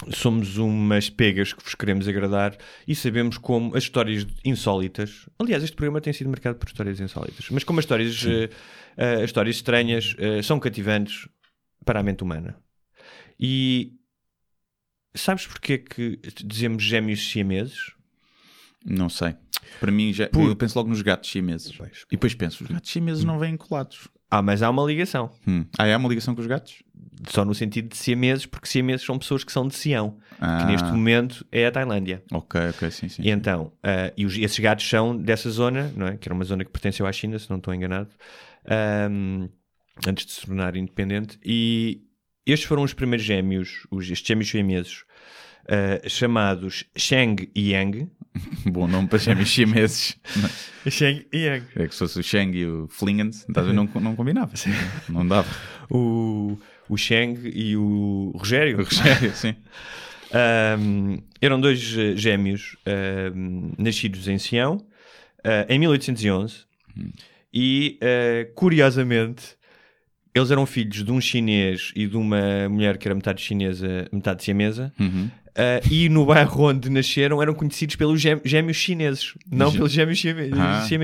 somos 0.09 0.57
umas 0.57 1.09
pegas 1.09 1.53
que 1.53 1.63
vos 1.63 1.75
queremos 1.75 2.07
agradar 2.07 2.57
e 2.87 2.95
sabemos 2.95 3.37
como 3.37 3.75
as 3.75 3.83
histórias 3.83 4.25
insólitas. 4.43 5.29
Aliás, 5.37 5.63
este 5.63 5.75
programa 5.75 6.01
tem 6.01 6.11
sido 6.13 6.29
marcado 6.29 6.57
por 6.57 6.67
histórias 6.67 6.99
insólitas, 6.99 7.45
mas 7.51 7.63
como 7.63 7.79
as 7.79 7.85
histórias, 7.85 8.25
eh, 8.25 8.49
as 8.97 9.25
histórias 9.25 9.57
estranhas 9.57 10.15
eh, 10.17 10.41
são 10.41 10.59
cativantes 10.59 11.27
para 11.85 11.99
a 11.99 12.03
mente 12.03 12.23
humana. 12.23 12.57
E 13.39 13.93
sabes 15.13 15.45
porquê 15.45 15.77
que 15.77 16.19
dizemos 16.43 16.83
gêmeos 16.83 17.29
siameses? 17.29 17.91
Não 18.85 19.09
sei. 19.09 19.35
Para 19.79 19.91
mim, 19.91 20.11
já, 20.11 20.27
Por- 20.27 20.47
eu 20.49 20.55
penso 20.55 20.77
logo 20.77 20.89
nos 20.89 21.01
gatos 21.01 21.29
chineses. 21.29 21.71
E 22.07 22.11
depois 22.11 22.33
penso, 22.33 22.63
os 22.63 22.69
gatos 22.69 22.89
chineses 22.89 23.23
não 23.23 23.37
vêm 23.39 23.55
colados. 23.55 24.07
Ah, 24.29 24.41
mas 24.41 24.63
há 24.63 24.69
uma 24.69 24.83
ligação. 24.83 25.29
Hum. 25.47 25.65
Ah, 25.77 25.85
há 25.93 25.97
uma 25.97 26.07
ligação 26.09 26.33
com 26.33 26.41
os 26.41 26.47
gatos? 26.47 26.81
Só 27.29 27.43
no 27.45 27.53
sentido 27.53 27.89
de 27.89 27.97
siameses, 27.97 28.45
porque 28.45 28.67
siameses 28.67 29.05
são 29.05 29.19
pessoas 29.19 29.43
que 29.43 29.51
são 29.51 29.67
de 29.67 29.75
Sião, 29.75 30.17
Ah. 30.39 30.59
que 30.59 30.65
neste 30.71 30.89
momento 30.89 31.45
é 31.51 31.65
a 31.67 31.71
Tailândia. 31.71 32.23
Ok, 32.31 32.59
ok, 32.69 32.89
sim, 32.91 33.09
sim. 33.09 33.21
E 33.23 33.29
então, 33.29 33.71
ah, 33.83 34.11
e 34.17 34.25
os- 34.25 34.37
esses 34.37 34.57
gatos 34.59 34.87
são 34.87 35.15
dessa 35.15 35.49
zona, 35.49 35.91
não 35.95 36.07
é? 36.07 36.17
Que 36.17 36.27
era 36.27 36.33
uma 36.33 36.43
zona 36.45 36.63
que 36.65 36.71
pertenceu 36.71 37.05
à 37.05 37.11
China, 37.11 37.37
se 37.37 37.49
não 37.49 37.57
estou 37.57 37.73
enganado, 37.73 38.09
ahm, 38.65 39.49
antes 40.07 40.25
de 40.25 40.31
se 40.31 40.45
tornar 40.45 40.75
independente. 40.75 41.37
E 41.45 42.01
estes 42.45 42.67
foram 42.67 42.83
os 42.83 42.93
primeiros 42.93 43.25
gêmeos, 43.25 43.85
os, 43.91 44.09
estes 44.09 44.27
gêmeos 44.27 44.49
siameses, 44.49 45.03
ah, 45.71 46.09
chamados 46.09 46.83
Sheng 46.95 47.49
e 47.55 47.71
Yang. 47.71 48.09
Bom 48.69 48.87
nome 48.87 49.07
para 49.07 49.19
gêmeos 49.19 49.47
chineses. 49.47 50.17
Sheng 50.89 51.25
e 51.31 51.37
Yang. 51.37 51.65
É 51.77 51.87
que 51.87 51.93
se 51.93 51.99
fosse 51.99 52.19
o 52.19 52.23
Sheng 52.23 52.57
e 52.57 52.65
o 52.65 52.89
a 53.55 53.61
ver, 53.61 53.73
não, 53.73 53.89
não 53.95 54.15
combinava. 54.15 54.51
Não 55.07 55.25
dava. 55.25 55.49
O, 55.89 56.57
o 56.89 56.97
Sheng 56.97 57.39
e 57.45 57.77
o 57.77 58.33
Rogério. 58.35 58.79
O 58.79 58.83
Rogério, 58.83 59.31
sim. 59.35 59.55
Ahm, 60.33 61.19
eram 61.41 61.59
dois 61.59 61.97
eh, 61.97 62.15
gêmeos 62.15 62.77
ahm, 62.85 63.73
nascidos 63.77 64.29
em 64.29 64.37
Sião 64.37 64.85
ah, 65.43 65.65
em 65.67 65.77
1811 65.79 66.65
e, 67.53 67.99
ah, 68.01 68.49
curiosamente, 68.55 69.57
eles 70.33 70.51
eram 70.51 70.65
filhos 70.65 71.03
de 71.03 71.11
um 71.11 71.19
chinês 71.19 71.91
e 71.95 72.07
de 72.07 72.15
uma 72.15 72.69
mulher 72.69 72.97
que 72.97 73.07
era 73.07 73.15
metade 73.15 73.41
chinesa, 73.41 74.07
metade 74.11 74.43
siamesa. 74.43 74.93
Uhum. 74.99 75.29
Ah, 75.55 75.81
e 75.89 76.09
no 76.09 76.25
bairro 76.25 76.63
onde 76.63 76.89
nasceram 76.89 77.41
eram 77.41 77.53
conhecidos 77.53 77.95
pelos 77.95 78.19
gém- 78.21 78.41
gêmeos 78.43 78.77
chineses, 78.77 79.33
não 79.51 79.71
pelos 79.71 79.91
gêmeos 79.91 80.21
Ah, 80.57 80.85
sim. 80.87 80.97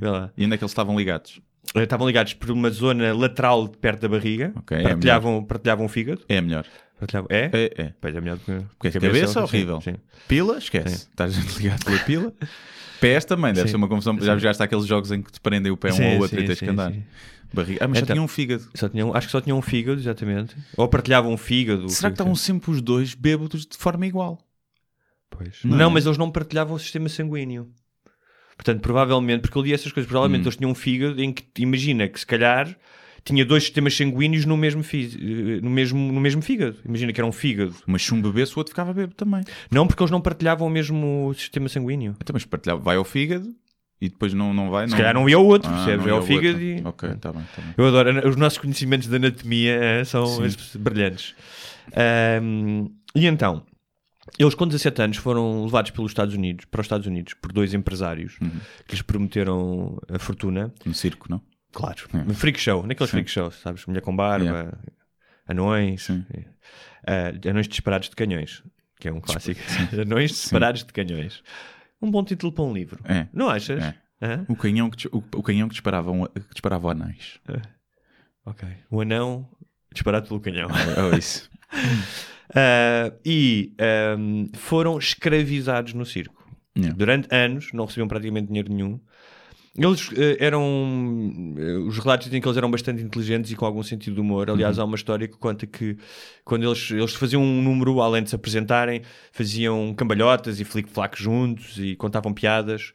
Lá. 0.00 0.30
E 0.36 0.44
onde 0.44 0.54
é 0.54 0.58
que 0.58 0.64
eles 0.64 0.70
estavam 0.72 0.96
ligados? 0.98 1.40
Eh, 1.74 1.82
Estavam 1.82 2.06
ligados 2.06 2.32
por 2.34 2.50
uma 2.50 2.70
zona 2.70 3.12
lateral 3.12 3.68
perto 3.68 4.02
da 4.02 4.08
barriga, 4.08 4.52
Ok, 4.56 4.76
é 4.78 4.82
partilhavam, 4.82 5.44
partilhavam 5.44 5.86
o 5.86 5.88
fígado. 5.88 6.22
É 6.28 6.40
melhor. 6.40 6.64
Partilhavam- 6.98 7.28
É? 7.30 7.50
É, 7.52 7.82
é. 7.82 7.92
Pois 8.00 8.14
é 8.16 8.20
melhor 8.20 8.36
do 8.36 8.44
que 8.44 8.52
Porque 8.78 8.88
a 8.88 8.90
que 8.92 9.00
cabeça, 9.00 9.32
sim, 9.32 9.38
horrível. 9.40 9.80
sim. 9.80 9.94
Pila, 10.28 10.58
esquece. 10.58 11.08
Estás 11.10 11.34
ligado 11.58 11.84
pela 11.84 11.98
pila. 11.98 12.32
Pés 13.00 13.26
também, 13.26 13.52
deve 13.52 13.66
Sim. 13.66 13.72
ser 13.72 13.76
uma 13.76 13.88
confusão. 13.88 14.18
Já 14.18 14.38
jogaste 14.38 14.62
aqueles 14.62 14.86
jogos 14.86 15.12
em 15.12 15.20
que 15.20 15.30
te 15.30 15.38
prendem 15.38 15.70
o 15.70 15.76
pé 15.76 15.90
um 15.90 15.96
Sim, 15.96 16.14
ao 16.14 16.20
outro 16.20 16.38
sim, 16.38 16.44
e 16.44 16.46
tens 16.46 16.58
sim, 16.58 16.64
que 16.64 16.70
andar. 16.70 16.92
Barriga. 17.52 17.84
Ah, 17.84 17.88
mas 17.88 17.98
só 17.98 18.04
Então- 18.04 18.14
tinha 18.14 18.22
um 18.24 18.28
fígado. 18.28 18.64
Só 18.74 18.88
tinham, 18.88 19.14
acho 19.14 19.26
que 19.28 19.32
só 19.32 19.40
tinham 19.40 19.58
um 19.58 19.62
fígado, 19.62 20.00
exatamente. 20.00 20.54
Ou 20.76 20.88
partilhavam 20.88 21.32
um 21.32 21.36
fígado. 21.36 21.88
Será 21.88 22.10
que 22.10 22.14
estavam 22.14 22.34
sempre 22.34 22.70
os 22.70 22.80
dois 22.82 23.14
bêbados 23.14 23.66
de 23.66 23.76
forma 23.76 24.06
igual? 24.06 24.38
Pois. 25.30 25.58
Não 25.64 25.76
Não, 25.76 25.90
é? 25.90 25.92
mas 25.94 26.06
eles 26.06 26.18
não 26.18 26.30
partilhavam 26.30 26.74
o 26.74 26.78
sistema 26.78 27.08
sanguíneo. 27.08 27.68
Portanto, 28.56 28.80
provavelmente, 28.80 29.42
porque 29.42 29.58
eu 29.58 29.62
li 29.62 29.72
essas 29.72 29.92
coisas, 29.92 30.08
provavelmente 30.08 30.42
Hum. 30.42 30.44
eles 30.44 30.56
tinham 30.56 30.70
um 30.70 30.74
fígado 30.74 31.22
em 31.22 31.32
que, 31.32 31.44
imagina 31.62 32.08
que 32.08 32.18
se 32.18 32.26
calhar 32.26 32.74
tinha 33.22 33.44
dois 33.44 33.64
sistemas 33.64 33.94
sanguíneos 33.94 34.44
no 34.46 34.56
mesmo, 34.56 34.82
fi- 34.82 35.60
no 35.62 35.68
mesmo, 35.68 36.12
no 36.12 36.20
mesmo 36.20 36.40
fígado. 36.40 36.76
Imagina 36.84 37.12
que 37.12 37.20
era 37.20 37.26
um 37.26 37.32
fígado. 37.32 37.74
Mas 37.86 38.02
se 38.04 38.14
um 38.14 38.22
bebesse, 38.22 38.54
o 38.54 38.58
outro 38.58 38.70
ficava 38.70 38.94
bêbado 38.94 39.14
também. 39.14 39.42
Não, 39.70 39.86
porque 39.86 40.02
eles 40.02 40.10
não 40.12 40.20
partilhavam 40.20 40.66
o 40.66 40.70
mesmo 40.70 41.34
sistema 41.36 41.68
sanguíneo. 41.68 42.14
Então, 42.20 42.32
mas 42.32 42.44
partilhava, 42.44 42.80
vai 42.80 42.96
ao 42.96 43.04
fígado 43.04 43.52
e 44.00 44.08
depois 44.08 44.32
não, 44.34 44.52
não 44.52 44.70
vai. 44.70 44.88
Se 44.88 44.96
calhar 44.96 45.14
não 45.14 45.28
ia 45.28 45.36
ao 45.36 45.44
outro, 45.46 45.70
Ah, 45.70 45.74
percebes? 45.74 46.06
não 46.06 46.12
É 46.14 46.16
ao 46.16 46.22
fígado 46.22 46.60
e. 46.60 46.82
Ok, 46.84 47.08
está 47.10 47.32
bem, 47.32 47.42
está 47.42 47.62
bem. 47.62 47.74
Eu 47.78 47.86
adoro. 47.88 48.28
Os 48.28 48.36
nossos 48.36 48.58
conhecimentos 48.58 49.08
de 49.08 49.16
anatomia 49.16 49.74
eh, 49.82 50.04
são 50.04 50.26
Sim. 50.26 50.44
es- 50.44 50.76
brilhantes. 50.76 51.34
Ahm, 51.94 52.88
e 53.14 53.26
então, 53.26 53.64
eles 54.38 54.54
com 54.54 54.66
17 54.66 55.00
anos 55.02 55.16
foram 55.16 55.64
levados 55.64 55.90
pelos 55.92 56.10
Estados 56.10 56.34
Unidos, 56.34 56.64
para 56.66 56.80
os 56.80 56.84
Estados 56.86 57.06
Unidos 57.06 57.34
por 57.34 57.52
dois 57.52 57.72
empresários 57.74 58.36
Uhum. 58.40 58.50
que 58.86 58.94
lhes 58.94 59.02
prometeram 59.02 59.98
a 60.12 60.18
fortuna. 60.18 60.72
No 60.84 60.92
circo, 60.94 61.26
não? 61.30 61.40
Claro. 61.72 61.96
É. 62.12 62.18
Um 62.30 62.34
freak 62.34 62.58
show, 62.60 62.86
naqueles 62.86 63.10
Sim. 63.10 63.16
freak 63.18 63.30
shows, 63.30 63.54
sabes? 63.60 63.86
Mulher 63.86 64.00
com 64.00 64.14
barba, 64.14 64.44
Yeah. 64.44 64.78
anões, 65.48 66.08
eh, 67.06 67.34
anões 67.48 67.68
disparados 67.68 68.08
de 68.08 68.16
canhões, 68.16 68.62
que 68.98 69.08
é 69.08 69.12
um 69.12 69.20
clássico. 69.20 69.60
anões 70.06 70.30
disparados 70.32 70.84
de 70.84 70.92
canhões. 70.92 71.42
Um 72.00 72.10
bom 72.10 72.22
título 72.24 72.52
para 72.52 72.64
um 72.64 72.72
livro. 72.72 73.00
É. 73.04 73.26
Não 73.32 73.48
achas? 73.48 73.82
É. 73.82 73.94
Hã? 74.22 74.44
O 74.48 74.56
canhão 74.56 74.88
que, 74.90 75.06
o, 75.08 75.18
o 75.34 75.42
canhão 75.42 75.68
que 75.68 75.74
disparava, 75.74 76.10
um- 76.10 76.26
que 76.26 76.52
disparava 76.52 76.90
anéis. 76.92 77.38
Ok. 78.44 78.68
O 78.90 79.00
anão 79.00 79.48
disparado 79.92 80.28
pelo 80.28 80.40
canhão. 80.40 80.68
Oh, 81.12 81.16
isso. 81.16 81.50
Ah, 82.54 83.12
e 83.24 83.74
ahm, 83.78 84.46
foram 84.54 84.96
escravizados 84.98 85.92
no 85.94 86.06
circo. 86.06 86.48
Yeah. 86.78 86.96
Durante 86.96 87.26
anos, 87.34 87.72
não 87.72 87.84
recebiam 87.86 88.06
praticamente 88.06 88.46
dinheiro 88.46 88.72
nenhum. 88.72 89.00
Eles 89.78 90.10
eh, 90.16 90.36
eram. 90.40 90.62
eh, 91.58 91.76
os 91.86 91.98
relatos 91.98 92.26
dizem 92.26 92.40
que 92.40 92.48
eles 92.48 92.56
eram 92.56 92.70
bastante 92.70 93.02
inteligentes 93.02 93.50
e 93.50 93.56
com 93.56 93.66
algum 93.66 93.82
sentido 93.82 94.14
de 94.14 94.20
humor. 94.20 94.48
Aliás, 94.50 94.78
há 94.78 94.84
uma 94.84 94.96
história 94.96 95.28
que 95.28 95.36
conta 95.36 95.66
que 95.66 95.96
quando 96.44 96.64
eles, 96.64 96.90
eles 96.90 97.14
faziam 97.14 97.42
um 97.42 97.62
número, 97.62 98.00
além 98.00 98.22
de 98.22 98.30
se 98.30 98.34
apresentarem, 98.34 99.02
faziam 99.32 99.92
cambalhotas 99.94 100.60
e 100.60 100.64
flic-flac 100.64 101.20
juntos 101.22 101.76
e 101.78 101.94
contavam 101.96 102.32
piadas. 102.32 102.92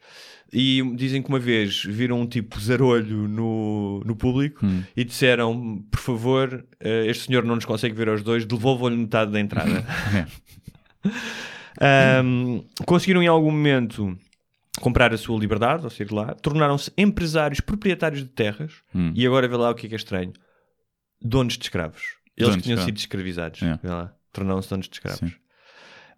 E 0.52 0.82
dizem 0.96 1.22
que 1.22 1.28
uma 1.30 1.38
vez 1.38 1.82
viram 1.84 2.20
um 2.20 2.26
tipo 2.26 2.60
zarolho 2.60 3.26
no, 3.26 4.02
no 4.04 4.14
público 4.14 4.66
e 4.94 5.02
disseram: 5.04 5.82
Por 5.90 6.00
favor, 6.00 6.64
eh, 6.78 7.06
este 7.06 7.26
senhor 7.26 7.44
não 7.44 7.54
nos 7.54 7.64
consegue 7.64 7.94
ver 7.94 8.08
aos 8.08 8.22
dois, 8.22 8.44
devolvam-lhe 8.44 8.96
metade 8.96 9.30
da 9.32 9.40
entrada. 9.40 9.82
Ahm, 11.80 12.60
conseguiram 12.84 13.22
em 13.22 13.26
algum 13.28 13.50
momento 13.50 14.16
comprar 14.80 15.12
a 15.12 15.18
sua 15.18 15.38
liberdade, 15.38 15.84
ou 15.84 15.90
sair 15.90 16.06
de 16.06 16.14
lá, 16.14 16.34
tornaram-se 16.34 16.92
empresários 16.96 17.60
proprietários 17.60 18.22
de 18.22 18.28
terras 18.28 18.72
Hum. 18.94 19.12
e 19.14 19.26
agora 19.26 19.46
vê 19.48 19.56
lá 19.56 19.70
o 19.70 19.74
que 19.74 19.86
é 19.86 19.88
que 19.90 19.94
é 19.94 19.96
estranho: 19.96 20.32
donos 21.20 21.58
de 21.58 21.64
escravos. 21.64 22.02
Eles 22.36 22.50
Donos 22.50 22.56
que 22.56 22.62
tinham 22.62 22.84
sido 22.84 22.96
escravizados, 22.96 23.60
Yeah. 23.60 24.14
tornaram-se 24.32 24.70
donos 24.70 24.88
de 24.88 24.94
escravos. 24.96 25.32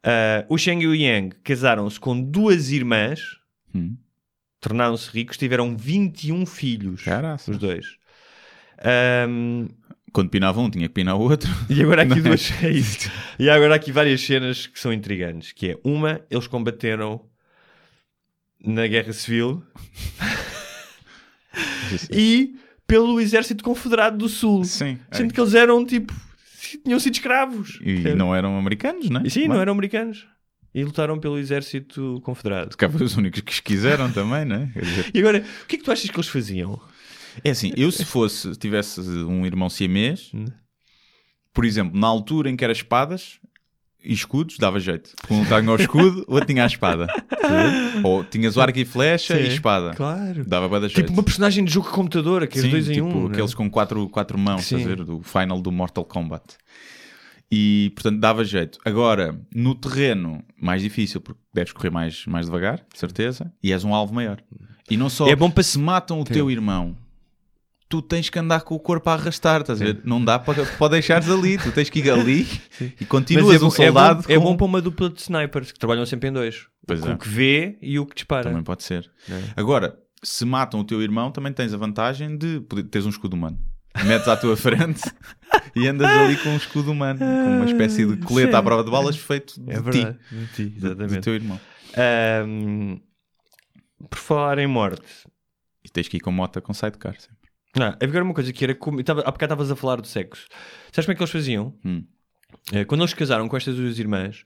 Ah, 0.05 0.45
o 0.49 0.57
Sheng 0.57 0.83
e 0.83 0.87
o 0.87 0.95
Yang 0.95 1.37
casaram-se 1.43 1.99
com 1.99 2.21
duas 2.21 2.71
irmãs, 2.71 3.21
Hum. 3.75 3.97
tornaram-se 4.61 5.11
ricos, 5.11 5.37
tiveram 5.37 5.77
21 5.77 6.47
filhos, 6.47 7.03
Caraca. 7.03 7.51
os 7.51 7.59
dois. 7.59 7.87
Ahm, 8.85 9.69
Quando 10.13 10.31
pinava 10.31 10.61
um, 10.61 10.71
tinha 10.71 10.87
que 10.87 10.95
pinar 10.95 11.17
o 11.17 11.23
outro. 11.23 11.51
e 11.69 11.83
agora 11.83 12.03
aqui 12.03 12.13
é? 12.21 12.23
duas. 12.23 12.53
É 12.63 12.71
isso. 12.71 13.11
E 13.39 13.51
agora 13.51 13.75
aqui 13.75 13.91
várias 13.91 14.21
cenas 14.21 14.67
que 14.69 14.79
são 14.79 14.93
intrigantes. 14.93 15.51
Que 15.53 15.73
é 15.73 15.79
uma, 15.83 16.21
eles 16.31 16.47
combateram 16.47 17.21
na 18.65 18.87
Guerra 18.87 19.13
Civil 19.13 19.63
e 22.11 22.55
pelo 22.87 23.21
Exército 23.21 23.63
Confederado 23.65 24.19
do 24.19 24.29
Sul. 24.29 24.65
Sim. 24.65 24.99
Sendo 25.13 25.33
que 25.33 25.41
eles 25.41 25.55
eram 25.55 25.85
tipo. 25.85 26.13
tinham 26.85 26.99
sido 26.99 27.15
escravos. 27.15 27.79
E 27.83 28.15
não 28.15 28.35
eram 28.35 28.59
americanos, 28.59 29.09
não 29.11 29.21
é? 29.21 29.27
E 29.27 29.31
sim, 29.31 29.41
Bem, 29.41 29.49
não 29.51 29.61
eram 29.61 29.73
americanos. 29.73 30.27
E 30.75 30.83
lutaram 30.83 31.19
pelo 31.21 31.39
Exército 31.39 32.21
Confederado. 32.25 32.73
Se 32.73 32.77
cá 32.77 32.89
foram 32.91 33.07
os 33.07 33.17
únicos 33.17 33.41
que 33.41 33.63
quiseram 33.63 34.11
também, 34.11 34.45
não 34.45 34.57
é? 34.57 34.65
Dizer, 34.81 35.11
E 35.15 35.19
agora, 35.21 35.45
o 35.63 35.67
que 35.67 35.77
é 35.77 35.79
que 35.79 35.85
tu 35.85 35.93
achas 35.93 36.11
que 36.11 36.17
eles 36.17 36.29
faziam? 36.29 36.81
É 37.45 37.51
assim, 37.51 37.73
eu 37.77 37.91
se 37.93 38.05
fosse, 38.05 38.53
tivesse 38.57 39.01
um 39.01 39.47
irmão 39.47 39.71
siamês, 39.71 40.31
Hum. 40.35 40.47
por 41.53 41.65
exemplo, 41.65 41.99
na 41.99 42.07
altura 42.09 42.51
em 42.51 42.57
que 42.57 42.65
era 42.65 42.73
espadas 42.73 43.39
e 44.05 44.13
escudos, 44.13 44.59
dava 44.59 44.79
jeito. 44.79 45.11
Um 45.31 45.45
tinha 45.45 45.71
o 45.71 45.77
escudo, 45.77 46.25
outro 46.29 46.47
tinha 46.47 46.65
a 46.65 46.67
espada. 46.67 47.07
Ou 48.03 48.23
tinhas 48.25 48.57
o 48.57 48.61
arco 48.61 48.79
e 48.79 48.85
flecha 48.85 49.39
e 49.39 49.47
Sim, 49.47 49.53
espada. 49.55 49.95
Claro. 49.95 50.45
Dava 50.45 50.69
bada 50.69 50.89
jeito. 50.89 51.07
Tipo 51.07 51.13
uma 51.13 51.23
personagem 51.23 51.65
de 51.65 51.73
jogo 51.73 51.89
de 51.89 51.95
computador, 51.95 52.47
que 52.47 52.59
é 52.59 52.63
Sim, 52.63 52.71
dois 52.71 52.89
em 52.89 52.95
tipo 52.95 53.07
um. 53.07 53.27
aqueles 53.27 53.51
né? 53.51 53.57
com 53.57 53.71
quatro, 53.71 54.09
quatro 54.09 54.39
mãos, 54.39 54.65
Sim. 54.65 54.85
ver? 54.85 55.05
Do 55.05 55.23
final 55.23 55.61
do 55.61 55.73
Mortal 55.73 56.05
Kombat. 56.05 56.57
E, 57.51 57.93
portanto, 57.95 58.19
dava 58.19 58.45
jeito. 58.45 58.79
Agora, 58.85 59.39
no 59.55 59.75
terreno, 59.75 60.43
mais 60.61 60.83
difícil, 60.83 61.21
porque 61.21 61.41
deves 61.53 61.73
correr 61.73 61.91
mais, 61.91 62.27
mais 62.27 62.47
devagar, 62.47 62.85
de 62.93 62.99
certeza, 62.99 63.53
e 63.63 63.73
és 63.73 63.85
um 63.85 63.95
alvo 63.95 64.13
maior. 64.13 64.39
E 64.91 64.97
não 64.97 65.09
só 65.09 65.29
É 65.29 65.37
bom 65.37 65.51
para 65.51 65.63
se 65.63 65.79
matam 65.79 66.21
o 66.21 66.25
teu 66.25 66.51
irmão, 66.51 66.97
tu 67.95 68.03
tens 68.03 68.29
que 68.29 68.39
andar 68.39 68.63
com 68.63 68.75
o 68.75 68.81
corpo 68.81 69.09
a 69.09 69.15
arrastar, 69.15 69.61
estás 69.61 69.81
a 69.81 69.85
ver? 69.85 70.01
Não 70.05 70.25
dá 70.25 70.37
para, 70.39 70.65
para 70.67 70.89
deixares 70.89 71.29
ali, 71.31 71.57
tu 71.59 71.71
tens 71.71 71.89
que 71.89 72.01
ir 72.01 72.11
ali 72.11 72.45
e 73.01 73.05
continuas 73.05 73.55
é, 73.55 73.59
um 73.59 73.61
bom- 73.61 73.67
é 73.69 73.71
soldado. 73.87 74.23
bom, 74.27 74.33
é 74.33 74.37
com- 74.37 74.43
bom 74.43 74.57
para 74.57 74.67
uma 74.67 74.81
dupla 74.81 75.11
de 75.11 75.21
snipers 75.21 75.71
que 75.71 75.79
trabalham 75.79 76.05
sempre 76.05 76.29
em 76.29 76.33
dois. 76.33 76.67
Pois 76.87 77.03
o 77.05 77.13
é. 77.13 77.17
que 77.17 77.29
vê 77.29 77.79
e 77.81 77.99
o 77.99 78.05
que 78.07 78.15
dispara. 78.17 78.45
Também 78.49 78.63
pode 78.65 78.83
ser. 78.83 79.09
É. 79.31 79.41
Agora, 79.57 79.97
se 80.23 80.45
matam 80.45 80.81
o 80.81 80.85
teu 80.85 81.01
irmão, 81.03 81.31
também 81.31 81.53
tens 81.53 81.73
a 81.73 81.77
vantagem 81.77 82.37
de 82.37 82.61
teres 82.91 83.07
um 83.07 83.11
escudo 83.11 83.37
humano. 83.37 83.59
Metes 84.05 84.27
à 84.27 84.37
tua 84.37 84.57
frente 84.57 85.03
e 85.77 85.87
andas 85.87 86.09
ali 86.11 86.37
com 86.37 86.49
um 86.49 86.57
escudo 86.57 86.91
humano, 86.91 87.21
com 87.21 87.25
uma 87.57 87.65
espécie 87.65 88.05
de 88.05 88.17
colete 88.27 88.51
Sim. 88.51 88.57
à 88.57 88.63
prova 88.63 88.83
de 88.83 88.91
balas 88.91 89.17
feito 89.17 89.61
de 89.63 89.71
É 89.71 89.77
ti, 89.77 89.83
verdade. 89.83 90.19
De 90.33 90.47
ti, 90.49 90.65
do- 90.81 91.21
teu 91.21 91.35
irmão. 91.35 91.61
Ahm, 91.97 92.99
por 94.11 94.19
falar 94.19 94.59
em 94.59 94.67
morte. 94.67 95.05
E 95.85 95.89
tens 95.91 96.09
que 96.09 96.17
ir 96.17 96.21
com 96.21 96.33
mota 96.33 96.61
com 96.63 96.73
sidecar 96.73 97.15
sempre. 97.21 97.37
Não, 97.77 97.87
havia 97.87 98.09
agora 98.09 98.25
uma 98.25 98.35
coisa 98.35 98.53
que 98.53 98.65
era 98.65 98.75
como. 98.75 99.03
Tava, 99.03 99.21
há 99.23 99.31
bocado 99.31 99.53
estavas 99.55 99.71
a 99.71 99.77
falar 99.77 100.01
do 100.01 100.07
sexo. 100.07 100.47
Sabes 100.93 101.07
como 101.07 101.13
é 101.13 101.15
que 101.17 101.23
eles 101.23 101.31
faziam? 101.33 101.75
Hum. 101.85 102.05
Eh, 102.73 102.85
quando 102.85 103.01
eles 103.01 103.11
se 103.11 103.17
casaram 103.17 103.49
com 103.49 103.57
estas 103.57 103.75
duas 103.77 103.99
irmãs, 103.99 104.45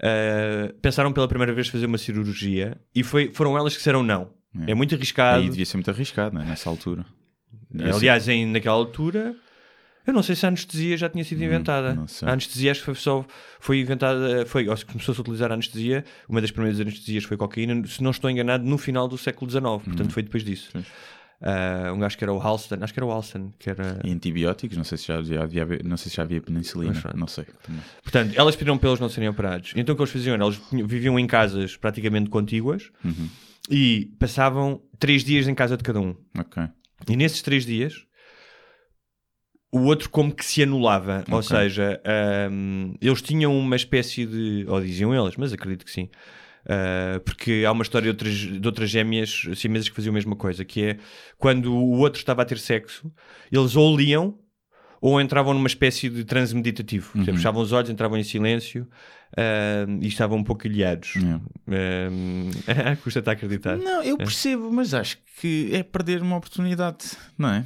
eh, 0.00 0.74
pensaram 0.80 1.12
pela 1.12 1.28
primeira 1.28 1.52
vez 1.52 1.68
fazer 1.68 1.86
uma 1.86 1.98
cirurgia 1.98 2.80
e 2.94 3.02
foi, 3.02 3.30
foram 3.32 3.56
elas 3.56 3.72
que 3.74 3.78
disseram 3.78 4.02
não. 4.02 4.30
É, 4.66 4.74
muito 4.74 4.94
arriscado. 4.94 5.42
Aí 5.42 5.48
devia 5.48 5.64
ser 5.64 5.76
muito 5.78 5.90
arriscado, 5.90 6.34
não 6.34 6.42
é? 6.42 6.44
Nessa 6.46 6.68
altura. 6.68 7.06
Devia 7.70 7.92
ser- 7.92 7.98
Aliás, 8.00 8.28
em, 8.28 8.44
naquela 8.46 8.74
altura, 8.74 9.34
eu 10.06 10.12
não 10.12 10.22
sei 10.22 10.36
se 10.36 10.44
a 10.44 10.48
anestesia 10.48 10.94
já 10.96 11.08
tinha 11.08 11.24
sido 11.24 11.42
inventada. 11.42 11.92
Hum, 11.92 11.96
não 11.96 12.06
sei. 12.08 12.28
A 12.28 12.32
anestesia 12.32 12.70
acho 12.70 12.80
que 12.80 12.86
foi 12.86 12.94
só 12.96 13.24
foi 13.60 13.80
inventada, 13.80 14.44
foi, 14.44 14.68
ou 14.68 14.76
se 14.76 14.84
começou-se 14.84 15.18
a 15.18 15.22
utilizar 15.22 15.50
a 15.50 15.54
anestesia, 15.54 16.04
uma 16.28 16.40
das 16.40 16.50
primeiras 16.50 16.78
anestesias 16.80 17.24
foi 17.24 17.36
cocaína, 17.38 17.86
se 17.86 18.02
não 18.02 18.10
estou 18.10 18.28
enganado, 18.28 18.64
no 18.64 18.76
final 18.76 19.08
do 19.08 19.16
século 19.16 19.50
XIX, 19.50 19.62
portanto 19.84 20.12
foi 20.12 20.22
depois 20.22 20.44
disso. 20.44 20.68
Pois. 20.72 20.84
Ah, 21.44 21.92
um 21.92 21.98
gajo 21.98 22.16
que 22.16 22.22
era 22.22 22.32
o 22.32 22.38
Halston, 22.40 22.76
acho 22.80 22.92
que 22.94 23.00
era 23.00 23.06
o 23.06 23.10
Halston, 23.10 23.52
que 23.58 23.68
era. 23.68 23.98
E 24.04 24.12
antibióticos, 24.12 24.76
não 24.76 24.84
sei 24.84 24.96
se 24.96 25.06
já 25.08 25.16
havia, 25.18 25.66
não 25.84 25.96
sei 25.96 26.08
se 26.10 26.16
já 26.16 26.22
havia 26.22 26.40
penicilina, 26.40 27.00
pronto. 27.00 27.16
não 27.16 27.26
sei. 27.26 27.44
também. 27.62 27.82
Portanto, 28.02 28.32
elas 28.36 28.54
pediram 28.54 28.78
para 28.78 28.88
eles 28.90 29.00
não 29.00 29.08
serem 29.08 29.28
operados. 29.28 29.72
Então 29.74 29.92
o 29.92 29.96
que 29.96 30.02
eles 30.02 30.12
faziam 30.12 30.34
era, 30.34 30.44
eles 30.44 30.60
viviam 30.86 31.18
em 31.18 31.26
casas 31.26 31.76
praticamente 31.76 32.30
contíguas 32.30 32.90
Uhum. 33.04 33.28
e 33.68 34.12
passavam 34.20 34.80
três 35.00 35.24
dias 35.24 35.48
em 35.48 35.54
casa 35.54 35.76
de 35.76 35.82
cada 35.82 36.00
um. 36.00 36.14
Ok. 36.38 36.62
E 37.08 37.16
nesses 37.16 37.42
três 37.42 37.66
dias, 37.66 38.06
o 39.72 39.80
outro 39.80 40.10
como 40.10 40.34
que 40.34 40.44
se 40.44 40.62
anulava. 40.62 41.24
Ou 41.30 41.38
Ok. 41.38 41.48
seja, 41.48 42.00
ahm, 42.04 42.94
eles 43.00 43.22
tinham 43.22 43.56
uma 43.58 43.74
espécie 43.76 44.26
de. 44.26 44.64
Ou 44.68 44.80
diziam 44.80 45.14
eles, 45.14 45.36
mas 45.36 45.52
acredito 45.52 45.84
que 45.84 45.90
sim. 45.90 46.08
Ah, 46.66 47.20
porque 47.24 47.64
há 47.66 47.72
uma 47.72 47.82
história 47.82 48.04
de 48.04 48.08
outras, 48.10 48.34
de 48.60 48.66
outras 48.66 48.90
gêmeas 48.90 49.42
siamesas 49.56 49.88
que 49.88 49.94
faziam 49.96 50.12
a 50.12 50.14
mesma 50.14 50.36
coisa, 50.36 50.64
que 50.64 50.82
é 50.84 50.98
quando 51.38 51.74
o 51.74 51.98
outro 51.98 52.18
estava 52.20 52.42
a 52.42 52.44
ter 52.44 52.58
sexo, 52.58 53.12
eles 53.50 53.76
ou 53.76 53.96
liam 53.96 54.38
ou 55.00 55.20
entravam 55.20 55.52
numa 55.52 55.66
espécie 55.66 56.08
de 56.08 56.24
transe 56.24 56.54
meditativo. 56.54 57.10
Exemplo, 57.16 57.34
fechavam 57.36 57.60
os 57.60 57.72
olhos, 57.72 57.90
entravam 57.90 58.16
em 58.16 58.22
silêncio 58.22 58.86
ahm, 59.36 59.98
e 60.00 60.06
estavam 60.06 60.38
um 60.38 60.44
pouco 60.44 60.64
ilhados. 60.66 61.14
Ahm, 61.66 62.50
custa 63.02 63.18
estar 63.18 63.32
a 63.32 63.34
acreditar. 63.34 63.76
Não, 63.76 64.02
eu 64.02 64.16
percebo, 64.16 64.70
mas 64.72 64.94
acho 64.94 65.18
que 65.40 65.70
é 65.72 65.82
perder 65.82 66.22
uma 66.22 66.36
oportunidade, 66.36 67.16
não 67.36 67.48
é? 67.48 67.64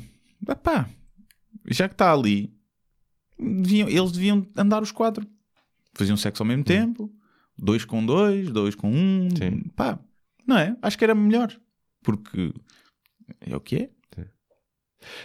Epá, 0.49 0.89
já 1.69 1.89
que 1.89 1.95
está 1.95 2.11
ali, 2.13 2.51
deviam- 3.39 3.89
eles 3.89 4.13
deviam 4.13 4.47
andar 4.57 4.83
os 4.83 4.91
quatro. 4.93 5.27
Faziam 5.95 6.17
sexo 6.17 6.43
ao 6.43 6.47
mesmo 6.47 6.65
tempo, 6.65 7.11
dois 7.59 7.85
com 7.85 8.05
dois, 8.05 8.51
dois 8.51 8.75
com 8.75 8.91
um. 8.91 9.29
Sim. 9.37 9.63
Pá, 9.75 9.99
não 10.47 10.59
é? 10.59 10.77
Acho 10.83 10.97
que 10.99 11.05
era 11.05 11.15
melhor. 11.15 11.53
Porque 12.03 12.53
é 13.41 13.57
o 13.57 13.61
que 13.61 13.77
é. 13.77 13.91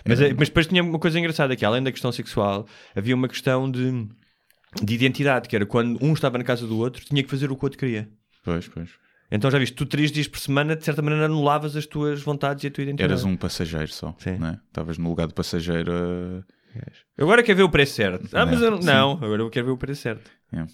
Mas, 0.07 0.21
é- 0.21 0.33
mas 0.33 0.49
depois 0.49 0.67
tinha 0.67 0.83
uma 0.83 0.99
coisa 0.99 1.17
engraçada 1.19 1.55
que 1.55 1.65
além 1.65 1.81
da 1.81 1.91
questão 1.91 2.11
sexual, 2.11 2.67
havia 2.95 3.15
uma 3.15 3.27
questão 3.27 3.69
de, 3.69 4.07
de 4.83 4.93
identidade, 4.93 5.47
que 5.49 5.55
era 5.55 5.65
quando 5.65 6.03
um 6.03 6.13
estava 6.13 6.37
na 6.37 6.43
casa 6.43 6.67
do 6.67 6.77
outro, 6.77 7.03
tinha 7.03 7.23
que 7.23 7.29
fazer 7.29 7.51
o 7.51 7.55
que 7.55 7.63
o 7.63 7.65
outro 7.65 7.79
queria. 7.79 8.09
Pois, 8.43 8.67
pois. 8.67 8.89
Então 9.31 9.49
já 9.49 9.57
viste, 9.57 9.73
tu 9.75 9.85
três 9.85 10.11
dias 10.11 10.27
por 10.27 10.39
semana, 10.39 10.75
de 10.75 10.83
certa 10.83 11.01
maneira, 11.01 11.25
anulavas 11.25 11.75
as 11.75 11.85
tuas 11.85 12.21
vontades 12.21 12.63
e 12.63 12.67
a 12.67 12.71
tua 12.71 12.83
identidade. 12.83 13.11
Eras 13.11 13.23
um 13.23 13.37
passageiro 13.37 13.91
só, 13.91 14.13
Sim. 14.19 14.37
não 14.37 14.47
é? 14.49 14.59
Estavas 14.67 14.97
no 14.97 15.09
lugar 15.09 15.27
de 15.27 15.33
passageiro 15.33 15.91
a... 15.91 16.43
Eu 17.17 17.25
agora 17.25 17.41
quero 17.41 17.57
ver 17.57 17.63
o 17.63 17.69
preço 17.69 17.93
certo. 17.95 18.27
Ah, 18.33 18.45
mas 18.45 18.61
É, 18.61 18.65
eu 18.65 18.71
não, 18.71 18.79
não, 18.79 19.11
agora 19.13 19.41
eu 19.41 19.49
quero 19.49 19.65
ver 19.67 19.71
o 19.71 19.77
preço 19.77 20.01
certo. 20.01 20.29
É 20.53 20.65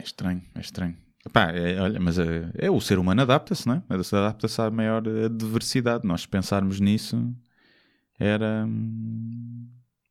estranho, 0.00 0.42
é 0.54 0.60
estranho. 0.60 0.96
Pá, 1.32 1.50
é, 1.52 1.80
olha, 1.80 2.00
mas 2.00 2.18
é, 2.18 2.50
é 2.54 2.70
o 2.70 2.80
ser 2.80 2.98
humano 2.98 3.22
adapta-se, 3.22 3.66
não 3.66 3.74
é? 3.74 4.02
Se 4.02 4.16
Adapta-se 4.16 4.60
à 4.60 4.70
maior 4.70 5.06
eh, 5.06 5.28
diversidade. 5.28 6.06
Nós 6.06 6.22
se 6.22 6.28
pensarmos 6.28 6.80
nisso 6.80 7.34
era 8.18 8.64
hum, 8.66 9.68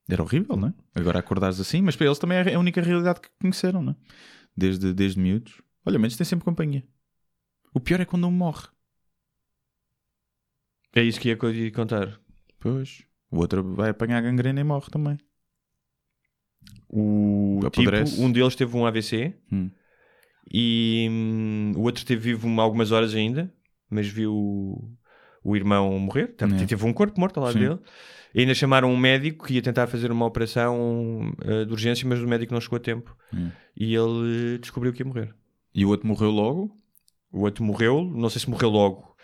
era 0.08 0.24
horrível, 0.24 0.56
não 0.56 0.70
é? 0.70 0.74
Agora 0.96 1.20
acordares 1.20 1.60
assim, 1.60 1.82
mas 1.82 1.96
para 1.96 2.06
eles 2.06 2.20
também 2.20 2.38
é 2.38 2.56
a 2.56 2.60
única 2.60 2.82
realidade 2.82 3.20
que 3.20 3.30
conheceram, 3.40 3.82
não 3.82 3.92
é? 3.92 3.96
Desde, 4.56 4.94
desde 4.94 5.20
miúdos. 5.20 5.62
Olha, 5.86 6.00
mas 6.00 6.16
tem 6.16 6.26
sempre 6.26 6.46
companhia. 6.46 6.84
O 7.74 7.80
pior 7.80 8.00
é 8.00 8.06
quando 8.06 8.28
um 8.28 8.32
morre. 8.32 8.68
É 10.96 11.04
isso 11.04 11.20
que 11.20 11.30
ia 11.30 11.72
contar. 11.72 12.20
Pois. 12.60 13.04
O 13.30 13.40
outro 13.40 13.76
vai 13.76 13.90
apanhar 13.90 14.22
gangrena 14.22 14.62
e 14.62 14.64
morre 14.64 14.90
também. 14.90 15.18
O 16.90 17.60
tipo, 17.72 17.82
Apodrece. 17.82 18.22
um 18.22 18.32
deles 18.32 18.56
teve 18.56 18.76
um 18.78 18.86
AVC 18.86 19.34
Hum. 19.52 19.70
e 20.52 21.08
hum, 21.10 21.74
o 21.76 21.82
outro 21.82 22.00
esteve 22.02 22.22
vivo 22.22 22.48
uma- 22.48 22.64
algumas 22.64 22.92
horas 22.92 23.14
ainda, 23.14 23.52
mas 23.90 24.08
viu 24.08 24.34
o, 24.34 24.90
o 25.44 25.56
irmão 25.56 25.98
morrer. 26.00 26.28
Teve, 26.36 26.56
É. 26.64 26.66
teve 26.66 26.86
um 26.86 26.94
corpo 26.94 27.20
morto 27.20 27.38
ao 27.38 27.44
lado 27.46 27.54
Sim. 27.54 27.60
dele. 27.60 27.80
E 28.36 28.42
ainda 28.42 28.54
chamaram 28.54 28.92
um 28.92 28.98
médico 28.98 29.46
que 29.48 29.56
ia 29.56 29.62
tentar 29.62 29.88
fazer 29.88 30.12
uma 30.12 30.26
operação 30.26 31.34
eh, 31.44 31.66
de 31.66 31.72
urgência, 31.72 32.08
mas 32.08 32.20
o 32.20 32.28
médico 32.28 32.54
não 32.54 32.62
chegou 32.62 32.78
a 32.78 32.80
tempo. 32.80 33.16
Hum. 33.34 33.50
E 33.76 33.96
ele 33.96 34.56
eh, 34.56 34.58
descobriu 34.60 34.94
que 34.94 35.02
ia 35.02 35.06
morrer. 35.06 35.34
E 35.74 35.86
o 35.86 35.90
outro 35.90 36.08
morreu 36.08 36.30
logo. 36.32 36.78
O 37.32 37.42
outro 37.42 37.64
morreu, 37.64 38.04
não 38.04 38.30
sei 38.30 38.40
se 38.42 38.50
morreu 38.50 38.70
logo, 38.70 39.16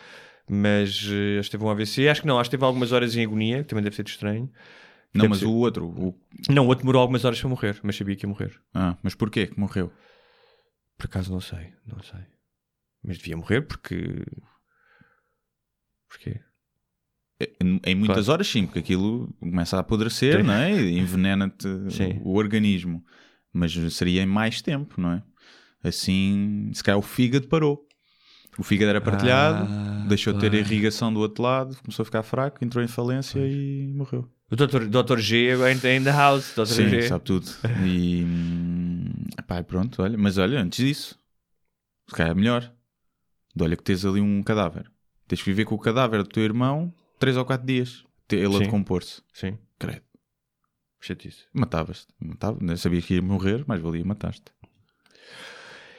mas 0.49 1.07
eh, 1.09 1.39
acho 1.39 1.49
que 1.49 1.57
teve 1.57 1.63
um 1.63 1.69
AVC. 1.69 2.07
Acho 2.09 2.21
que 2.21 2.27
não, 2.27 2.37
acho 2.39 2.49
que 2.49 2.55
teve 2.57 2.65
algumas 2.65 2.91
horas 2.91 3.15
em 3.15 3.23
agonia, 3.23 3.59
que 3.63 3.69
também 3.69 3.83
deve 3.83 3.95
ser 3.95 4.05
estranho. 4.05 4.49
Não, 5.13 5.29
mas 5.29 5.43
o 5.43 5.51
outro. 5.51 5.85
o- 5.87 6.19
Não, 6.49 6.65
o 6.65 6.67
outro 6.67 6.83
demorou 6.83 7.01
algumas 7.01 7.23
horas 7.23 7.39
para 7.39 7.49
morrer, 7.49 7.79
mas 7.83 7.95
sabia 7.95 8.15
que 8.15 8.25
ia 8.25 8.29
morrer. 8.29 8.59
Ah, 8.73 8.97
mas 9.03 9.13
porquê 9.13 9.47
que 9.47 9.59
morreu? 9.59 9.91
Por 10.97 11.05
acaso 11.05 11.31
não 11.31 11.39
sei, 11.41 11.73
não 11.85 12.01
sei. 12.01 12.21
Mas 13.03 13.17
devia 13.17 13.37
morrer 13.37 13.61
porque. 13.61 14.23
Porquê? 16.09 16.39
Em, 17.61 17.79
em 17.85 17.95
muitas 17.95 18.29
horas, 18.29 18.47
sim, 18.47 18.65
porque 18.65 18.79
aquilo 18.79 19.33
começa 19.39 19.75
a 19.75 19.79
apodrecer, 19.81 20.37
Sim. 20.37 20.43
não 20.43 20.53
é? 20.53 20.71
E 20.81 20.97
Envenena-te 20.99 21.67
o 22.23 22.33
organismo. 22.35 23.03
Mas 23.51 23.73
seria 23.93 24.21
em 24.21 24.25
mais 24.25 24.61
tempo, 24.61 24.99
não 24.99 25.11
é? 25.13 25.23
Assim, 25.83 26.71
se 26.73 26.83
calhar 26.83 26.97
o 26.97 27.01
fígado 27.01 27.47
parou. 27.47 27.85
O 28.57 28.63
fígado 28.63 28.89
era 28.91 29.01
partilhado, 29.01 29.67
Ah, 29.69 30.05
deixou 30.07 30.33
de 30.33 30.39
ter 30.39 30.53
irrigação 30.53 31.11
do 31.13 31.19
outro 31.19 31.43
lado, 31.43 31.75
começou 31.81 32.03
a 32.03 32.05
ficar 32.05 32.21
fraco, 32.23 32.63
entrou 32.63 32.83
em 32.83 32.87
falência 32.87 33.39
e 33.39 33.87
morreu. 33.95 34.29
O 34.51 34.55
Dr. 34.55 34.85
Dr. 34.85 35.17
G 35.17 35.51
agora 35.53 35.69
ainda 35.69 35.93
in 35.95 36.03
the 36.03 36.11
house. 36.11 36.53
Dr. 36.55 36.65
Sim, 36.67 36.89
G. 36.89 37.01
sabe 37.07 37.23
tudo. 37.23 37.47
E 37.87 38.23
hum, 38.23 39.11
epá, 39.39 39.63
pronto, 39.63 40.01
olha, 40.03 40.17
mas 40.17 40.37
olha, 40.37 40.61
antes 40.61 40.85
disso, 40.85 41.19
se 42.07 42.15
calhar 42.15 42.31
é 42.31 42.35
melhor. 42.35 42.71
De 43.55 43.63
olha 43.63 43.75
que 43.75 43.83
tens 43.83 44.05
ali 44.05 44.21
um 44.21 44.43
cadáver. 44.43 44.91
Tens 45.27 45.39
que 45.41 45.49
viver 45.49 45.65
com 45.65 45.73
o 45.75 45.79
cadáver 45.79 46.21
do 46.21 46.29
teu 46.29 46.43
irmão 46.43 46.93
3 47.19 47.37
ou 47.37 47.45
4 47.45 47.65
dias. 47.65 48.03
Ele 48.29 48.55
a 48.55 48.59
decompor-se. 48.59 49.21
Sim, 49.33 49.57
Credo. 49.79 50.01
chatice. 50.99 51.45
Matavas-te. 51.53 52.07
Matava, 52.19 52.57
não 52.61 52.75
sabia 52.77 53.01
que 53.01 53.15
ia 53.15 53.21
morrer, 53.21 53.63
mas 53.67 53.79
valia 53.81 54.03
mataste. 54.05 54.45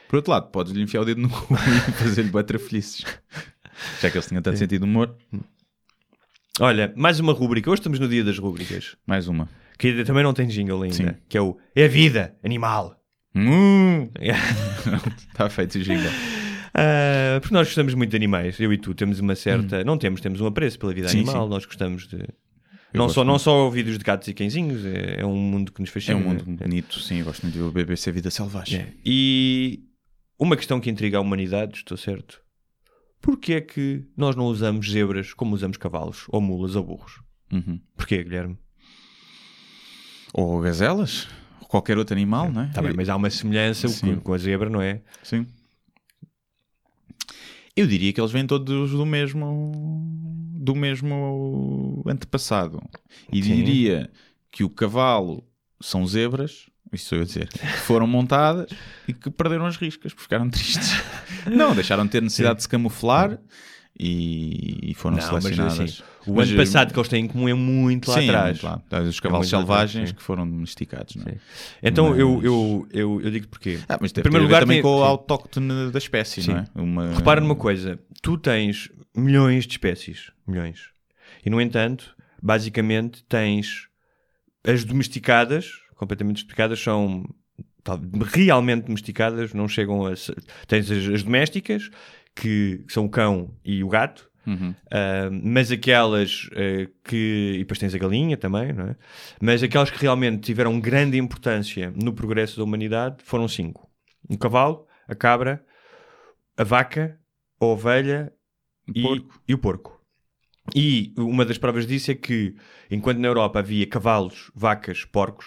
Por 0.08 0.16
outro 0.16 0.30
lado, 0.30 0.50
podes-lhe 0.50 0.82
enfiar 0.82 1.00
o 1.02 1.04
dedo 1.04 1.20
no 1.20 1.28
cu 1.28 1.54
e 1.88 1.92
fazer-lhe 1.92 2.28
batra 2.30 2.58
felizes. 2.58 3.04
Já 4.00 4.10
que 4.10 4.16
eles 4.16 4.26
tinham 4.26 4.42
tanto 4.42 4.58
sentido 4.58 4.82
de 4.84 4.90
humor. 4.90 5.16
Olha, 6.60 6.92
mais 6.96 7.18
uma 7.18 7.32
rúbrica. 7.32 7.70
Hoje 7.70 7.80
estamos 7.80 7.98
no 7.98 8.08
dia 8.08 8.22
das 8.22 8.38
rúbricas. 8.38 8.96
Mais 9.06 9.26
uma. 9.26 9.48
Que 9.78 10.04
também 10.04 10.22
não 10.22 10.32
tem 10.32 10.46
jingle 10.46 10.82
ainda. 10.82 10.94
Sim. 10.94 11.08
Que 11.28 11.36
é 11.36 11.40
o 11.40 11.56
É 11.74 11.84
a 11.86 11.88
Vida, 11.88 12.36
Animal. 12.44 12.96
Hum, 13.34 14.08
Está 15.28 15.48
feito 15.50 15.76
o 15.78 15.82
gingle. 15.82 16.08
Ah, 16.72 17.38
porque 17.40 17.52
nós 17.54 17.66
gostamos 17.66 17.94
muito 17.94 18.10
de 18.10 18.16
animais. 18.16 18.60
Eu 18.60 18.72
e 18.72 18.78
tu 18.78 18.94
temos 18.94 19.18
uma 19.18 19.34
certa. 19.34 19.82
Não 19.82 19.98
temos, 19.98 20.20
temos 20.20 20.40
um 20.40 20.46
apreço 20.46 20.78
pela 20.78 20.92
vida 20.94 21.08
Sim, 21.08 21.18
animal. 21.22 21.44
sim. 21.44 21.50
Nós 21.50 21.66
gostamos 21.66 22.06
de. 22.06 22.16
Eu 22.16 22.98
Não 22.98 23.08
só, 23.08 23.24
não 23.24 23.40
só 23.40 23.68
vídeos 23.70 23.98
de 23.98 24.04
gatos 24.04 24.28
e 24.28 24.34
cãezinhos, 24.34 24.84
é, 24.86 25.16
é 25.22 25.26
um 25.26 25.34
mundo 25.36 25.72
que 25.72 25.80
nos 25.80 25.90
É 25.90 25.92
fascina. 25.92 26.16
um 26.16 26.20
mundo 26.20 26.44
É. 26.60 26.64
bonito, 26.68 27.00
sim. 27.00 27.18
Eu 27.18 27.24
gosto 27.24 27.42
muito 27.42 27.54
de 27.54 27.58
ver 27.58 27.64
o 27.66 27.72
BBC 27.72 28.12
Vida 28.12 28.30
Selvagem. 28.30 28.80
É. 28.82 28.86
E 29.04 29.80
uma 30.38 30.56
questão 30.56 30.80
que 30.80 30.90
intriga 30.90 31.18
a 31.18 31.20
humanidade, 31.20 31.78
estou 31.78 31.96
certo. 31.96 32.42
Porquê 33.20 33.54
é 33.54 33.60
que 33.60 34.04
nós 34.16 34.36
não 34.36 34.44
usamos 34.46 34.90
zebras 34.90 35.32
como 35.32 35.54
usamos 35.54 35.76
cavalos, 35.76 36.26
ou 36.28 36.40
mulas, 36.40 36.76
ou 36.76 36.84
burros? 36.84 37.20
Uhum. 37.52 37.80
Porquê, 37.96 38.22
Guilherme? 38.22 38.58
Ou 40.32 40.60
gazelas, 40.60 41.28
ou 41.60 41.66
qualquer 41.66 41.96
outro 41.96 42.14
animal, 42.14 42.52
não 42.52 42.62
é? 42.62 42.70
Tá 42.72 42.82
bem, 42.82 42.92
mas 42.94 43.08
há 43.08 43.16
uma 43.16 43.30
semelhança 43.30 43.88
com, 44.00 44.20
com 44.20 44.34
a 44.34 44.38
zebra, 44.38 44.68
não 44.68 44.82
é? 44.82 45.00
Sim. 45.22 45.46
Eu 47.76 47.86
diria 47.86 48.12
que 48.12 48.20
eles 48.20 48.30
vêm 48.30 48.46
todos 48.46 48.90
do 48.90 49.06
mesmo 49.06 49.72
do 50.64 50.74
mesmo 50.74 52.02
antepassado. 52.06 52.80
E 53.32 53.42
Sim. 53.42 53.54
diria 53.56 54.10
que 54.50 54.64
o 54.64 54.70
cavalo 54.70 55.46
são 55.80 56.06
zebras, 56.06 56.70
isso 56.92 57.06
sou 57.06 57.18
eu 57.18 57.22
a 57.22 57.26
dizer, 57.26 57.48
foram 57.84 58.06
montadas 58.06 58.70
e 59.08 59.12
que 59.12 59.30
perderam 59.30 59.66
as 59.66 59.76
riscas, 59.76 60.12
porque 60.12 60.22
ficaram 60.24 60.48
tristes. 60.48 60.92
Não, 61.46 61.74
deixaram 61.74 62.04
de 62.04 62.10
ter 62.12 62.22
necessidade 62.22 62.56
de 62.56 62.62
se 62.62 62.68
camuflar 62.68 63.38
e, 63.98 64.90
e 64.90 64.94
foram 64.94 65.16
Não, 65.16 65.32
mas 65.32 65.42
selecionadas. 65.44 65.80
assim, 65.80 66.02
o 66.26 66.34
Mas, 66.34 66.48
ano 66.48 66.56
passado 66.58 66.92
que 66.92 66.98
eles 66.98 67.08
têm 67.08 67.24
em 67.24 67.28
comum 67.28 67.48
é 67.48 67.54
muito 67.54 68.10
lá 68.10 68.18
sim, 68.20 68.28
atrás. 68.28 68.62
muito 68.62 68.64
lá. 68.64 69.00
Os 69.02 69.20
cavalos 69.20 69.52
muito 69.52 69.56
lá 69.68 69.74
atrás, 69.74 69.90
selvagens 69.90 70.12
que 70.12 70.22
foram 70.22 70.48
domesticados, 70.48 71.16
é? 71.26 71.36
Então 71.82 72.10
Mas- 72.10 72.18
eu, 72.18 72.40
eu, 72.42 72.88
eu, 72.92 73.20
eu 73.22 73.30
digo 73.30 73.48
porquê. 73.48 73.78
Ah, 73.88 73.98
mas 74.00 74.12
primeiro 74.12 74.44
lugar, 74.44 74.60
também 74.60 74.76
tem- 74.76 74.82
com 74.82 74.98
o 74.98 75.02
autóctone 75.04 75.90
da 75.90 75.98
espécie, 75.98 76.42
Sim. 76.42 76.52
não 76.52 76.58
é? 76.58 76.66
Uma... 76.74 77.14
Repara 77.14 77.40
numa 77.40 77.54
coisa, 77.56 77.98
tu 78.22 78.36
tens 78.38 78.90
milhões 79.16 79.64
de 79.66 79.72
espécies, 79.74 80.30
milhões. 80.46 80.88
E 81.44 81.50
no 81.50 81.60
entanto, 81.60 82.16
basicamente 82.42 83.22
tens 83.28 83.88
as 84.66 84.82
domesticadas, 84.82 85.70
completamente 85.96 86.36
domesticadas, 86.36 86.80
são 86.80 87.24
realmente 88.32 88.84
domesticadas, 88.84 89.52
não 89.52 89.68
chegam 89.68 90.06
a. 90.06 90.16
ser- 90.16 90.36
Tens 90.66 90.90
as, 90.90 91.06
as 91.08 91.22
domésticas, 91.22 91.90
que 92.34 92.84
são 92.88 93.04
o 93.04 93.10
cão 93.10 93.54
e 93.64 93.82
o 93.84 93.88
gato. 93.88 94.30
Uhum. 94.46 94.74
ah, 94.90 95.30
mas 95.30 95.70
aquelas 95.70 96.48
ah, 96.52 96.90
que. 97.04 97.52
E 97.54 97.58
depois 97.58 97.78
tens 97.78 97.94
a 97.94 97.98
galinha 97.98 98.36
também, 98.36 98.72
não 98.72 98.88
é? 98.88 98.96
Mas 99.40 99.62
aquelas 99.62 99.90
que 99.90 99.98
realmente 100.00 100.40
tiveram 100.42 100.78
grande 100.80 101.16
importância 101.16 101.92
no 101.96 102.12
progresso 102.12 102.56
da 102.58 102.64
humanidade 102.64 103.16
foram 103.24 103.48
cinco: 103.48 103.88
o 104.28 104.36
cavalo, 104.36 104.86
a 105.08 105.14
cabra, 105.14 105.64
a 106.56 106.64
vaca, 106.64 107.18
a 107.60 107.64
ovelha 107.64 108.32
e, 108.94 109.02
e 109.48 109.54
o 109.54 109.58
porco. 109.58 110.00
E 110.74 111.12
uma 111.18 111.44
das 111.44 111.58
provas 111.58 111.86
disso 111.86 112.10
é 112.10 112.14
que, 112.14 112.54
enquanto 112.90 113.18
na 113.18 113.28
Europa 113.28 113.58
havia 113.58 113.86
cavalos, 113.86 114.50
vacas, 114.54 115.04
porcos, 115.04 115.46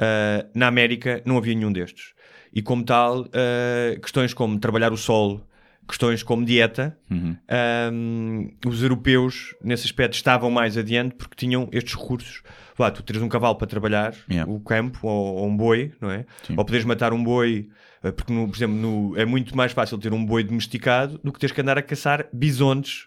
ah, 0.00 0.46
na 0.54 0.66
América 0.66 1.22
não 1.24 1.36
havia 1.36 1.54
nenhum 1.54 1.72
destes. 1.72 2.14
E 2.52 2.60
como 2.62 2.82
tal, 2.84 3.26
ah, 3.32 3.98
questões 4.00 4.32
como 4.34 4.58
trabalhar 4.58 4.92
o 4.92 4.96
solo, 4.96 5.46
questões 5.86 6.22
como 6.22 6.44
dieta, 6.44 6.96
Uhum. 7.10 7.36
ahm, 7.48 8.48
os 8.66 8.82
europeus 8.82 9.54
nesse 9.62 9.86
aspecto 9.86 10.14
estavam 10.14 10.50
mais 10.50 10.76
adiante 10.76 11.14
porque 11.16 11.34
tinham 11.36 11.68
estes 11.72 11.94
recursos. 11.94 12.42
Lá, 12.78 12.90
tu 12.90 13.02
tens 13.02 13.20
um 13.20 13.28
cavalo 13.28 13.56
para 13.56 13.66
trabalhar 13.66 14.14
Yeah. 14.30 14.50
o 14.50 14.58
campo 14.60 15.06
ou, 15.06 15.34
ou 15.36 15.46
um 15.48 15.56
boi, 15.56 15.92
não 16.00 16.10
é? 16.10 16.24
Sim. 16.46 16.54
Ou 16.56 16.64
poderes 16.64 16.86
matar 16.86 17.12
um 17.12 17.22
boi, 17.22 17.68
porque, 18.16 18.32
no- 18.32 18.48
por 18.48 18.56
exemplo, 18.56 18.74
no- 18.76 19.16
é 19.18 19.24
muito 19.26 19.54
mais 19.56 19.72
fácil 19.72 19.98
ter 19.98 20.12
um 20.14 20.24
boi 20.24 20.42
domesticado 20.44 21.20
do 21.22 21.30
que 21.32 21.38
teres 21.38 21.52
que 21.52 21.60
andar 21.60 21.76
a 21.76 21.82
caçar 21.82 22.26
bisontes 22.32 23.04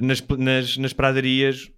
nas, 0.00 0.24
nas, 0.36 0.76
nas 0.78 0.92
pradarias 0.92 1.70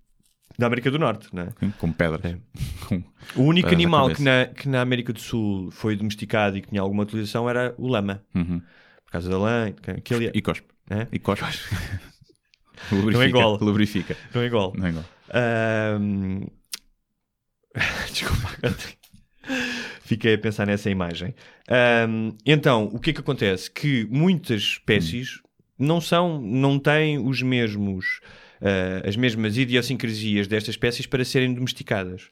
da 0.59 0.67
América 0.67 0.91
do 0.91 0.99
Norte, 0.99 1.29
é? 1.37 1.49
sim, 1.59 1.71
com 1.79 1.91
pedras. 1.93 2.37
Com- 2.89 3.03
O 3.37 3.43
único 3.45 3.69
Pedras 3.69 3.73
na 3.73 3.73
animal 3.73 4.03
cabeça. 4.09 4.17
que 4.19 4.23
na, 4.25 4.47
que 4.47 4.69
na 4.69 4.81
América 4.83 5.13
do 5.13 5.21
Sul 5.21 5.71
foi 5.71 5.97
domesticado 5.97 6.57
e 6.59 6.61
que 6.63 6.69
tinha 6.69 6.81
alguma 6.83 7.03
utilização 7.05 7.49
era 7.49 7.75
o 7.79 7.87
lama, 7.89 8.23
Uhum. 8.35 8.61
por 9.05 9.13
causa 9.13 9.31
da 9.31 9.39
lã, 9.39 9.73
que- 9.73 9.91
aquele, 9.91 10.31
E 10.35 10.43
cospe. 10.43 10.67
é? 10.91 11.07
E 11.13 11.19
cospe. 11.19 11.45
lubrifica, 12.93 13.13
Não 13.13 13.23
é 13.23 13.27
igual. 13.29 13.59
Lubrifica. 13.61 14.17
não 14.35 14.43
é 14.43 14.47
igual. 14.47 14.73
Não 14.77 14.87
é 14.87 14.91
igual. 14.91 15.05
Ahm, 15.33 16.47
Desculpa, 18.13 18.51
fiquei 20.03 20.35
a 20.35 20.39
pensar 20.39 20.67
nessa 20.67 20.91
imagem. 20.91 21.35
Ahm, 21.69 22.31
então, 22.45 22.85
o 22.93 22.99
que 22.99 23.11
é 23.11 23.13
que 23.13 23.21
acontece? 23.21 23.71
Que 23.71 24.07
muitas 24.11 24.61
espécies 24.63 25.41
não 25.79 26.01
são, 26.01 26.41
não 26.41 26.79
têm 26.79 27.19
os 27.19 27.41
mesmos, 27.43 28.21
ah, 28.63 29.09
as 29.09 29.17
mesmas 29.17 29.57
idiosincrasias 29.57 30.47
destas 30.47 30.75
espécies 30.75 31.07
para 31.07 31.25
serem 31.25 31.53
domesticadas. 31.55 32.29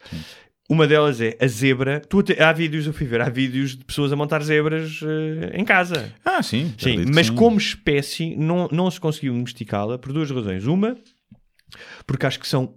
Uma 0.70 0.87
delas 0.87 1.18
é 1.20 1.35
a 1.41 1.47
zebra. 1.47 2.01
Tu 2.01 2.18
até- 2.18 2.43
há 2.43 2.53
vídeos, 2.53 2.87
eu 2.87 2.93
fui 2.93 3.07
ver, 3.07 3.22
há 3.22 3.29
vídeos 3.31 3.74
de 3.74 3.85
pessoas 3.87 4.12
a 4.12 4.16
montar 4.16 4.43
zebras 4.43 5.01
ah, 5.03 5.57
em 5.59 5.64
casa. 5.64 6.12
Ah, 6.24 6.43
sim. 6.43 6.74
Sim, 6.76 7.07
mas 7.14 7.29
sim. 7.29 7.35
como 7.35 7.57
espécie 7.57 8.37
não, 8.37 8.68
não 8.70 8.91
se 8.91 9.01
conseguiu 9.01 9.33
domesticá-la 9.33 9.99
por 9.99 10.12
duas 10.12 10.31
razões. 10.31 10.66
Uma, 10.66 10.97
porque 12.07 12.26
acho 12.26 12.39
que 12.39 12.47
são 12.47 12.74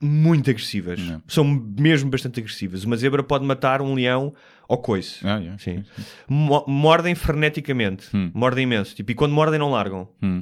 muito 0.00 0.48
agressivas. 0.48 1.00
Não. 1.00 1.22
São 1.26 1.44
mesmo 1.44 2.08
bastante 2.08 2.40
agressivas. 2.40 2.84
Uma 2.84 2.96
zebra 2.96 3.22
pode 3.22 3.44
matar 3.44 3.82
um 3.82 3.94
leão 3.94 4.32
ao 4.68 4.78
coice. 4.78 5.18
Ah, 5.26 5.38
yeah. 5.38 5.58
Sim. 5.58 5.82
Mo- 6.28 6.64
Mordem 6.68 7.14
freneticamente. 7.14 8.06
Hum. 8.14 8.30
Mordem 8.32 8.62
imenso. 8.64 8.94
Tipo, 8.94 9.10
e 9.10 9.14
quando 9.14 9.32
mordem 9.32 9.58
não 9.58 9.70
largam. 9.72 10.08
Hum. 10.22 10.40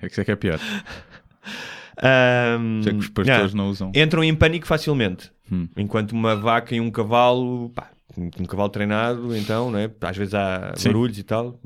é 0.00 0.06
que 0.06 0.12
isso 0.12 0.20
é 0.20 0.24
que 0.24 0.30
é 0.30 0.36
pior. 0.36 0.58
É 1.96 2.90
que 2.90 2.96
os 2.96 3.08
pastores 3.08 3.28
yeah. 3.28 3.56
não 3.56 3.70
usam. 3.70 3.92
Entram 3.94 4.22
em 4.22 4.34
pânico 4.34 4.66
facilmente. 4.66 5.30
Hum. 5.50 5.68
Enquanto 5.76 6.12
uma 6.12 6.36
vaca 6.36 6.74
e 6.74 6.80
um 6.80 6.90
cavalo, 6.90 7.70
pá, 7.70 7.90
um 8.16 8.44
cavalo 8.44 8.68
treinado, 8.68 9.36
então, 9.36 9.70
né? 9.70 9.90
às 10.00 10.16
vezes 10.16 10.34
há 10.34 10.72
Sim. 10.76 10.88
barulhos 10.88 11.18
e 11.18 11.22
tal. 11.22 11.60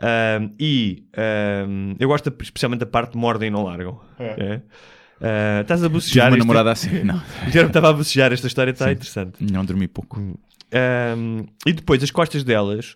Ahm, 0.00 0.50
e 0.58 1.04
ahm, 1.16 1.94
eu 1.98 2.08
gosto 2.08 2.32
especialmente 2.40 2.80
da 2.80 2.86
parte 2.86 3.12
de 3.12 3.18
mordem 3.18 3.48
e 3.48 3.50
não 3.50 3.64
largam. 3.64 4.00
É. 4.18 4.60
Ah, 5.22 5.60
estás 5.60 5.80
a 5.82 5.86
Tive 5.86 5.94
bocejar. 5.94 6.28
uma 6.28 6.36
namorada 6.36 6.72
assim. 6.72 7.04
Não. 7.04 7.22
Guilherme 7.46 7.70
estava 7.70 7.90
a 7.90 7.92
bocejar, 7.92 8.32
esta 8.32 8.48
história 8.48 8.72
está 8.72 8.90
interessante. 8.90 9.34
Não 9.40 9.64
dormi 9.64 9.86
pouco. 9.86 10.18
Um, 10.20 11.46
e 11.64 11.72
depois 11.72 12.02
as 12.02 12.10
costas 12.10 12.42
delas, 12.42 12.94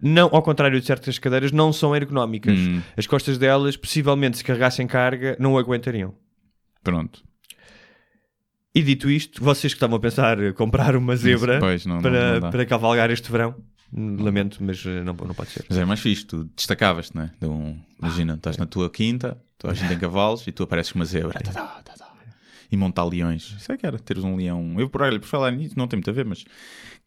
não, 0.00 0.28
ao 0.32 0.42
contrário 0.42 0.78
de 0.80 0.86
certas 0.86 1.18
cadeiras, 1.18 1.52
não 1.52 1.72
são 1.72 1.94
ergonómicas. 1.94 2.58
Hum. 2.58 2.80
As 2.96 3.06
costas 3.06 3.38
delas, 3.38 3.76
possivelmente, 3.76 4.38
se 4.38 4.44
carregassem 4.44 4.86
carga, 4.86 5.36
não 5.38 5.56
aguentariam. 5.58 6.14
Pronto. 6.82 7.22
E 8.74 8.82
dito 8.82 9.10
isto, 9.10 9.42
vocês 9.42 9.72
que 9.72 9.76
estavam 9.76 9.96
a 9.96 10.00
pensar 10.00 10.40
em 10.42 10.52
comprar 10.52 10.94
uma 10.94 11.16
zebra 11.16 11.58
Pois, 11.58 11.84
não, 11.84 11.96
não- 11.96 12.02
para, 12.02 12.32
não 12.34 12.40
dá. 12.40 12.50
para 12.50 12.66
cavalgar 12.66 13.10
este 13.10 13.30
verão, 13.32 13.54
lamento, 13.92 14.58
mas 14.62 14.84
eh, 14.86 15.02
não, 15.02 15.14
não 15.14 15.34
pode 15.34 15.50
ser. 15.50 15.64
Mas 15.68 15.78
é 15.78 15.84
mais 15.84 15.98
fixe, 16.00 16.24
tu 16.24 16.44
destacavas-te, 16.54 17.16
não 17.16 17.22
é? 17.24 17.30
De 17.40 17.46
um- 17.46 17.78
imagina, 18.00 18.34
estás 18.34 18.56
na 18.56 18.66
tua 18.66 18.88
quinta, 18.90 19.40
toda 19.56 19.72
a 19.72 19.76
gente 19.76 19.88
tem 19.88 19.98
cavalos 19.98 20.46
e 20.46 20.52
tu 20.52 20.62
apareces 20.62 20.92
com 20.92 20.98
uma 20.98 21.04
zebra. 21.06 21.32
Tá, 21.40 21.50
tá, 21.50 21.66
tá, 21.84 21.92
tá. 21.94 22.08
E 22.70 22.76
montar 22.76 23.04
leões. 23.04 23.54
Isso 23.58 23.72
é 23.72 23.78
que 23.78 23.86
era, 23.86 23.98
teres 23.98 24.22
um 24.22 24.36
leão. 24.36 24.74
Eu, 24.78 24.90
por, 24.90 25.00
olha, 25.00 25.18
por 25.18 25.26
falar 25.26 25.50
nisso, 25.50 25.72
não 25.76 25.88
tem 25.88 25.96
muito 25.96 26.10
a 26.10 26.12
ver, 26.12 26.26
mas 26.26 26.44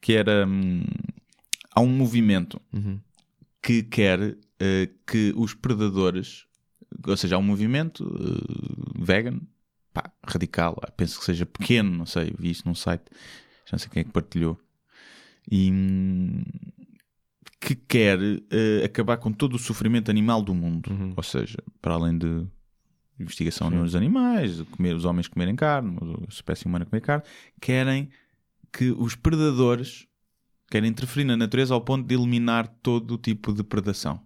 que 0.01 0.13
era. 0.13 0.43
hum, 0.47 0.83
há 1.73 1.81
um 1.81 1.87
movimento 1.89 2.61
Uhum. 2.73 2.99
que 3.61 3.83
quer 3.83 4.37
eh, 4.59 4.89
que 5.07 5.33
os 5.35 5.53
predadores, 5.53 6.45
ou 7.07 7.15
seja, 7.17 7.35
há 7.35 7.39
um 7.39 7.43
movimento 7.43 8.03
eh, 8.19 9.03
vegan, 9.03 9.39
pá, 9.93 10.11
radical, 10.27 10.77
ah, 10.83 10.91
penso 10.91 11.19
que 11.19 11.25
seja 11.25 11.45
pequeno, 11.45 11.91
não 11.97 12.05
sei, 12.05 12.33
vi 12.37 12.49
isso 12.51 12.63
num 12.67 12.75
site, 12.75 13.03
já 13.65 13.71
não 13.73 13.79
sei 13.79 13.89
quem 13.89 14.01
é 14.01 14.03
que 14.03 14.11
partilhou, 14.11 14.59
e 15.49 15.71
hum, 15.71 16.43
que 17.59 17.75
quer 17.75 18.19
eh, 18.49 18.83
acabar 18.85 19.17
com 19.17 19.31
todo 19.31 19.55
o 19.55 19.59
sofrimento 19.59 20.09
animal 20.09 20.41
do 20.41 20.53
mundo, 20.55 20.91
Uhum. 20.91 21.13
ou 21.15 21.23
seja, 21.23 21.57
para 21.81 21.93
além 21.93 22.17
de 22.17 22.45
investigação 23.19 23.69
Sim. 23.69 23.75
nos 23.75 23.95
animais, 23.95 24.61
comer, 24.71 24.95
os 24.95 25.05
homens 25.05 25.27
comerem 25.27 25.55
carne, 25.55 25.95
a 26.25 26.29
espécie 26.29 26.65
humana 26.65 26.85
comer 26.85 27.01
carne, 27.01 27.23
querem 27.59 28.09
que 28.73 28.89
os 28.91 29.15
predadores 29.15 30.07
querem 30.71 30.89
interferir 30.89 31.25
na 31.25 31.37
natureza 31.37 31.73
ao 31.75 31.81
ponto 31.81 32.07
de 32.07 32.15
eliminar 32.15 32.67
todo 32.81 33.15
o 33.15 33.17
tipo 33.17 33.53
de 33.53 33.63
predação 33.63 34.19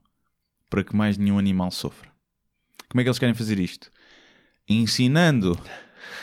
para 0.69 0.83
que 0.83 0.95
mais 0.95 1.17
nenhum 1.17 1.37
animal 1.39 1.71
sofra. 1.71 2.09
Como 2.89 3.01
é 3.01 3.03
que 3.03 3.09
eles 3.09 3.19
querem 3.19 3.35
fazer 3.35 3.59
isto? 3.59 3.91
Ensinando 4.69 5.59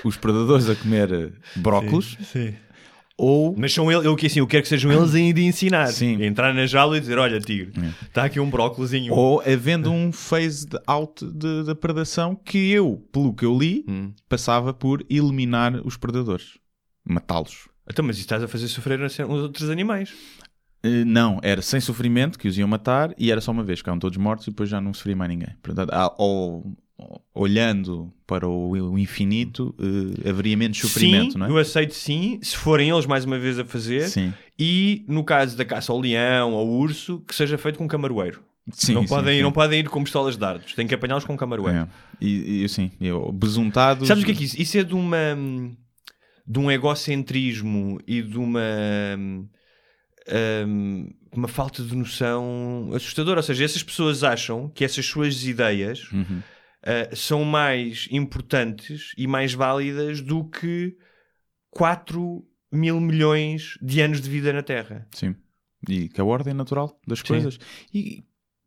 os 0.05 0.17
predadores 0.17 0.69
a 0.69 0.75
comer 0.77 1.33
brócolos 1.57 2.17
Sim. 2.25 2.55
ou 3.17 3.55
Mas 3.57 3.73
são 3.73 3.91
eles, 3.91 4.05
eu, 4.05 4.17
que 4.17 4.27
assim, 4.27 4.41
eu 4.41 4.47
quero 4.47 4.63
que 4.63 4.69
sejam 4.69 4.91
eles 4.93 5.15
ainda 5.15 5.39
a 5.41 5.43
ensinar. 5.45 5.87
Sim. 5.89 6.23
Entrar 6.25 6.53
na 6.55 6.67
jaula 6.67 6.97
e 6.97 7.01
dizer: 7.01 7.19
Olha, 7.19 7.41
tigre, 7.41 7.73
está 8.03 8.25
aqui 8.25 8.41
um 8.41 8.51
brócolozinho. 8.51 9.13
ou 9.15 9.41
havendo 9.41 9.91
um 9.93 10.11
phase 10.13 10.67
out 10.87 11.25
da 11.65 11.75
predação 11.75 12.35
que 12.35 12.71
eu, 12.71 13.07
pelo 13.13 13.35
que 13.35 13.45
eu 13.45 13.57
li, 13.57 13.85
Hum. 13.89 14.13
passava 14.29 14.73
por 14.75 15.05
eliminar 15.09 15.75
os 15.87 15.97
predadores, 15.97 16.59
matá-los. 17.05 17.69
Então, 17.89 18.05
mas 18.05 18.17
isso 18.17 18.25
estás 18.25 18.43
a 18.43 18.49
fazer 18.49 18.69
sofrer 18.69 19.01
os 19.01 19.19
outros 19.21 19.69
animais. 19.71 20.13
Eh, 20.83 21.05
Não, 21.05 21.39
era 21.43 21.63
sem 21.63 21.81
sofrimento 21.81 22.39
que 22.39 22.49
os 22.49 22.59
iam 22.59 22.69
matar 22.69 23.15
e 23.19 23.31
era 23.31 23.41
só 23.41 23.53
uma 23.53 23.63
vez, 23.63 23.79
ficavam 23.79 23.99
todos 23.99 24.19
mortos 24.19 24.47
e 24.47 24.51
depois 24.51 24.69
já 24.69 24.81
não 24.81 24.93
sofria 24.93 25.17
mais 25.17 25.31
ninguém. 25.31 25.55
Portanto, 25.63 25.91
olhando 27.35 28.13
para 28.27 28.49
o, 28.49 28.71
o 28.71 28.99
infinito, 28.99 29.75
eh, 29.79 30.29
haveria 30.29 30.57
menos 30.57 30.79
sofrimento, 30.79 31.33
sim, 31.33 31.39
não 31.39 31.47
é? 31.47 31.51
eu 31.51 31.59
aceito 31.59 31.95
sim, 31.95 32.39
se 32.43 32.57
forem 32.57 32.91
eles 32.91 33.07
mais 33.07 33.25
uma 33.25 33.39
vez 33.39 33.59
a 33.59 33.65
fazer. 33.65 34.09
Sim. 34.09 34.33
E 34.59 35.05
no 35.09 35.25
caso 35.25 35.57
da 35.57 35.65
caça 35.65 35.93
ao 35.93 36.01
leão, 36.01 36.55
ao 36.55 36.67
urso, 36.67 37.21
que 37.27 37.35
seja 37.35 37.59
feito 37.59 37.79
com 37.79 37.89
camaroeiro. 37.89 38.43
Sim, 38.71 38.95
não, 38.95 39.03
sim, 39.03 39.09
podem, 39.09 39.37
sim. 39.39 39.43
não 39.43 39.51
podem 39.51 39.81
ir 39.81 39.89
com 39.89 40.05
pistolas 40.05 40.35
de 40.35 40.41
dardos, 40.41 40.75
têm 40.75 40.87
que 40.87 40.95
apanhá-los 40.95 41.25
com 41.25 41.37
camaroeiro. 41.37 41.81
É. 41.81 41.89
E, 42.21 42.61
e 42.61 42.65
assim, 42.65 42.93
eu, 43.01 43.33
besuntados. 43.33 44.07
Sabes 44.07 44.23
o 44.23 44.27
que 44.27 44.33
é 44.33 44.35
que 44.37 44.43
é 44.43 44.47
isso? 44.47 44.61
Isso 44.61 44.79
é 44.79 44.85
de 44.85 44.95
uma 44.95 45.37
de 46.47 46.59
um 46.59 46.71
egocentrismo 46.71 48.01
e 48.07 48.21
de 48.23 48.39
uma 48.39 48.61
hum, 49.19 49.49
uma 51.35 51.49
falta 51.49 51.83
de 51.83 51.97
noção 51.97 52.91
assustadora. 52.95 53.41
Ou 53.41 53.43
seja, 53.43 53.65
essas 53.65 53.83
pessoas 53.83 54.23
acham 54.23 54.69
que 54.69 54.85
essas 54.85 55.07
suas 55.07 55.45
ideias 55.45 56.11
Uhum. 56.13 56.39
uh, 56.41 57.17
são 57.17 57.45
mais 57.45 58.07
importantes 58.11 59.13
e 59.17 59.27
mais 59.27 59.53
válidas 59.55 60.21
do 60.21 60.45
que 60.45 60.97
4 61.71 62.45
mil 62.71 63.01
milhões 63.01 63.79
de 63.83 64.01
anos 64.01 64.21
de 64.21 64.29
vida 64.31 64.53
na 64.53 64.63
Terra. 64.63 65.07
Sim. 65.15 65.35
E 65.89 66.09
que 66.09 66.21
é 66.21 66.23
a 66.23 66.27
ordem 66.27 66.55
natural 66.55 67.01
das 67.07 67.19
Sim. 67.21 67.27
coisas. 67.27 67.59
E, 67.93 68.23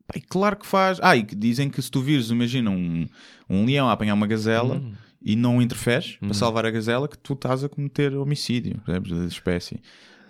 pá, 0.06 0.14
e 0.16 0.20
claro 0.20 0.56
que 0.56 0.66
faz. 0.66 0.98
Ah, 1.02 1.16
e 1.16 1.22
dizem 1.22 1.70
que 1.70 1.80
se 1.80 1.90
tu 1.90 2.00
vires, 2.02 2.30
imagina, 2.30 2.70
um, 2.70 3.06
um 3.48 3.64
leão 3.64 3.88
a 3.88 3.92
apanhar 3.92 4.14
uma 4.14 4.26
gazela 4.26 4.76
Hum. 4.76 4.92
E 5.22 5.34
não 5.36 5.60
interferes 5.60 6.16
para 6.16 6.34
salvar 6.34 6.66
a 6.66 6.70
gazela, 6.70 7.08
que 7.08 7.18
tu 7.18 7.32
estás 7.32 7.64
a 7.64 7.68
cometer 7.68 8.14
homicídio 8.14 8.80
percebes, 8.84 9.12
da 9.12 9.24
espécie. 9.24 9.80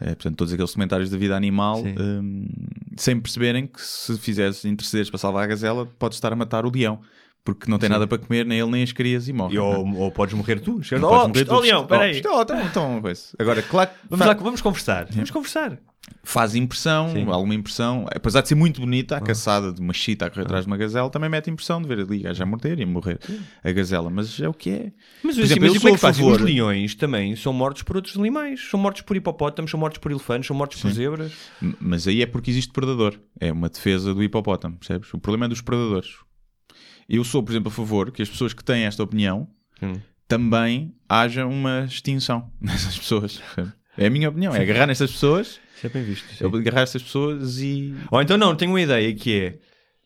É, 0.00 0.06
portanto, 0.14 0.36
todos 0.36 0.52
aqueles 0.52 0.72
comentários 0.72 1.10
da 1.10 1.16
vida 1.16 1.34
animal, 1.34 1.82
Sim. 1.82 1.94
hum, 1.98 2.48
sem 2.96 3.18
perceberem 3.18 3.66
que 3.66 3.80
se 3.80 4.18
fizeres 4.18 4.64
intercederes 4.64 5.08
para 5.08 5.18
salvar 5.18 5.44
a 5.44 5.46
gazela, 5.46 5.86
podes 5.98 6.16
estar 6.16 6.32
a 6.32 6.36
matar 6.36 6.66
o 6.66 6.70
leão. 6.70 7.00
Porque 7.46 7.70
não 7.70 7.78
tem 7.78 7.88
nada 7.88 8.08
para 8.08 8.18
comer, 8.18 8.44
nem 8.44 8.58
ele 8.58 8.70
nem 8.72 8.82
as 8.82 8.90
crias 8.90 9.28
e 9.28 9.32
morre. 9.32 9.54
E 9.54 9.56
não 9.56 9.72
é? 9.72 9.76
ou, 9.78 9.96
ou 9.98 10.10
podes 10.10 10.34
morrer 10.34 10.58
tu. 10.58 10.80
Não 11.00 11.08
oh, 11.08 11.28
morrer 11.28 11.44
tu. 11.44 11.60
Leão, 11.60 11.78
Oh, 11.78 11.82
espera 11.84 12.02
aí. 12.02 12.20
oh, 12.26 12.42
então, 12.42 12.60
então. 12.66 13.02
Agora, 13.38 13.62
claro 13.62 13.88
que 13.90 13.96
Vamos 14.10 14.26
lá, 14.26 14.34
vamos 14.34 14.60
conversar. 14.60 15.06
Vamos 15.12 15.30
conversar. 15.30 15.78
faz 16.24 16.54
impressão, 16.56 17.10
Sim. 17.12 17.26
alguma 17.30 17.54
impressão. 17.54 18.04
Apesar 18.12 18.40
de 18.40 18.48
ser 18.48 18.56
muito 18.56 18.80
bonita, 18.80 19.16
a 19.16 19.20
caçada 19.20 19.72
de 19.72 19.80
uma 19.80 19.92
chita 19.92 20.26
a 20.26 20.30
correr 20.30 20.42
atrás 20.42 20.64
de 20.64 20.70
uma 20.70 20.76
gazela 20.76 21.08
também 21.08 21.30
mete 21.30 21.48
impressão 21.50 21.80
de 21.80 21.86
ver 21.86 22.00
ali 22.00 22.18
gajo 22.18 22.42
a 22.42 22.46
morder 22.46 22.80
e 22.80 22.82
a 22.82 22.86
morrer 22.86 23.20
a 23.62 23.70
gazela. 23.72 24.10
Mas 24.10 24.40
é 24.40 24.48
o 24.48 24.52
que 24.54 24.70
é. 24.70 24.92
Mas, 25.22 25.36
Por 25.36 25.42
assim, 25.44 25.52
exemplo, 25.52 25.62
mas 25.72 25.74
eu 25.84 25.88
é 25.88 25.90
sou 25.90 25.98
favor- 25.98 26.40
Os 26.40 26.42
leões 26.42 26.94
também 26.96 27.36
são 27.36 27.52
mortos 27.52 27.82
por 27.84 27.94
outros 27.96 28.16
animais. 28.16 28.60
São 28.68 28.78
mortos 28.80 29.02
por 29.02 29.16
hipopótamos, 29.16 29.70
são 29.70 29.78
mortos 29.78 29.98
por 29.98 30.10
elefantes, 30.10 30.48
são 30.48 30.56
mortos 30.56 30.80
por 30.82 30.90
zebras. 30.90 31.32
Mas 31.80 32.08
aí 32.08 32.22
é 32.22 32.26
porque 32.26 32.50
existe 32.50 32.72
predador. 32.72 33.14
É 33.38 33.52
uma 33.52 33.68
defesa 33.68 34.12
do 34.12 34.22
hipopótamo, 34.22 34.76
percebes? 34.78 35.12
O 35.14 35.18
problema 35.18 35.46
é 35.46 35.48
dos 35.48 35.60
predadores. 35.60 36.25
Eu 37.08 37.22
sou, 37.24 37.42
por 37.42 37.52
exemplo, 37.52 37.68
a 37.68 37.74
favor 37.74 38.10
que 38.10 38.22
as 38.22 38.28
pessoas 38.28 38.52
que 38.52 38.64
têm 38.64 38.84
esta 38.84 39.02
opinião 39.02 39.48
Hum. 39.82 39.92
também 40.26 40.94
haja 41.08 41.46
uma 41.46 41.84
extinção 41.84 42.50
nessas 42.60 42.98
pessoas. 42.98 43.40
É 43.98 44.06
a 44.06 44.10
minha 44.10 44.28
opinião. 44.28 44.54
É 44.54 44.60
agarrar 44.62 44.86
nestas 44.86 45.10
pessoas, 45.12 45.60
Isso 45.76 45.86
é 45.86 45.88
bem 45.90 46.02
visto. 46.02 46.26
sim. 46.34 46.44
é 46.44 46.46
agarrar 46.46 46.80
estas 46.82 47.02
pessoas 47.02 47.58
e. 47.60 47.94
Ou 48.10 48.20
então 48.22 48.36
não, 48.36 48.54
tenho 48.56 48.72
uma 48.72 48.80
ideia 48.80 49.14
que 49.14 49.38
é 49.40 49.58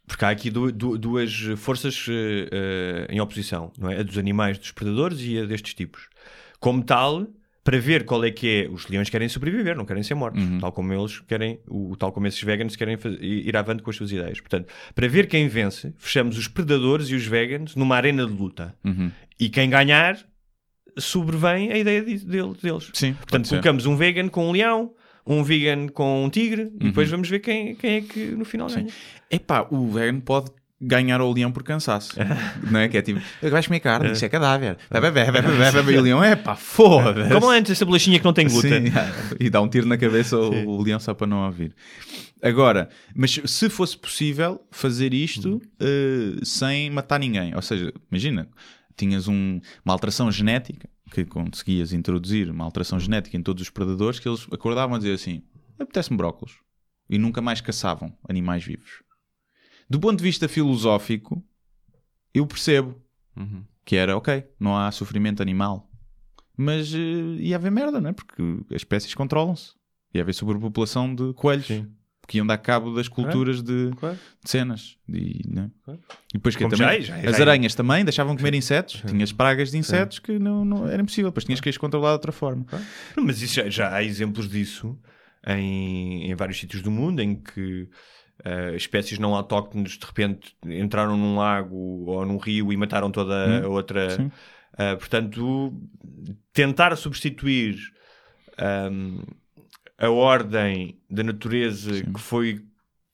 porque 0.06 0.24
há 0.24 0.30
aqui 0.30 0.50
du- 0.50 0.72
du- 0.72 0.98
duas 0.98 1.32
forças 1.56 2.04
eh, 2.08 3.06
em 3.10 3.20
oposição, 3.20 3.72
não 3.78 3.88
é? 3.90 4.00
A 4.00 4.02
dos 4.02 4.18
animais, 4.18 4.58
dos 4.58 4.72
predadores 4.72 5.20
e 5.22 5.38
a 5.38 5.44
destes 5.46 5.72
tipos. 5.74 6.08
Como 6.58 6.82
tal, 6.82 7.26
para 7.62 7.78
ver 7.78 8.04
qual 8.04 8.24
é 8.24 8.30
que 8.30 8.64
é, 8.64 8.68
os 8.70 8.86
leões 8.88 9.10
querem 9.10 9.28
sobreviver, 9.28 9.76
não 9.76 9.84
querem 9.84 10.02
ser 10.02 10.14
mortos, 10.14 10.42
tal 10.60 10.72
como 10.72 10.92
eles 10.94 11.20
querem, 11.20 11.60
o, 11.68 11.94
tal 11.96 12.10
como 12.10 12.26
esses 12.26 12.42
veganos 12.42 12.74
querem 12.74 12.96
faz- 12.96 13.16
ir 13.20 13.54
avante 13.56 13.82
com 13.82 13.90
as 13.90 13.96
suas 13.96 14.10
ideias. 14.10 14.40
Portanto, 14.40 14.72
para 14.94 15.06
ver 15.08 15.26
quem 15.28 15.46
vence, 15.46 15.92
fechamos 15.98 16.38
os 16.38 16.48
predadores 16.48 17.08
e 17.10 17.14
os 17.14 17.26
veganos 17.26 17.76
numa 17.76 17.96
arena 17.96 18.26
de 18.26 18.32
luta. 18.32 18.74
Uhum. 18.84 19.10
E 19.38 19.48
quem 19.50 19.68
ganhar 19.68 20.18
sobrevém 20.98 21.70
a 21.72 21.78
ideia 21.78 22.02
de- 22.02 22.24
dele- 22.24 22.54
deles. 22.62 22.90
Sim, 22.94 23.14
Portanto, 23.14 23.48
colocamos 23.48 23.86
um 23.86 23.96
vegan 23.96 24.28
com 24.28 24.48
um 24.48 24.52
leão, 24.52 24.92
um 25.26 25.42
vegan 25.42 25.86
com 25.88 26.24
um 26.24 26.30
tigre, 26.30 26.72
e 26.80 26.84
depois 26.86 27.08
Uhum. 27.08 27.12
vamos 27.18 27.28
ver 27.28 27.40
quem, 27.40 27.74
quem 27.74 27.96
é 27.96 28.00
que 28.00 28.26
no 28.32 28.44
final 28.44 28.68
ganha. 28.68 28.88
Epá, 29.30 29.66
o 29.70 29.88
vegan 29.88 30.20
pode 30.20 30.50
ganhar 30.80 31.20
ao 31.20 31.30
leão 31.32 31.52
por 31.52 31.62
cansaço. 31.62 32.12
não 32.70 32.80
é? 32.80 32.88
Que 32.88 32.98
é 32.98 33.02
tipo, 33.02 33.20
vais 33.42 33.66
comer 33.66 33.80
carne, 33.80 34.12
isso 34.12 34.24
é 34.24 34.28
cadáver. 34.28 34.78
Bebe, 34.90 35.10
bebe, 35.10 35.32
bebe, 35.42 35.72
bebe. 35.72 35.92
E 35.92 35.98
o 35.98 36.02
leão, 36.02 36.24
epá, 36.24 36.54
foda-se. 36.56 37.32
Como 37.32 37.50
antes, 37.50 37.72
essa 37.72 37.84
bolachinha 37.84 38.18
que 38.18 38.24
não 38.24 38.32
tem 38.32 38.48
glúten. 38.48 38.86
Sim, 38.86 38.92
e 39.38 39.50
dá 39.50 39.60
um 39.60 39.68
tiro 39.68 39.86
na 39.86 39.98
cabeça 39.98 40.36
ao, 40.36 40.52
ao 40.54 40.80
leão 40.82 40.98
só 40.98 41.12
para 41.14 41.26
não 41.26 41.44
ouvir. 41.44 41.74
Agora, 42.42 42.88
mas 43.14 43.38
se 43.44 43.68
fosse 43.68 43.96
possível 43.98 44.60
fazer 44.70 45.12
isto 45.12 45.60
eh, 45.78 46.40
sem 46.42 46.88
matar 46.90 47.18
ninguém, 47.20 47.54
ou 47.54 47.60
seja, 47.60 47.92
imagina, 48.10 48.48
tinhas 48.96 49.28
um- 49.28 49.60
uma 49.84 49.92
alteração 49.92 50.30
genética 50.32 50.88
que 51.12 51.24
conseguias 51.24 51.92
introduzir 51.92 52.48
uma 52.50 52.64
alteração 52.64 52.98
genética 52.98 53.36
em 53.36 53.42
todos 53.42 53.62
os 53.62 53.68
predadores 53.70 54.18
que 54.18 54.28
eles 54.28 54.46
acordavam 54.50 54.94
a 54.94 54.98
dizer 54.98 55.12
assim: 55.12 55.42
apetece-me 55.78 56.16
brócolos 56.16 56.54
e 57.10 57.18
nunca 57.18 57.42
mais 57.42 57.60
caçavam 57.60 58.10
animais 58.28 58.64
vivos. 58.64 59.02
Do 59.90 59.98
ponto 59.98 60.18
de 60.18 60.22
vista 60.24 60.48
filosófico, 60.48 61.44
eu 62.32 62.46
percebo 62.46 62.94
que 63.84 63.96
era 63.96 64.16
ok, 64.16 64.44
não 64.58 64.76
há 64.76 64.90
sofrimento 64.92 65.42
animal, 65.42 65.90
mas 66.56 66.94
eh, 66.94 66.98
ia 67.40 67.56
haver 67.56 67.72
merda, 67.72 68.00
não 68.00 68.10
é? 68.10 68.12
Porque 68.12 68.40
as 68.70 68.76
espécies 68.76 69.14
controlam-se. 69.14 69.72
Ia 70.14 70.22
haver 70.22 70.32
sobrepopulação 70.34 71.12
de 71.14 71.32
coelhos 71.34 71.66
que 72.28 72.36
iam 72.38 72.46
dar 72.46 72.58
cabo 72.58 72.94
das 72.94 73.08
culturas 73.08 73.60
de, 73.62 73.90
Claro. 73.96 74.16
de 74.44 74.48
cenas. 74.50 74.96
E, 75.08 75.42
não 75.48 75.64
é? 75.64 75.92
e 76.32 76.34
depois 76.34 76.54
que 76.54 76.62
também, 76.68 76.78
já 76.78 76.94
é, 76.94 77.00
já 77.00 77.16
é, 77.16 77.26
as 77.26 77.32
já 77.32 77.38
é. 77.38 77.42
aranhas 77.42 77.74
também 77.74 78.04
deixavam 78.04 78.36
comer 78.36 78.54
insetos. 78.54 79.02
Tinhas 79.04 79.32
pragas 79.32 79.72
de 79.72 79.78
insetos 79.78 80.20
que 80.20 80.38
não, 80.38 80.64
não 80.64 80.86
era 80.86 81.02
impossível. 81.02 81.30
Depois 81.32 81.44
tinhas 81.44 81.60
que 81.60 81.68
as 81.68 81.76
controlar 81.76 82.10
de 82.10 82.14
outra 82.14 82.30
forma. 82.30 82.64
Não, 83.16 83.24
Mas 83.24 83.42
isso 83.42 83.54
já, 83.54 83.68
já 83.68 83.92
há 83.92 84.04
exemplos 84.04 84.48
disso 84.48 84.96
em, 85.44 86.30
em 86.30 86.34
vários 86.36 86.60
sítios 86.60 86.82
do 86.82 86.90
mundo 86.90 87.20
em 87.20 87.34
que 87.34 87.88
eh, 88.44 88.74
espécies 88.76 89.18
não 89.18 89.34
autóctones 89.34 89.92
de 89.98 90.04
repente 90.04 90.54
entraram 90.64 91.16
num 91.16 91.36
lago 91.36 91.76
ou 92.06 92.24
num 92.26 92.38
rio 92.38 92.72
e 92.72 92.76
mataram 92.76 93.10
toda 93.10 93.64
a 93.64 93.68
outra. 93.68 94.06
Hum, 94.06 94.16
sim. 94.16 94.32
Eh, 94.78 94.96
portanto, 94.96 95.72
tentar 96.52 96.94
substituir 96.96 97.76
ahm, 98.58 99.22
a 99.98 100.08
ordem 100.10 100.98
da 101.10 101.22
natureza 101.22 102.02
que 102.02 102.20
foi 102.20 102.64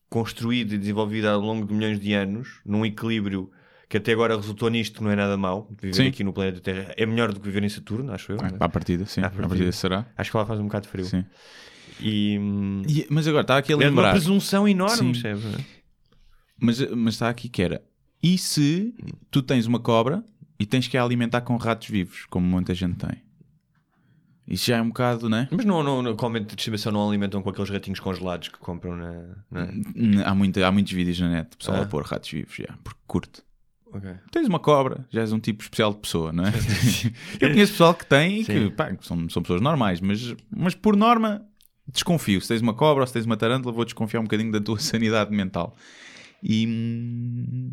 construída 0.09 0.74
e 0.74 0.79
desenvolvida 0.79 1.33
ao 1.33 1.41
longo 1.41 1.66
de 1.66 1.74
milhões 1.74 1.99
de 1.99 2.12
anos 2.14 2.61
num 2.64 2.85
equilíbrio 2.87 3.51
que 3.89 3.97
até 3.97 4.12
agora 4.12 4.37
resultou 4.37 4.68
nisto, 4.68 4.99
que 4.99 5.05
não 5.05 5.11
é 5.11 5.16
nada 5.16 5.37
mau. 5.37 5.68
Viver 5.81 5.95
Sim. 5.95 6.07
aqui 6.09 6.24
no 6.24 6.33
planeta 6.33 6.61
Terra 6.61 6.93
é 6.97 7.07
melhor 7.07 7.33
do 7.33 7.39
que 7.39 7.47
viver 7.47 7.62
em 7.62 7.68
Saturno, 7.68 8.12
acho 8.12 8.33
eu. 8.33 8.39
Ah, 8.41 8.51
né? 8.51 8.57
À 8.59 8.68
partida, 8.68 9.07
sim. 9.07 9.20
À 9.20 9.27
À 9.27 9.31
partida. 9.31 9.49
partida 9.49 9.72
será. 9.72 10.07
Acho 10.16 10.31
que 10.31 10.37
lá 10.37 10.45
faz 10.47 10.59
um 10.59 10.64
bocado 10.64 10.87
de 10.87 10.89
frio. 10.91 11.05
Sim. 11.05 11.24
E 12.01 12.38
E- 12.88 13.07
mas 13.11 13.26
agora 13.26 13.42
está 13.42 13.59
aqui 13.59 13.72
a 13.72 13.76
é 13.76 13.78
de 13.78 13.84
uma 13.84 13.90
lembrar. 13.90 14.11
presunção 14.12 14.66
enorme, 14.68 15.12
é? 15.24 15.34
Mas, 16.61 16.80
mas 16.92 17.14
está 17.14 17.28
aqui 17.28 17.49
que 17.49 17.62
era. 17.62 17.82
E 18.22 18.36
se 18.38 18.94
tu 19.30 19.42
tens 19.42 19.66
uma 19.66 19.78
cobra 19.78 20.24
e 20.59 20.64
tens 20.66 20.88
que 20.88 20.97
a 20.97 21.03
alimentar 21.05 21.42
com 21.42 21.57
ratos 21.57 21.88
vivos, 21.88 22.24
como 22.30 22.47
muita 22.47 22.74
gente 22.74 22.97
tem? 22.97 23.22
Isso 24.49 24.66
já 24.66 24.76
é 24.76 24.82
um 24.82 24.88
bocado, 24.88 25.28
não 25.28 25.38
é? 25.38 25.49
Mas 25.51 25.64
não, 25.64 25.82
não, 25.82 26.03
não, 26.03 26.14
de 26.14 26.55
estimação 26.57 26.92
não 26.92 27.09
alimentam 27.09 27.42
com 27.42 27.51
aqueles 27.51 27.68
ratinhos 27.68 27.99
congelados 27.99 28.49
que 28.49 28.59
compram 28.59 28.94
na. 28.97 29.12
na... 29.51 30.24
Há, 30.24 30.34
muita, 30.34 30.64
há 30.66 30.70
muitos 30.70 30.92
vídeos 30.92 31.18
na 31.18 31.28
net, 31.28 31.57
pessoal 31.57 31.78
Ah. 31.78 31.82
a 31.82 31.86
pôr 31.86 32.05
ratos 32.05 32.30
vivos, 32.30 32.55
já, 32.55 32.72
porque 32.84 33.01
curte. 33.09 33.42
Ok. 33.92 34.09
Tens 34.30 34.47
uma 34.47 34.61
cobra, 34.61 35.05
já 35.11 35.20
és 35.22 35.32
um 35.32 35.40
tipo 35.40 35.62
especial 35.62 35.92
de 35.92 35.99
pessoa, 35.99 36.32
não 36.32 36.44
é? 36.47 36.53
Eu 37.40 37.51
conheço 37.51 37.72
pessoal 37.72 37.94
que 37.94 38.07
tem 38.07 38.40
e 38.42 38.44
que 38.44 38.70
pá, 38.70 38.97
são, 39.01 39.28
são 39.28 39.42
pessoas 39.42 39.61
normais, 39.61 40.01
mas, 40.01 40.34
mas 40.55 40.74
por 40.76 40.97
norma 40.97 41.44
desconfio. 41.93 42.41
Se 42.41 42.49
tens 42.49 42.61
uma 42.61 42.74
cobra 42.74 43.03
ou 43.03 43.07
se 43.07 43.12
tens 43.12 43.24
uma 43.26 43.37
tarântula, 43.37 43.72
vou 43.74 43.84
desconfiar 43.84 44.20
um 44.20 44.24
bocadinho 44.24 44.53
da 44.53 44.61
tua 44.61 44.78
sanidade 44.80 45.30
mental. 45.34 45.76
E, 46.43 46.66
hum, 46.66 47.72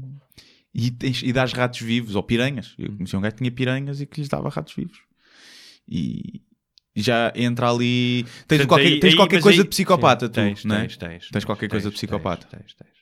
e, 0.73 0.89
tens, 0.91 1.21
e 1.23 1.31
dás 1.33 1.53
ratos 1.53 1.79
vivos 1.81 2.15
ou 2.15 2.23
piranhas. 2.23 2.73
Eu 2.77 2.91
conheci 2.95 3.15
um 3.15 3.21
gajo 3.21 3.33
que 3.35 3.39
tinha 3.39 3.51
piranhas 3.51 4.01
e 4.01 4.05
que 4.05 4.19
lhes 4.19 4.29
dava 4.29 4.49
ratos 4.49 4.73
vivos. 4.73 4.99
E 5.87 6.41
já 6.95 7.31
entra 7.35 7.69
ali. 7.69 8.23
Tens 8.23 8.33
Portanto, 8.47 8.67
qualquer, 8.67 8.85
aí- 8.87 8.99
tens 8.99 9.09
aí- 9.11 9.15
qualquer 9.15 9.41
coisa 9.41 9.59
aí- 9.61 9.63
de 9.63 9.69
psicopata, 9.69 10.25
sim, 10.27 10.31
tu, 10.31 10.35
tens, 10.35 10.65
não 10.65 10.75
é? 10.75 10.79
tens, 10.81 10.97
tens, 10.97 11.29
Tens 11.29 11.45
qualquer 11.45 11.69
coisa 11.69 11.89
de 11.89 11.95
psicopata. 11.95 12.47
Tens, 12.47 12.73
tens, 12.73 12.75
tens. 12.75 12.93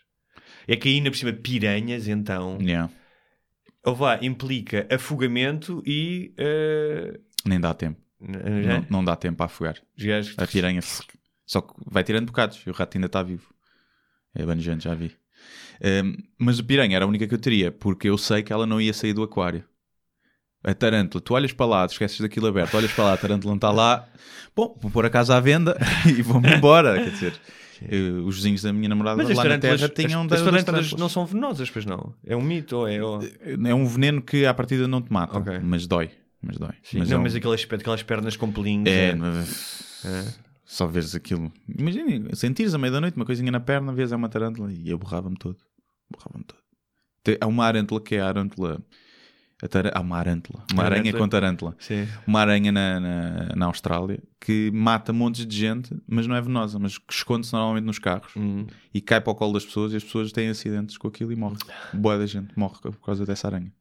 É 0.68 0.76
que 0.76 0.90
ainda 0.90 1.10
por 1.12 1.18
cima 1.18 1.34
piranhas, 1.34 2.08
então, 2.08 2.58
Yeah. 2.62 2.92
ou 3.86 3.96
vá, 3.96 4.20
implica 4.22 4.88
afogamento 4.92 5.82
e. 5.86 6.34
eh, 6.38 7.20
Nem 7.46 7.60
dá 7.60 7.74
tempo. 7.74 8.00
Não, 8.22 8.40
né? 8.40 8.86
não 8.90 9.04
dá 9.04 9.16
tempo 9.16 9.42
a 9.42 9.48
afogar. 9.48 9.76
Gajos- 9.98 10.36
A 10.38 10.46
piranha 10.48 10.82
só 11.46 11.62
que 11.62 11.74
vai 11.86 12.04
tirando 12.04 12.28
bocados 12.28 12.62
e 12.66 12.70
o 12.70 12.74
rato 12.74 12.96
ainda 12.98 13.08
está 13.08 13.22
vivo. 13.24 13.48
É 14.36 14.46
banjante, 14.46 14.84
já 14.86 14.94
vi. 14.96 15.12
Ehm, 15.82 16.14
mas 16.38 16.60
a 16.60 16.64
piranha 16.64 16.96
era 16.96 17.04
a 17.04 17.08
única 17.08 17.28
que 17.28 17.34
eu 17.34 17.40
teria, 17.40 17.72
porque 17.72 18.08
eu 18.10 18.18
sei 18.18 18.44
que 18.44 18.54
ela 18.54 18.66
não 18.66 18.80
ia 18.80 18.94
sair 18.94 19.14
do 19.14 19.24
aquário. 19.24 19.64
A 20.64 20.74
tarântula, 20.76 21.20
tu 21.22 21.34
olhas 21.34 21.52
para 21.52 21.66
lá, 21.66 21.88
tu 21.88 21.94
esqueces 21.94 22.20
daquilo 22.22 22.46
aberto, 22.48 22.76
olhas 22.78 22.92
para 22.94 23.04
lá, 23.06 23.14
a 23.14 23.18
tarântula 23.18 23.52
não 23.52 23.58
está 23.58 23.72
lá. 23.72 24.08
Bom, 24.56 24.78
vou 24.80 24.92
pôr 24.92 25.06
a 25.06 25.10
casa 25.10 25.36
à 25.36 25.40
venda 25.40 25.76
e 26.06 26.22
vou-me 26.22 26.54
embora. 26.54 27.04
Quer 27.04 27.10
dizer, 27.10 27.34
eh, 27.82 28.12
os 28.24 28.36
vizinhos 28.36 28.62
da 28.62 28.72
minha 28.72 28.88
namorada 28.88 29.18
Mas 29.18 29.32
as 29.32 29.38
lá 29.38 29.44
na 29.46 29.58
terra 29.58 29.90
tinham 29.90 30.22
as, 30.26 30.32
as 30.34 30.42
tarântulas 30.44 30.92
não 30.94 31.10
são 31.10 31.26
venenosas, 31.26 31.70
pois 31.72 31.84
não? 31.86 32.14
É 32.24 32.36
um 32.36 32.42
mito 32.44 32.78
ou 32.78 32.88
é. 32.88 33.02
ou- 33.04 33.20
É 33.66 33.74
um 33.74 33.88
veneno 33.88 34.22
que 34.22 34.46
à 34.46 34.54
partida 34.54 34.88
não 34.88 35.02
te 35.02 35.12
mata, 35.12 35.40
Ok. 35.40 35.60
mas 35.64 35.88
dói. 35.88 36.12
Mas 36.42 36.58
dói. 36.58 36.72
Sim, 36.84 37.00
Mas 37.00 37.10
não, 37.10 37.18
é 37.18 37.20
um- 37.20 37.24
mas 37.24 37.36
aquelas, 37.36 37.68
aquelas 37.70 38.04
pernas 38.04 38.36
com 38.36 38.52
pelinhos. 38.52 38.90
É, 38.90 39.10
é- 39.10 39.16
mas- 39.16 40.04
é. 40.06 40.34
só 40.66 40.88
veres 40.88 41.14
aquilo. 41.16 41.52
Imagina, 41.78 42.36
sentires 42.36 42.74
à 42.74 42.78
meia-da-noite 42.78 43.16
uma 43.16 43.26
coisinha 43.26 43.52
na 43.52 43.60
perna, 43.60 43.94
vês 43.94 44.12
é 44.12 44.16
uma 44.16 44.30
tarântula 44.30 44.72
e 44.72 44.90
eu 44.90 44.98
borrava-me 44.98 45.38
todo. 45.38 45.58
Borrava-me 46.10 46.44
todo. 46.46 46.60
Há 47.40 47.46
uma 47.48 47.66
arântula 47.66 48.02
que 48.02 48.16
é 48.16 48.22
a 48.22 48.28
arântula. 48.28 48.82
a 49.64 49.68
tara- 49.68 49.92
Há 49.94 50.00
uma 50.02 50.18
arântula. 50.18 50.64
Uma 50.74 50.84
aranha 50.86 51.02
Arântula. 51.04 51.20
com 51.24 51.30
tarântula. 51.30 51.76
Sim. 51.78 52.08
Uma 52.26 52.40
aranha 52.42 52.72
na, 52.72 53.00
na, 53.00 53.56
na 53.56 53.66
Austrália 53.68 54.20
que 54.44 54.72
mata 54.74 55.14
montes 55.14 55.46
de 55.46 55.56
gente, 55.56 55.96
mas 56.08 56.26
não 56.26 56.36
é 56.36 56.42
venenosa, 56.42 56.80
mas 56.80 56.98
que 56.98 57.14
esconde-se 57.14 57.54
normalmente 57.54 57.84
nos 57.86 58.00
carros 58.00 58.32
Hum. 58.36 58.66
e 58.92 59.00
cai 59.00 59.22
para 59.22 59.30
o 59.30 59.36
colo 59.36 59.54
das 59.54 59.64
pessoas 59.64 59.94
e 59.94 59.98
as 59.98 60.04
pessoas 60.04 60.32
têm 60.32 60.50
acidentes 60.50 60.98
com 60.98 61.08
aquilo 61.08 61.32
e 61.32 61.36
morrem. 61.36 61.60
Boa 61.94 62.18
da 62.18 62.26
gente 62.26 62.58
morre 62.58 62.80
por 62.82 63.00
causa 63.06 63.24
dessa 63.24 63.48
aranha. 63.50 63.72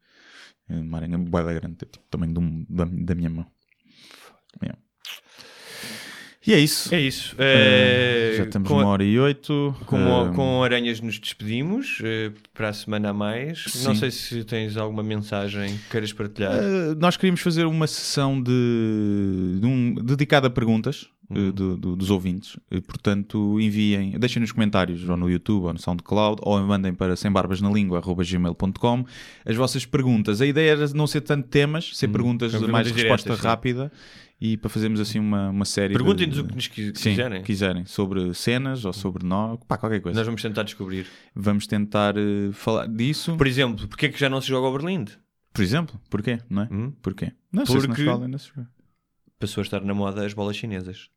É 0.70 0.74
Uma 0.74 0.98
aranha 0.98 1.18
boeda 1.18 1.52
grande, 1.52 1.76
tipo, 1.76 1.98
de 2.26 2.38
um- 2.38 2.64
da, 2.68 2.84
da 2.84 3.14
minha 3.14 3.28
mão. 3.30 3.46
Yeah. 4.62 4.78
E 6.46 6.54
é 6.54 6.58
isso. 6.58 6.94
É 6.94 7.00
isso. 7.00 7.34
Eh, 7.38 8.30
Eh, 8.32 8.36
já 8.38 8.44
estamos 8.44 8.68
com, 8.68 8.78
numa 8.78 8.88
hora 8.88 9.04
e 9.04 9.18
oito. 9.18 9.76
com, 9.84 9.98
Eh, 9.98 10.32
com 10.34 10.62
aranhas 10.64 10.98
nos 11.00 11.18
despedimos 11.18 11.98
eh, 12.02 12.32
para 12.54 12.70
a 12.70 12.72
semana 12.72 13.10
a 13.10 13.12
mais. 13.12 13.64
Não 13.84 13.94
Sim. 13.94 14.00
sei 14.00 14.10
se 14.10 14.44
tens 14.44 14.76
alguma 14.76 15.02
mensagem 15.02 15.76
que 15.76 15.90
queiras 15.90 16.12
partilhar. 16.12 16.54
Nós 16.98 17.16
queríamos 17.16 17.40
fazer 17.42 17.66
uma 17.66 17.86
sessão 17.86 18.42
de, 18.42 19.58
de 19.60 19.66
um- 19.66 19.94
dedicada 19.96 20.46
a 20.46 20.50
perguntas 20.50 21.08
uh, 21.30 21.52
do- 21.52 21.76
do- 21.76 21.96
dos 21.96 22.10
ouvintes. 22.10 22.56
Uh, 22.70 22.82
portanto, 22.82 23.58
enviem, 23.60 24.18
deixem 24.18 24.40
nos 24.40 24.52
comentários 24.52 25.08
ou 25.08 25.16
no 25.16 25.30
YouTube 25.30 25.64
ou 25.64 25.72
no 25.72 25.78
SoundCloud 25.78 26.40
ou 26.44 26.60
mandem 26.62 26.92
para 26.94 27.16
sembarbasnalingua.gmail.com 27.16 29.04
as 29.44 29.56
vossas 29.56 29.86
perguntas. 29.86 30.40
A 30.40 30.46
ideia 30.46 30.72
era 30.72 30.88
não 30.94 31.06
ser 31.06 31.20
tanto 31.22 31.48
temas, 31.48 31.96
ser 31.96 32.08
perguntas 32.08 32.52
São 32.52 32.60
de 32.60 32.66
mais 32.68 32.86
perguntas 32.86 33.02
resposta 33.04 33.28
diretas, 33.30 33.42
sim. 33.42 33.48
rápida 33.48 33.92
e 34.40 34.56
para 34.56 34.70
fazermos 34.70 35.00
assim 35.00 35.18
uma, 35.18 35.50
uma 35.50 35.64
série. 35.64 35.92
de- 35.92 35.98
Perguntem-nos 35.98 36.38
o 36.38 36.44
que 36.44 36.54
nos 36.54 36.66
qui- 36.66 36.92
Sim, 36.94 37.10
quiserem. 37.10 37.42
quiserem. 37.42 37.84
Sobre 37.84 38.32
cenas 38.34 38.84
ou 38.84 38.92
sobre 38.92 39.26
nós, 39.26 39.58
pá, 39.68 39.76
qualquer 39.76 40.00
coisa. 40.00 40.18
Nós 40.18 40.26
vamos 40.26 40.40
tentar 40.42 40.62
descobrir. 40.62 41.06
Vamos 41.34 41.66
tentar 41.66 42.14
uh, 42.16 42.52
falar 42.52 42.86
disso. 42.88 43.36
Por 43.36 43.46
exemplo, 43.46 43.86
porque 43.86 44.06
é 44.06 44.08
que 44.08 44.18
já 44.18 44.28
não 44.30 44.40
se 44.40 44.48
joga 44.48 44.66
ao 44.66 44.72
Berlinde? 44.72 45.18
Por 45.52 45.62
exemplo, 45.62 46.00
porquê? 46.08 46.38
Não 46.48 46.62
é? 46.62 46.68
Hum? 46.70 46.92
Porquê? 47.02 47.32
Não 47.52 47.66
sei 47.66 47.80
se 47.80 47.86
Porque- 47.86 48.02
escola 48.02 48.24
ainda 48.24 48.38
se 48.38 48.48
joga. 48.48 48.68
Passou 49.38 49.60
a 49.60 49.64
estar 49.64 49.80
na 49.82 49.92
moda 49.94 50.24
as 50.24 50.32
bolas 50.32 50.56
chinesas. 50.56 51.08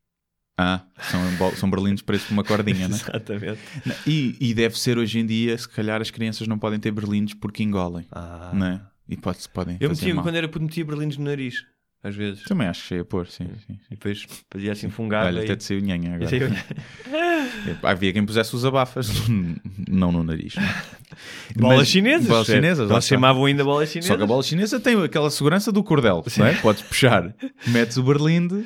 Ah, 0.58 0.82
são, 1.10 1.52
são 1.56 1.70
berlindes 1.70 2.04
presos 2.04 2.28
por 2.28 2.34
uma 2.34 2.44
cordinha, 2.44 2.88
né? 2.88 2.96
Exatamente. 3.02 3.60
E, 4.06 4.36
e 4.40 4.54
deve 4.54 4.78
ser 4.80 4.98
hoje 5.00 5.20
em 5.20 5.26
dia, 5.26 5.58
se 5.58 5.68
calhar 5.68 6.00
as 6.02 6.12
crianças 6.12 6.48
não 6.48 6.60
podem 6.60 6.80
ter 6.80 6.92
berlindes 6.92 7.34
porque 7.34 7.64
engolem, 7.64 8.06
Ah. 8.12 8.52
né? 8.54 8.82
E 9.10 9.18
pode, 9.18 9.40
podem 9.50 9.78
Eu 9.80 9.90
metia, 9.90 10.14
mal. 10.14 10.24
quando 10.24 10.36
era 10.36 10.48
puto, 10.48 10.64
metia 10.64 10.86
berlindes 10.86 11.18
no 11.18 11.26
nariz, 11.26 11.66
às 12.04 12.16
vezes. 12.16 12.44
Também 12.44 12.68
acho 12.68 12.82
que 12.84 12.88
cheio 12.90 13.02
a 13.02 13.06
pôr, 13.06 13.28
sim. 13.28 13.46
sim, 13.46 13.56
sim. 13.68 13.80
E 13.88 13.96
depois 13.96 14.26
fazia 14.52 14.72
assim 14.72 14.90
fungada. 14.90 15.26
Olha, 15.28 15.40
e... 15.40 15.44
até 15.44 15.56
te 15.56 15.64
saiu 15.64 15.82
nhanha 15.82 16.16
agora. 16.16 16.30
saiu- 16.30 16.50
Havia 17.84 18.14
quem 18.14 18.26
pusesse 18.26 18.56
os 18.56 18.64
abafas, 18.66 19.10
não 19.90 20.12
no 20.12 20.24
nariz. 20.24 20.56
é? 20.58 21.60
Bolas 21.60 21.80
Mas- 21.80 21.88
chinesas. 21.90 22.28
Bolas 22.28 22.46
chinesas, 22.48 22.86
está. 22.90 23.02
chamavam 23.02 23.46
ainda 23.46 23.64
bolas 23.64 23.90
chinesas. 23.90 24.08
Só 24.08 24.18
que 24.18 24.24
a 24.24 24.28
bola 24.28 24.44
chinesa 24.44 24.80
tem 24.80 25.02
aquela 25.04 25.30
segurança 25.30 25.72
do 25.72 25.84
cordel, 25.84 26.24
não 26.38 26.46
é? 26.46 26.54
Podes 26.56 26.82
puxar, 26.84 27.34
metes 27.68 27.98
o 27.98 28.04
berlinde. 28.04 28.66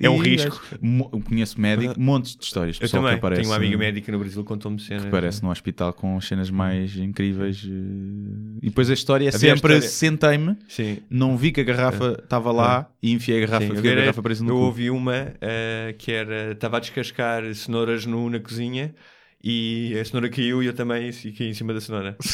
É 0.00 0.10
um 0.10 0.18
risco. 0.18 0.60
Mo- 0.80 1.08
Conheço 1.22 1.60
médico, 1.60 1.98
montes 2.00 2.36
de 2.36 2.44
histórias. 2.44 2.76
Eu 2.76 2.80
pessoal 2.82 3.02
também. 3.02 3.14
que 3.14 3.18
aparece, 3.18 3.40
Tenho 3.42 3.52
uma 3.52 3.56
amiga 3.56 3.78
médica 3.78 4.10
no 4.12 4.18
Brasil 4.18 4.42
que 4.42 4.48
contou-me 4.48 4.80
cenas. 4.80 5.02
que 5.02 5.08
aparece 5.08 5.42
no 5.42 5.50
hospital 5.50 5.92
com 5.92 6.20
cenas 6.20 6.50
mais 6.50 6.96
incríveis. 6.96 7.64
eh, 7.64 8.58
E 8.62 8.68
depois 8.68 8.90
a 8.90 8.94
história 8.94 9.26
é 9.26 9.28
Havia 9.28 9.52
a 9.52 9.56
sempre: 9.56 9.74
história- 9.74 9.88
sentei-me, 9.88 10.56
Sim. 10.68 10.98
não 11.08 11.36
vi 11.36 11.52
que 11.52 11.60
a 11.60 11.64
garrafa 11.64 12.18
estava 12.22 12.50
lá 12.52 12.90
e 13.02 13.12
enfiei 13.12 13.42
a 13.42 13.46
garrafa, 13.46 13.66
Sim, 13.66 13.76
fiquei 13.76 13.90
a 13.90 13.94
eu, 13.94 14.00
garrafa 14.00 14.22
presa 14.22 14.42
no 14.44 14.50
eu 14.50 14.54
cu. 14.56 14.60
ouvi 14.62 14.90
uma 14.90 15.32
eh, 15.40 15.94
que 15.98 16.10
era 16.12 16.52
estava 16.52 16.76
a 16.78 16.80
descascar 16.80 17.54
cenouras 17.54 18.04
nu 18.06 18.28
na 18.30 18.40
cozinha 18.40 18.94
e 19.42 19.96
a 20.00 20.04
cenoura 20.04 20.28
caiu 20.28 20.62
e 20.62 20.66
eu 20.66 20.72
também 20.72 21.08
e 21.10 21.32
caí 21.32 21.48
em 21.48 21.54
cima 21.54 21.72
da 21.74 21.80
cenoura. 21.80 22.16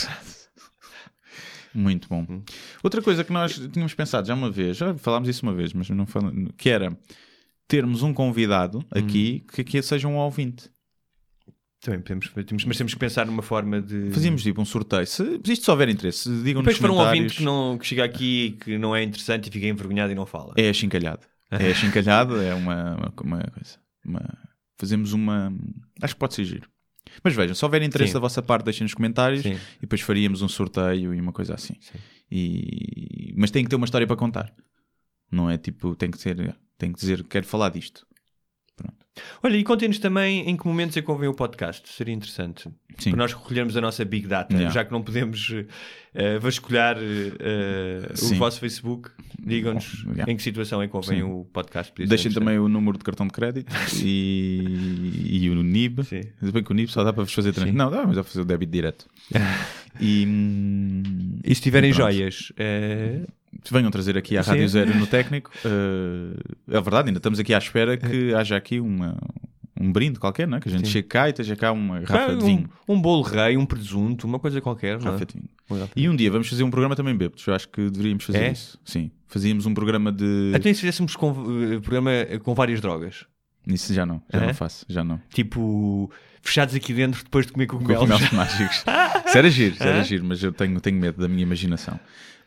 Muito 1.75 2.09
bom. 2.09 2.27
Hum. 2.29 2.43
Outra 2.83 3.01
coisa 3.01 3.23
que 3.23 3.33
nós 3.33 3.55
tínhamos 3.73 3.95
pensado 3.95 4.27
já 4.27 4.35
uma 4.35 4.51
vez, 4.51 4.77
já 4.77 4.93
falámos 4.95 5.29
isso 5.29 5.45
uma 5.45 5.55
vez, 5.55 5.73
mas 5.73 5.89
não 5.91 6.05
falamos, 6.07 6.51
que 6.57 6.69
era 6.69 6.97
termos 7.71 8.03
um 8.03 8.13
convidado 8.13 8.85
aqui 8.91 9.45
Hum. 9.45 9.53
que, 9.55 9.63
que 9.65 9.81
seja 9.83 10.09
um 10.09 10.17
ouvinte. 10.17 10.69
Também 11.81 12.01
podemos, 12.01 12.31
mas 12.67 12.77
temos 12.77 12.93
que 12.93 12.99
pensar 13.01 13.25
numa 13.27 13.41
forma 13.43 13.81
de. 13.81 14.11
Fazíamos 14.11 14.43
tipo 14.43 14.61
um 14.61 14.67
sorteio. 14.67 15.07
Se, 15.07 15.41
isto 15.47 15.65
só 15.65 15.73
houver 15.73 15.89
interesse, 15.89 16.29
digam 16.43 16.61
Depois 16.63 16.79
para 16.79 16.93
um 16.93 16.97
ouvinte 16.99 17.37
que, 17.39 17.43
não, 17.43 17.79
que 17.79 17.87
chega 17.87 18.05
aqui 18.05 18.47
e 18.47 18.51
que 18.53 18.77
não 18.77 18.95
é 18.95 19.03
interessante 19.03 19.49
e 19.49 19.51
fica 19.51 19.67
envergonhado 19.67 20.13
e 20.13 20.15
não 20.15 20.27
fala. 20.27 20.53
É 20.59 20.69
achincalhado. 20.69 21.27
É 21.51 21.71
achincalhado, 21.71 22.37
é 22.43 22.55
uma, 22.55 22.97
uma, 22.97 23.13
uma 23.25 23.39
coisa. 23.45 23.79
uma- 24.05 24.39
fazemos 24.79 25.13
uma. 25.15 25.51
Acho 26.03 26.15
que 26.15 26.21
pode 26.21 26.35
ser 26.35 26.45
giro. 26.45 26.69
Mas 27.25 27.35
vejam, 27.35 27.55
se 27.55 27.65
houver 27.65 27.83
interesse 27.83 28.11
Sim. 28.11 28.15
da 28.15 28.21
vossa 28.21 28.43
parte, 28.43 28.65
deixem 28.65 28.85
nos 28.85 28.93
comentários 28.95 29.43
Sim. 29.43 29.55
e 29.79 29.81
depois 29.81 30.01
faríamos 30.03 30.43
um 30.43 30.49
sorteio 30.49 31.15
e 31.15 31.21
uma 31.21 31.33
coisa 31.33 31.55
assim. 31.55 31.75
E... 32.31 33.33
Mas 33.37 33.51
tem 33.51 33.65
que 33.65 33.71
ter 33.71 33.77
uma 33.77 33.85
história 33.87 34.07
para 34.07 34.17
contar. 34.17 34.53
Não 35.33 35.49
é 35.51 35.57
tipo, 35.57 35.95
tem 35.97 36.11
que 36.11 36.19
ser, 36.19 36.55
tem 36.81 36.93
que 36.93 36.99
dizer, 36.99 37.23
quero 37.25 37.47
falar 37.47 37.69
disto. 37.71 38.07
Olha, 39.43 39.57
e 39.57 39.63
contem-nos 39.65 39.99
também 39.99 40.49
em 40.49 40.57
que 40.57 40.67
momentos 40.67 40.97
é 40.97 41.03
que 41.03 41.11
ouvem 41.11 41.29
o 41.29 41.35
podcast. 41.35 41.87
Seria 41.91 42.15
interessante. 42.15 42.71
Sim. 42.97 43.11
Para 43.11 43.19
nós 43.19 43.35
recolhermos 43.35 43.77
a 43.77 43.81
nossa 43.81 44.03
Big 44.05 44.27
Data, 44.27 44.55
Yeah. 44.55 44.73
já 44.73 44.85
que 44.85 44.93
não 44.93 45.03
podemos 45.03 45.53
eh, 46.15 46.39
vasculhar 46.39 46.97
eh, 46.99 48.13
o 48.33 48.35
vosso 48.37 48.61
Facebook, 48.61 49.11
digam-nos 49.39 50.05
Yeah. 50.05 50.33
em 50.33 50.37
que 50.37 50.43
situação 50.43 50.81
é 50.81 50.89
que 50.89 50.97
ouvem 50.97 51.19
Sim. 51.19 51.23
o 51.25 51.45
podcast. 51.53 51.93
Deixem 51.93 52.13
interessante. 52.15 52.35
também 52.35 52.59
o 52.59 52.69
número 52.69 52.97
de 52.97 53.05
cartão 53.05 53.27
de 53.27 53.33
crédito 53.33 53.71
e, 54.03 55.43
e 55.45 55.51
o 55.51 55.63
NIB. 55.63 56.05
Sim. 56.05 56.23
Se 56.43 56.53
bem 56.53 56.63
que 56.63 56.71
o 56.71 56.75
NIB 56.75 56.91
só 56.91 57.05
dá 57.05 57.13
para 57.13 57.25
vos 57.25 57.33
fazer 57.35 57.53
trans... 57.53 57.75
Não, 57.75 57.91
dá, 57.91 58.07
mas 58.07 58.17
dá 58.17 58.23
para 58.23 58.31
fazer 58.33 58.41
o 58.43 58.45
débito 58.47 58.73
direto. 58.73 59.07
e, 60.01 60.25
hum, 60.27 61.41
E 61.45 61.55
se 61.55 61.61
tiverem 61.61 61.93
pronto. 61.93 62.11
joias, 62.13 62.53
eh, 62.57 63.27
venham 63.71 63.91
trazer 63.91 64.17
aqui 64.17 64.37
à 64.39 64.43
Sim. 64.43 64.51
Rádio 64.51 64.69
Zero 64.69 64.95
no 64.97 65.07
técnico. 65.07 65.51
Eh, 65.65 66.77
é 66.77 66.81
verdade, 66.81 67.09
ainda 67.09 67.19
estamos 67.19 67.39
aqui 67.39 67.53
à 67.53 67.59
espera 67.59 67.97
que 67.97 68.33
haja 68.35 68.57
aqui 68.57 68.81
uma, 68.81 69.17
um 69.81 69.91
brinde 69.93 70.19
qualquer, 70.19 70.47
não 70.47 70.59
é? 70.59 70.61
que 70.61 70.69
a 70.69 70.73
gente 70.73 70.89
chegue 70.89 71.09
cá 71.09 71.27
e 71.29 71.31
esteja 71.31 71.57
cá 71.57 71.73
uma 71.73 72.01
garrafa 72.01 72.37
de 72.37 72.45
um, 72.45 72.47
vinho. 72.47 72.71
um 72.89 73.01
bolo 73.01 73.23
rei, 73.23 73.57
um 73.57 73.67
presunto, 73.67 74.27
uma 74.27 74.39
coisa 74.39 74.61
qualquer. 74.61 74.93
não 74.93 75.01
é? 75.01 75.05
Garrafa 75.05 75.27
de 75.27 75.35
vinho. 75.35 75.89
E 75.97 76.09
um 76.09 76.17
dia 76.17 76.31
vamos 76.31 76.49
fazer 76.49 76.63
um 76.65 76.71
programa 76.71 76.95
também 76.97 77.15
bêbados. 77.17 77.47
Eu 77.47 77.55
acho 77.55 77.69
que 77.69 77.91
deveríamos 77.91 78.25
fazer 78.25 78.43
É? 78.43 78.53
isso. 78.53 78.79
Sim. 78.85 79.11
Fazíamos 79.29 79.67
um 79.67 79.75
programa 79.75 80.11
de. 80.11 80.53
Até 80.55 80.73
se 80.75 80.81
fizéssemos 80.81 81.15
com, 81.15 81.31
eh, 81.31 81.79
programa 81.81 82.11
com 82.43 82.55
várias 82.55 82.81
drogas. 82.81 83.25
Isso 83.67 83.93
já 83.95 84.05
não, 84.07 84.21
já 84.33 84.43
É? 84.43 84.47
não 84.47 84.55
faço, 84.55 84.85
já 84.89 85.05
não. 85.05 85.21
Tipo, 85.33 86.11
fechados 86.43 86.75
aqui 86.75 86.93
dentro 86.93 87.23
depois 87.23 87.47
de 87.47 87.53
comer 87.53 87.67
cogumelos. 87.67 88.01
Cogumelos 88.09 88.33
mágicos. 88.33 88.85
Isso 89.27 89.39
era 89.39 89.51
giro, 89.51 89.75
isso 89.75 89.83
era 89.83 90.03
giro, 90.05 90.25
mas 90.25 90.43
eu 90.43 90.53
tenho, 90.53 90.81
tenho 90.81 90.99
medo 90.99 91.21
da 91.21 91.29
minha 91.29 91.43
imaginação. 91.43 91.99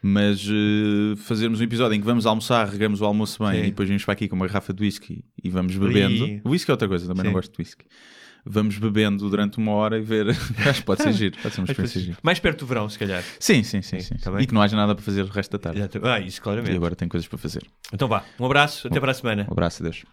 Mas 0.06 0.46
eh, 0.46 1.16
fazermos 1.16 1.62
um 1.62 1.64
episódio 1.64 1.96
em 1.96 2.00
que 2.00 2.06
vamos 2.06 2.26
almoçar, 2.26 2.68
regamos 2.68 3.00
o 3.00 3.06
almoço 3.06 3.42
bem 3.42 3.54
Sim. 3.54 3.60
e 3.60 3.70
depois 3.70 3.88
vimos 3.88 4.04
para 4.04 4.14
aqui 4.14 4.28
com 4.28 4.36
uma 4.36 4.46
garrafa 4.46 4.74
de 4.74 4.84
whisky 4.84 5.24
e 5.42 5.50
vamos 5.50 5.78
bebendo. 5.78 6.42
O 6.44 6.50
whisky 6.50 6.70
é 6.70 6.74
outra 6.74 6.90
coisa, 6.90 7.08
também 7.08 7.22
Sim. 7.22 7.28
não 7.28 7.34
gosto 7.34 7.54
de 7.54 7.58
whisky. 7.60 7.86
Vamos 8.46 8.78
bebendo 8.78 9.30
durante 9.30 9.58
uma 9.58 9.72
hora 9.72 9.98
e 9.98 10.02
ver. 10.02 10.28
Acho 10.68 10.82
que 10.82 10.86
pode 10.86 11.02
ser 11.02 11.14
giro, 11.14 11.38
pode 11.42 11.56
ser 11.56 11.62
uma 11.62 11.66
experiência 11.66 12.02
gira. 12.02 12.18
Mais 12.22 12.38
perto 12.38 12.60
do 12.60 12.66
verão, 12.66 12.90
se 12.90 13.00
calhar. 13.00 13.24
Sim, 13.40 13.64
sim, 13.64 13.82
sim. 13.82 14.02
Sim, 14.02 14.16
sim. 14.18 14.22
tá 14.22 14.42
e 14.42 14.46
que 14.46 14.54
não 14.54 14.62
haja 14.62 14.76
nada 14.76 14.94
para 14.94 15.04
fazer 15.06 15.22
o 15.22 15.28
resto 15.28 15.58
da 15.58 15.60
tarde. 15.60 15.82
Ah, 16.04 16.20
isso, 16.20 16.42
claramente. 16.42 16.74
E 16.74 16.76
agora 16.76 16.94
tem 16.98 17.08
coisas 17.08 17.26
para 17.26 17.38
fazer. 17.38 17.64
Então 17.94 18.10
vá, 18.10 18.26
um 18.38 18.46
abraço, 18.46 18.88
até 18.90 19.00
para 19.00 19.12
a 19.12 19.14
semana. 19.14 19.46
Um 19.48 19.54
abraço, 19.54 19.82
adeus. 19.82 20.04